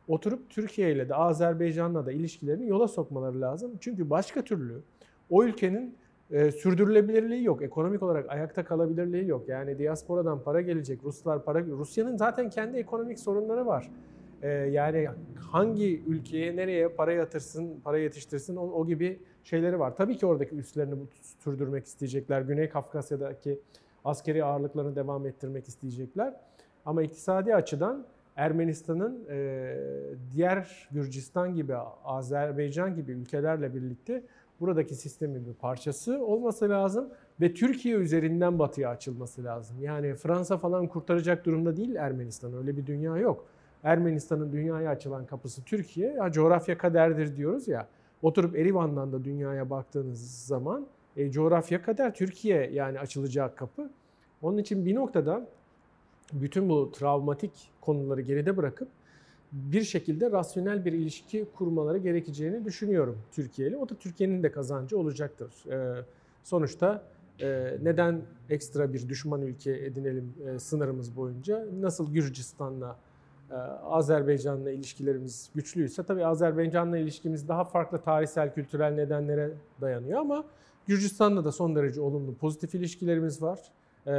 Oturup 0.08 0.50
Türkiye 0.50 0.92
ile 0.92 1.08
de 1.08 1.14
Azerbaycan'la 1.14 2.06
da 2.06 2.12
ilişkilerini 2.12 2.68
yola 2.68 2.88
sokmaları 2.88 3.40
lazım. 3.40 3.72
Çünkü 3.80 4.10
başka 4.10 4.42
türlü 4.42 4.82
o 5.30 5.44
ülkenin 5.44 5.96
e, 6.30 6.52
sürdürülebilirliği 6.52 7.44
yok. 7.44 7.62
Ekonomik 7.62 8.02
olarak 8.02 8.30
ayakta 8.30 8.64
kalabilirliği 8.64 9.28
yok. 9.28 9.48
Yani 9.48 9.78
diasporadan 9.78 10.42
para 10.42 10.60
gelecek, 10.60 11.04
Ruslar 11.04 11.44
para 11.44 11.66
Rusya'nın 11.66 12.16
zaten 12.16 12.50
kendi 12.50 12.76
ekonomik 12.78 13.18
sorunları 13.18 13.66
var. 13.66 13.90
E, 14.42 14.48
yani 14.48 15.08
hangi 15.36 16.02
ülkeye 16.06 16.56
nereye 16.56 16.88
para 16.88 17.12
yatırsın, 17.12 17.80
para 17.84 17.98
yetiştirsin 17.98 18.56
o, 18.56 18.62
o 18.62 18.86
gibi 18.86 19.20
şeyleri 19.44 19.78
var. 19.78 19.96
Tabii 19.96 20.16
ki 20.16 20.26
oradaki 20.26 20.56
üslerini 20.56 20.94
sürdürmek 21.38 21.84
isteyecekler. 21.84 22.40
Güney 22.40 22.68
Kafkasya'daki 22.68 23.58
askeri 24.04 24.44
ağırlıklarını 24.44 24.96
devam 24.96 25.26
ettirmek 25.26 25.68
isteyecekler. 25.68 26.34
Ama 26.86 27.02
iktisadi 27.02 27.54
açıdan 27.54 28.06
Ermenistan'ın 28.36 29.24
e, 29.30 29.76
diğer 30.32 30.88
Gürcistan 30.90 31.54
gibi, 31.54 31.74
Azerbaycan 32.04 32.94
gibi 32.94 33.12
ülkelerle 33.12 33.74
birlikte 33.74 34.22
buradaki 34.60 34.94
sistemin 34.94 35.46
bir 35.46 35.54
parçası 35.54 36.24
olması 36.24 36.68
lazım 36.68 37.08
ve 37.40 37.54
Türkiye 37.54 37.96
üzerinden 37.96 38.58
batıya 38.58 38.90
açılması 38.90 39.44
lazım. 39.44 39.76
Yani 39.80 40.14
Fransa 40.14 40.58
falan 40.58 40.86
kurtaracak 40.86 41.44
durumda 41.44 41.76
değil 41.76 41.94
Ermenistan. 41.94 42.56
Öyle 42.56 42.76
bir 42.76 42.86
dünya 42.86 43.16
yok. 43.16 43.44
Ermenistan'ın 43.84 44.52
dünyaya 44.52 44.90
açılan 44.90 45.26
kapısı 45.26 45.64
Türkiye. 45.64 46.12
Ya 46.12 46.32
coğrafya 46.32 46.78
kaderdir 46.78 47.36
diyoruz 47.36 47.68
ya. 47.68 47.88
Oturup 48.22 48.56
Erivan'dan 48.56 49.12
da 49.12 49.24
dünyaya 49.24 49.70
baktığınız 49.70 50.46
zaman 50.46 50.86
e, 51.16 51.30
coğrafya 51.30 51.82
kader 51.82 52.14
Türkiye 52.14 52.70
yani 52.72 52.98
açılacak 52.98 53.56
kapı. 53.58 53.90
Onun 54.42 54.58
için 54.58 54.86
bir 54.86 54.94
noktada 54.94 55.46
bütün 56.32 56.68
bu 56.68 56.92
travmatik 56.92 57.52
konuları 57.80 58.20
geride 58.20 58.56
bırakıp 58.56 58.88
bir 59.52 59.82
şekilde 59.82 60.30
rasyonel 60.30 60.84
bir 60.84 60.92
ilişki 60.92 61.46
kurmaları 61.56 61.98
gerekeceğini 61.98 62.64
düşünüyorum 62.64 63.18
Türkiye 63.32 63.68
ile. 63.68 63.76
O 63.76 63.88
da 63.88 63.94
Türkiye'nin 63.94 64.42
de 64.42 64.52
kazancı 64.52 64.98
olacaktır. 64.98 65.52
Ee, 65.70 66.04
sonuçta 66.44 67.04
e, 67.40 67.78
neden 67.82 68.20
ekstra 68.50 68.92
bir 68.92 69.08
düşman 69.08 69.42
ülke 69.42 69.72
edinelim 69.72 70.34
e, 70.46 70.58
sınırımız 70.58 71.16
boyunca? 71.16 71.66
Nasıl 71.80 72.12
Gürcistan'la, 72.12 72.96
Azerbaycan'la 73.82 74.70
ilişkilerimiz 74.70 75.50
güçlüyse 75.54 76.02
tabii 76.02 76.26
Azerbaycan'la 76.26 76.98
ilişkimiz 76.98 77.48
daha 77.48 77.64
farklı 77.64 77.98
tarihsel, 77.98 78.54
kültürel 78.54 78.92
nedenlere 78.92 79.50
dayanıyor 79.80 80.20
ama 80.20 80.44
Gürcistan'la 80.86 81.44
da 81.44 81.52
son 81.52 81.76
derece 81.76 82.00
olumlu, 82.00 82.34
pozitif 82.34 82.74
ilişkilerimiz 82.74 83.42
var. 83.42 83.60
E, 84.06 84.12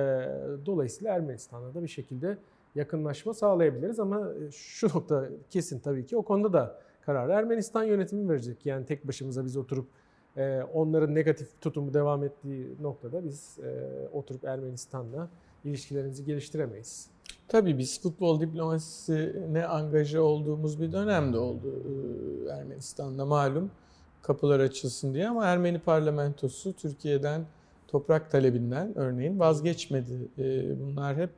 dolayısıyla 0.65 1.13
Ermenistan'la 1.13 1.73
da 1.73 1.83
bir 1.83 1.87
şekilde 1.87 2.37
yakınlaşma 2.75 3.33
sağlayabiliriz 3.33 3.99
ama 3.99 4.29
e, 4.29 4.51
şu 4.51 4.87
nokta 4.87 5.29
kesin 5.49 5.79
tabii 5.79 6.05
ki 6.05 6.17
o 6.17 6.21
konuda 6.21 6.53
da 6.53 6.79
karar 7.01 7.29
Ermenistan 7.29 7.83
yönetimi 7.83 8.29
verecek. 8.29 8.65
Yani 8.65 8.85
tek 8.85 9.07
başımıza 9.07 9.45
biz 9.45 9.57
oturup 9.57 9.87
e, 10.37 10.61
onların 10.73 11.15
negatif 11.15 11.61
tutumu 11.61 11.93
devam 11.93 12.23
ettiği 12.23 12.75
noktada 12.81 13.25
biz 13.25 13.59
e, 13.59 14.09
oturup 14.13 14.43
Ermenistan'la 14.43 15.29
ilişkilerimizi 15.63 16.25
geliştiremeyiz. 16.25 17.12
Tabii 17.53 17.77
biz 17.77 18.01
futbol 18.01 18.39
diplomasisine 18.39 19.65
angaja 19.65 20.21
olduğumuz 20.21 20.81
bir 20.81 20.91
dönemde 20.91 21.37
oldu 21.37 21.67
Ermenistan'da 22.51 23.25
malum 23.25 23.71
kapılar 24.21 24.59
açılsın 24.59 25.13
diye 25.13 25.27
ama 25.27 25.45
Ermeni 25.45 25.79
parlamentosu 25.79 26.73
Türkiye'den 26.73 27.45
toprak 27.87 28.31
talebinden 28.31 28.97
örneğin 28.97 29.39
vazgeçmedi. 29.39 30.27
Bunlar 30.81 31.17
hep 31.17 31.29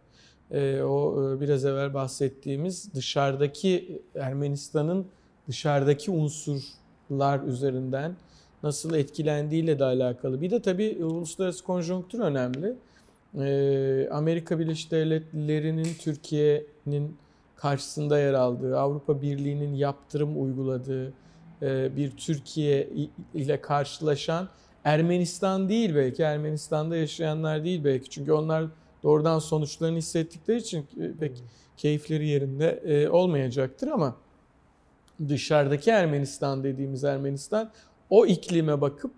e, 0.52 0.82
o 0.82 1.24
e, 1.24 1.42
biraz 1.42 1.66
evvel 1.66 1.94
bahsettiğimiz 1.94 2.94
dışarıdaki 2.94 4.02
Ermenistan'ın 4.16 5.08
dışarıdaki 5.48 6.12
unsurlar 6.12 7.44
üzerinden 7.48 8.16
nasıl 8.64 8.94
etkilendiğiyle 8.94 9.80
de 9.80 9.84
alakalı. 9.84 10.42
Bir 10.42 10.52
de 10.52 10.62
tabii 10.62 11.06
uluslararası 11.06 11.64
konjonktür 11.64 12.20
önemli. 12.20 12.76
E, 13.40 14.10
Amerika 14.12 14.60
Birleşik 14.60 14.92
Devletleri'nin 14.92 15.94
Türkiye'nin 16.00 17.18
karşısında 17.56 18.20
yer 18.20 18.34
aldığı, 18.34 18.80
Avrupa 18.80 19.22
Birliği'nin 19.22 19.74
yaptırım 19.74 20.44
uyguladığı 20.44 21.14
e, 21.62 21.96
bir 21.96 22.12
Türkiye 22.12 22.90
ile 23.34 23.62
karşılaşan 23.62 24.50
Ermenistan 24.84 25.70
değil 25.70 25.96
belki, 25.96 26.24
Ermenistan'da 26.24 26.98
yaşayanlar 26.98 27.64
değil 27.64 27.84
belki. 27.84 28.10
Çünkü 28.10 28.32
onlar 28.32 28.66
doğrudan 29.04 29.40
sonuçlarını 29.40 29.98
hissettikleri 29.98 30.58
için 30.58 30.88
e, 31.02 31.12
pek 31.20 31.44
keyifleri 31.78 32.28
yerinde 32.28 32.82
e, 32.86 33.10
olmayacaktır 33.10 33.88
ama 33.88 34.16
dışarıdaki 35.30 35.90
Ermenistan 35.90 36.64
dediğimiz 36.64 37.04
Ermenistan 37.04 37.72
o 38.10 38.26
iklime 38.26 38.82
bakıp 38.82 39.12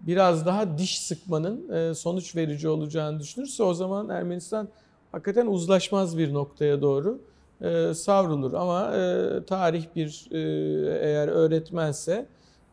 biraz 0.00 0.46
daha 0.46 0.78
diş 0.78 1.00
sıkmanın 1.00 1.92
sonuç 1.92 2.36
verici 2.36 2.68
olacağını 2.68 3.20
düşünürse 3.20 3.62
o 3.62 3.74
zaman 3.74 4.08
Ermenistan 4.08 4.68
hakikaten 5.12 5.46
uzlaşmaz 5.46 6.18
bir 6.18 6.34
noktaya 6.34 6.82
doğru 6.82 7.20
e, 7.60 7.94
savrulur. 7.94 8.52
Ama 8.52 8.96
e, 8.96 9.44
tarih 9.44 9.84
bir 9.96 10.28
e, 10.30 10.38
eğer 11.06 11.28
öğretmense 11.28 12.26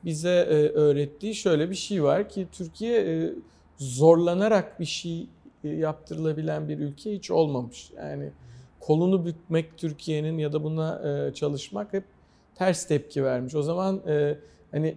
bize 0.05 0.29
e, 0.29 0.69
öğrettiği 0.69 1.35
şöyle 1.35 1.69
bir 1.69 1.75
şey 1.75 2.03
var 2.03 2.29
ki 2.29 2.47
Türkiye 2.51 3.01
e, 3.01 3.33
zorlanarak 3.77 4.79
bir 4.79 4.85
şey 4.85 5.27
e, 5.63 5.69
yaptırılabilen 5.69 6.69
bir 6.69 6.79
ülke 6.79 7.13
hiç 7.13 7.31
olmamış. 7.31 7.91
Yani 7.97 8.31
kolunu 8.79 9.25
bükmek 9.25 9.77
Türkiye'nin 9.77 10.37
ya 10.37 10.53
da 10.53 10.63
buna 10.63 11.01
e, 11.09 11.33
çalışmak 11.33 11.93
hep 11.93 12.03
ters 12.55 12.87
tepki 12.87 13.23
vermiş. 13.23 13.55
O 13.55 13.61
zaman 13.61 14.01
e, 14.07 14.37
hani 14.71 14.87
e, 14.87 14.95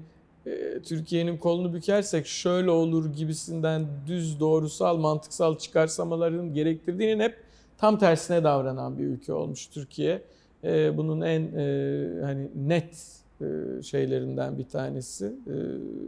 Türkiye'nin 0.84 1.36
kolunu 1.36 1.74
bükersek 1.74 2.26
şöyle 2.26 2.70
olur 2.70 3.12
gibisinden 3.12 3.86
düz 4.06 4.40
doğrusal 4.40 4.96
mantıksal 4.96 5.58
çıkarsamaların 5.58 6.54
gerektirdiğinin 6.54 7.20
hep 7.20 7.36
tam 7.78 7.98
tersine 7.98 8.44
davranan 8.44 8.98
bir 8.98 9.04
ülke 9.04 9.32
olmuş 9.32 9.66
Türkiye. 9.66 10.22
E, 10.64 10.96
bunun 10.96 11.20
en 11.20 11.42
e, 11.42 12.22
hani 12.22 12.48
net 12.54 13.16
e, 13.40 13.82
şeylerinden 13.82 14.58
bir 14.58 14.68
tanesi, 14.68 15.26
e, 15.46 15.50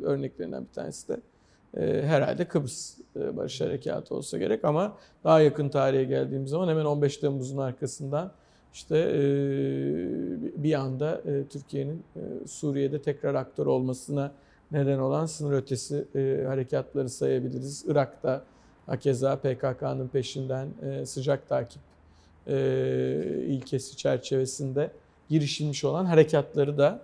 örneklerinden 0.06 0.64
bir 0.64 0.72
tanesi 0.74 1.08
de 1.08 1.20
e, 1.76 2.02
herhalde 2.06 2.44
Kıbrıs 2.44 2.98
e, 3.16 3.36
Barış 3.36 3.60
Harekatı 3.60 4.14
olsa 4.14 4.38
gerek 4.38 4.64
ama 4.64 4.96
daha 5.24 5.40
yakın 5.40 5.68
tarihe 5.68 6.04
geldiğimiz 6.04 6.50
zaman 6.50 6.68
hemen 6.68 6.84
15 6.84 7.16
Temmuz'un 7.16 7.58
arkasından 7.58 8.32
işte 8.72 9.12
bir 10.56 10.74
anda 10.74 11.22
Türkiye'nin 11.50 12.02
Suriye'de 12.46 13.02
tekrar 13.02 13.34
aktör 13.34 13.66
olmasına 13.66 14.32
neden 14.72 14.98
olan 14.98 15.26
sınır 15.26 15.52
ötesi 15.52 16.04
harekatları 16.46 17.08
sayabiliriz. 17.08 17.84
Irak'ta 17.88 18.44
Hakeza 18.86 19.36
PKK'nın 19.36 20.08
peşinden 20.08 20.68
sıcak 21.04 21.48
takip 21.48 21.82
ilkesi 23.46 23.96
çerçevesinde 23.96 24.90
girişilmiş 25.28 25.84
olan 25.84 26.04
harekatları 26.04 26.78
da 26.78 27.02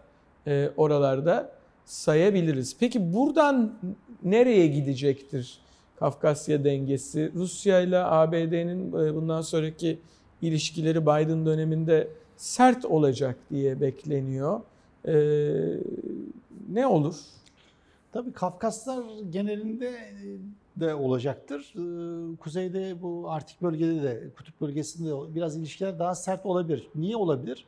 oralarda 0.77 1.51
sayabiliriz. 1.85 2.77
Peki 2.81 3.15
buradan 3.15 3.75
nereye 4.23 4.67
gidecektir 4.67 5.59
Kafkasya 5.97 6.65
dengesi? 6.65 7.33
Rusya 7.35 7.81
ile 7.81 7.99
ABD'nin 7.99 8.93
bundan 8.93 9.41
sonraki 9.41 9.99
ilişkileri 10.45 11.03
Biden 11.03 11.47
döneminde 11.47 12.09
sert 12.37 12.85
olacak 12.85 13.37
diye 13.51 13.81
bekleniyor. 13.81 14.61
E, 15.09 15.15
ne 16.73 16.87
olur? 16.87 17.17
Tabii 18.13 18.33
Kafkaslar 18.33 19.05
genelinde 19.31 19.99
de 20.77 20.95
olacaktır. 20.95 21.75
Ee, 21.77 22.37
kuzeyde 22.37 23.03
bu 23.03 23.31
Arktik 23.31 23.63
bölgede 23.63 24.03
de, 24.03 24.31
kutup 24.37 24.61
bölgesinde 24.61 25.09
de 25.09 25.35
biraz 25.35 25.57
ilişkiler 25.57 25.99
daha 25.99 26.15
sert 26.15 26.47
olabilir. 26.47 26.89
Niye 26.95 27.17
olabilir? 27.17 27.65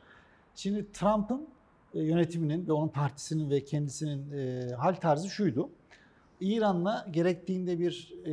Şimdi 0.55 0.91
Trump'ın 0.93 1.47
e, 1.93 2.01
yönetiminin 2.03 2.67
ve 2.67 2.71
onun 2.73 2.87
partisinin 2.87 3.49
ve 3.49 3.65
kendisinin 3.65 4.31
e, 4.31 4.71
hal 4.73 4.95
tarzı 4.95 5.29
şuydu. 5.29 5.69
İran'la 6.41 7.07
gerektiğinde 7.11 7.79
bir 7.79 8.13
e, 8.25 8.31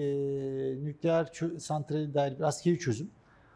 nükleer 0.85 1.33
santrali 1.59 2.15
dair 2.15 2.39
bir 2.39 2.45
askeri 2.45 2.79
çözüm. 2.79 3.11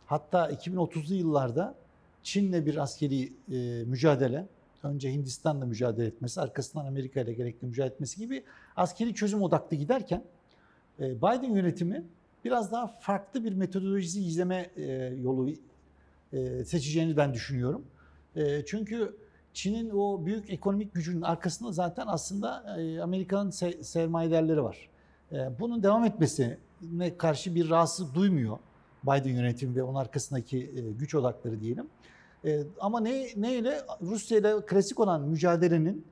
Hatta 0.08 0.50
2030'lu 0.50 1.14
yıllarda 1.14 1.74
Çin'le 2.22 2.66
bir 2.66 2.76
askeri 2.76 3.32
e, 3.52 3.84
mücadele, 3.84 4.46
önce 4.82 5.12
Hindistan'la 5.12 5.66
mücadele 5.66 6.06
etmesi, 6.06 6.40
arkasından 6.40 6.86
Amerika 6.86 7.20
ile 7.20 7.32
gerekli 7.32 7.66
mücadele 7.66 7.94
etmesi 7.94 8.18
gibi 8.18 8.44
askeri 8.76 9.14
çözüm 9.14 9.42
odaklı 9.42 9.76
giderken 9.76 10.24
ee, 11.00 11.16
Biden 11.16 11.54
yönetimi 11.54 12.04
biraz 12.44 12.72
daha 12.72 12.86
farklı 12.86 13.44
bir 13.44 13.52
metodolojisi 13.52 14.24
izleme 14.24 14.70
e, 14.76 14.82
yolu 15.22 15.50
e, 16.32 16.64
seçeceğini 16.64 17.16
ben 17.16 17.34
düşünüyorum. 17.34 17.84
E, 18.36 18.64
çünkü 18.64 19.16
Çin'in 19.52 19.90
o 19.90 20.26
büyük 20.26 20.50
ekonomik 20.50 20.94
gücünün 20.94 21.22
arkasında 21.22 21.72
zaten 21.72 22.06
aslında 22.06 22.76
Amerika'nın 23.02 23.50
sermayedarları 23.82 24.64
var. 24.64 24.88
Bunun 25.60 25.82
devam 25.82 26.04
etmesine 26.04 26.58
karşı 27.18 27.54
bir 27.54 27.70
rahatsız 27.70 28.14
duymuyor 28.14 28.58
Biden 29.04 29.30
yönetimi 29.30 29.76
ve 29.76 29.82
onun 29.82 29.94
arkasındaki 29.94 30.84
güç 30.98 31.14
odakları 31.14 31.60
diyelim. 31.60 31.86
Ama 32.80 33.00
ne 33.00 33.26
neyle 33.36 33.80
Rusya 34.02 34.38
ile 34.38 34.66
klasik 34.66 35.00
olan 35.00 35.22
mücadelenin 35.22 36.04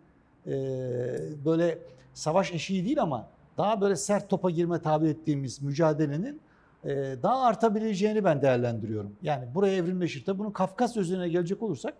böyle 1.44 1.78
savaş 2.14 2.52
eşiği 2.52 2.84
değil 2.84 3.02
ama 3.02 3.28
daha 3.58 3.80
böyle 3.80 3.96
sert 3.96 4.28
topa 4.28 4.50
girme 4.50 4.82
tabi 4.82 5.08
ettiğimiz 5.08 5.62
mücadelenin 5.62 6.40
e, 6.84 7.16
daha 7.22 7.42
artabileceğini 7.42 8.24
ben 8.24 8.42
değerlendiriyorum. 8.42 9.12
Yani 9.22 9.54
buraya 9.54 9.76
evrimleşir. 9.76 10.24
Tabii 10.24 10.38
bunun 10.38 10.50
Kafkas 10.50 10.96
üzerine 10.96 11.28
gelecek 11.28 11.62
olursak 11.62 11.94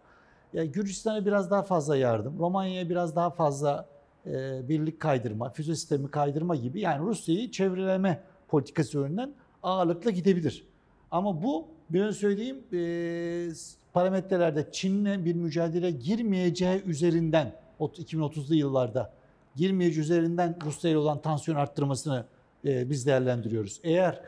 yani 0.53 0.73
Gürcistan'a 0.73 1.27
biraz 1.27 1.51
daha 1.51 1.63
fazla 1.63 1.97
yardım, 1.97 2.39
Romanya'ya 2.39 2.89
biraz 2.89 3.17
daha 3.17 3.31
fazla 3.31 3.87
e, 4.27 4.69
birlik 4.69 5.01
kaydırma, 5.01 5.51
füze 5.51 5.75
sistemi 5.75 6.11
kaydırma 6.11 6.57
gibi 6.57 6.81
yani 6.81 7.07
Rusya'yı 7.07 7.51
çevreleme 7.51 8.23
politikası 8.49 8.99
yönünden 8.99 9.35
ağırlıkla 9.63 10.11
gidebilir. 10.11 10.67
Ama 11.11 11.43
bu 11.43 11.69
bir 11.91 12.13
söyleyeyim 12.13 12.65
e, 12.73 13.53
parametrelerde 13.93 14.67
Çin'le 14.73 15.25
bir 15.25 15.35
mücadele 15.35 15.91
girmeyeceği 15.91 16.83
üzerinden 16.83 17.53
2030'lu 17.81 18.55
yıllarda 18.55 19.13
girmeyeci 19.57 20.01
üzerinden 20.01 20.57
Rusya 20.65 20.91
ile 20.91 20.99
olan 20.99 21.23
tansiyon 21.23 21.59
arttırmasını 21.59 22.25
e, 22.65 22.91
biz 22.91 23.07
değerlendiriyoruz. 23.07 23.81
Eğer 23.85 24.21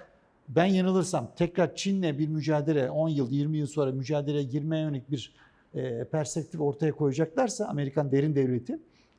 ben 0.49 0.65
yanılırsam 0.65 1.31
tekrar 1.37 1.75
Çin'le 1.77 2.19
bir 2.19 2.29
mücadele 2.29 2.91
10 2.91 3.09
yıl 3.09 3.31
20 3.31 3.59
yıl 3.59 3.67
sonra 3.67 3.93
mücadeleye 3.93 4.43
girmeye 4.43 4.83
yönelik 4.83 5.11
bir 5.11 5.35
e, 5.75 6.05
perspektif 6.05 6.61
ortaya 6.61 6.93
koyacaklarsa 6.93 7.67
Amerikan 7.67 8.13
derin 8.13 8.35
devleti 8.35 8.79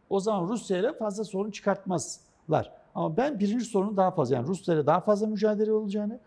o 0.10 0.19
zaman 0.19 0.48
Rusya 0.48 0.77
ile 0.77 0.94
fazla 0.94 1.23
sorun 1.23 1.52
çıkartmazlar. 1.52 2.72
Ama 2.95 3.18
ben 3.18 3.40
birinci 3.40 3.65
sorunu 3.65 3.98
daha 3.98 4.11
fazla 4.11 4.36
yani 4.36 4.48
Rusya 4.48 4.76
ile 4.76 4.86
daha 4.86 4.99
fazla 4.99 5.27
mücadele 5.27 5.72
olacağını 5.72 6.19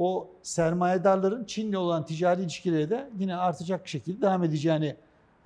o 0.00 0.28
sermayedarların 0.42 1.44
Çin'le 1.44 1.74
olan 1.74 2.04
ticari 2.04 2.42
ilişkileri 2.42 2.90
de 2.90 3.10
yine 3.18 3.36
artacak 3.36 3.88
şekilde 3.88 4.22
devam 4.22 4.44
edeceğini 4.44 4.96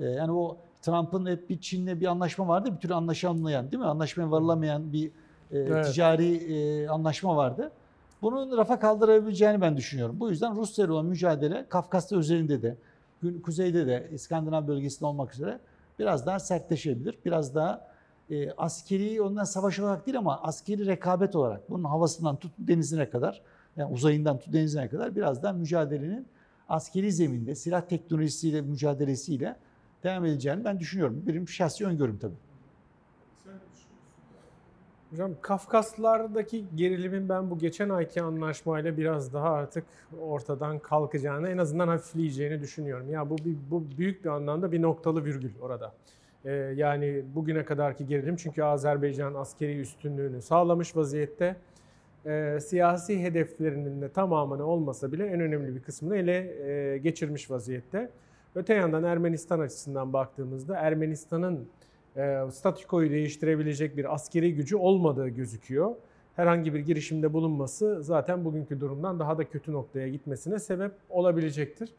e, 0.01 0.05
yani 0.05 0.33
o 0.33 0.57
Trump'ın 0.83 1.27
hep 1.27 1.51
bir 1.51 1.61
Çin'le 1.61 2.01
bir 2.01 2.07
anlaşma 2.07 2.49
vardı. 2.49 2.75
Bir 2.75 2.81
türlü 2.81 2.95
anlaşılmayan 2.95 3.73
değil 3.73 3.83
mi? 3.83 3.89
Anlaşmaya 3.89 4.31
varılamayan 4.31 4.93
bir 4.93 5.07
e, 5.07 5.11
evet. 5.51 5.87
ticari 5.87 6.35
e, 6.35 6.89
anlaşma 6.89 7.37
vardı. 7.37 7.71
Bunun 8.23 8.57
rafa 8.57 8.79
kaldırabileceğini 8.79 9.61
ben 9.61 9.77
düşünüyorum. 9.77 10.21
Bu 10.21 10.31
yüzden 10.31 10.57
Rusya 10.57 10.85
ile 10.85 10.93
olan 10.93 11.07
mücadele 11.07 11.67
Kafkasya 11.69 12.19
üzerinde 12.19 12.63
de, 12.63 12.77
kuzeyde 13.43 13.87
de, 13.87 14.09
İskandinav 14.13 14.69
bölgesinde 14.69 15.07
olmak 15.07 15.35
üzere 15.35 15.59
biraz 15.99 16.27
daha 16.27 16.39
sertleşebilir. 16.39 17.19
Biraz 17.25 17.55
daha 17.55 17.89
e, 18.31 18.51
askeri, 18.51 19.23
ondan 19.23 19.45
savaş 19.45 19.79
olarak 19.79 20.07
değil 20.07 20.19
ama 20.19 20.43
askeri 20.43 20.87
rekabet 20.87 21.37
olarak, 21.37 21.71
bunun 21.71 21.85
havasından 21.85 22.37
tut 22.37 22.53
denizine 22.59 23.11
kadar, 23.11 23.43
yani 23.77 23.93
uzayından 23.93 24.39
tut 24.39 24.53
denizine 24.53 24.89
kadar 24.89 25.17
biraz 25.17 25.43
daha 25.43 25.53
mücadelenin 25.53 26.27
askeri 26.69 27.13
zeminde, 27.13 27.55
silah 27.55 27.81
teknolojisiyle 27.81 28.61
mücadelesiyle 28.61 29.57
devam 30.03 30.25
edeceğini 30.25 30.65
ben 30.65 30.81
düşünüyorum. 30.81 31.23
Benim 31.27 31.49
şahsi 31.49 31.87
öngörüm 31.87 32.19
tabii. 32.19 32.35
Hocam 35.11 35.31
Kafkaslardaki 35.41 36.65
gerilimin 36.75 37.29
ben 37.29 37.51
bu 37.51 37.59
geçen 37.59 37.89
ayki 37.89 38.23
anlaşmayla 38.23 38.97
biraz 38.97 39.33
daha 39.33 39.51
artık 39.51 39.85
ortadan 40.21 40.79
kalkacağını, 40.79 41.49
en 41.49 41.59
azından 41.59 41.89
hafifleyeceğini 41.89 42.61
düşünüyorum. 42.61 43.11
Ya 43.11 43.31
bu 43.31 43.39
bir, 43.39 43.57
bu 43.71 43.85
büyük 43.99 44.25
bir 44.25 44.31
anlamda 44.31 44.73
bir 44.73 44.83
noktalı 44.83 45.25
virgül 45.25 45.51
orada. 45.61 45.93
Ee, 46.45 46.51
yani 46.53 47.25
bugüne 47.35 47.65
kadarki 47.65 48.07
gerilim 48.07 48.37
çünkü 48.37 48.63
Azerbaycan 48.63 49.35
askeri 49.35 49.81
üstünlüğünü 49.81 50.43
sağlamış 50.43 50.97
vaziyette. 50.97 51.57
E, 52.27 52.61
siyasi 52.61 53.23
hedeflerinin 53.23 54.03
de 54.03 54.09
tamamını 54.09 54.67
olmasa 54.67 55.13
bile 55.13 55.27
en 55.27 55.41
önemli 55.41 55.75
bir 55.75 55.83
kısmını 55.83 56.17
ele 56.17 56.69
e, 56.71 56.99
geçirmiş 56.99 57.51
vaziyette. 57.51 58.11
Öte 58.55 58.75
yandan 58.75 59.05
Ermenistan 59.05 59.61
açısından 59.61 60.13
baktığımızda 60.13 60.77
Ermenistan'ın 60.77 61.69
e, 62.17 62.45
statükoyu 62.53 63.11
değiştirebilecek 63.11 63.97
bir 63.97 64.15
askeri 64.15 64.55
gücü 64.55 64.77
olmadığı 64.77 65.29
gözüküyor. 65.29 65.95
Herhangi 66.37 66.75
bir 66.75 66.81
girişimde 66.81 67.33
bulunması 67.33 68.03
zaten 68.03 68.45
bugünkü 68.45 68.81
durumdan 68.81 69.19
daha 69.19 69.39
da 69.39 69.45
kötü 69.45 69.73
noktaya 69.73 70.09
gitmesine 70.09 70.59
sebep 70.59 70.93
olabilecektir. 71.11 71.91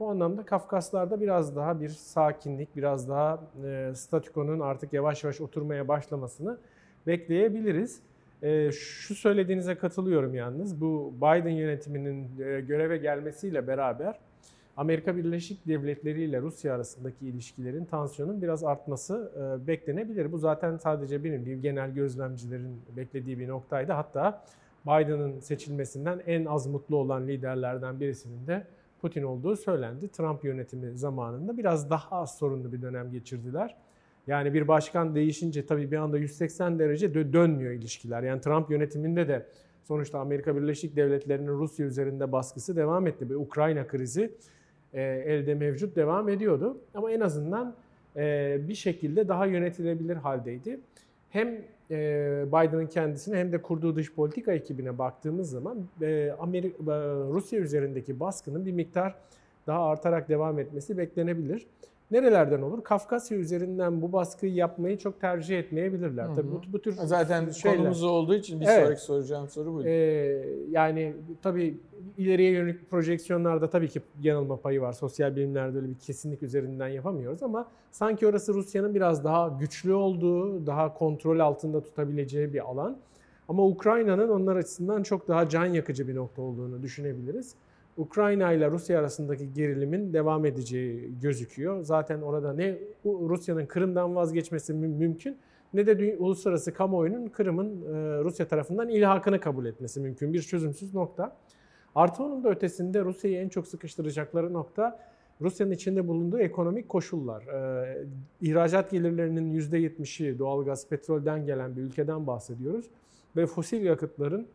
Bu 0.00 0.10
anlamda 0.10 0.44
Kafkaslar'da 0.44 1.20
biraz 1.20 1.56
daha 1.56 1.80
bir 1.80 1.88
sakinlik, 1.88 2.76
biraz 2.76 3.08
daha 3.08 3.40
e, 3.64 3.92
statükonun 3.94 4.60
artık 4.60 4.92
yavaş 4.92 5.24
yavaş 5.24 5.40
oturmaya 5.40 5.88
başlamasını 5.88 6.58
bekleyebiliriz. 7.06 8.00
E, 8.42 8.72
şu 8.72 9.14
söylediğinize 9.14 9.74
katılıyorum 9.74 10.34
yalnız. 10.34 10.80
Bu 10.80 11.14
Biden 11.16 11.50
yönetiminin 11.50 12.40
e, 12.40 12.60
göreve 12.60 12.96
gelmesiyle 12.96 13.66
beraber 13.66 14.18
Amerika 14.76 15.16
Birleşik 15.16 15.66
Devletleri 15.66 16.22
ile 16.22 16.40
Rusya 16.40 16.74
arasındaki 16.74 17.26
ilişkilerin, 17.26 17.84
tansiyonun 17.84 18.42
biraz 18.42 18.64
artması 18.64 19.32
e, 19.36 19.66
beklenebilir. 19.66 20.32
Bu 20.32 20.38
zaten 20.38 20.76
sadece 20.76 21.24
benim 21.24 21.46
değil, 21.46 21.62
genel 21.62 21.90
gözlemcilerin 21.90 22.80
beklediği 22.96 23.38
bir 23.38 23.48
noktaydı. 23.48 23.92
Hatta 23.92 24.44
Biden'ın 24.86 25.40
seçilmesinden 25.40 26.20
en 26.26 26.44
az 26.44 26.66
mutlu 26.66 26.96
olan 26.96 27.28
liderlerden 27.28 28.00
birisinin 28.00 28.46
de 28.46 28.66
Putin 29.00 29.22
olduğu 29.22 29.56
söylendi. 29.56 30.08
Trump 30.08 30.44
yönetimi 30.44 30.98
zamanında 30.98 31.58
biraz 31.58 31.90
daha 31.90 32.16
az 32.16 32.38
sorunlu 32.38 32.72
bir 32.72 32.82
dönem 32.82 33.10
geçirdiler. 33.10 33.76
Yani 34.26 34.54
bir 34.54 34.68
başkan 34.68 35.14
değişince 35.14 35.66
tabii 35.66 35.90
bir 35.90 35.96
anda 35.96 36.18
180 36.18 36.78
derece 36.78 37.14
dönmüyor 37.14 37.72
ilişkiler. 37.72 38.22
Yani 38.22 38.40
Trump 38.40 38.70
yönetiminde 38.70 39.28
de 39.28 39.46
sonuçta 39.84 40.18
Amerika 40.18 40.56
Birleşik 40.56 40.96
Devletleri'nin 40.96 41.48
Rusya 41.48 41.86
üzerinde 41.86 42.32
baskısı 42.32 42.76
devam 42.76 43.06
etti. 43.06 43.30
Bir 43.30 43.34
Ukrayna 43.34 43.86
krizi 43.86 44.32
e, 44.94 45.02
elde 45.02 45.54
mevcut 45.54 45.96
devam 45.96 46.28
ediyordu. 46.28 46.76
Ama 46.94 47.12
en 47.12 47.20
azından 47.20 47.74
e, 48.16 48.58
bir 48.68 48.74
şekilde 48.74 49.28
daha 49.28 49.46
yönetilebilir 49.46 50.16
haldeydi. 50.16 50.80
Hem 51.30 51.48
e, 51.90 52.44
Biden'ın 52.46 52.86
kendisine 52.86 53.38
hem 53.38 53.52
de 53.52 53.62
kurduğu 53.62 53.96
dış 53.96 54.14
politika 54.14 54.52
ekibine 54.52 54.98
baktığımız 54.98 55.50
zaman 55.50 55.78
Amerika, 56.38 56.84
Rusya 57.32 57.60
üzerindeki 57.60 58.20
baskının 58.20 58.66
bir 58.66 58.72
miktar 58.72 59.14
daha 59.66 59.88
artarak 59.88 60.28
devam 60.28 60.58
etmesi 60.58 60.98
beklenebilir. 60.98 61.66
Nerelerden 62.12 62.62
olur? 62.62 62.84
Kafkasya 62.84 63.38
üzerinden 63.38 64.02
bu 64.02 64.12
baskıyı 64.12 64.54
yapmayı 64.54 64.98
çok 64.98 65.20
tercih 65.20 65.58
etmeyebilirler. 65.58 66.24
Hı 66.24 66.30
hı. 66.30 66.34
Tabii 66.34 66.50
bu, 66.50 66.60
bu 66.72 66.82
tür 66.82 66.92
zaten 66.92 67.50
şeyler. 67.50 67.76
konumuz 67.76 68.02
olduğu 68.04 68.34
için 68.34 68.60
bir 68.60 68.66
evet. 68.66 68.84
sonraki 68.84 69.00
soracağım 69.00 69.48
soru 69.48 69.74
bu. 69.74 69.84
Ee, 69.84 70.44
yani 70.70 71.14
tabii 71.42 71.80
ileriye 72.18 72.50
yönelik 72.50 72.90
projeksiyonlarda 72.90 73.70
tabii 73.70 73.88
ki 73.88 74.00
yanılma 74.22 74.56
payı 74.56 74.80
var. 74.80 74.92
Sosyal 74.92 75.36
bilimlerde 75.36 75.78
öyle 75.78 75.88
bir 75.88 75.98
kesinlik 75.98 76.42
üzerinden 76.42 76.88
yapamıyoruz 76.88 77.42
ama 77.42 77.68
sanki 77.90 78.26
orası 78.26 78.54
Rusya'nın 78.54 78.94
biraz 78.94 79.24
daha 79.24 79.48
güçlü 79.60 79.94
olduğu, 79.94 80.66
daha 80.66 80.94
kontrol 80.94 81.38
altında 81.38 81.82
tutabileceği 81.82 82.52
bir 82.52 82.70
alan. 82.70 82.98
Ama 83.48 83.66
Ukrayna'nın 83.66 84.28
onlar 84.28 84.56
açısından 84.56 85.02
çok 85.02 85.28
daha 85.28 85.48
can 85.48 85.66
yakıcı 85.66 86.08
bir 86.08 86.14
nokta 86.14 86.42
olduğunu 86.42 86.82
düşünebiliriz. 86.82 87.54
Ukrayna 87.96 88.52
ile 88.52 88.70
Rusya 88.70 88.98
arasındaki 88.98 89.52
gerilimin 89.52 90.12
devam 90.12 90.46
edeceği 90.46 91.10
gözüküyor. 91.22 91.82
Zaten 91.82 92.20
orada 92.20 92.52
ne 92.52 92.78
Rusya'nın 93.04 93.66
Kırım'dan 93.66 94.14
vazgeçmesi 94.14 94.74
mümkün 94.74 95.36
ne 95.74 95.86
de 95.86 96.16
uluslararası 96.18 96.74
kamuoyunun 96.74 97.28
Kırım'ın 97.28 97.68
e, 97.68 98.24
Rusya 98.24 98.48
tarafından 98.48 98.88
ilhakını 98.88 99.40
kabul 99.40 99.66
etmesi 99.66 100.00
mümkün. 100.00 100.32
Bir 100.32 100.42
çözümsüz 100.42 100.94
nokta. 100.94 101.36
Artı 101.94 102.22
onun 102.22 102.44
da 102.44 102.50
ötesinde 102.50 103.00
Rusya'yı 103.00 103.38
en 103.38 103.48
çok 103.48 103.66
sıkıştıracakları 103.66 104.52
nokta 104.52 104.98
Rusya'nın 105.40 105.72
içinde 105.72 106.08
bulunduğu 106.08 106.38
ekonomik 106.38 106.88
koşullar. 106.88 107.42
Ee, 107.42 108.06
ihracat 108.40 108.90
gelirlerinin 108.90 109.60
%70'i 109.60 110.38
doğalgaz, 110.38 110.88
petrolden 110.88 111.46
gelen 111.46 111.76
bir 111.76 111.82
ülkeden 111.82 112.26
bahsediyoruz. 112.26 112.86
Ve 113.36 113.46
fosil 113.46 113.82
yakıtların 113.84 114.46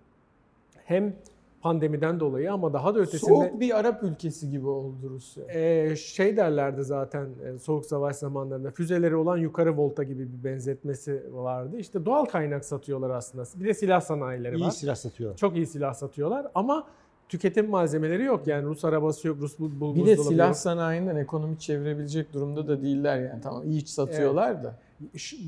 hem 0.85 1.14
pandemiden 1.61 2.19
dolayı 2.19 2.53
ama 2.53 2.73
daha 2.73 2.95
da 2.95 2.99
ötesinde... 2.99 3.31
Soğuk 3.31 3.59
bir 3.59 3.79
Arap 3.79 4.03
ülkesi 4.03 4.49
gibi 4.49 4.67
oldu 4.67 5.09
Rusya. 5.09 5.43
E, 5.49 5.95
şey 5.95 6.38
derlerdi 6.38 6.84
zaten 6.84 7.27
e, 7.45 7.57
soğuk 7.57 7.85
savaş 7.85 8.15
zamanlarında 8.15 8.71
füzeleri 8.71 9.15
olan 9.15 9.38
yukarı 9.38 9.77
volta 9.77 10.03
gibi 10.03 10.27
bir 10.34 10.43
benzetmesi 10.43 11.23
vardı. 11.31 11.77
İşte 11.77 12.05
doğal 12.05 12.25
kaynak 12.25 12.65
satıyorlar 12.65 13.09
aslında. 13.09 13.43
Bir 13.55 13.65
de 13.65 13.73
silah 13.73 14.01
sanayileri 14.01 14.55
iyi 14.55 14.63
var. 14.63 14.69
İyi 14.69 14.71
silah 14.71 14.95
satıyorlar. 14.95 15.38
Çok 15.38 15.55
iyi 15.55 15.65
silah 15.65 15.93
satıyorlar 15.93 16.47
ama 16.55 16.88
tüketim 17.29 17.69
malzemeleri 17.69 18.23
yok. 18.23 18.47
Yani 18.47 18.65
Rus 18.65 18.85
arabası 18.85 19.27
yok, 19.27 19.38
Rus 19.41 19.59
bul 19.59 19.95
Bir 19.95 20.05
de 20.05 20.17
silah 20.17 20.47
yok. 20.47 20.55
sanayinden 20.55 21.15
ekonomi 21.15 21.59
çevirebilecek 21.59 22.34
durumda 22.34 22.67
da 22.67 22.81
değiller 22.81 23.19
yani. 23.19 23.41
Tamam 23.41 23.63
iyi 23.65 23.81
satıyorlar 23.81 24.51
evet. 24.51 24.63
da. 24.63 24.75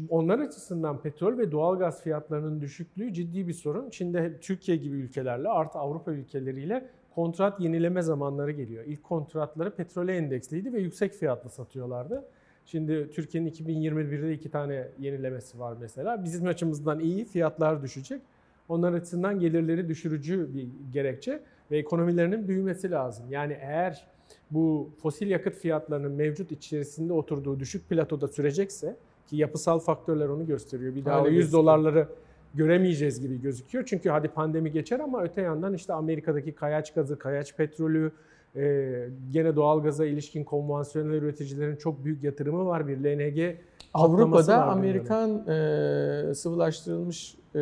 Onlar 0.10 0.40
açısından 0.40 1.02
petrol 1.02 1.38
ve 1.38 1.52
doğalgaz 1.52 2.04
fiyatlarının 2.04 2.62
düşüklüğü 2.62 3.14
ciddi 3.14 3.48
bir 3.48 3.54
sorun. 3.54 3.90
Çin'de 3.90 4.40
Türkiye 4.40 4.78
gibi 4.78 4.96
ülkelerle 4.96 5.50
artı 5.50 5.80
Avrupa 5.80 6.12
ülkeleriyle 6.12 6.90
kontrat 7.16 7.60
yenileme 7.60 8.02
zamanları 8.02 8.52
geliyor. 8.52 8.84
İlk 8.88 9.04
kontratları 9.04 9.76
petrole 9.76 10.16
endeksliydi 10.18 10.74
ve 10.74 10.80
yüksek 10.80 11.14
fiyatlı 11.14 11.50
satıyorlardı. 11.50 12.26
Şimdi 12.66 13.10
Türkiye'nin 13.12 13.52
2021'de 13.52 14.34
iki 14.34 14.52
tane 14.52 14.88
yenilemesi 15.00 15.60
var 15.60 15.78
mesela. 15.80 16.24
Bizim 16.24 16.48
açımızdan 16.48 17.00
iyi 17.00 17.26
fiyatlar 17.26 17.84
düşecek. 17.84 18.22
Onlar 18.70 18.94
açısından 18.94 19.40
gelirleri 19.40 19.88
düşürücü 19.88 20.54
bir 20.54 20.68
gerekçe 20.94 21.44
ve 21.72 21.78
ekonomilerinin 21.78 22.48
büyümesi 22.48 22.92
lazım. 22.92 23.26
Yani 23.30 23.58
eğer 23.62 24.08
bu 24.52 24.90
fosil 25.02 25.28
yakıt 25.28 25.56
fiyatlarının 25.56 26.12
mevcut 26.12 26.52
içerisinde 26.52 27.14
oturduğu 27.14 27.60
düşük 27.60 27.90
platoda 27.90 28.28
sürecekse 28.28 28.96
ki 29.30 29.38
yapısal 29.38 29.80
faktörler 29.80 30.28
onu 30.28 30.46
gösteriyor. 30.46 30.96
Bir 30.96 31.06
daha 31.06 31.24
o 31.24 31.28
100 31.28 31.54
dolarları 31.54 32.08
göremeyeceğiz 32.54 33.22
gibi 33.22 33.42
gözüküyor. 33.42 33.86
Çünkü 33.88 34.10
hadi 34.10 34.28
pandemi 34.28 34.72
geçer 34.72 35.00
ama 35.00 35.24
öte 35.24 35.42
yandan 35.42 35.74
işte 35.74 35.94
Amerika'daki 35.94 36.52
kayaç 36.52 36.94
gazı, 36.94 37.20
kayaç 37.20 37.56
petrolü, 37.56 38.12
e, 38.56 39.10
gene 39.32 39.56
doğalgaza 39.56 40.06
ilişkin 40.06 40.44
konvansiyonel 40.44 41.14
üreticilerin 41.14 41.76
çok 41.76 42.06
büyük 42.06 42.24
yatırımı 42.24 42.66
var. 42.66 42.88
Bir 42.88 42.98
LNG 42.98 43.56
Avrupa'da 43.94 44.66
Amerikan 44.66 45.48
e, 45.48 46.34
sıvılaştırılmış 46.36 47.36
e, 47.56 47.60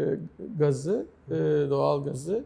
gazı, 0.60 1.06
e, 1.28 1.36
doğal 1.70 2.06
gazı 2.06 2.44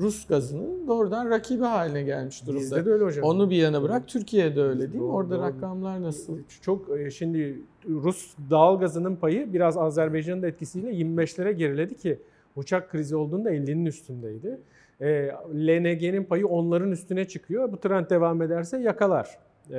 Rus 0.00 0.26
gazının 0.26 0.88
doğrudan 0.88 1.30
rakibi 1.30 1.64
haline 1.64 2.02
gelmiş 2.02 2.46
durumda. 2.46 2.60
Bizde 2.60 2.84
de 2.84 2.90
öyle 2.90 3.04
hocam. 3.04 3.24
Onu 3.24 3.50
bir 3.50 3.56
yana 3.56 3.82
bırak 3.82 4.08
Türkiye'de 4.08 4.62
öyle 4.62 4.80
değil 4.92 5.02
mi? 5.02 5.02
Orada 5.02 5.36
doğru. 5.36 5.42
rakamlar 5.42 6.02
nasıl? 6.02 6.38
Çok 6.60 6.98
e, 7.00 7.10
şimdi 7.10 7.60
Rus 7.88 8.34
doğal 8.50 8.80
gazının 8.80 9.16
payı 9.16 9.52
biraz 9.52 9.76
Azerbaycan'ın 9.76 10.42
da 10.42 10.46
etkisiyle 10.46 10.90
25'lere 10.90 11.50
geriledi 11.50 11.96
ki 11.96 12.18
uçak 12.56 12.90
krizi 12.90 13.16
olduğunda 13.16 13.52
50'nin 13.52 13.86
üstündeydi. 13.86 14.58
E, 15.00 15.30
LNG'nin 15.54 16.24
payı 16.24 16.46
onların 16.46 16.92
üstüne 16.92 17.28
çıkıyor. 17.28 17.72
Bu 17.72 17.80
trend 17.80 18.10
devam 18.10 18.42
ederse 18.42 18.78
yakalar. 18.78 19.38
E, 19.70 19.78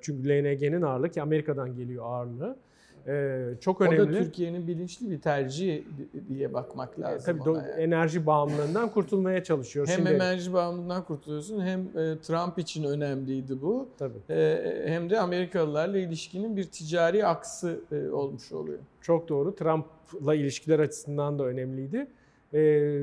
çünkü 0.00 0.28
LNG'nin 0.28 0.82
ağırlığı 0.82 1.08
ki 1.08 1.22
Amerika'dan 1.22 1.76
geliyor 1.76 2.04
ağırlığı. 2.06 2.56
Ee, 3.08 3.48
çok 3.60 3.80
önemli. 3.80 4.02
O 4.02 4.08
da 4.08 4.18
Türkiye'nin 4.18 4.66
bilinçli 4.66 5.10
bir 5.10 5.20
tercihi 5.20 5.84
diye 6.28 6.54
bakmak 6.54 7.00
lazım. 7.00 7.36
E, 7.36 7.38
tabii 7.38 7.56
yani. 7.56 7.68
enerji 7.68 8.26
bağımlılığından 8.26 8.90
kurtulmaya 8.90 9.44
çalışıyor. 9.44 9.88
Hem 9.88 9.96
Şimdi... 9.96 10.10
enerji 10.10 10.52
bağımlılığından 10.52 11.04
kurtuluyorsun 11.04 11.60
hem 11.60 11.80
e, 11.80 12.18
Trump 12.18 12.58
için 12.58 12.84
önemliydi 12.84 13.62
bu. 13.62 13.88
Tabii. 13.98 14.18
E, 14.30 14.82
hem 14.86 15.10
de 15.10 15.20
Amerikalılarla 15.20 15.98
ilişkinin 15.98 16.56
bir 16.56 16.64
ticari 16.64 17.26
aksı 17.26 17.80
e, 17.92 18.08
olmuş 18.08 18.52
oluyor. 18.52 18.78
Çok 19.00 19.28
doğru. 19.28 19.54
Trump'la 19.54 20.34
ilişkiler 20.34 20.78
açısından 20.78 21.38
da 21.38 21.44
önemliydi. 21.44 22.06
E, 22.54 23.02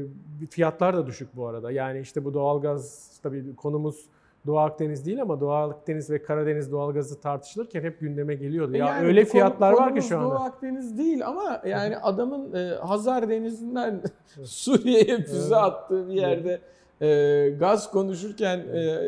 fiyatlar 0.50 0.98
da 0.98 1.08
düşük 1.08 1.36
bu 1.36 1.48
arada. 1.48 1.72
Yani 1.72 2.00
işte 2.00 2.26
bu 2.26 2.34
doğalgaz 2.34 3.12
tabii 3.24 3.56
konumuz 3.56 4.06
Doğu 4.46 4.58
Akdeniz 4.58 5.06
değil 5.06 5.22
ama 5.22 5.40
Doğu 5.40 5.52
Akdeniz 5.52 6.10
ve 6.10 6.24
Karadeniz 6.24 6.72
doğalgazı 6.72 7.22
tartışılırken 7.22 7.82
hep 7.82 8.00
gündeme 8.00 8.36
geliyordu. 8.36 8.76
Ya 8.76 8.88
yani 8.88 9.08
öyle 9.08 9.26
fiyatlar 9.26 9.74
var 9.74 9.96
ki 9.96 10.02
şu 10.02 10.18
anda. 10.18 10.30
Doğu 10.30 10.40
Akdeniz 10.40 10.98
değil 10.98 11.28
ama 11.28 11.62
yani 11.66 11.98
adamın 11.98 12.54
e, 12.54 12.76
Hazar 12.76 13.30
Denizi'nden 13.30 14.02
Suriye'ye 14.44 15.18
füze 15.18 15.56
attığı 15.56 16.08
bir 16.10 16.14
yerde 16.14 16.60
e, 17.02 17.50
gaz 17.60 17.92
konuşurken 17.92 18.60
e, 18.60 19.00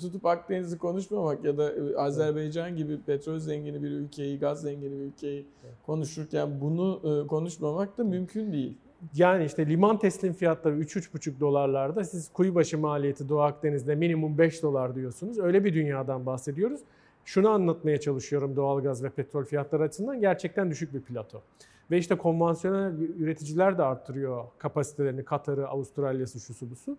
tutup 0.00 0.26
Akdeniz'i 0.26 0.78
konuşmamak 0.78 1.44
ya 1.44 1.58
da 1.58 1.72
e, 1.72 1.96
Azerbaycan 1.96 2.76
gibi 2.76 3.00
petrol 3.00 3.38
zengini 3.38 3.82
bir 3.82 3.90
ülkeyi, 3.90 4.38
gaz 4.38 4.60
zengini 4.60 4.92
bir 4.92 5.04
ülkeyi 5.04 5.46
konuşurken 5.86 6.60
bunu 6.60 7.00
e, 7.04 7.26
konuşmamak 7.26 7.98
da 7.98 8.04
mümkün 8.04 8.52
değil. 8.52 8.78
Yani 9.14 9.44
işte 9.44 9.66
liman 9.66 9.98
teslim 9.98 10.32
fiyatları 10.32 10.74
3-3,5 10.74 11.40
dolarlarda 11.40 12.04
siz 12.04 12.32
kuyubaşı 12.32 12.78
maliyeti 12.78 13.28
Doğu 13.28 13.40
Akdeniz'de 13.40 13.94
minimum 13.94 14.38
5 14.38 14.62
dolar 14.62 14.94
diyorsunuz. 14.94 15.38
Öyle 15.38 15.64
bir 15.64 15.74
dünyadan 15.74 16.26
bahsediyoruz. 16.26 16.80
Şunu 17.24 17.48
anlatmaya 17.48 18.00
çalışıyorum 18.00 18.56
doğalgaz 18.56 19.04
ve 19.04 19.10
petrol 19.10 19.44
fiyatları 19.44 19.82
açısından 19.82 20.20
gerçekten 20.20 20.70
düşük 20.70 20.94
bir 20.94 21.00
plato. 21.00 21.42
Ve 21.90 21.98
işte 21.98 22.14
konvansiyonel 22.14 22.92
üreticiler 23.18 23.78
de 23.78 23.82
arttırıyor 23.82 24.44
kapasitelerini. 24.58 25.24
Katar'ı, 25.24 25.68
Avustralya'sı, 25.68 26.40
şusu 26.40 26.70
busu. 26.70 26.96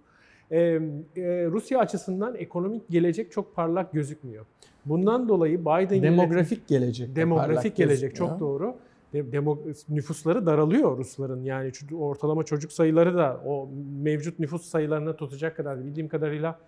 Ee, 0.51 0.57
e, 0.59 0.79
Rusya 1.45 1.79
açısından 1.79 2.35
ekonomik 2.35 2.89
gelecek 2.89 3.31
çok 3.31 3.55
parlak 3.55 3.93
gözükmüyor. 3.93 4.45
Bundan 4.85 5.29
dolayı 5.29 5.61
Biden 5.61 6.03
demografik 6.03 6.67
gelecek. 6.67 7.15
Demografik 7.15 7.75
gelecek 7.75 8.15
çok 8.15 8.39
doğru. 8.39 8.75
Demo, 9.13 9.59
nüfusları 9.89 10.45
daralıyor 10.45 10.97
Rusların. 10.97 11.43
Yani 11.43 11.71
ortalama 11.93 12.43
çocuk 12.43 12.71
sayıları 12.71 13.17
da 13.17 13.41
o 13.45 13.69
mevcut 14.03 14.39
nüfus 14.39 14.65
sayılarına 14.65 15.15
tutacak 15.15 15.57
kadar 15.57 15.85
bildiğim 15.85 16.07
kadarıyla 16.07 16.59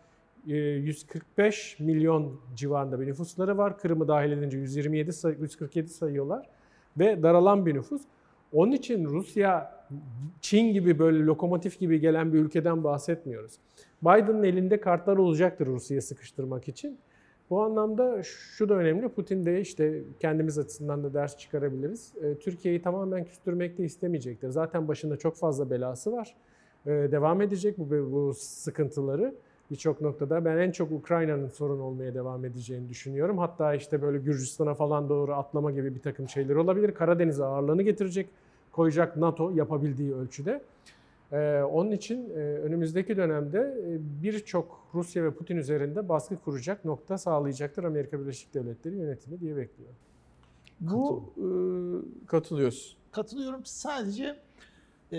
145 0.45 1.79
milyon 1.79 2.39
civarında 2.55 3.01
bir 3.01 3.07
nüfusları 3.07 3.57
var. 3.57 3.77
Kırım'ı 3.77 4.07
dahil 4.07 4.31
edince 4.31 4.57
127 4.57 5.13
sayı, 5.13 5.37
147 5.39 5.89
sayıyorlar 5.89 6.49
ve 6.99 7.23
daralan 7.23 7.65
bir 7.65 7.75
nüfus. 7.75 8.01
Onun 8.53 8.71
için 8.71 9.05
Rusya, 9.05 9.75
Çin 10.41 10.73
gibi 10.73 10.99
böyle 10.99 11.25
lokomotif 11.25 11.79
gibi 11.79 11.99
gelen 11.99 12.33
bir 12.33 12.39
ülkeden 12.39 12.83
bahsetmiyoruz. 12.83 13.53
Biden'ın 14.01 14.43
elinde 14.43 14.79
kartlar 14.79 15.17
olacaktır 15.17 15.67
Rusya'yı 15.67 16.01
sıkıştırmak 16.01 16.67
için. 16.67 16.97
Bu 17.49 17.61
anlamda 17.63 18.23
şu 18.23 18.69
da 18.69 18.73
önemli. 18.73 19.09
Putin 19.09 19.45
de 19.45 19.61
işte 19.61 20.03
kendimiz 20.19 20.57
açısından 20.59 21.03
da 21.03 21.13
ders 21.13 21.37
çıkarabiliriz. 21.37 22.13
Ee, 22.21 22.35
Türkiye'yi 22.35 22.81
tamamen 22.81 23.25
küstürmek 23.25 23.77
de 23.77 23.83
istemeyecektir. 23.83 24.49
Zaten 24.49 24.87
başında 24.87 25.17
çok 25.17 25.35
fazla 25.35 25.69
belası 25.69 26.11
var. 26.11 26.35
Ee, 26.85 26.89
devam 26.89 27.41
edecek 27.41 27.77
bu, 27.77 28.11
bu 28.11 28.33
sıkıntıları 28.33 29.35
birçok 29.71 30.01
noktada. 30.01 30.45
Ben 30.45 30.57
en 30.57 30.71
çok 30.71 30.91
Ukrayna'nın 30.91 31.47
sorun 31.47 31.79
olmaya 31.79 32.13
devam 32.13 32.45
edeceğini 32.45 32.89
düşünüyorum. 32.89 33.37
Hatta 33.37 33.75
işte 33.75 34.01
böyle 34.01 34.17
Gürcistan'a 34.17 34.73
falan 34.73 35.09
doğru 35.09 35.33
atlama 35.33 35.71
gibi 35.71 35.95
bir 35.95 36.01
takım 36.01 36.29
şeyler 36.29 36.55
olabilir. 36.55 36.93
Karadeniz'e 36.93 37.43
ağırlığını 37.43 37.81
getirecek, 37.81 38.29
koyacak 38.71 39.17
NATO 39.17 39.51
yapabildiği 39.51 40.15
ölçüde. 40.15 40.61
Ee, 41.31 41.61
onun 41.71 41.91
için 41.91 42.29
e, 42.29 42.33
önümüzdeki 42.39 43.17
dönemde 43.17 43.59
e, 43.59 44.23
birçok 44.23 44.87
Rusya 44.93 45.23
ve 45.23 45.31
Putin 45.31 45.57
üzerinde 45.57 46.09
baskı 46.09 46.35
kuracak 46.35 46.85
nokta 46.85 47.17
sağlayacaktır 47.17 47.83
Amerika 47.83 48.19
Birleşik 48.19 48.53
Devletleri 48.53 48.95
yönetimi 48.95 49.39
diye 49.39 49.55
bekliyorum. 49.57 49.95
Bu 50.79 51.23
e, 51.37 51.47
katılıyorsun. 52.27 52.97
Katılıyorum. 53.11 53.61
Sadece 53.63 54.35
e, 55.13 55.17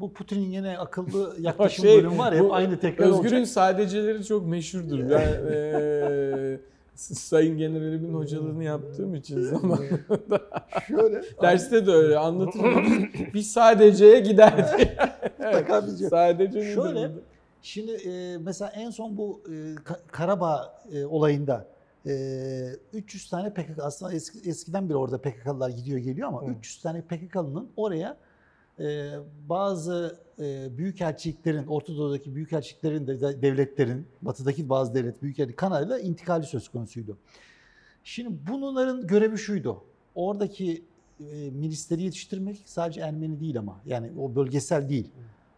bu 0.00 0.12
Putin'in 0.12 0.50
yine 0.50 0.78
akıllı 0.78 1.36
yaklaşım 1.40 1.84
şey, 1.84 1.98
bölümü 1.98 2.18
var 2.18 2.32
ya 2.32 2.44
hep 2.44 2.52
aynı 2.52 2.80
tekrar 2.80 3.06
Özgür'ün 3.06 3.36
olacak. 3.36 3.48
sadeceleri 3.48 4.24
çok 4.24 4.46
meşhurdur. 4.46 4.98
Yani, 4.98 5.24
e, 5.52 6.58
Sayın 6.94 7.58
Generalimin 7.58 8.14
hocalığını 8.14 8.64
yaptığım 8.64 9.14
için 9.14 9.42
zamanında. 9.42 10.40
Şöyle. 10.88 11.22
Derste 11.42 11.86
de 11.86 11.90
öyle 11.90 12.18
anlatılır. 12.18 12.74
Biz 13.34 13.50
sadece 13.50 14.20
giderdi. 14.20 14.96
Evet, 15.52 16.10
sadece 16.10 16.74
Şöyle. 16.74 17.10
Şimdi 17.62 17.92
e, 17.92 18.38
mesela 18.38 18.70
en 18.70 18.90
son 18.90 19.16
bu 19.16 19.42
e, 19.52 19.74
Karabağ 20.06 20.82
e, 20.92 21.04
olayında 21.04 21.66
e, 22.06 22.70
300 22.92 23.30
tane 23.30 23.50
PKK 23.54 23.78
aslında 23.82 24.12
eski, 24.12 24.50
eskiden 24.50 24.88
beri 24.88 24.96
orada 24.96 25.20
PKK'lılar 25.20 25.70
gidiyor 25.70 25.98
geliyor 25.98 26.28
ama 26.28 26.42
Hı. 26.42 26.50
300 26.50 26.82
tane 26.82 27.02
PKK'lının 27.02 27.68
oraya 27.76 28.16
e, 28.80 29.12
bazı 29.48 30.20
e, 30.38 30.78
büyükelçiliklerin, 30.78 31.66
Orta 31.66 31.96
Doğu'daki 31.96 32.34
büyükelçiliklerin 32.34 33.06
de 33.06 33.42
devletlerin, 33.42 34.06
batıdaki 34.22 34.68
bazı 34.68 34.94
devlet 34.94 35.22
büyükelçilik 35.22 35.56
kanalıyla 35.56 35.98
intikali 35.98 36.46
söz 36.46 36.68
konusuydu. 36.68 37.18
Şimdi 38.04 38.38
bunların 38.50 39.06
görevi 39.06 39.38
şuydu. 39.38 39.84
Oradaki 40.14 40.84
e, 41.20 41.50
milisleri 41.50 42.02
yetiştirmek 42.02 42.62
sadece 42.64 43.00
Ermeni 43.00 43.40
değil 43.40 43.58
ama 43.58 43.80
yani 43.86 44.12
o 44.18 44.34
bölgesel 44.34 44.88
değil. 44.88 45.10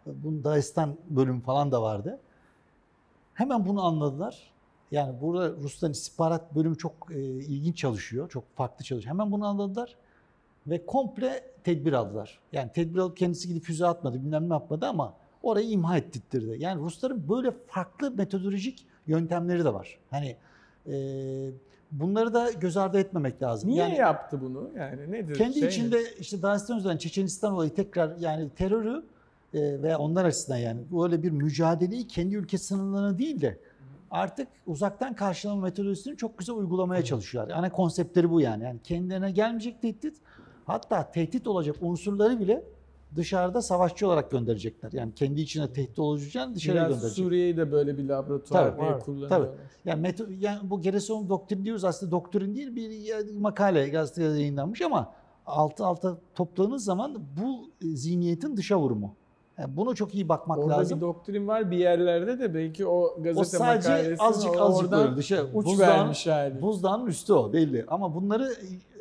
Bunun 0.06 0.44
Dağistan 0.44 0.96
bölümü 1.10 1.40
falan 1.40 1.72
da 1.72 1.82
vardı. 1.82 2.18
Hemen 3.34 3.66
bunu 3.66 3.84
anladılar. 3.84 4.50
Yani 4.90 5.20
burada 5.20 5.50
Rusların 5.50 5.92
istihbarat 5.92 6.54
bölümü 6.54 6.78
çok 6.78 6.92
e, 7.10 7.20
ilginç 7.22 7.76
çalışıyor. 7.78 8.28
Çok 8.28 8.56
farklı 8.56 8.84
çalışıyor. 8.84 9.14
Hemen 9.14 9.32
bunu 9.32 9.46
anladılar 9.46 9.96
ve 10.66 10.86
komple 10.86 11.44
tedbir 11.64 11.92
aldılar. 11.92 12.38
Yani 12.52 12.72
tedbir 12.72 12.98
alıp 12.98 13.16
kendisi 13.16 13.48
gidip 13.48 13.64
füze 13.64 13.86
atmadı, 13.86 14.22
bilmem 14.22 14.48
ne 14.48 14.52
yapmadı 14.52 14.86
ama 14.86 15.14
orayı 15.42 15.70
imha 15.70 15.96
ettirdi. 15.96 16.56
Yani 16.58 16.80
Rusların 16.82 17.28
böyle 17.28 17.50
farklı 17.66 18.10
metodolojik 18.10 18.86
yöntemleri 19.06 19.64
de 19.64 19.74
var. 19.74 19.98
Hani 20.10 20.36
e, 20.86 20.94
bunları 21.92 22.34
da 22.34 22.50
göz 22.50 22.76
ardı 22.76 22.98
etmemek 22.98 23.42
lazım. 23.42 23.70
Niye 23.70 23.82
yani, 23.82 23.96
yaptı 23.96 24.40
bunu? 24.40 24.70
Yani 24.76 25.12
nedir? 25.12 25.34
Kendi 25.34 25.58
şey 25.58 25.68
içinde 25.68 25.96
mi? 25.96 26.04
işte 26.18 26.42
Dagestan 26.42 26.78
üzerinden 26.78 26.98
Çeçenistan 26.98 27.52
olayı 27.52 27.74
tekrar 27.74 28.16
yani 28.16 28.50
terörü 28.50 29.04
ve 29.54 29.96
onlar 29.96 30.24
açısından 30.24 30.58
yani 30.58 30.80
böyle 30.92 31.22
bir 31.22 31.30
mücadeleyi 31.30 32.06
kendi 32.06 32.36
ülke 32.36 32.58
sınırlarına 32.58 33.18
değil 33.18 33.40
de 33.40 33.58
artık 34.10 34.48
uzaktan 34.66 35.14
karşılama 35.14 35.62
metodolojisini 35.62 36.16
çok 36.16 36.38
güzel 36.38 36.56
uygulamaya 36.56 37.04
çalışıyorlar. 37.04 37.54
Yani 37.54 37.70
konseptleri 37.70 38.30
bu 38.30 38.40
yani. 38.40 38.64
Yani 38.64 38.80
kendilerine 38.82 39.30
gelmeyecek 39.30 39.82
tehdit 39.82 40.16
Hatta 40.70 41.10
tehdit 41.10 41.46
olacak 41.46 41.76
unsurları 41.80 42.40
bile 42.40 42.64
dışarıda 43.16 43.62
savaşçı 43.62 44.06
olarak 44.06 44.30
gönderecekler. 44.30 44.92
Yani 44.92 45.14
kendi 45.14 45.40
içine 45.40 45.72
tehdit 45.72 45.98
olacağını 45.98 46.54
dışarıya 46.54 46.84
Biraz 46.84 46.94
gönderecek. 46.94 47.24
Suriye'yi 47.24 47.56
de 47.56 47.72
böyle 47.72 47.98
bir 47.98 48.04
laboratuvar 48.04 48.76
tabii, 48.76 48.80
diye 48.80 48.98
kullanıyorlar. 48.98 49.38
Tabii. 49.38 49.48
Yani, 49.84 50.00
meto, 50.00 50.24
yani 50.40 50.70
bu 50.70 50.80
Gereson 50.80 51.28
doktrin 51.28 51.64
diyoruz 51.64 51.84
aslında 51.84 52.12
doktrin 52.12 52.56
değil 52.56 52.76
bir 52.76 53.36
makale 53.36 53.88
gazetede 53.88 54.40
yayınlanmış 54.40 54.82
ama 54.82 55.12
altı 55.46 55.86
alta 55.86 56.18
topladığınız 56.34 56.84
zaman 56.84 57.22
bu 57.42 57.70
zihniyetin 57.80 58.56
dışa 58.56 58.78
vurumu. 58.78 59.14
Yani 59.60 59.76
bunu 59.76 59.94
çok 59.94 60.14
iyi 60.14 60.28
bakmak 60.28 60.58
Orada 60.58 60.70
lazım. 60.70 60.82
Orada 60.82 60.96
bir 60.96 61.00
doktrin 61.00 61.48
var 61.48 61.70
bir 61.70 61.76
yerlerde 61.76 62.38
de 62.38 62.54
belki 62.54 62.86
o 62.86 63.22
gazete 63.22 63.40
o 63.40 63.44
sadece 63.44 63.88
makalesi 63.88 64.22
azıcık 64.22 64.60
azıcık 64.60 64.92
böyle 64.92 65.16
dışa 65.16 65.44
uç 65.44 65.66
buzdağın, 65.66 65.88
vermiş 65.88 66.26
hali. 66.26 66.62
Buzdağın 66.62 67.06
üstü 67.06 67.32
o 67.32 67.52
belli. 67.52 67.84
Ama 67.88 68.14
bunları 68.14 68.54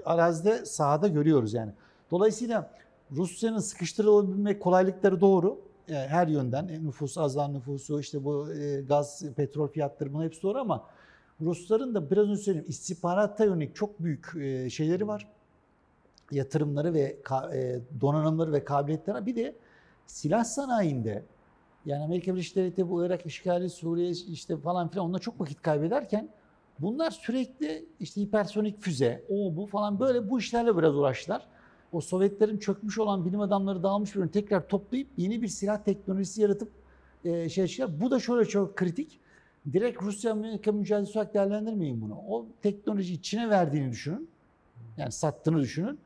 arazide 0.06 0.66
sahada 0.66 1.08
görüyoruz 1.08 1.54
yani. 1.54 1.72
Dolayısıyla 2.12 2.72
Rusya'nın 3.12 3.60
sıkıştırılabilmek 3.60 4.62
kolaylıkları 4.62 5.22
doğru. 5.22 5.60
Yani 5.88 6.08
her 6.08 6.28
yönden 6.28 6.68
e, 6.68 6.84
nüfus, 6.84 7.18
azan 7.18 7.54
nüfusu, 7.54 8.00
işte 8.00 8.24
bu 8.24 8.54
e, 8.54 8.82
gaz, 8.82 9.24
petrol 9.36 9.68
fiyatları 9.68 10.14
bunlar 10.14 10.26
hepsi 10.26 10.44
doğru 10.44 10.60
ama 10.60 10.84
Rusların 11.42 11.96
da 11.96 12.12
biraz 12.12 12.28
önce 12.28 12.42
söyleyeyim 12.42 12.68
istihbarata 12.70 13.46
yönelik 13.46 13.76
çok 13.76 14.00
büyük 14.00 14.36
e, 14.36 14.70
şeyleri 14.70 15.08
var. 15.08 15.28
Yatırımları 16.32 16.94
ve 16.94 17.18
donanımları 18.02 18.54
ve 18.54 18.64
kabiliyetleri. 18.64 19.26
Bir 19.26 19.36
de 19.36 19.56
silah 20.10 20.44
sanayinde 20.44 21.24
yani 21.86 22.04
Amerika 22.04 22.34
Birleşik 22.34 22.56
Devletleri 22.56 22.90
bu 22.90 23.06
Irak 23.06 23.26
işgali, 23.26 23.70
Suriye 23.70 24.10
işte 24.10 24.58
falan 24.58 24.90
filan 24.90 25.06
onunla 25.06 25.20
çok 25.20 25.42
vakit 25.42 25.62
kaybederken 25.62 26.30
Bunlar 26.80 27.12
sürekli 27.12 27.86
işte 28.00 28.22
hipersonik 28.22 28.82
füze, 28.82 29.24
o 29.30 29.56
bu 29.56 29.66
falan 29.66 30.00
böyle 30.00 30.30
bu 30.30 30.40
işlerle 30.40 30.78
biraz 30.78 30.96
uğraştılar. 30.96 31.48
O 31.92 32.02
Sovyetlerin 32.02 32.58
çökmüş 32.58 32.98
olan 33.00 33.26
bilim 33.26 33.40
adamları 33.42 33.84
dağılmış 33.84 34.16
bir 34.16 34.28
tekrar 34.28 34.68
toplayıp 34.68 35.08
yeni 35.18 35.42
bir 35.42 35.48
silah 35.48 35.84
teknolojisi 35.84 36.42
yaratıp 36.42 36.72
e, 37.26 37.50
şey 37.50 37.68
çıkar. 37.68 38.02
Bu 38.02 38.12
da 38.12 38.20
şöyle 38.20 38.46
çok 38.46 38.76
kritik. 38.76 39.20
Direkt 39.74 40.02
Rusya-Amerika 40.02 40.72
mücadelesi 40.72 41.18
olarak 41.18 41.34
değerlendirmeyin 41.34 42.02
bunu. 42.02 42.18
O 42.30 42.46
teknolojiyi 42.62 43.22
Çin'e 43.22 43.50
verdiğini 43.50 43.92
düşünün. 43.92 44.30
Yani 44.98 45.12
sattığını 45.12 45.62
düşünün. 45.62 46.00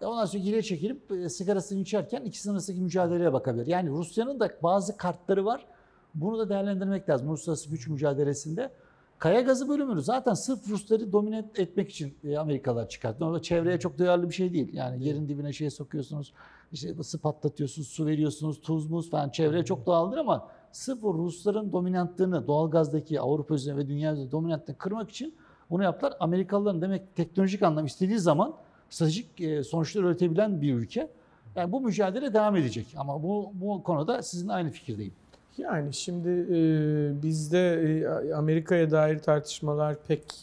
E 0.00 0.06
ondan 0.06 0.24
sonra 0.24 0.42
geriye 0.42 0.62
çekilip 0.62 1.12
e, 1.12 1.28
sigarasını 1.28 1.80
içerken 1.80 2.22
ikisinin 2.22 2.54
arasındaki 2.54 2.82
mücadeleye 2.82 3.32
bakabilir. 3.32 3.66
Yani 3.66 3.90
Rusya'nın 3.90 4.40
da 4.40 4.50
bazı 4.62 4.96
kartları 4.96 5.44
var. 5.44 5.66
Bunu 6.14 6.38
da 6.38 6.48
değerlendirmek 6.48 7.08
lazım 7.08 7.28
uluslararası 7.28 7.70
güç 7.70 7.88
mücadelesinde. 7.88 8.70
Kaya 9.18 9.40
gazı 9.40 9.68
bölümünü 9.68 10.02
zaten 10.02 10.34
sırf 10.34 10.68
Rusları 10.68 11.12
domine 11.12 11.50
etmek 11.56 11.90
için 11.90 12.14
e, 12.24 12.38
Amerikalılar 12.38 12.88
çıkarttı. 12.88 13.24
Orada 13.24 13.42
çevreye 13.42 13.78
çok 13.78 13.98
duyarlı 13.98 14.28
bir 14.28 14.34
şey 14.34 14.52
değil. 14.52 14.70
Yani 14.72 15.04
yerin 15.04 15.28
dibine 15.28 15.52
şey 15.52 15.70
sokuyorsunuz, 15.70 16.32
işte 16.72 16.98
ısı 16.98 17.18
patlatıyorsunuz, 17.18 17.88
su 17.88 18.06
veriyorsunuz, 18.06 18.60
tuz 18.60 18.90
muz 18.90 19.10
falan 19.10 19.30
çevreye 19.30 19.64
çok 19.64 19.86
doğaldır 19.86 20.18
ama 20.18 20.48
sırf 20.72 21.04
o 21.04 21.14
Rusların 21.14 21.72
dominantlığını, 21.72 22.46
doğalgazdaki 22.46 23.20
Avrupa 23.20 23.54
üzerinde 23.54 23.82
ve 23.82 23.88
dünya 23.88 24.12
üzerinde 24.12 24.32
dominantlığını 24.32 24.78
kırmak 24.78 25.10
için 25.10 25.34
bunu 25.70 25.82
yaptılar. 25.82 26.14
Amerikalıların 26.20 26.82
demek 26.82 27.16
teknolojik 27.16 27.62
anlam 27.62 27.86
istediği 27.86 28.18
zaman 28.18 28.54
stratejik 28.90 29.40
e, 29.40 29.64
sonuçlar 29.64 30.02
üretebilen 30.02 30.62
bir 30.62 30.74
ülke. 30.74 31.08
Yani 31.56 31.72
bu 31.72 31.80
mücadele 31.80 32.34
devam 32.34 32.56
edecek 32.56 32.86
ama 32.96 33.22
bu, 33.22 33.52
bu 33.54 33.82
konuda 33.82 34.22
sizin 34.22 34.48
aynı 34.48 34.70
fikirdeyim. 34.70 35.12
Yani 35.58 35.94
şimdi 35.94 36.28
e, 36.28 37.22
bizde 37.22 37.72
e, 37.72 38.32
Amerika'ya 38.32 38.90
dair 38.90 39.18
tartışmalar 39.18 39.96
pek 40.08 40.34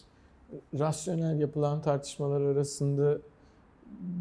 rasyonel 0.80 1.40
yapılan 1.40 1.82
tartışmalar 1.82 2.42
arasında 2.42 3.18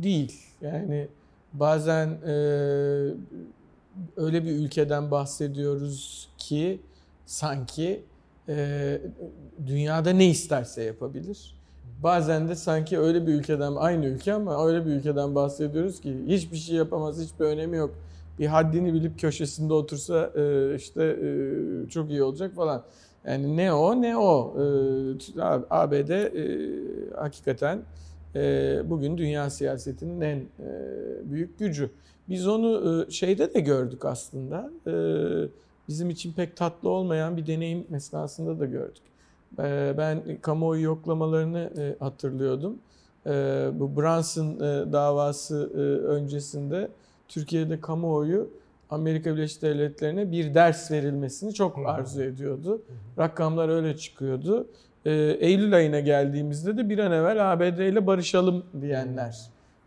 değil. 0.02 0.40
Yani 0.60 1.08
bazen 1.52 2.08
e, 2.08 2.32
öyle 4.16 4.44
bir 4.44 4.50
ülkeden 4.50 5.10
bahsediyoruz 5.10 6.28
ki 6.38 6.80
sanki 7.26 8.02
e, 8.48 9.00
dünyada 9.66 10.10
ne 10.10 10.26
isterse 10.26 10.82
yapabilir 10.82 11.53
Bazen 12.04 12.48
de 12.48 12.54
sanki 12.54 12.98
öyle 12.98 13.26
bir 13.26 13.34
ülkeden, 13.34 13.74
aynı 13.76 14.06
ülke 14.06 14.32
ama 14.32 14.66
öyle 14.66 14.86
bir 14.86 14.90
ülkeden 14.90 15.34
bahsediyoruz 15.34 16.00
ki 16.00 16.16
hiçbir 16.26 16.56
şey 16.56 16.76
yapamaz, 16.76 17.20
hiçbir 17.20 17.44
önemi 17.44 17.76
yok. 17.76 17.94
Bir 18.38 18.46
haddini 18.46 18.94
bilip 18.94 19.20
köşesinde 19.20 19.72
otursa 19.72 20.32
e, 20.36 20.74
işte 20.76 21.04
e, 21.04 21.88
çok 21.88 22.10
iyi 22.10 22.22
olacak 22.22 22.54
falan. 22.54 22.82
Yani 23.26 23.56
ne 23.56 23.72
o 23.72 24.02
ne 24.02 24.16
o. 24.16 24.56
E, 24.58 25.42
ABD 25.70 26.10
hakikaten 27.16 27.82
bugün 28.90 29.18
dünya 29.18 29.50
siyasetinin 29.50 30.20
en 30.20 30.42
büyük 31.24 31.58
gücü. 31.58 31.90
Biz 32.28 32.48
onu 32.48 33.06
şeyde 33.10 33.54
de 33.54 33.60
gördük 33.60 34.04
aslında. 34.04 34.70
Bizim 35.88 36.10
için 36.10 36.32
pek 36.32 36.56
tatlı 36.56 36.88
olmayan 36.88 37.36
bir 37.36 37.46
deneyim 37.46 37.86
esnasında 37.94 38.60
da 38.60 38.64
gördük. 38.64 39.13
Ben 39.98 40.22
kamuoyu 40.42 40.82
yoklamalarını 40.82 41.70
hatırlıyordum. 42.00 42.78
Bu 43.80 43.96
Brunson 43.96 44.60
davası 44.92 45.70
öncesinde 46.08 46.88
Türkiye'de 47.28 47.80
kamuoyu 47.80 48.50
Amerika 48.90 49.36
Birleşik 49.36 49.62
Devletleri'ne 49.62 50.32
bir 50.32 50.54
ders 50.54 50.90
verilmesini 50.90 51.54
çok 51.54 51.78
arzu 51.86 52.22
ediyordu. 52.22 52.82
Rakamlar 53.18 53.68
öyle 53.68 53.96
çıkıyordu. 53.96 54.66
Eylül 55.04 55.74
ayına 55.74 56.00
geldiğimizde 56.00 56.76
de 56.76 56.88
bir 56.88 56.98
an 56.98 57.12
evvel 57.12 57.52
ABD 57.52 57.78
ile 57.78 58.06
barışalım 58.06 58.64
diyenler 58.80 59.36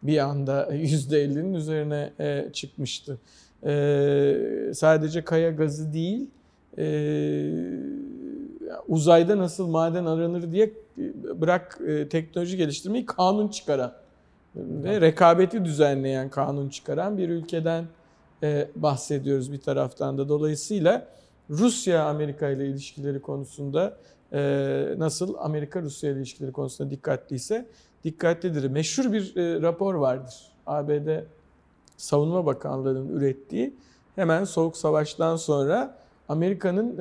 bir 0.04 0.18
anda 0.18 0.68
%50'nin 0.72 1.54
üzerine 1.54 2.14
çıkmıştı. 2.54 3.18
Sadece 4.74 5.24
kaya 5.24 5.52
gazı 5.52 5.94
değil, 5.94 6.30
uzayda 8.88 9.38
nasıl 9.38 9.68
maden 9.68 10.06
aranır 10.06 10.52
diye 10.52 10.66
e, 10.98 11.42
bırak 11.42 11.80
e, 11.88 12.10
teknoloji 12.10 12.58
geliştirmeyi 12.58 13.06
kanun 13.06 13.48
çıkaran 13.48 13.94
ve 14.56 15.02
rekabeti 15.02 15.66
düzenleyen 15.66 16.30
kanun 16.30 16.70
çıkaran 16.70 17.18
bir 17.18 17.30
ülkeden 17.30 17.86
e, 18.44 18.68
bahsediyoruz 18.76 19.52
bir 19.52 19.62
taraftan 19.62 20.18
da. 20.18 20.30
Dolayısıyla 20.30 21.08
Rusya 21.50 22.06
Amerika 22.06 22.50
ile 22.50 22.68
ilişkileri 22.68 23.22
konusunda 23.22 23.98
nasıl 24.98 25.36
Amerika 25.40 25.82
Rusya 25.82 26.12
ile 26.12 26.18
ilişkileri 26.18 26.52
konusunda 26.52 26.92
dikkatliyse 26.92 27.66
dikkatlidir. 28.04 28.70
Meşhur 28.70 29.14
bir 29.14 29.36
rapor 29.36 29.96
vardır. 29.96 30.36
ABD 30.66 31.24
Savunma 31.98 32.46
Bakanlığı'nın 32.46 33.10
ürettiği 33.10 33.74
hemen 34.16 34.44
Soğuk 34.44 34.78
Savaş'tan 34.78 35.36
sonra 35.36 35.98
Amerika'nın 36.30 36.98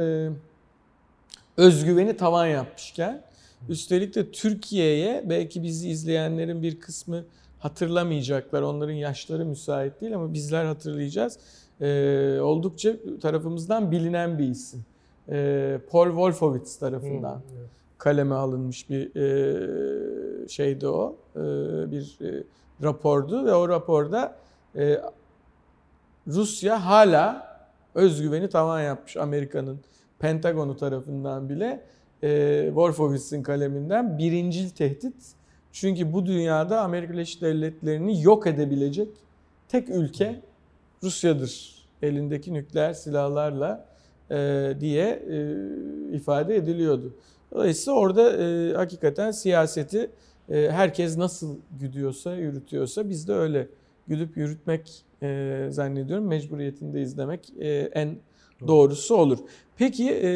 özgüveni 1.57 2.16
tavan 2.16 2.47
yapmışken 2.47 3.23
üstelik 3.69 4.15
de 4.15 4.31
Türkiye'ye 4.31 5.24
belki 5.28 5.62
bizi 5.62 5.89
izleyenlerin 5.89 6.62
bir 6.62 6.81
kısmı 6.81 7.24
hatırlamayacaklar. 7.59 8.62
Onların 8.62 8.93
yaşları 8.93 9.45
müsait 9.45 10.01
değil 10.01 10.15
ama 10.15 10.33
bizler 10.33 10.65
hatırlayacağız. 10.65 11.39
Ee, 11.81 12.39
oldukça 12.41 12.93
tarafımızdan 13.23 13.93
bilinen 13.93 14.39
bir 14.39 14.49
isim. 14.49 14.85
Ee, 15.28 15.78
Paul 15.91 16.07
Wolfowitz 16.07 16.77
tarafından 16.77 17.35
hmm, 17.35 17.59
evet. 17.59 17.69
kaleme 17.99 18.35
alınmış 18.35 18.91
bir 18.91 19.16
e, 19.16 20.49
şeydi 20.49 20.89
o. 20.89 21.16
E, 21.37 21.41
bir 21.91 22.19
e, 22.20 22.43
rapordu 22.83 23.45
ve 23.45 23.55
o 23.55 23.69
raporda 23.69 24.37
e, 24.77 25.01
Rusya 26.27 26.85
hala 26.87 27.57
özgüveni 27.95 28.49
tavan 28.49 28.81
yapmış 28.81 29.16
Amerika'nın 29.16 29.81
Pentagon'u 30.18 30.76
tarafından 30.76 31.48
bile 31.48 31.80
e, 32.22 32.64
Wolfowitz'in 32.66 33.43
kaleminden 33.43 34.18
birincil 34.18 34.70
tehdit. 34.70 35.14
Çünkü 35.72 36.12
bu 36.12 36.26
dünyada 36.26 36.80
Amerika 36.80 37.12
Birleşik 37.12 37.43
Devletleri'ni 37.43 38.22
yok 38.22 38.47
edebilecek 38.47 39.09
tek 39.68 39.88
ülke 39.88 40.40
Rusya'dır. 41.02 41.76
Elindeki 42.02 42.55
nükleer 42.55 42.93
silahlarla 42.93 43.86
e, 44.30 44.72
diye 44.80 45.22
e, 45.30 46.16
ifade 46.16 46.56
ediliyordu. 46.56 47.14
Dolayısıyla 47.52 47.98
orada 47.98 48.36
e, 48.36 48.74
hakikaten 48.74 49.30
siyaseti 49.30 50.10
e, 50.48 50.70
herkes 50.70 51.16
nasıl 51.16 51.56
güdüyorsa, 51.80 52.34
yürütüyorsa 52.34 53.09
biz 53.09 53.28
de 53.28 53.32
öyle 53.32 53.68
güdüp 54.09 54.36
yürütmek 54.36 55.05
e, 55.22 55.66
zannediyorum 55.70 56.26
mecburiyetinde 56.26 57.01
izlemek 57.01 57.52
e, 57.60 57.68
en 57.70 58.16
doğrusu 58.66 59.16
olur. 59.16 59.39
Peki... 59.77 60.11
E, 60.11 60.31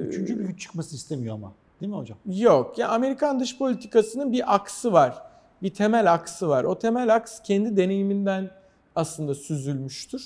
Üçüncü 0.00 0.38
bir 0.38 0.44
güç 0.44 0.60
çıkması 0.60 0.96
istemiyor 0.96 1.34
ama. 1.34 1.52
Değil 1.80 1.92
mi 1.92 1.98
hocam? 1.98 2.18
Yok. 2.26 2.78
Ya 2.78 2.88
Amerikan 2.88 3.40
dış 3.40 3.58
politikasının 3.58 4.32
bir 4.32 4.54
aksı 4.54 4.92
var. 4.92 5.22
Bir 5.62 5.74
temel 5.74 6.12
aksı 6.12 6.48
var. 6.48 6.64
O 6.64 6.78
temel 6.78 7.14
aks 7.14 7.40
kendi 7.42 7.76
deneyiminden 7.76 8.50
aslında 8.94 9.34
süzülmüştür. 9.34 10.22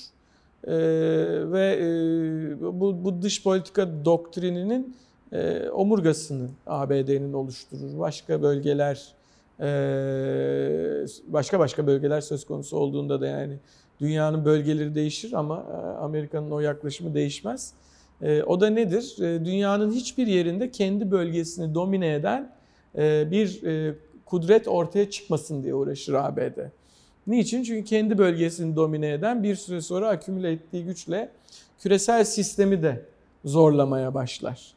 Ee, 0.63 0.71
ve 1.51 1.79
e, 1.81 2.61
bu, 2.61 3.03
bu 3.03 3.21
dış 3.21 3.43
politika 3.43 4.05
doktrininin 4.05 4.95
e, 5.31 5.69
omurgasını 5.69 6.49
ABD'nin 6.67 7.33
oluşturur. 7.33 7.99
Başka 7.99 8.41
bölgeler 8.41 9.13
e, 9.59 9.65
başka 11.27 11.59
başka 11.59 11.87
bölgeler 11.87 12.21
söz 12.21 12.45
konusu 12.45 12.77
olduğunda 12.77 13.21
da 13.21 13.27
yani 13.27 13.59
Dünyanın 14.01 14.45
bölgeleri 14.45 14.95
değişir 14.95 15.33
ama 15.33 15.65
e, 15.71 15.97
Amerika'nın 15.97 16.51
o 16.51 16.59
yaklaşımı 16.59 17.13
değişmez. 17.13 17.73
E, 18.21 18.43
o 18.43 18.61
da 18.61 18.69
nedir? 18.69 19.15
E, 19.21 19.45
dünyanın 19.45 19.91
hiçbir 19.91 20.27
yerinde 20.27 20.71
kendi 20.71 21.11
bölgesini 21.11 21.75
domine 21.75 22.13
eden 22.13 22.61
bir 23.31 23.61
kudret 24.25 24.67
ortaya 24.67 25.09
çıkmasın 25.09 25.63
diye 25.63 25.73
uğraşır 25.73 26.13
ABD. 26.13 26.59
Niçin? 27.27 27.63
Çünkü 27.63 27.83
kendi 27.83 28.17
bölgesini 28.17 28.75
domine 28.75 29.11
eden 29.11 29.43
bir 29.43 29.55
süre 29.55 29.81
sonra 29.81 30.09
akümüle 30.09 30.51
ettiği 30.51 30.85
güçle 30.85 31.29
küresel 31.79 32.23
sistemi 32.23 32.83
de 32.83 33.05
zorlamaya 33.45 34.13
başlar. 34.13 34.73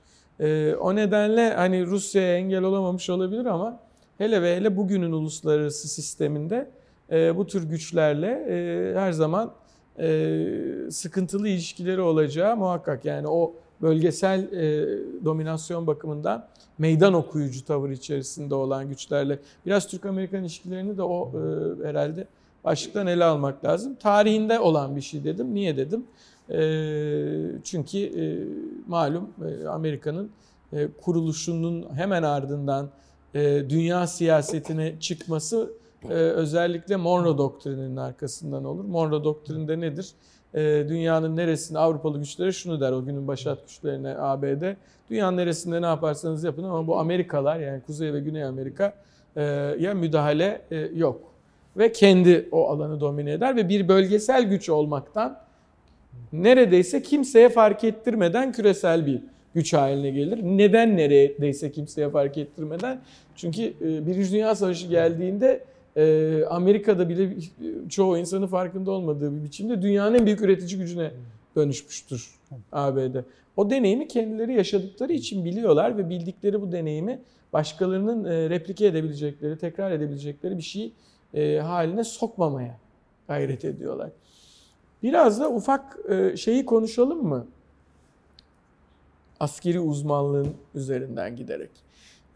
O 0.80 0.94
nedenle 0.94 1.55
hani 1.55 1.86
Rusya'ya 1.86 2.36
engel 2.36 2.62
olamamış 2.62 3.10
olabilir 3.10 3.44
ama 3.44 3.80
hele 4.18 4.42
ve 4.42 4.56
hele 4.56 4.76
bugünün 4.76 5.12
uluslararası 5.12 5.88
sisteminde 5.88 6.70
e, 7.12 7.36
bu 7.36 7.47
tür 7.47 7.62
güçlerle 7.62 8.47
e, 8.48 8.98
her 8.98 9.12
zaman 9.12 9.52
e, 9.98 10.47
sıkıntılı 10.90 11.48
ilişkileri 11.48 12.01
olacağı 12.01 12.56
muhakkak. 12.56 13.05
Yani 13.05 13.28
o 13.28 13.55
bölgesel 13.82 14.52
e, 14.52 14.89
dominasyon 15.24 15.86
bakımından 15.86 16.47
meydan 16.78 17.14
okuyucu 17.14 17.64
tavır 17.64 17.90
içerisinde 17.90 18.55
olan 18.55 18.89
güçlerle 18.89 19.39
biraz 19.66 19.89
Türk-Amerikan 19.89 20.40
ilişkilerini 20.40 20.98
de 20.98 21.02
o 21.02 21.32
e, 21.32 21.89
herhalde 21.89 22.26
başlıktan 22.64 23.06
ele 23.06 23.24
almak 23.24 23.64
lazım. 23.64 23.94
Tarihinde 23.94 24.60
olan 24.60 24.97
bir 24.97 25.01
şey 25.01 25.24
dedim. 25.24 25.55
Niye 25.55 25.76
dedim? 25.76 26.05
E, 26.51 26.59
çünkü 27.64 27.98
e, 27.98 28.24
malum 28.86 29.31
e, 29.48 29.66
Amerika'nın 29.66 30.31
e, 30.72 30.89
kuruluşunun 31.02 31.86
hemen 31.94 32.22
ardından 32.22 32.90
e, 33.35 33.40
dünya 33.70 34.06
siyasetine 34.06 35.01
çıkması 35.01 35.72
e, 36.10 36.12
özellikle 36.12 36.97
Monroe 36.97 37.39
doktrininin 37.39 37.97
arkasından 37.97 38.64
olur. 38.64 38.85
Monroe 38.85 39.24
doktrinde 39.24 39.81
nedir? 39.81 40.10
E, 40.55 40.60
dünyanın 40.89 41.36
neresinde 41.36 41.78
Avrupalı 41.78 42.18
güçlere 42.18 42.52
şunu 42.52 42.81
der 42.81 42.93
o 42.93 43.05
günün 43.05 43.28
başat 43.28 43.68
güçlerine 43.68 44.16
ABD. 44.18 44.74
Dünyanın 45.10 45.36
neresinde 45.36 45.82
ne 45.82 45.86
yaparsanız 45.86 46.44
yapın 46.44 46.64
ama 46.64 46.86
bu 46.86 46.98
Amerikalar 46.98 47.60
yani 47.60 47.82
Kuzey 47.82 48.12
ve 48.12 48.20
Güney 48.20 48.44
Amerika 48.44 48.94
e, 49.36 49.43
ya 49.78 49.94
müdahale 49.94 50.62
e, 50.70 50.76
yok. 50.76 51.20
Ve 51.76 51.93
kendi 51.93 52.48
o 52.52 52.68
alanı 52.68 53.01
domine 53.01 53.32
eder 53.32 53.56
ve 53.56 53.68
bir 53.68 53.89
bölgesel 53.89 54.44
güç 54.44 54.68
olmaktan 54.68 55.39
neredeyse 56.32 57.02
kimseye 57.02 57.48
fark 57.48 57.85
ettirmeden 57.85 58.52
küresel 58.52 59.06
bir 59.06 59.20
güç 59.55 59.72
haline 59.72 60.10
gelir. 60.10 60.40
Neden 60.43 60.97
neredeyse 60.97 61.72
kimseye 61.72 62.10
fark 62.10 62.39
ettirmeden? 62.39 63.01
Çünkü 63.36 63.62
e, 63.62 64.06
Birinci 64.06 64.32
Dünya 64.32 64.55
Savaşı 64.55 64.86
geldiğinde 64.86 65.64
e, 65.96 66.44
Amerika'da 66.50 67.08
bile 67.08 67.36
çoğu 67.88 68.18
insanın 68.18 68.46
farkında 68.46 68.90
olmadığı 68.90 69.38
bir 69.38 69.44
biçimde 69.44 69.82
dünyanın 69.82 70.14
en 70.14 70.26
büyük 70.26 70.40
üretici 70.40 70.78
gücüne 70.78 71.10
dönüşmüştür 71.56 72.30
ABD. 72.72 73.16
O 73.56 73.70
deneyimi 73.70 74.08
kendileri 74.08 74.54
yaşadıkları 74.54 75.12
için 75.12 75.44
biliyorlar 75.44 75.98
ve 75.98 76.10
bildikleri 76.10 76.62
bu 76.62 76.72
deneyimi 76.72 77.20
başkalarının 77.52 78.24
e, 78.24 78.50
replike 78.50 78.86
edebilecekleri, 78.86 79.58
tekrar 79.58 79.90
edebilecekleri 79.90 80.56
bir 80.56 80.62
şey 80.62 80.92
e, 81.34 81.58
haline 81.58 82.04
sokmamaya 82.04 82.78
gayret 83.28 83.64
ediyorlar. 83.64 84.10
Biraz 85.02 85.40
da 85.40 85.50
ufak 85.50 85.98
e, 86.08 86.36
şeyi 86.36 86.64
konuşalım 86.64 87.26
mı? 87.26 87.46
Askeri 89.40 89.80
uzmanlığın 89.80 90.54
üzerinden 90.74 91.36
giderek. 91.36 91.70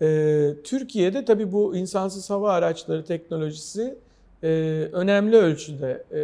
Ee, 0.02 0.54
Türkiye'de 0.64 1.24
tabii 1.24 1.52
bu 1.52 1.76
insansız 1.76 2.30
hava 2.30 2.52
araçları 2.52 3.04
teknolojisi 3.04 3.98
e, 4.42 4.48
önemli 4.92 5.36
ölçüde 5.36 6.04
e, 6.12 6.20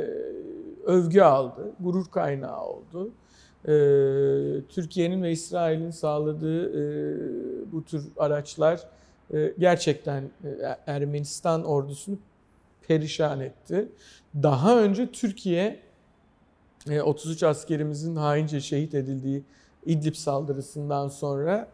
övgü 0.87 1.21
aldı, 1.21 1.73
gurur 1.81 2.07
kaynağı 2.07 2.61
oldu. 2.65 3.11
E, 3.65 3.73
Türkiye'nin 4.69 5.23
ve 5.23 5.33
İsrail'in 5.33 5.91
sağladığı 5.91 6.71
e, 6.71 6.83
bu 7.73 7.85
tür 7.85 8.05
araçlar 8.17 8.81
e, 9.35 9.55
gerçekten 9.59 10.23
e, 10.23 10.77
Ermenistan 10.87 11.65
ordusunu 11.65 12.19
perişan 12.89 13.41
etti. 13.41 13.89
Daha 14.43 14.81
önce 14.81 15.13
Türkiye 15.13 15.81
33 17.05 17.43
e, 17.43 17.47
askerimizin 17.47 18.17
haince 18.17 18.61
şehit 18.61 18.95
edildiği 18.95 19.43
İdlib 19.87 20.15
saldırısından 20.15 21.09
sonra 21.09 21.69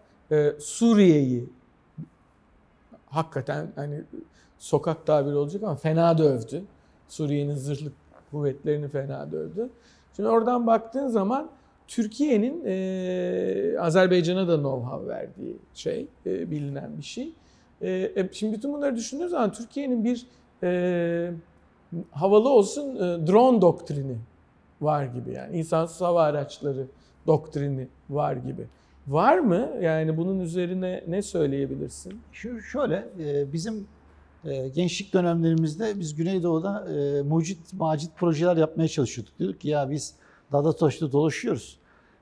Suriye'yi 0.59 1.49
hakikaten 3.11 3.73
hani 3.77 4.03
sokak 4.59 5.07
tabiri 5.07 5.37
olacak 5.37 5.62
ama 5.62 5.77
fena 5.77 6.19
dövdü. 6.19 6.62
Suriye'nin 7.09 7.55
zırhlı 7.55 7.93
kuvvetlerini 8.31 8.89
fena 8.89 9.32
dövdü. 9.32 9.70
Şimdi 10.16 10.28
oradan 10.28 10.66
baktığın 10.66 11.09
zaman 11.09 11.51
Türkiye'nin 11.89 12.62
e, 12.66 13.78
Azerbaycan'a 13.81 14.49
da 14.49 14.55
know-how 14.55 15.09
verdiği 15.09 15.57
şey, 15.74 16.07
e, 16.27 16.51
bilinen 16.51 16.99
bir 16.99 17.03
şey. 17.03 17.32
E, 17.82 18.28
şimdi 18.32 18.57
bütün 18.57 18.73
bunları 18.73 18.97
düşündüğünüz 18.97 19.31
zaman 19.31 19.53
Türkiye'nin 19.53 20.05
bir 20.05 20.27
e, 20.62 21.32
havalı 22.11 22.49
olsun 22.49 22.97
e, 22.97 23.27
drone 23.27 23.61
doktrini 23.61 24.16
var 24.81 25.05
gibi 25.05 25.32
yani 25.32 25.57
insansız 25.57 26.01
hava 26.01 26.23
araçları 26.23 26.87
doktrini 27.27 27.89
var 28.11 28.37
gibi. 28.37 28.66
Var 29.11 29.39
mı? 29.39 29.70
Yani 29.82 30.16
bunun 30.16 30.41
üzerine 30.41 31.05
ne 31.09 31.23
söyleyebilirsin? 31.23 32.20
Şu 32.32 32.61
şöyle 32.61 33.09
e, 33.19 33.53
bizim 33.53 33.87
e, 34.45 34.69
gençlik 34.69 35.15
dönemlerimizde 35.15 36.01
biz 36.01 36.15
Güneydoğu'da 36.15 36.87
e, 36.95 37.23
mucit 37.23 37.73
macit 37.73 38.16
projeler 38.16 38.57
yapmaya 38.57 38.89
çalışıyorduk. 38.89 39.39
Diyorduk 39.39 39.61
ki 39.61 39.69
ya 39.69 39.91
biz 39.91 40.15
Dada 40.53 40.73
Toş'ta 40.73 41.12
dolaşıyoruz. 41.12 41.78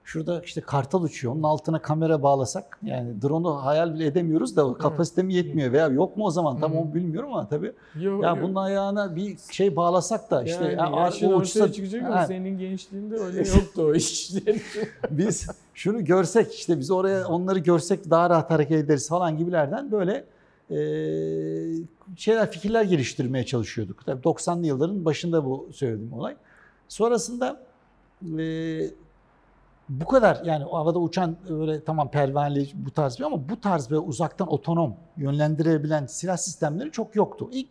Şurada 0.09 0.40
işte 0.44 0.60
kartal 0.60 1.02
uçuyor. 1.02 1.35
Onun 1.35 1.43
altına 1.43 1.82
kamera 1.82 2.22
bağlasak 2.22 2.78
yani 2.82 3.22
drone'u 3.22 3.64
hayal 3.64 3.94
bile 3.94 4.06
edemiyoruz 4.06 4.56
da 4.56 4.74
kapasite 4.74 5.22
mi 5.22 5.35
yetmiyor 5.35 5.72
veya 5.72 5.89
yok 5.89 6.16
mu 6.16 6.24
o 6.24 6.30
zaman 6.30 6.60
tam 6.60 6.76
onu 6.76 6.94
bilmiyorum 6.94 7.32
ama 7.32 7.48
tabii. 7.48 7.72
Yok, 8.01 8.22
ya 8.24 8.28
yok. 8.30 8.39
bunun 8.43 8.55
ayağına 8.55 9.16
bir 9.16 9.36
şey 9.51 9.76
bağlasak 9.76 10.30
da 10.30 10.43
işte 10.43 10.64
yani, 10.64 10.97
yani 11.22 11.35
o 11.35 11.39
uçsa 11.39 11.72
çıkacak 11.72 12.02
ama 12.02 12.26
senin 12.26 12.59
gençliğinde 12.59 13.16
öyle 13.16 13.39
yoktu 13.39 13.82
o 13.82 13.94
işler. 13.94 14.56
biz 15.10 15.48
şunu 15.74 16.05
görsek 16.05 16.55
işte 16.55 16.78
biz 16.78 16.90
oraya 16.90 17.28
onları 17.28 17.59
görsek 17.59 18.10
daha 18.10 18.30
rahat 18.30 18.51
hareket 18.51 18.85
ederiz 18.85 19.09
falan 19.09 19.36
gibilerden 19.39 19.90
böyle 19.90 20.24
e, 20.70 20.78
şeyler 22.16 22.51
fikirler 22.51 22.82
geliştirmeye 22.82 23.47
çalışıyorduk. 23.47 24.06
Tabii 24.06 24.22
90'lı 24.22 24.66
yılların 24.66 25.05
başında 25.05 25.44
bu 25.44 25.68
söylediğim 25.72 26.12
olay. 26.12 26.36
Sonrasında 26.89 27.60
e, 28.39 28.90
bu 29.89 30.05
kadar 30.05 30.44
yani 30.44 30.65
havada 30.65 30.98
uçan 30.98 31.36
böyle 31.48 31.85
tamam 31.85 32.10
pervaneli 32.10 32.69
bu 32.74 32.90
tarz 32.90 33.19
bir 33.19 33.24
ama 33.24 33.48
bu 33.48 33.60
tarz 33.60 33.90
ve 33.90 33.98
uzaktan 33.98 34.52
otonom 34.52 34.97
yönlendirebilen 35.16 36.06
silah 36.06 36.36
sistemleri 36.36 36.93
çok 36.93 37.16
yoktu. 37.16 37.48
İlk 37.52 37.69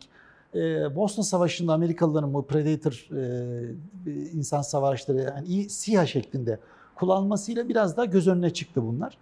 e, 0.54 0.96
Bosna 0.96 1.24
Savaşı'nda 1.24 1.72
Amerikalıların 1.72 2.34
bu 2.34 2.46
Predator 2.46 3.08
e, 3.16 4.30
insan 4.32 4.62
savaşları 4.62 5.18
yani 5.18 5.70
SİHA 5.70 6.06
şeklinde 6.06 6.58
kullanmasıyla 6.94 7.68
biraz 7.68 7.96
daha 7.96 8.06
göz 8.06 8.28
önüne 8.28 8.52
çıktı 8.52 8.82
bunlar. 8.82 9.18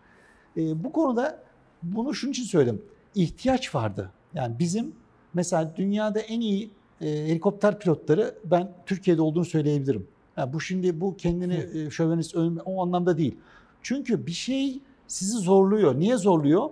E, 0.56 0.84
bu 0.84 0.92
konuda 0.92 1.38
bunu 1.82 2.14
şunun 2.14 2.32
için 2.32 2.44
söyledim. 2.44 2.82
İhtiyaç 3.14 3.74
vardı. 3.74 4.10
Yani 4.34 4.58
bizim 4.58 4.92
mesela 5.34 5.72
dünyada 5.76 6.20
en 6.20 6.40
iyi 6.40 6.70
e, 7.00 7.06
helikopter 7.06 7.78
pilotları 7.78 8.34
ben 8.44 8.72
Türkiye'de 8.86 9.22
olduğunu 9.22 9.44
söyleyebilirim. 9.44 10.06
Yani 10.36 10.52
bu 10.52 10.60
şimdi 10.60 11.00
bu 11.00 11.16
kendini 11.16 11.66
e, 11.74 11.90
şövenist 11.90 12.34
övme 12.34 12.60
o 12.62 12.82
anlamda 12.82 13.18
değil. 13.18 13.36
Çünkü 13.82 14.26
bir 14.26 14.32
şey 14.32 14.80
sizi 15.06 15.38
zorluyor. 15.38 15.98
Niye 15.98 16.16
zorluyor? 16.16 16.70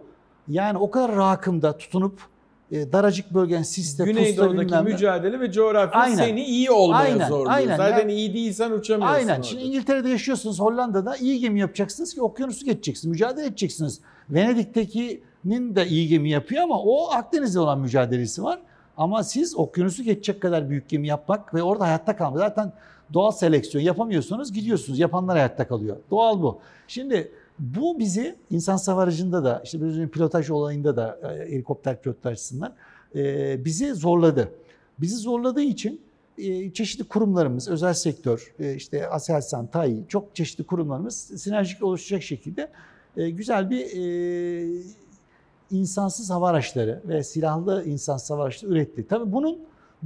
Yani 0.49 0.79
o 0.79 0.91
kadar 0.91 1.17
rakımda 1.17 1.79
tutunup 1.79 2.21
e, 2.71 2.93
daracık 2.93 3.35
bölgen 3.35 3.63
siste, 3.63 4.05
Güneydoğu'daki 4.05 4.75
mücadele 4.75 5.41
ve 5.41 5.53
coğrafya 5.53 6.01
aynen. 6.01 6.17
seni 6.17 6.45
iyi 6.45 6.71
olmaya 6.71 7.15
aynen, 7.15 7.29
zorluyor. 7.29 7.51
Aynen. 7.51 7.77
Zaten 7.77 8.09
ya, 8.09 8.15
iyi 8.15 8.35
değilsen 8.35 8.71
uçamıyorsun 8.71 9.15
Aynen. 9.15 9.35
Orada. 9.35 9.43
Şimdi 9.43 9.63
İngiltere'de 9.63 10.09
yaşıyorsunuz, 10.09 10.61
Hollanda'da 10.61 11.17
iyi 11.17 11.41
gemi 11.41 11.61
yapacaksınız 11.61 12.15
ki 12.15 12.23
okyanusu 12.23 12.65
geçeceksiniz, 12.65 13.11
mücadele 13.11 13.47
edeceksiniz. 13.47 14.01
Venedik'tekinin 14.31 15.77
de 15.77 15.87
iyi 15.87 16.09
gemi 16.09 16.31
yapıyor 16.31 16.63
ama 16.63 16.81
o 16.83 17.11
Akdeniz'de 17.11 17.61
olan 17.61 17.81
mücadelesi 17.81 18.43
var. 18.43 18.59
Ama 18.97 19.23
siz 19.23 19.57
okyanusu 19.57 20.03
geçecek 20.03 20.43
kadar 20.43 20.71
büyük 20.71 20.89
gemi 20.89 21.07
yapmak 21.07 21.55
ve 21.55 21.63
orada 21.63 21.85
hayatta 21.85 22.17
kalmak. 22.17 22.39
Zaten 22.39 22.73
Doğal 23.13 23.31
seleksiyon 23.31 23.85
yapamıyorsunuz 23.85 24.53
gidiyorsunuz. 24.53 24.99
Yapanlar 24.99 25.37
hayatta 25.37 25.69
kalıyor. 25.69 25.97
Doğal 26.11 26.43
bu. 26.43 26.61
Şimdi 26.89 27.33
bu 27.59 27.99
bizi 27.99 28.37
insan 28.51 28.77
savarıcında 28.77 29.45
da 29.45 29.61
işte 29.65 29.83
bir 29.83 30.09
pilotaj 30.09 30.51
olayında 30.51 30.97
da 30.97 31.19
e, 31.23 31.53
helikopter 31.53 32.03
pilotaj 32.03 32.33
açısından 32.33 32.75
e, 33.15 33.65
bizi 33.65 33.95
zorladı. 33.95 34.51
Bizi 34.99 35.17
zorladığı 35.17 35.63
için 35.63 36.01
e, 36.39 36.73
çeşitli 36.73 37.05
kurumlarımız, 37.05 37.69
özel 37.69 37.95
sektör, 37.95 38.55
işte 38.77 39.09
Aselsan, 39.09 39.67
TAİ, 39.67 40.05
çok 40.09 40.37
çeşitli 40.37 40.65
kurumlarımız 40.65 41.17
sinerjik 41.17 41.83
oluşacak 41.83 42.23
şekilde 42.23 42.71
güzel 43.17 43.71
bir 43.71 43.87
insansız 45.71 46.31
hava 46.31 46.49
araçları 46.49 47.03
ve 47.05 47.23
silahlı 47.23 47.85
insansız 47.85 48.31
hava 48.31 48.43
araçları 48.43 48.73
üretti. 48.73 49.07
Tabii 49.09 49.33
bunun 49.33 49.59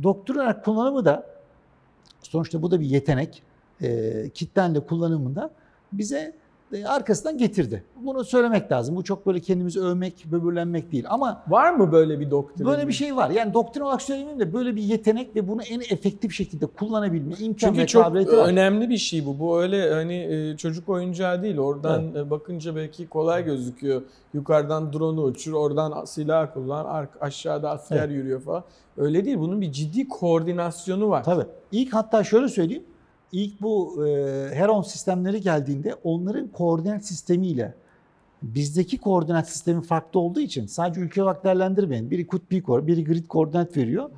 doktor 0.03 0.63
kullanımı 0.63 1.05
da 1.05 1.38
Sonuçta 2.29 2.63
bu 2.63 2.71
da 2.71 2.81
bir 2.81 2.87
yetenek. 2.87 3.43
E, 3.83 4.31
kitlenle 4.35 4.81
kullanımında 4.81 5.51
bize 5.93 6.35
arkasından 6.87 7.39
getirdi. 7.39 7.85
Bunu 7.97 8.25
söylemek 8.25 8.73
lazım. 8.73 8.97
Bu 8.97 9.05
çok 9.05 9.27
böyle 9.27 9.41
kendimizi 9.41 9.81
övmek, 9.81 10.25
böbürlenmek 10.33 10.93
değil. 10.93 11.05
Ama 11.09 11.43
var 11.49 11.73
mı 11.73 11.93
böyle 11.93 12.21
bir 12.21 12.31
doktrin? 12.31 12.67
Böyle 12.67 12.89
bir 12.89 12.93
şey 12.93 13.17
var. 13.17 13.31
Yani 13.31 13.55
doktrin 13.55 13.83
olarak 13.83 14.03
söylemeyeyim 14.03 14.41
de 14.41 14.53
böyle 14.53 14.77
bir 14.77 14.83
yetenek 14.83 15.37
ve 15.37 15.49
bunu 15.49 15.63
en 15.63 15.81
efektif 15.81 16.33
şekilde 16.33 16.67
kullanabilme 16.67 17.35
imkan 17.39 17.73
Çünkü 17.73 17.87
çok 17.87 18.05
var. 18.05 18.49
önemli 18.49 18.89
bir 18.89 18.97
şey 18.97 19.27
bu. 19.27 19.39
Bu 19.39 19.63
öyle 19.63 19.95
hani 19.95 20.15
e, 20.15 20.57
çocuk 20.57 20.89
oyuncağı 20.89 21.43
değil. 21.43 21.59
Oradan 21.59 22.05
evet. 22.05 22.17
E, 22.17 22.31
bakınca 22.31 22.77
belki 22.77 23.09
kolay 23.09 23.45
gözüküyor. 23.45 24.03
Yukarıdan 24.35 24.93
drone'u 24.93 25.23
uçur, 25.23 25.53
oradan 25.53 26.05
silah 26.05 26.55
kullan, 26.55 27.09
aşağıda 27.21 27.71
asker 27.71 27.99
evet. 27.99 28.11
yürüyor 28.11 28.41
falan. 28.41 28.65
Öyle 28.97 29.25
değil. 29.25 29.39
Bunun 29.39 29.61
bir 29.61 29.73
ciddi 29.73 30.09
koordinasyonu 30.09 31.09
var. 31.09 31.25
Tabii. 31.25 31.47
İlk 31.73 31.95
hatta 31.95 32.25
şöyle 32.25 32.49
söyleyeyim 32.49 32.85
ilk 33.33 33.63
bu 33.63 34.07
e, 34.07 34.11
Heron 34.55 34.83
sistemleri 34.83 35.41
geldiğinde 35.41 35.95
onların 36.05 36.49
koordinat 36.49 37.05
sistemiyle 37.05 37.75
bizdeki 38.43 38.99
koordinat 38.99 39.49
sistemi 39.49 39.83
farklı 39.83 40.21
olduğu 40.21 40.41
için 40.41 40.67
sadece 40.67 41.01
ülke 41.01 41.23
olarak 41.23 41.45
değerlendirmeyin. 41.45 42.11
Biri 42.11 42.27
kutbi 42.27 42.63
koordinat, 42.63 42.89
biri 42.89 43.05
grid 43.05 43.27
koordinat 43.27 43.77
veriyor. 43.77 44.11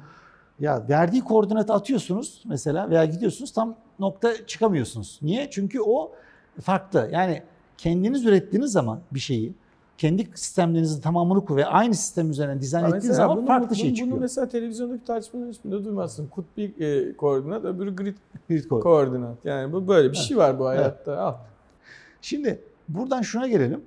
Ya 0.61 0.89
verdiği 0.89 1.25
koordinatı 1.25 1.73
atıyorsunuz 1.73 2.43
mesela 2.47 2.91
veya 2.91 3.05
gidiyorsunuz 3.05 3.53
tam 3.53 3.77
nokta 3.99 4.47
çıkamıyorsunuz. 4.47 5.19
Niye? 5.23 5.51
Çünkü 5.51 5.81
o 5.81 6.13
farklı. 6.61 7.11
Yani 7.13 7.43
kendiniz 7.79 8.25
ürettiğiniz 8.25 8.73
zaman 8.73 9.01
bir 9.13 9.21
şeyi 9.21 9.53
kendi 10.01 10.29
sistemlerinizin 10.35 11.01
tamamını 11.01 11.45
kur 11.45 11.57
ve 11.57 11.67
aynı 11.67 11.95
sistem 11.95 12.31
üzerinden 12.31 12.61
dizayn 12.61 12.85
ettiğiniz 12.85 13.17
zaman 13.17 13.37
bunu, 13.37 13.47
farklı 13.47 13.69
bunu, 13.69 13.77
şey 13.77 13.95
çıkıyor. 13.95 14.13
Bunu 14.13 14.21
mesela 14.21 14.49
televizyondaki 14.49 15.05
tartışmanın 15.05 15.53
hiçbirinde 15.53 15.85
duymazsın. 15.85 16.27
Kutbi 16.27 16.63
e, 16.63 17.17
koordinat, 17.17 17.65
öbürü 17.65 17.97
grid, 17.97 18.17
grid 18.49 18.69
koordinat. 18.69 18.83
koordinat. 18.83 19.45
Yani 19.45 19.73
bu 19.73 19.89
böyle 19.89 20.13
bir 20.13 20.17
evet. 20.17 20.27
şey 20.27 20.37
var 20.37 20.59
bu 20.59 20.67
hayatta. 20.67 21.11
Evet. 21.11 21.21
Al. 21.21 21.35
Şimdi 22.23 22.61
buradan 22.89 23.23
şuna 23.23 23.49
gelelim. 23.49 23.85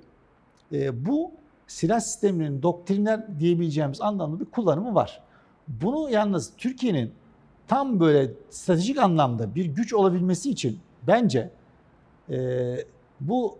E, 0.72 1.06
bu 1.06 1.30
silah 1.66 2.00
sistemlerinin 2.00 2.62
doktriner 2.62 3.40
diyebileceğimiz 3.40 4.00
anlamda 4.00 4.40
bir 4.40 4.44
kullanımı 4.44 4.94
var. 4.94 5.22
Bunu 5.68 6.10
yalnız 6.10 6.52
Türkiye'nin 6.56 7.12
tam 7.68 8.00
böyle 8.00 8.30
stratejik 8.50 8.98
anlamda 8.98 9.54
bir 9.54 9.64
güç 9.64 9.94
olabilmesi 9.94 10.50
için 10.50 10.78
bence 11.06 11.50
e, 12.30 12.76
bu 13.20 13.58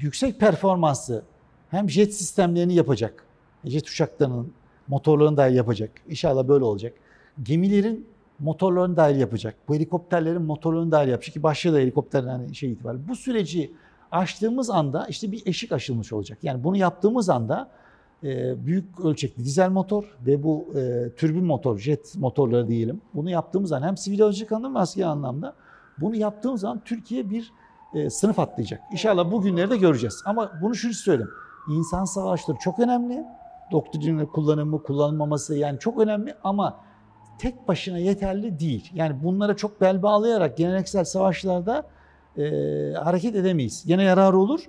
yüksek 0.00 0.40
performanslı 0.40 1.22
hem 1.70 1.90
jet 1.90 2.14
sistemlerini 2.14 2.74
yapacak. 2.74 3.24
Jet 3.64 3.88
uçaklarının 3.88 4.52
motorlarını 4.88 5.36
dahil 5.36 5.54
yapacak. 5.54 5.90
İnşallah 6.08 6.48
böyle 6.48 6.64
olacak. 6.64 6.92
Gemilerin 7.42 8.06
motorlarını 8.38 8.96
dahil 8.96 9.16
yapacak. 9.16 9.54
Bu 9.68 9.74
helikopterlerin 9.74 10.42
motorlarını 10.42 10.90
dahil 10.90 11.08
yapacak 11.08 11.34
ki 11.34 11.42
başta 11.42 11.72
da 11.72 11.78
helikopterlerin 11.78 12.30
hani 12.30 12.54
şey 12.54 12.72
itibariyle. 12.72 13.08
Bu 13.08 13.16
süreci 13.16 13.72
açtığımız 14.12 14.70
anda 14.70 15.06
işte 15.06 15.32
bir 15.32 15.42
eşik 15.46 15.72
aşılmış 15.72 16.12
olacak. 16.12 16.38
Yani 16.42 16.64
bunu 16.64 16.76
yaptığımız 16.76 17.28
anda 17.28 17.70
e, 18.24 18.66
büyük 18.66 19.00
ölçekli 19.00 19.44
dizel 19.44 19.70
motor 19.70 20.04
ve 20.26 20.42
bu 20.42 20.66
e, 20.76 21.10
türbin 21.16 21.44
motor, 21.44 21.78
jet 21.78 22.16
motorları 22.16 22.68
diyelim. 22.68 23.00
Bunu 23.14 23.30
yaptığımız 23.30 23.68
zaman 23.68 23.86
hem 23.86 23.96
sivil 23.96 24.20
havacılık 24.20 24.52
anlamda 24.52 24.68
hem 24.68 24.82
askeri 24.82 25.06
anlamda 25.06 25.54
bunu 26.00 26.16
yaptığımız 26.16 26.60
zaman 26.60 26.82
Türkiye 26.84 27.30
bir 27.30 27.52
e, 27.94 28.10
sınıf 28.10 28.38
atlayacak. 28.38 28.80
İnşallah 28.92 29.32
bu 29.32 29.42
günleri 29.42 29.70
de 29.70 29.76
göreceğiz. 29.76 30.22
Ama 30.24 30.52
bunu 30.62 30.74
şunu 30.74 30.92
söyleyeyim 30.92 31.30
insan 31.70 32.04
savaşları 32.04 32.58
çok 32.60 32.78
önemli. 32.78 33.24
Doktrinle 33.72 34.26
kullanımı, 34.26 34.82
kullanılmaması 34.82 35.56
yani 35.56 35.78
çok 35.78 35.98
önemli 36.00 36.34
ama 36.44 36.80
tek 37.38 37.68
başına 37.68 37.98
yeterli 37.98 38.58
değil. 38.58 38.90
Yani 38.94 39.16
bunlara 39.24 39.56
çok 39.56 39.80
bel 39.80 40.02
bağlayarak 40.02 40.56
geleneksel 40.56 41.04
savaşlarda 41.04 41.86
e, 42.38 42.42
hareket 42.92 43.36
edemeyiz. 43.36 43.82
Yine 43.86 44.02
yarar 44.02 44.32
olur 44.32 44.60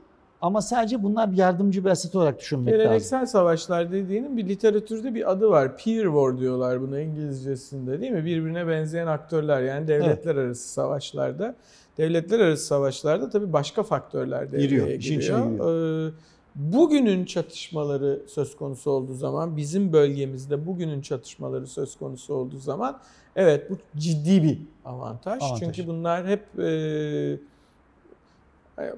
Ama 0.41 0.61
sadece 0.61 1.03
bunlar 1.03 1.31
bir 1.31 1.37
yardımcı 1.37 1.85
bir 1.85 1.89
aset 1.89 2.15
olarak 2.15 2.39
düşünmek 2.39 2.73
lazım. 2.73 2.83
Geleneksel 2.83 3.25
savaşlar 3.25 3.91
dediğinin 3.91 4.37
bir 4.37 4.49
literatürde 4.49 5.15
bir 5.15 5.31
adı 5.31 5.49
var. 5.49 5.77
Peer 5.77 6.03
war 6.03 6.39
diyorlar 6.39 6.81
buna 6.81 6.99
İngilizcesinde 6.99 8.01
değil 8.01 8.11
mi? 8.11 8.25
Birbirine 8.25 8.67
benzeyen 8.67 9.07
aktörler 9.07 9.61
yani 9.61 9.87
devletler 9.87 10.35
arası 10.35 10.69
savaşlarda. 10.69 11.55
Devletler 11.97 12.39
arası 12.39 12.65
savaşlarda 12.65 13.29
tabii 13.29 13.53
başka 13.53 13.83
faktörler 13.83 14.51
devreye 14.51 14.67
Giriyor, 14.67 14.87
giriyor. 14.87 16.07
Ee, 16.07 16.11
bugünün 16.55 17.25
çatışmaları 17.25 18.21
söz 18.27 18.57
konusu 18.57 18.91
olduğu 18.91 19.13
zaman, 19.13 19.57
bizim 19.57 19.93
bölgemizde 19.93 20.67
bugünün 20.67 21.01
çatışmaları 21.01 21.67
söz 21.67 21.97
konusu 21.97 22.33
olduğu 22.33 22.57
zaman 22.57 22.99
evet 23.35 23.69
bu 23.69 23.77
ciddi 23.97 24.43
bir 24.43 24.59
avantaj. 24.85 25.41
Avantaj. 25.43 25.59
Çünkü 25.59 25.87
bunlar 25.87 26.27
hep 26.27 26.59
e, 26.59 27.39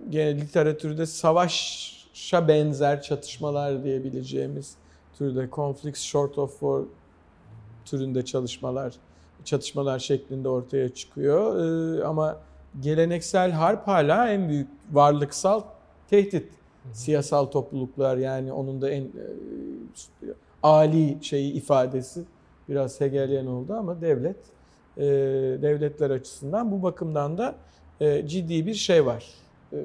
gene 0.09 0.41
literatürde 0.41 1.05
savaşa 1.05 2.47
benzer 2.47 3.01
çatışmalar 3.01 3.83
diyebileceğimiz 3.83 4.75
türde 5.17 5.49
conflicts 5.51 6.01
short 6.01 6.37
of 6.37 6.51
war 6.51 6.81
türünde 7.85 8.25
çalışmalar 8.25 8.93
çatışmalar 9.45 9.99
şeklinde 9.99 10.49
ortaya 10.49 10.89
çıkıyor. 10.89 11.59
Ee, 11.59 12.03
ama 12.03 12.37
geleneksel 12.79 13.51
harp 13.51 13.87
hala 13.87 14.29
en 14.29 14.49
büyük 14.49 14.67
varlıksal 14.91 15.61
tehdit. 16.09 16.51
Siyasal 16.93 17.45
topluluklar 17.45 18.17
yani 18.17 18.53
onun 18.53 18.81
da 18.81 18.89
en 18.89 19.03
e, 19.03 19.07
ali 20.63 21.17
şeyi 21.21 21.53
ifadesi 21.53 22.23
biraz 22.69 23.01
Hegelian 23.01 23.47
oldu 23.47 23.73
ama 23.73 24.01
devlet 24.01 24.37
e, 24.97 25.03
devletler 25.61 26.09
açısından 26.09 26.71
bu 26.71 26.83
bakımdan 26.83 27.37
da 27.37 27.55
e, 27.99 28.27
ciddi 28.27 28.65
bir 28.65 28.73
şey 28.73 29.05
var. 29.05 29.25
E, 29.73 29.77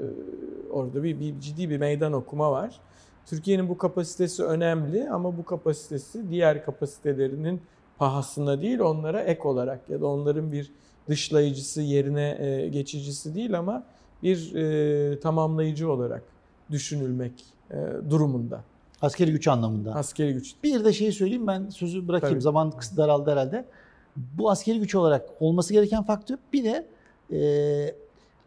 orada 0.71 1.03
bir, 1.03 1.21
bir 1.21 1.41
ciddi 1.41 1.71
bir 1.71 1.79
meydan 1.79 2.13
okuma 2.13 2.53
var. 2.53 2.81
Türkiye'nin 3.27 3.69
bu 3.69 3.79
kapasitesi 3.79 4.45
önemli 4.45 5.11
ama 5.11 5.39
bu 5.39 5.45
kapasitesi 5.45 6.31
diğer 6.31 6.65
kapasitelerinin 6.65 7.61
pahasına 7.99 8.63
değil 8.63 8.79
onlara 8.79 9.21
ek 9.21 9.41
olarak 9.43 9.91
ya 9.91 10.01
da 10.01 10.07
onların 10.07 10.53
bir 10.53 10.73
dışlayıcısı 11.09 11.83
yerine 11.83 12.69
geçicisi 12.73 13.35
değil 13.35 13.59
ama 13.59 13.87
bir 14.23 14.53
tamamlayıcı 15.21 15.93
olarak 15.93 16.23
düşünülmek 16.71 17.45
e, 17.71 17.77
durumunda. 18.11 18.61
Askeri 19.03 19.33
güç 19.33 19.49
anlamında. 19.49 19.95
Askeri 19.95 20.33
güç. 20.33 20.55
Bir 20.65 20.85
de 20.85 20.93
şey 20.93 21.13
söyleyeyim 21.13 21.47
ben 21.47 21.69
sözü 21.69 22.09
bırakayım. 22.09 22.35
Tabii. 22.35 22.43
Zaman 22.43 22.71
kısa 22.71 22.97
daraldı 22.97 23.31
herhalde. 23.31 23.65
Bu 24.17 24.51
askeri 24.51 24.79
güç 24.79 24.95
olarak 24.95 25.29
olması 25.41 25.73
gereken 25.73 26.03
faktör 26.03 26.37
bir 26.53 26.65
de 26.65 26.87
e, 27.33 27.95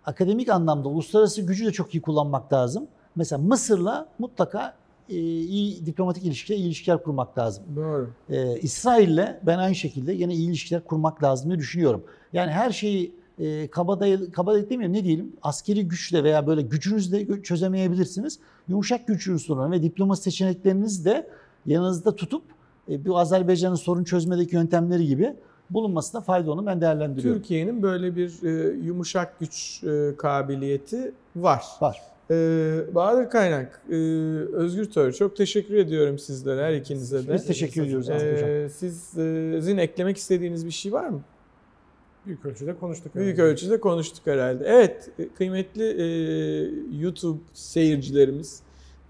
akademik 0.06 0.50
anlamda 0.50 0.90
uluslararası 0.90 1.42
gücü 1.42 1.66
de 1.66 1.72
çok 1.72 1.96
iyi 1.96 2.02
kullanmak 2.02 2.54
lazım. 2.54 2.88
Mesela 3.16 3.42
Mısır'la 3.42 4.08
mutlaka 4.20 4.76
e, 5.10 5.16
iyi 5.20 5.86
diplomatik 5.86 6.26
ilişkiler, 6.26 6.58
iyi 6.58 6.66
ilişkiler 6.66 7.04
kurmak 7.04 7.38
lazım. 7.38 7.64
Doğru. 7.76 8.10
Ee, 8.30 8.60
İsrail'le 8.60 9.40
ben 9.44 9.58
aynı 9.58 9.76
şekilde 9.76 10.14
yine 10.14 10.34
iyi 10.34 10.50
ilişkiler 10.50 10.84
kurmak 10.84 11.24
lazım 11.24 11.50
diye 11.50 11.60
düşünüyorum. 11.60 12.04
Yani 12.34 12.52
her 12.52 12.72
şeyi 12.72 13.19
e, 13.40 13.68
kabadayı, 13.68 14.32
kabadayı 14.32 14.70
demeyeyim 14.70 14.94
ne 14.94 15.04
diyelim 15.04 15.34
askeri 15.42 15.88
güçle 15.88 16.24
veya 16.24 16.48
böyle 16.48 16.62
gücünüzle 16.62 17.42
çözemeyebilirsiniz. 17.42 18.40
Yumuşak 18.68 19.08
güç 19.08 19.28
unsurlarını 19.28 19.72
ve 19.72 19.84
diplomasi 19.84 20.24
seçeneklerinizi 20.24 21.06
de 21.06 21.28
yanınızda 21.66 22.16
tutup 22.16 22.44
e, 22.90 23.06
bu 23.06 23.20
Azerbaycan'ın 23.20 23.76
sorun 23.76 24.04
çözmedeki 24.04 24.56
yöntemleri 24.56 25.08
gibi 25.08 25.34
bulunmasına 25.70 26.22
fayda 26.22 26.52
olduğunu 26.52 26.66
ben 26.66 26.82
değerlendiriyorum. 26.82 27.42
Türkiye'nin 27.42 27.82
böyle 27.82 28.16
bir 28.16 28.44
e, 28.44 28.78
yumuşak 28.86 29.40
güç 29.40 29.84
e, 29.84 30.16
kabiliyeti 30.18 31.12
var. 31.36 31.64
Var. 31.82 32.02
Ee, 32.32 32.96
Bahadır 32.96 33.30
Kaynak, 33.30 33.82
e, 33.90 33.96
Özgür 34.54 34.86
Tör 34.86 35.12
çok 35.12 35.36
teşekkür 35.36 35.74
ediyorum 35.74 36.20
sizlere 36.20 36.64
her 36.64 36.74
ikinize 36.74 37.28
de. 37.28 37.34
Biz 37.34 37.46
teşekkür 37.46 37.84
ediyoruz. 37.84 38.10
Ee, 38.10 38.70
sizin 38.70 39.78
eklemek 39.78 40.18
istediğiniz 40.18 40.66
bir 40.66 40.72
şey 40.72 40.92
var 40.94 41.10
mı? 41.10 41.22
Büyük 42.30 42.46
ölçüde 42.46 42.78
konuştuk. 42.78 43.16
Büyük 43.16 43.38
herhalde. 43.38 43.52
ölçüde 43.52 43.80
konuştuk 43.80 44.28
herhalde. 44.28 44.64
Evet, 44.68 45.10
kıymetli 45.38 45.84
e, 45.84 46.06
YouTube 47.02 47.40
seyircilerimiz, 47.54 48.62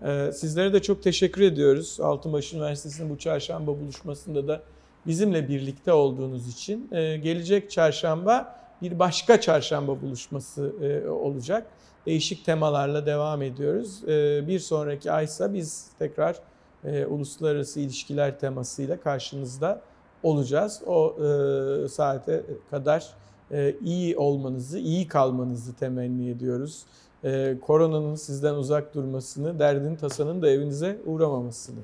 e, 0.02 0.32
sizlere 0.32 0.74
de 0.74 0.82
çok 0.82 1.04
teşekkür 1.04 1.41
ediyoruz. 1.41 2.00
Altınbaş 2.02 2.54
Üniversitesi'nin 2.54 3.10
bu 3.10 3.18
çarşamba 3.18 3.80
buluşmasında 3.80 4.48
da 4.48 4.62
bizimle 5.08 5.48
birlikte 5.48 5.94
olduğunuz 5.94 6.48
için. 6.48 6.88
E, 6.91 7.18
gelecek 7.18 7.72
çarşamba 7.72 8.60
bir 8.82 9.00
başka 9.00 9.41
çarşamba 9.41 10.02
buluşması 10.02 10.74
e, 10.82 11.10
olacak. 11.10 11.68
Değişik 12.06 12.46
temalarla 12.46 13.06
devam 13.06 13.41
ediyoruz. 13.41 14.04
E, 14.04 14.48
bir 14.48 14.60
sonraki 14.60 15.12
aysa 15.12 15.54
biz 15.54 15.88
tekrar 16.00 16.36
e, 16.84 17.06
uluslararası 17.06 17.80
ilişkiler 17.80 18.40
temasıyla 18.40 19.02
karşınızda 19.02 19.82
olacağız. 20.24 20.82
O 20.86 21.16
e, 21.24 21.88
saate 21.88 22.44
kadar 22.72 23.14
e, 23.52 23.76
iyi 23.82 24.18
olmanızı, 24.18 24.80
iyi 24.80 25.08
kalmanızı 25.08 25.74
temenni 25.74 26.30
ediyoruz. 26.30 26.84
E, 27.24 27.58
koronanın 27.62 28.16
sizden 28.16 28.54
uzak 28.54 28.96
durmasını, 28.96 29.60
derdin 29.60 29.96
tasanın 29.96 30.41
da 30.41 30.50
evinize 30.50 30.98
uğramamasını 31.06 31.80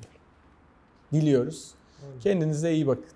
diliyoruz. 1.12 1.70
Kendinize 2.20 2.72
iyi 2.72 2.86
bakın. 2.86 3.15